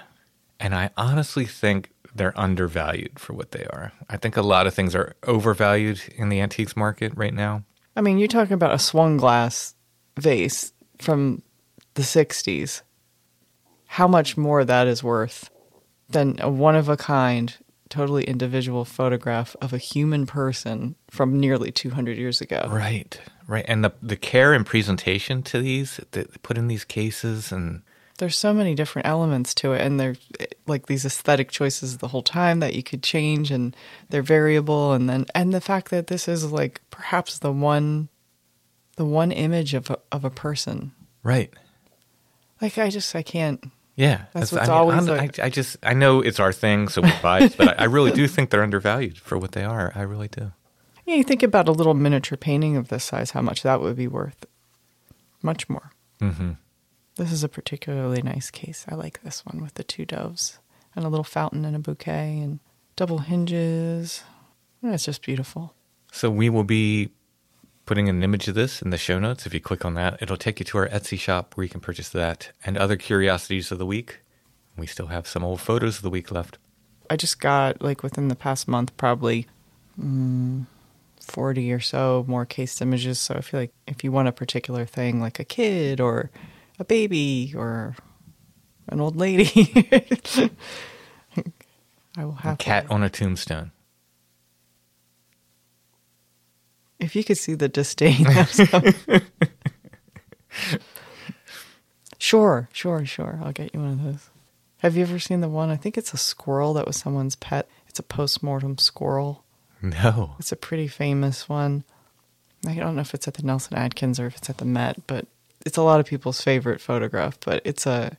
And 0.60 0.74
I 0.74 0.90
honestly 0.96 1.44
think 1.44 1.90
they're 2.14 2.38
undervalued 2.38 3.18
for 3.18 3.32
what 3.32 3.50
they 3.50 3.64
are. 3.66 3.92
I 4.08 4.16
think 4.16 4.36
a 4.36 4.42
lot 4.42 4.66
of 4.66 4.74
things 4.74 4.94
are 4.94 5.16
overvalued 5.24 6.00
in 6.16 6.28
the 6.28 6.40
antiques 6.40 6.76
market 6.76 7.12
right 7.16 7.34
now. 7.34 7.64
I 7.96 8.00
mean, 8.00 8.18
you're 8.18 8.28
talking 8.28 8.54
about 8.54 8.74
a 8.74 8.78
swung 8.78 9.16
glass 9.16 9.74
vase 10.18 10.72
from 10.98 11.42
the 11.94 12.02
60s. 12.02 12.82
How 13.86 14.08
much 14.08 14.36
more 14.36 14.64
that 14.64 14.86
is 14.86 15.02
worth 15.02 15.50
than 16.08 16.36
a 16.40 16.50
one 16.50 16.76
of 16.76 16.88
a 16.88 16.96
kind, 16.96 17.56
totally 17.88 18.24
individual 18.24 18.84
photograph 18.84 19.54
of 19.60 19.72
a 19.72 19.78
human 19.78 20.26
person 20.26 20.96
from 21.10 21.38
nearly 21.38 21.70
200 21.70 22.18
years 22.18 22.40
ago. 22.40 22.68
Right. 22.70 23.20
Right. 23.46 23.64
And 23.68 23.84
the 23.84 23.92
the 24.02 24.16
care 24.16 24.54
and 24.54 24.64
presentation 24.64 25.42
to 25.44 25.60
these 25.60 26.00
that 26.12 26.42
put 26.42 26.56
in 26.56 26.66
these 26.66 26.84
cases 26.84 27.52
and 27.52 27.82
There's 28.18 28.36
so 28.36 28.52
many 28.54 28.74
different 28.76 29.08
elements 29.08 29.54
to 29.56 29.72
it, 29.72 29.80
and 29.80 29.98
they're 29.98 30.14
like 30.66 30.86
these 30.86 31.04
aesthetic 31.04 31.50
choices 31.50 31.98
the 31.98 32.08
whole 32.08 32.22
time 32.22 32.60
that 32.60 32.74
you 32.74 32.82
could 32.82 33.02
change, 33.02 33.50
and 33.50 33.74
they're 34.10 34.22
variable. 34.22 34.92
And 34.92 35.08
then, 35.10 35.26
and 35.34 35.52
the 35.52 35.60
fact 35.60 35.90
that 35.90 36.06
this 36.06 36.28
is 36.28 36.50
like 36.52 36.80
perhaps 36.90 37.38
the 37.40 37.50
one, 37.52 38.08
the 38.96 39.04
one 39.04 39.32
image 39.32 39.74
of 39.74 39.90
a, 39.90 39.98
of 40.12 40.24
a 40.24 40.30
person 40.30 40.92
Right. 41.24 41.52
Like 42.60 42.78
I 42.78 42.90
just 42.90 43.14
I 43.16 43.22
can't 43.22 43.64
Yeah, 43.96 44.26
That's 44.32 44.52
I 44.52 44.56
what's 44.56 44.68
mean, 44.68 44.76
always 44.76 45.08
a- 45.08 45.42
I, 45.42 45.46
I 45.46 45.50
just 45.50 45.76
I 45.82 45.94
know 45.94 46.20
it's 46.20 46.38
our 46.38 46.52
thing, 46.52 46.88
so 46.88 47.02
we 47.02 47.10
buy 47.22 47.40
it, 47.40 47.56
but 47.56 47.68
I, 47.80 47.82
I 47.82 47.84
really 47.86 48.12
do 48.12 48.28
think 48.28 48.50
they're 48.50 48.62
undervalued 48.62 49.18
for 49.18 49.36
what 49.38 49.52
they 49.52 49.64
are. 49.64 49.90
I 49.94 50.02
really 50.02 50.28
do. 50.28 50.52
Yeah, 51.06 51.16
you 51.16 51.24
think 51.24 51.42
about 51.42 51.68
a 51.68 51.72
little 51.72 51.94
miniature 51.94 52.36
painting 52.38 52.76
of 52.76 52.88
this 52.88 53.04
size, 53.04 53.32
how 53.32 53.42
much 53.42 53.62
that 53.62 53.80
would 53.80 53.96
be 53.96 54.06
worth. 54.06 54.46
Much 55.42 55.68
more. 55.68 55.90
hmm 56.20 56.52
This 57.16 57.30
is 57.30 57.44
a 57.44 57.48
particularly 57.48 58.22
nice 58.22 58.50
case. 58.50 58.84
I 58.88 58.94
like 58.94 59.22
this 59.22 59.46
one 59.46 59.62
with 59.62 59.74
the 59.74 59.84
two 59.84 60.04
doves 60.04 60.58
and 60.96 61.04
a 61.04 61.08
little 61.08 61.24
fountain 61.24 61.64
and 61.64 61.76
a 61.76 61.78
bouquet 61.78 62.38
and 62.40 62.58
double 62.96 63.18
hinges. 63.18 64.24
It's 64.82 65.04
just 65.04 65.22
beautiful. 65.22 65.74
So 66.12 66.30
we 66.30 66.50
will 66.50 66.64
be 66.64 67.10
putting 67.86 68.08
an 68.08 68.22
image 68.22 68.48
of 68.48 68.54
this 68.54 68.82
in 68.82 68.90
the 68.90 68.98
show 68.98 69.18
notes. 69.18 69.46
If 69.46 69.54
you 69.54 69.60
click 69.60 69.84
on 69.84 69.94
that, 69.94 70.20
it'll 70.20 70.36
take 70.36 70.58
you 70.58 70.64
to 70.66 70.78
our 70.78 70.88
Etsy 70.88 71.18
shop 71.18 71.54
where 71.54 71.64
you 71.64 71.70
can 71.70 71.80
purchase 71.80 72.08
that 72.10 72.50
and 72.64 72.76
other 72.76 72.96
curiosities 72.96 73.70
of 73.70 73.78
the 73.78 73.86
week. 73.86 74.20
We 74.76 74.86
still 74.86 75.08
have 75.08 75.26
some 75.26 75.44
old 75.44 75.60
photos 75.60 75.96
of 75.96 76.02
the 76.02 76.10
week 76.10 76.30
left. 76.30 76.58
I 77.08 77.16
just 77.16 77.40
got, 77.40 77.82
like, 77.82 78.02
within 78.02 78.28
the 78.28 78.34
past 78.34 78.66
month, 78.66 78.96
probably 78.96 79.46
mm, 80.00 80.66
40 81.20 81.72
or 81.72 81.80
so 81.80 82.24
more 82.26 82.46
case 82.46 82.80
images. 82.80 83.20
So 83.20 83.34
I 83.34 83.40
feel 83.40 83.60
like 83.60 83.72
if 83.86 84.02
you 84.02 84.10
want 84.10 84.28
a 84.28 84.32
particular 84.32 84.84
thing, 84.84 85.20
like 85.20 85.38
a 85.38 85.44
kid 85.44 86.00
or 86.00 86.30
a 86.78 86.84
baby 86.84 87.52
or 87.56 87.96
an 88.88 89.00
old 89.00 89.16
lady, 89.16 89.50
I 92.16 92.24
will 92.24 92.32
have 92.32 92.54
A 92.54 92.56
cat 92.56 92.86
on 92.90 93.02
a 93.02 93.10
tombstone. 93.10 93.72
If 97.00 97.16
you 97.16 97.24
could 97.24 97.38
see 97.38 97.54
the 97.54 97.68
disdain. 97.68 98.24
sure, 102.18 102.68
sure, 102.72 103.04
sure. 103.04 103.40
I'll 103.42 103.52
get 103.52 103.74
you 103.74 103.80
one 103.80 103.90
of 103.92 104.02
those. 104.02 104.30
Have 104.78 104.96
you 104.96 105.02
ever 105.02 105.18
seen 105.18 105.40
the 105.40 105.48
one? 105.48 105.70
I 105.70 105.76
think 105.76 105.98
it's 105.98 106.14
a 106.14 106.18
squirrel 106.18 106.74
that 106.74 106.86
was 106.86 106.96
someone's 106.96 107.36
pet. 107.36 107.68
It's 107.88 107.98
a 107.98 108.02
post-mortem 108.02 108.78
squirrel. 108.78 109.44
No. 109.82 110.36
It's 110.38 110.52
a 110.52 110.56
pretty 110.56 110.88
famous 110.88 111.48
one. 111.48 111.84
I 112.66 112.74
don't 112.74 112.94
know 112.94 113.00
if 113.02 113.12
it's 113.12 113.28
at 113.28 113.34
the 113.34 113.42
Nelson 113.42 113.76
Atkins 113.76 114.18
or 114.18 114.26
if 114.26 114.36
it's 114.36 114.48
at 114.48 114.58
the 114.58 114.64
Met, 114.64 115.06
but 115.06 115.26
it's 115.64 115.76
a 115.76 115.82
lot 115.82 116.00
of 116.00 116.06
people's 116.06 116.40
favorite 116.40 116.80
photograph. 116.80 117.38
But 117.44 117.62
it's 117.64 117.86
a 117.86 118.16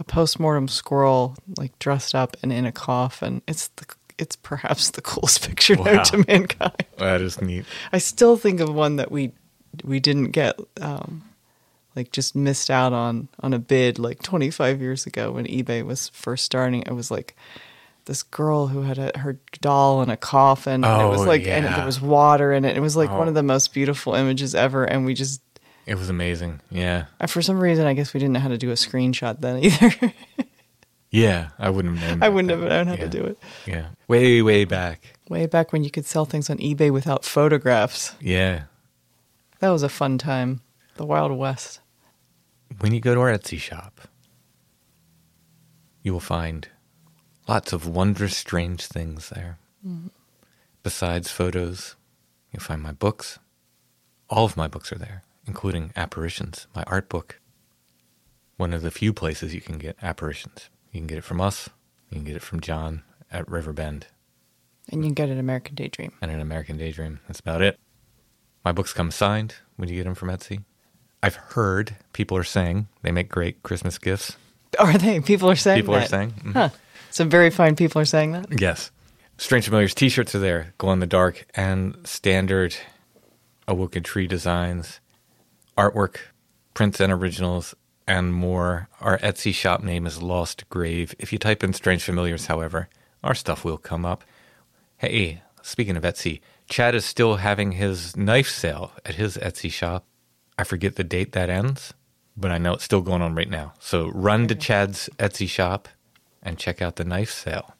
a 0.00 0.04
post-mortem 0.04 0.68
squirrel 0.68 1.36
like 1.56 1.76
dressed 1.80 2.14
up 2.14 2.36
and 2.42 2.52
in 2.52 2.64
a 2.66 2.72
coffin. 2.72 3.42
It's 3.48 3.68
the 3.68 3.86
it's 4.18 4.36
perhaps 4.36 4.90
the 4.90 5.00
coolest 5.02 5.42
picture 5.48 5.76
known 5.76 6.04
to 6.04 6.24
mankind. 6.26 6.84
That 6.98 7.20
is 7.20 7.40
neat. 7.40 7.64
I 7.92 7.98
still 7.98 8.36
think 8.36 8.60
of 8.60 8.72
one 8.74 8.96
that 8.96 9.10
we 9.12 9.32
we 9.84 10.00
didn't 10.00 10.30
get, 10.32 10.58
um, 10.80 11.22
like 11.94 12.10
just 12.10 12.34
missed 12.34 12.70
out 12.70 12.92
on 12.92 13.28
on 13.40 13.52
a 13.54 13.58
bid 13.58 13.98
like 13.98 14.22
25 14.22 14.80
years 14.80 15.06
ago 15.06 15.32
when 15.32 15.46
eBay 15.46 15.84
was 15.84 16.08
first 16.10 16.44
starting. 16.44 16.82
It 16.82 16.92
was 16.92 17.10
like 17.10 17.36
this 18.06 18.22
girl 18.22 18.68
who 18.68 18.82
had 18.82 18.98
a, 18.98 19.18
her 19.18 19.38
doll 19.60 20.00
in 20.02 20.08
a 20.10 20.16
coffin. 20.16 20.82
and 20.84 21.02
it 21.02 21.06
was 21.08 21.20
Oh, 21.20 21.24
like 21.24 21.46
and 21.46 21.66
there 21.66 21.84
was 21.84 22.00
water 22.00 22.52
in 22.52 22.64
it. 22.64 22.76
It 22.76 22.80
was 22.80 22.96
like 22.96 23.10
one 23.10 23.26
Oh. 23.26 23.28
of 23.28 23.34
the 23.34 23.42
most 23.42 23.74
beautiful 23.74 24.14
images 24.14 24.54
ever. 24.54 24.84
And 24.84 25.04
we 25.04 25.12
just 25.14 25.42
It 25.88 25.96
was 25.96 26.10
amazing. 26.10 26.60
Yeah. 26.70 27.06
uh, 27.20 27.26
for 27.26 27.40
some 27.42 27.58
reason 27.58 27.86
I 27.86 27.94
guess 27.94 28.12
we 28.12 28.20
didn't 28.20 28.34
know 28.34 28.40
how 28.40 28.48
to 28.48 28.58
do 28.58 28.70
a 28.70 28.74
screenshot 28.74 29.40
then 29.40 29.58
either. 29.64 30.12
Yeah. 31.10 31.48
I 31.58 31.70
wouldn't 31.70 31.98
have 31.98 32.10
known. 32.18 32.22
I 32.22 32.28
wouldn't 32.28 32.50
have 32.50 32.60
known 32.60 32.86
how 32.88 32.92
Yeah. 32.94 33.00
to 33.04 33.08
do 33.08 33.24
it. 33.24 33.38
Yeah. 33.66 33.86
Way, 34.06 34.42
way 34.42 34.64
back. 34.66 35.14
Way 35.30 35.46
back 35.46 35.72
when 35.72 35.84
you 35.84 35.90
could 35.90 36.04
sell 36.04 36.26
things 36.26 36.50
on 36.50 36.58
eBay 36.58 36.90
without 36.92 37.24
photographs. 37.24 38.14
Yeah. 38.20 38.64
That 39.60 39.70
was 39.70 39.82
a 39.82 39.88
fun 39.88 40.18
time. 40.18 40.60
The 40.96 41.06
Wild 41.06 41.32
West. 41.32 41.80
When 42.80 42.92
you 42.92 43.00
go 43.00 43.14
to 43.14 43.20
our 43.20 43.32
Etsy 43.32 43.58
shop, 43.58 44.02
you 46.02 46.12
will 46.12 46.20
find 46.20 46.68
lots 47.48 47.72
of 47.72 47.86
wondrous, 47.86 48.36
strange 48.36 48.86
things 48.86 49.30
there. 49.30 49.58
Besides 50.82 51.30
photos, 51.30 51.96
you'll 52.52 52.60
find 52.62 52.82
my 52.82 52.92
books. 52.92 53.38
All 54.28 54.44
of 54.44 54.56
my 54.56 54.68
books 54.68 54.92
are 54.92 54.98
there, 54.98 55.22
including 55.48 55.92
Apparitions, 55.96 56.66
my 56.76 56.84
art 56.86 57.08
book. 57.08 57.40
One 58.56 58.72
of 58.72 58.82
the 58.82 58.90
few 58.90 59.12
places 59.12 59.54
you 59.54 59.60
can 59.60 59.78
get 59.78 59.96
Apparitions. 60.02 60.68
You 60.92 61.00
can 61.00 61.06
get 61.06 61.18
it 61.18 61.24
from 61.24 61.40
us, 61.40 61.68
you 62.10 62.16
can 62.16 62.24
get 62.24 62.36
it 62.36 62.42
from 62.42 62.60
John 62.60 63.02
at 63.30 63.48
Riverbend, 63.50 64.06
And 64.90 65.02
you 65.02 65.08
can 65.08 65.14
get 65.14 65.28
an 65.28 65.38
American 65.38 65.74
Daydream. 65.74 66.12
and 66.22 66.30
an 66.30 66.40
American 66.40 66.76
Daydream. 66.78 67.20
That's 67.26 67.40
about 67.40 67.62
it. 67.62 67.78
My 68.64 68.72
books 68.72 68.92
come 68.92 69.10
signed 69.10 69.54
when 69.76 69.88
you 69.88 69.96
get 69.96 70.04
them 70.04 70.14
from 70.14 70.28
Etsy. 70.28 70.64
I've 71.22 71.36
heard 71.36 71.96
people 72.12 72.36
are 72.36 72.44
saying 72.44 72.88
they 73.02 73.10
make 73.12 73.28
great 73.28 73.62
Christmas 73.62 73.98
gifts. 73.98 74.36
Are 74.78 74.96
they? 74.96 75.20
People 75.20 75.50
are 75.50 75.56
saying 75.56 75.80
People 75.80 75.94
are 75.96 76.00
that. 76.00 76.10
saying, 76.10 76.32
mhm. 76.44 76.52
Huh. 76.52 76.68
Some 77.10 77.28
very 77.30 77.50
fine 77.50 77.74
people 77.74 78.00
are 78.02 78.04
saying 78.04 78.32
that. 78.32 78.60
Yes. 78.60 78.90
Strange 79.38 79.64
Familiars 79.64 79.94
t 79.94 80.08
shirts 80.08 80.34
are 80.34 80.38
there, 80.40 80.74
glow 80.78 80.92
in 80.92 81.00
the 81.00 81.06
dark, 81.06 81.46
and 81.54 81.96
standard 82.06 82.76
Awoken 83.66 84.02
Tree 84.02 84.26
designs, 84.26 85.00
artwork, 85.78 86.16
prints 86.74 86.98
and 86.98 87.12
originals, 87.12 87.72
and 88.04 88.34
more. 88.34 88.88
Our 89.00 89.16
Etsy 89.18 89.54
shop 89.54 89.80
name 89.80 90.06
is 90.06 90.20
Lost 90.20 90.68
Grave. 90.68 91.14
If 91.20 91.32
you 91.32 91.38
type 91.38 91.62
in 91.62 91.72
Strange 91.72 92.02
Familiars, 92.02 92.46
however, 92.46 92.88
our 93.22 93.34
stuff 93.34 93.64
will 93.64 93.78
come 93.78 94.04
up. 94.04 94.24
Hey, 94.96 95.42
speaking 95.62 95.96
of 95.96 96.02
Etsy, 96.02 96.40
Chad 96.68 96.96
is 96.96 97.04
still 97.04 97.36
having 97.36 97.72
his 97.72 98.16
knife 98.16 98.48
sale 98.48 98.90
at 99.06 99.14
his 99.14 99.36
Etsy 99.36 99.70
shop. 99.70 100.04
I 100.58 100.64
forget 100.64 100.96
the 100.96 101.04
date 101.04 101.30
that 101.32 101.48
ends, 101.48 101.94
but 102.36 102.50
I 102.50 102.58
know 102.58 102.74
it's 102.74 102.84
still 102.84 103.00
going 103.00 103.22
on 103.22 103.36
right 103.36 103.48
now. 103.48 103.72
So 103.78 104.08
run 104.08 104.48
to 104.48 104.56
Chad's 104.56 105.08
Etsy 105.18 105.48
shop 105.48 105.86
and 106.42 106.58
check 106.58 106.82
out 106.82 106.96
the 106.96 107.04
knife 107.04 107.30
sale. 107.30 107.76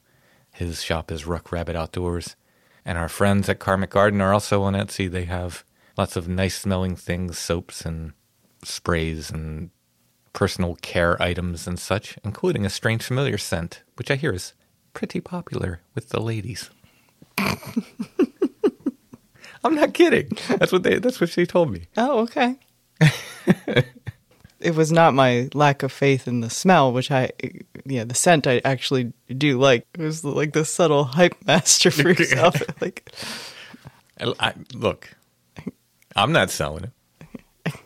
His 0.53 0.81
shop 0.81 1.11
is 1.11 1.27
Ruck 1.27 1.51
Rabbit 1.51 1.75
Outdoors. 1.75 2.37
And 2.85 2.97
our 2.97 3.09
friends 3.09 3.49
at 3.49 3.59
Karmic 3.59 3.89
Garden 3.89 4.21
are 4.21 4.33
also 4.33 4.63
on 4.63 4.73
Etsy. 4.73 5.11
They 5.11 5.25
have 5.25 5.65
lots 5.99 6.15
of 6.15 6.29
nice 6.29 6.57
smelling 6.57 6.95
things, 6.95 7.37
soaps 7.37 7.81
and 7.85 8.13
sprays 8.63 9.29
and 9.29 9.69
personal 10.31 10.75
care 10.75 11.21
items 11.21 11.67
and 11.67 11.77
such, 11.77 12.17
including 12.23 12.65
a 12.65 12.69
strange 12.69 13.03
familiar 13.03 13.37
scent, 13.37 13.83
which 13.97 14.09
I 14.09 14.15
hear 14.15 14.31
is 14.31 14.53
pretty 14.93 15.19
popular 15.19 15.81
with 15.95 16.07
the 16.09 16.21
ladies. 16.21 16.69
I'm 17.37 17.83
not 19.75 19.93
kidding. 19.93 20.29
That's 20.57 20.71
what 20.71 20.83
they 20.83 20.99
that's 20.99 21.19
what 21.19 21.29
she 21.31 21.45
told 21.45 21.69
me. 21.69 21.87
Oh, 21.97 22.19
okay. 22.19 22.55
it 24.61 24.75
was 24.75 24.93
not 24.93 25.13
my 25.13 25.49
lack 25.53 25.83
of 25.83 25.91
faith 25.91 26.29
in 26.29 26.39
the 26.39 26.49
smell, 26.49 26.93
which 26.93 27.11
I, 27.11 27.31
yeah, 27.85 28.05
the 28.05 28.15
scent 28.15 28.47
I 28.47 28.61
actually 28.63 29.11
do 29.27 29.59
like. 29.59 29.85
It 29.95 30.01
was 30.01 30.23
like 30.23 30.53
the 30.53 30.63
subtle 30.63 31.03
hype 31.03 31.35
master 31.45 31.91
for 31.91 32.07
yourself. 32.09 32.61
like, 32.81 33.11
I, 34.17 34.33
I- 34.39 34.53
look, 34.73 35.13
I'm 36.21 36.31
not 36.31 36.49
selling 36.49 36.85
it. 36.85 36.91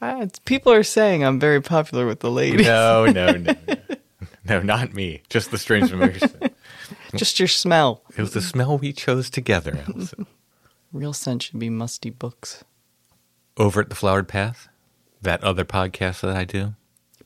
Uh, 0.00 0.20
it's, 0.22 0.38
people 0.38 0.72
are 0.72 0.84
saying 0.84 1.24
I'm 1.24 1.40
very 1.40 1.60
popular 1.60 2.06
with 2.06 2.20
the 2.20 2.30
ladies. 2.30 2.64
No, 2.64 3.06
no, 3.06 3.32
no. 3.32 3.52
no. 3.66 3.74
No, 4.44 4.62
not 4.62 4.94
me. 4.94 5.22
Just 5.28 5.50
the 5.50 5.58
strange 5.58 5.90
familiar. 5.90 6.20
Just 7.16 7.38
your 7.40 7.48
smell. 7.48 8.02
It 8.16 8.20
was 8.22 8.32
the 8.32 8.40
smell 8.40 8.78
we 8.78 8.92
chose 8.92 9.28
together, 9.28 9.76
Allison. 9.88 10.26
Real 10.92 11.12
scent 11.12 11.42
should 11.42 11.58
be 11.58 11.68
musty 11.68 12.10
books. 12.10 12.62
Over 13.56 13.80
at 13.80 13.90
the 13.90 13.96
Flowered 13.96 14.28
Path, 14.28 14.68
that 15.20 15.42
other 15.42 15.64
podcast 15.64 16.20
that 16.20 16.34
I 16.36 16.44
do, 16.44 16.74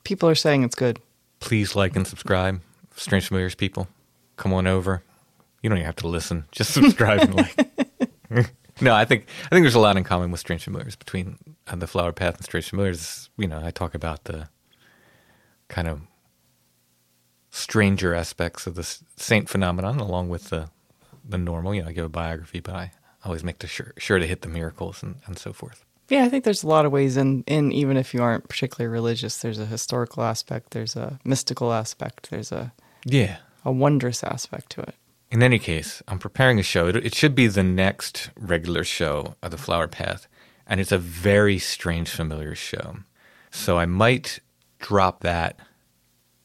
People 0.03 0.27
are 0.27 0.35
saying 0.35 0.63
it's 0.63 0.75
good. 0.75 0.99
please 1.39 1.75
like 1.75 1.95
and 1.95 2.07
subscribe. 2.07 2.59
Strange 2.95 3.27
Familiars 3.27 3.53
people, 3.55 3.87
come 4.35 4.51
on 4.51 4.65
over. 4.65 5.03
You 5.61 5.69
don't 5.69 5.77
even 5.77 5.85
have 5.85 5.95
to 5.97 6.07
listen. 6.07 6.45
Just 6.51 6.73
subscribe 6.73 7.21
and 7.21 7.35
like. 7.35 8.49
No, 8.81 8.93
I 8.93 9.05
think 9.05 9.27
I 9.45 9.49
think 9.49 9.63
there's 9.63 9.75
a 9.75 9.79
lot 9.79 9.97
in 9.97 10.03
common 10.03 10.31
with 10.31 10.39
Strange 10.39 10.63
Familiars 10.63 10.95
between 10.95 11.37
uh, 11.67 11.75
the 11.75 11.87
Flower 11.87 12.11
Path 12.11 12.35
and 12.37 12.43
Strange 12.45 12.69
Familiars. 12.69 13.29
You 13.37 13.47
know, 13.47 13.61
I 13.63 13.71
talk 13.71 13.93
about 13.95 14.23
the 14.25 14.49
kind 15.69 15.87
of 15.87 16.01
stranger 17.51 18.13
aspects 18.15 18.67
of 18.67 18.75
the 18.75 18.83
saint 19.17 19.49
phenomenon, 19.49 19.99
along 19.99 20.29
with 20.29 20.49
the 20.49 20.69
the 21.27 21.37
normal. 21.37 21.73
You 21.75 21.83
know, 21.83 21.89
I 21.89 21.93
give 21.93 22.05
a 22.05 22.09
biography, 22.09 22.59
but 22.59 22.75
I 22.75 22.91
always 23.23 23.43
make 23.43 23.65
sure, 23.65 23.93
sure 23.97 24.19
to 24.19 24.27
hit 24.27 24.41
the 24.41 24.49
miracles 24.49 25.01
and, 25.01 25.15
and 25.25 25.37
so 25.37 25.53
forth. 25.53 25.85
Yeah, 26.09 26.25
I 26.25 26.29
think 26.29 26.43
there's 26.43 26.63
a 26.63 26.67
lot 26.67 26.85
of 26.85 26.91
ways 26.91 27.15
in, 27.15 27.43
in 27.47 27.71
even 27.71 27.95
if 27.95 28.13
you 28.13 28.21
aren't 28.21 28.49
particularly 28.49 28.91
religious, 28.91 29.37
there's 29.37 29.59
a 29.59 29.65
historical 29.65 30.23
aspect, 30.23 30.71
there's 30.71 30.97
a 30.97 31.17
mystical 31.23 31.71
aspect, 31.71 32.29
there's 32.29 32.51
a, 32.51 32.73
Yeah. 33.05 33.37
a 33.63 33.71
wondrous 33.71 34.21
aspect 34.23 34.69
to 34.71 34.81
it. 34.81 34.95
In 35.33 35.41
any 35.41 35.57
case, 35.57 36.03
I'm 36.07 36.19
preparing 36.19 36.59
a 36.59 36.63
show. 36.63 36.87
It, 36.87 36.95
it 36.97 37.15
should 37.15 37.33
be 37.33 37.47
the 37.47 37.63
next 37.63 38.29
regular 38.37 38.83
show 38.83 39.33
of 39.41 39.49
the 39.49 39.57
Flower 39.57 39.87
Path, 39.87 40.27
and 40.67 40.79
it's 40.79 40.91
a 40.91 40.99
very 40.99 41.57
strange, 41.57 42.11
familiar 42.11 42.53
show. 42.53 42.97
So 43.49 43.79
I 43.79 43.87
might 43.87 44.41
drop 44.77 45.21
that 45.21 45.57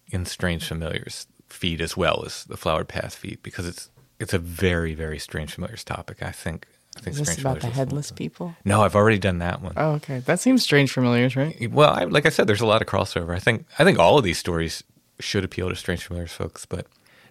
in 0.06 0.24
Strange 0.24 0.66
Familiars 0.66 1.26
feed 1.50 1.82
as 1.82 1.98
well 1.98 2.22
as 2.24 2.44
the 2.44 2.56
Flower 2.56 2.82
Path 2.82 3.14
feed 3.14 3.42
because 3.42 3.66
it's 3.66 3.90
it's 4.18 4.32
a 4.32 4.38
very, 4.38 4.94
very 4.94 5.18
strange, 5.18 5.52
familiars 5.52 5.84
topic. 5.84 6.22
I 6.22 6.30
think. 6.30 6.66
I 6.96 7.00
think 7.00 7.12
Is 7.12 7.18
this 7.18 7.28
Strange 7.32 7.40
about 7.42 7.60
the 7.60 7.66
headless 7.66 8.10
people? 8.10 8.56
No, 8.64 8.82
I've 8.82 8.96
already 8.96 9.18
done 9.18 9.38
that 9.38 9.60
one. 9.60 9.74
Oh, 9.76 9.92
okay. 9.96 10.20
That 10.20 10.40
seems 10.40 10.62
strange 10.62 10.90
familiars, 10.90 11.36
right? 11.36 11.70
Well, 11.70 11.90
I, 11.90 12.04
like 12.04 12.24
I 12.24 12.30
said, 12.30 12.46
there's 12.46 12.62
a 12.62 12.66
lot 12.66 12.80
of 12.80 12.88
crossover. 12.88 13.36
I 13.36 13.38
think 13.38 13.66
I 13.78 13.84
think 13.84 13.98
all 13.98 14.16
of 14.16 14.24
these 14.24 14.38
stories 14.38 14.82
should 15.20 15.44
appeal 15.44 15.68
to 15.68 15.76
strange 15.76 16.04
familiars 16.04 16.32
folks. 16.32 16.64
But 16.64 16.86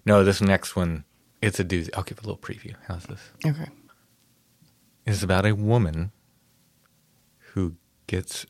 no, 0.06 0.22
this 0.22 0.40
next 0.40 0.76
one, 0.76 1.04
it's 1.40 1.60
a 1.60 1.64
doozy. 1.64 1.90
I'll 1.96 2.02
give 2.02 2.18
a 2.18 2.22
little 2.22 2.36
preview. 2.36 2.74
How's 2.86 3.04
this? 3.04 3.20
Okay. 3.44 3.68
It's 5.06 5.22
about 5.22 5.46
a 5.46 5.54
woman 5.54 6.12
who 7.52 7.76
gets 8.06 8.46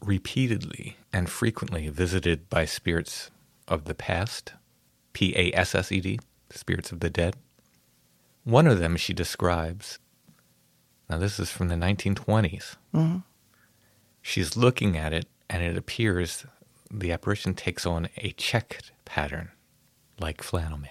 repeatedly 0.00 0.96
and 1.12 1.28
frequently 1.28 1.88
visited 1.88 2.48
by 2.48 2.64
spirits 2.64 3.30
of 3.66 3.84
the 3.84 3.94
past, 3.94 4.54
P 5.12 5.34
A 5.36 5.52
S 5.54 5.74
S 5.74 5.92
E 5.92 6.00
D, 6.00 6.18
spirits 6.50 6.92
of 6.92 7.00
the 7.00 7.10
dead. 7.10 7.36
One 8.44 8.66
of 8.66 8.78
them 8.78 8.96
she 8.96 9.12
describes. 9.12 9.98
Now, 11.10 11.18
this 11.18 11.38
is 11.38 11.50
from 11.50 11.68
the 11.68 11.74
1920s. 11.74 12.76
Mm-hmm. 12.94 13.18
She's 14.22 14.56
looking 14.56 14.96
at 14.96 15.12
it, 15.12 15.26
and 15.48 15.62
it 15.62 15.76
appears 15.76 16.44
the 16.90 17.12
apparition 17.12 17.54
takes 17.54 17.84
on 17.86 18.08
a 18.18 18.30
checked 18.32 18.92
pattern, 19.04 19.50
like 20.20 20.42
Flannel 20.42 20.78
Man. 20.78 20.90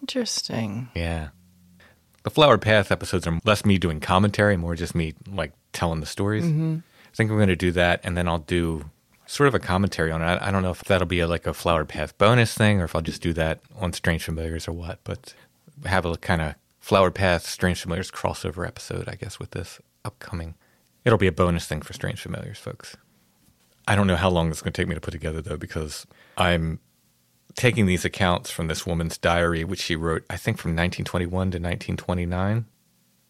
Interesting. 0.00 0.88
Yeah. 0.94 1.28
The 2.22 2.30
Flower 2.30 2.58
Path 2.58 2.90
episodes 2.90 3.26
are 3.26 3.38
less 3.44 3.64
me 3.64 3.78
doing 3.78 4.00
commentary, 4.00 4.56
more 4.56 4.74
just 4.74 4.94
me 4.94 5.14
like 5.26 5.52
telling 5.72 6.00
the 6.00 6.06
stories. 6.06 6.44
Mm-hmm. 6.44 6.78
I 6.78 7.14
think 7.14 7.30
I'm 7.30 7.36
going 7.36 7.48
to 7.48 7.56
do 7.56 7.72
that, 7.72 8.00
and 8.04 8.16
then 8.16 8.28
I'll 8.28 8.38
do 8.38 8.90
sort 9.26 9.48
of 9.48 9.54
a 9.54 9.58
commentary 9.58 10.10
on 10.10 10.20
it. 10.22 10.24
I, 10.24 10.48
I 10.48 10.50
don't 10.50 10.62
know 10.62 10.70
if 10.70 10.84
that'll 10.84 11.06
be 11.06 11.20
a, 11.20 11.26
like 11.26 11.46
a 11.46 11.54
Flower 11.54 11.84
Path 11.84 12.16
bonus 12.18 12.54
thing, 12.54 12.80
or 12.80 12.84
if 12.84 12.94
I'll 12.94 13.02
just 13.02 13.22
do 13.22 13.32
that 13.34 13.60
on 13.76 13.92
Strange 13.92 14.24
Familiars 14.24 14.68
or 14.68 14.72
what. 14.72 15.00
But 15.04 15.34
have 15.84 16.04
a 16.04 16.16
kind 16.16 16.42
of 16.42 16.54
Flower 16.80 17.10
Path 17.10 17.46
Strange 17.46 17.80
Familiars 17.80 18.10
crossover 18.10 18.66
episode, 18.66 19.08
I 19.08 19.14
guess, 19.14 19.38
with 19.38 19.52
this 19.52 19.80
upcoming. 20.04 20.54
It'll 21.04 21.18
be 21.18 21.26
a 21.26 21.32
bonus 21.32 21.66
thing 21.66 21.82
for 21.82 21.92
Strange 21.92 22.20
Familiars, 22.20 22.58
folks. 22.58 22.96
I 23.86 23.94
don't 23.94 24.06
know 24.06 24.16
how 24.16 24.28
long 24.28 24.50
it's 24.50 24.60
going 24.60 24.72
to 24.72 24.80
take 24.82 24.88
me 24.88 24.94
to 24.94 25.00
put 25.00 25.12
together 25.12 25.40
though, 25.40 25.56
because 25.56 26.06
I'm 26.36 26.78
taking 27.58 27.86
these 27.86 28.04
accounts 28.04 28.50
from 28.50 28.68
this 28.68 28.86
woman's 28.86 29.18
diary, 29.18 29.64
which 29.64 29.80
she 29.80 29.96
wrote, 29.96 30.24
I 30.30 30.36
think, 30.36 30.58
from 30.58 30.70
1921 30.70 31.28
to 31.30 31.58
1929, 31.58 32.64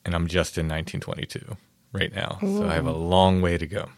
and 0.04 0.14
I'm 0.14 0.28
just 0.28 0.58
in 0.58 0.68
1922 0.68 1.56
right 1.92 2.14
now. 2.14 2.36
So 2.42 2.68
I 2.68 2.74
have 2.74 2.86
a 2.86 2.92
long 2.92 3.40
way 3.40 3.56
to 3.56 3.66
go. 3.66 3.88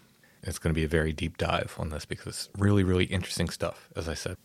It's 0.44 0.61
going 0.61 0.73
to 0.73 0.78
be 0.78 0.85
a 0.85 0.89
very 0.89 1.12
deep 1.12 1.36
dive 1.36 1.74
on 1.78 1.90
this 1.90 2.05
because 2.05 2.27
it's 2.28 2.48
really, 2.57 2.85
really 2.85 3.07
interesting 3.07 3.48
stuff, 3.48 3.89
as 3.97 4.09
I 4.09 4.15
said. 4.15 4.36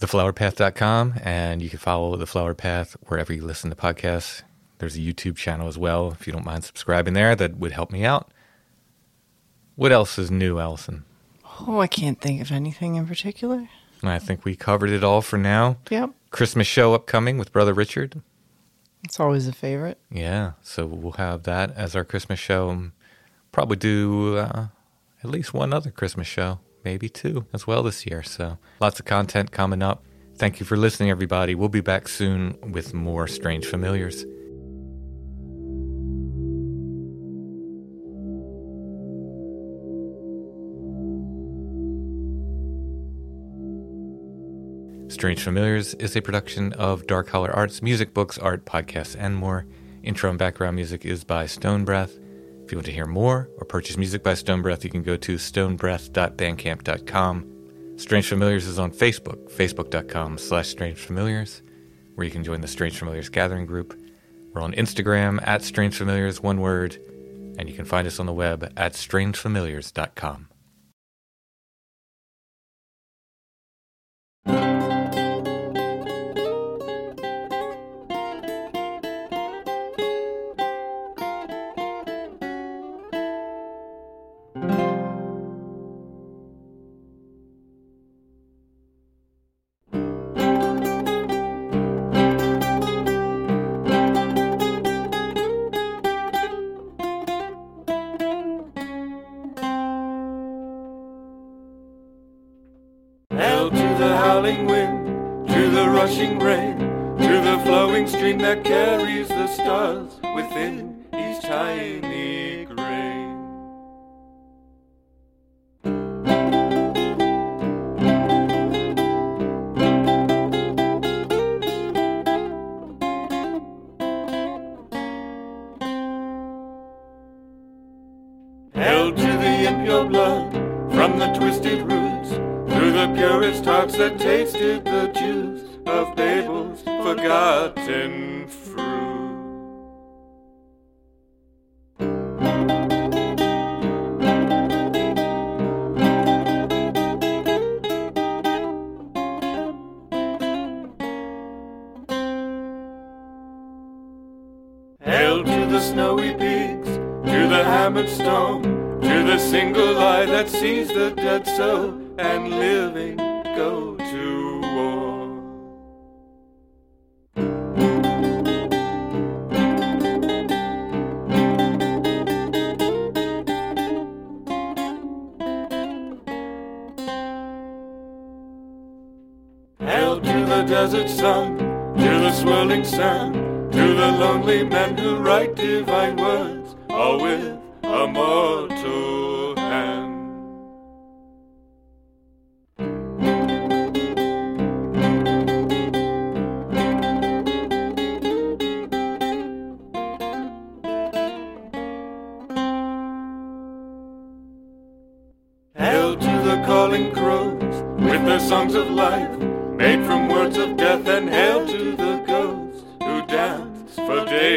Theflowerpath.com, 0.00 1.14
and 1.24 1.60
you 1.60 1.68
can 1.68 1.80
follow 1.80 2.14
The 2.16 2.24
Flower 2.24 2.54
Path 2.54 2.96
wherever 3.08 3.32
you 3.32 3.42
listen 3.42 3.70
to 3.70 3.76
podcasts. 3.76 4.42
There's 4.78 4.96
a 4.96 5.00
YouTube 5.00 5.34
channel 5.34 5.66
as 5.66 5.76
well. 5.76 6.12
If 6.12 6.28
you 6.28 6.32
don't 6.32 6.46
mind 6.46 6.62
subscribing 6.62 7.14
there, 7.14 7.34
that 7.34 7.56
would 7.58 7.72
help 7.72 7.90
me 7.90 8.04
out. 8.04 8.30
What 9.74 9.90
else 9.90 10.16
is 10.16 10.30
new, 10.30 10.60
Allison? 10.60 11.04
Oh, 11.66 11.80
I 11.80 11.88
can't 11.88 12.20
think 12.20 12.40
of 12.40 12.52
anything 12.52 12.94
in 12.94 13.08
particular. 13.08 13.68
I 14.02 14.18
think 14.18 14.44
we 14.44 14.54
covered 14.56 14.90
it 14.90 15.02
all 15.02 15.22
for 15.22 15.38
now. 15.38 15.78
Yep. 15.90 16.10
Christmas 16.30 16.66
show 16.66 16.94
upcoming 16.94 17.38
with 17.38 17.52
Brother 17.52 17.72
Richard. 17.74 18.20
It's 19.04 19.18
always 19.18 19.46
a 19.48 19.52
favorite. 19.52 19.98
Yeah, 20.10 20.52
so 20.62 20.86
we'll 20.86 21.12
have 21.12 21.44
that 21.44 21.70
as 21.76 21.96
our 21.96 22.04
Christmas 22.04 22.38
show. 22.38 22.70
and 22.70 22.92
Probably 23.52 23.76
do 23.76 24.36
uh, 24.36 24.66
at 25.22 25.30
least 25.30 25.54
one 25.54 25.72
other 25.72 25.90
Christmas 25.90 26.26
show, 26.26 26.60
maybe 26.84 27.08
two 27.08 27.46
as 27.52 27.66
well 27.66 27.82
this 27.82 28.06
year. 28.06 28.22
So 28.22 28.58
lots 28.80 29.00
of 29.00 29.06
content 29.06 29.50
coming 29.52 29.82
up. 29.82 30.04
Thank 30.36 30.60
you 30.60 30.66
for 30.66 30.76
listening, 30.76 31.10
everybody. 31.10 31.54
We'll 31.54 31.68
be 31.68 31.80
back 31.80 32.06
soon 32.08 32.56
with 32.72 32.94
more 32.94 33.26
Strange 33.26 33.66
Familiars. 33.66 34.24
Strange 45.08 45.42
Familiars 45.42 45.94
is 45.94 46.14
a 46.16 46.20
production 46.20 46.74
of 46.74 47.06
Dark 47.06 47.30
Holler 47.30 47.50
Arts, 47.50 47.80
music, 47.80 48.12
books, 48.12 48.36
art, 48.36 48.66
podcasts, 48.66 49.16
and 49.18 49.34
more. 49.34 49.64
Intro 50.02 50.28
and 50.28 50.38
background 50.38 50.76
music 50.76 51.06
is 51.06 51.24
by 51.24 51.46
Stone 51.46 51.86
Breath. 51.86 52.18
If 52.62 52.70
you 52.70 52.76
want 52.76 52.84
to 52.86 52.92
hear 52.92 53.06
more 53.06 53.48
or 53.56 53.64
purchase 53.64 53.96
music 53.96 54.22
by 54.22 54.34
Stone 54.34 54.60
Breath, 54.60 54.84
you 54.84 54.90
can 54.90 55.02
go 55.02 55.16
to 55.16 55.36
stonebreath.bandcamp.com. 55.36 57.94
Strange 57.96 58.28
Familiars 58.28 58.66
is 58.66 58.78
on 58.78 58.92
Facebook, 58.92 59.50
facebook.com 59.50 60.36
slash 60.36 60.68
Strange 60.68 60.98
Familiars, 60.98 61.62
where 62.14 62.26
you 62.26 62.30
can 62.30 62.44
join 62.44 62.60
the 62.60 62.68
Strange 62.68 62.98
Familiars 62.98 63.30
gathering 63.30 63.64
group. 63.64 63.98
We're 64.52 64.60
on 64.60 64.74
Instagram 64.74 65.40
at 65.42 65.62
Strange 65.62 65.96
Familiars, 65.96 66.42
one 66.42 66.60
word, 66.60 66.98
and 67.58 67.66
you 67.66 67.74
can 67.74 67.86
find 67.86 68.06
us 68.06 68.20
on 68.20 68.26
the 68.26 68.34
web 68.34 68.70
at 68.76 68.92
strangefamiliars.com. 68.92 70.47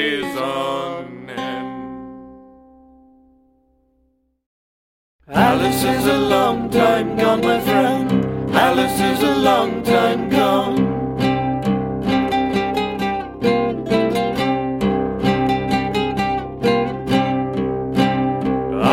days 0.01 0.35
on 0.37 1.29
end. 1.29 1.69
Alice 5.27 5.83
is 5.95 6.05
a 6.17 6.19
long 6.35 6.69
time 6.69 7.09
gone, 7.21 7.41
my 7.41 7.59
friend. 7.69 8.07
Alice 8.67 8.99
is 9.11 9.19
a 9.33 9.35
long 9.49 9.71
time 9.83 10.21
gone. 10.37 10.79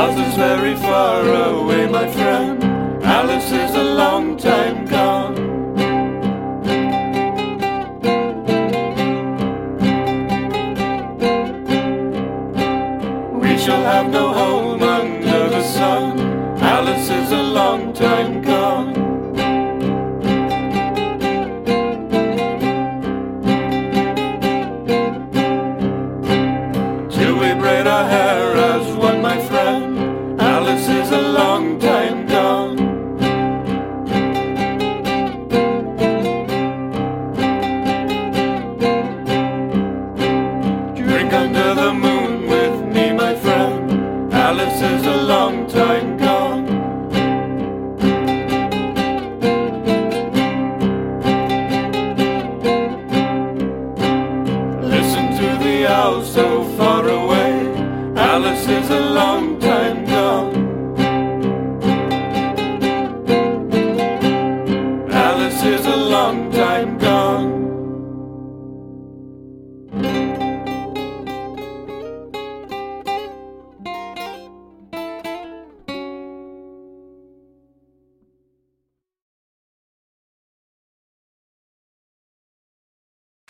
Oz 0.01 0.16
is 0.26 0.35
very 0.47 0.76
far 0.89 1.20
away, 1.51 1.82
my 1.98 2.06
friend. 2.16 2.59
Alice 3.18 3.51
is 3.64 3.72
a 3.85 3.86
long 4.02 4.36
time 4.36 4.88
time 17.98 18.38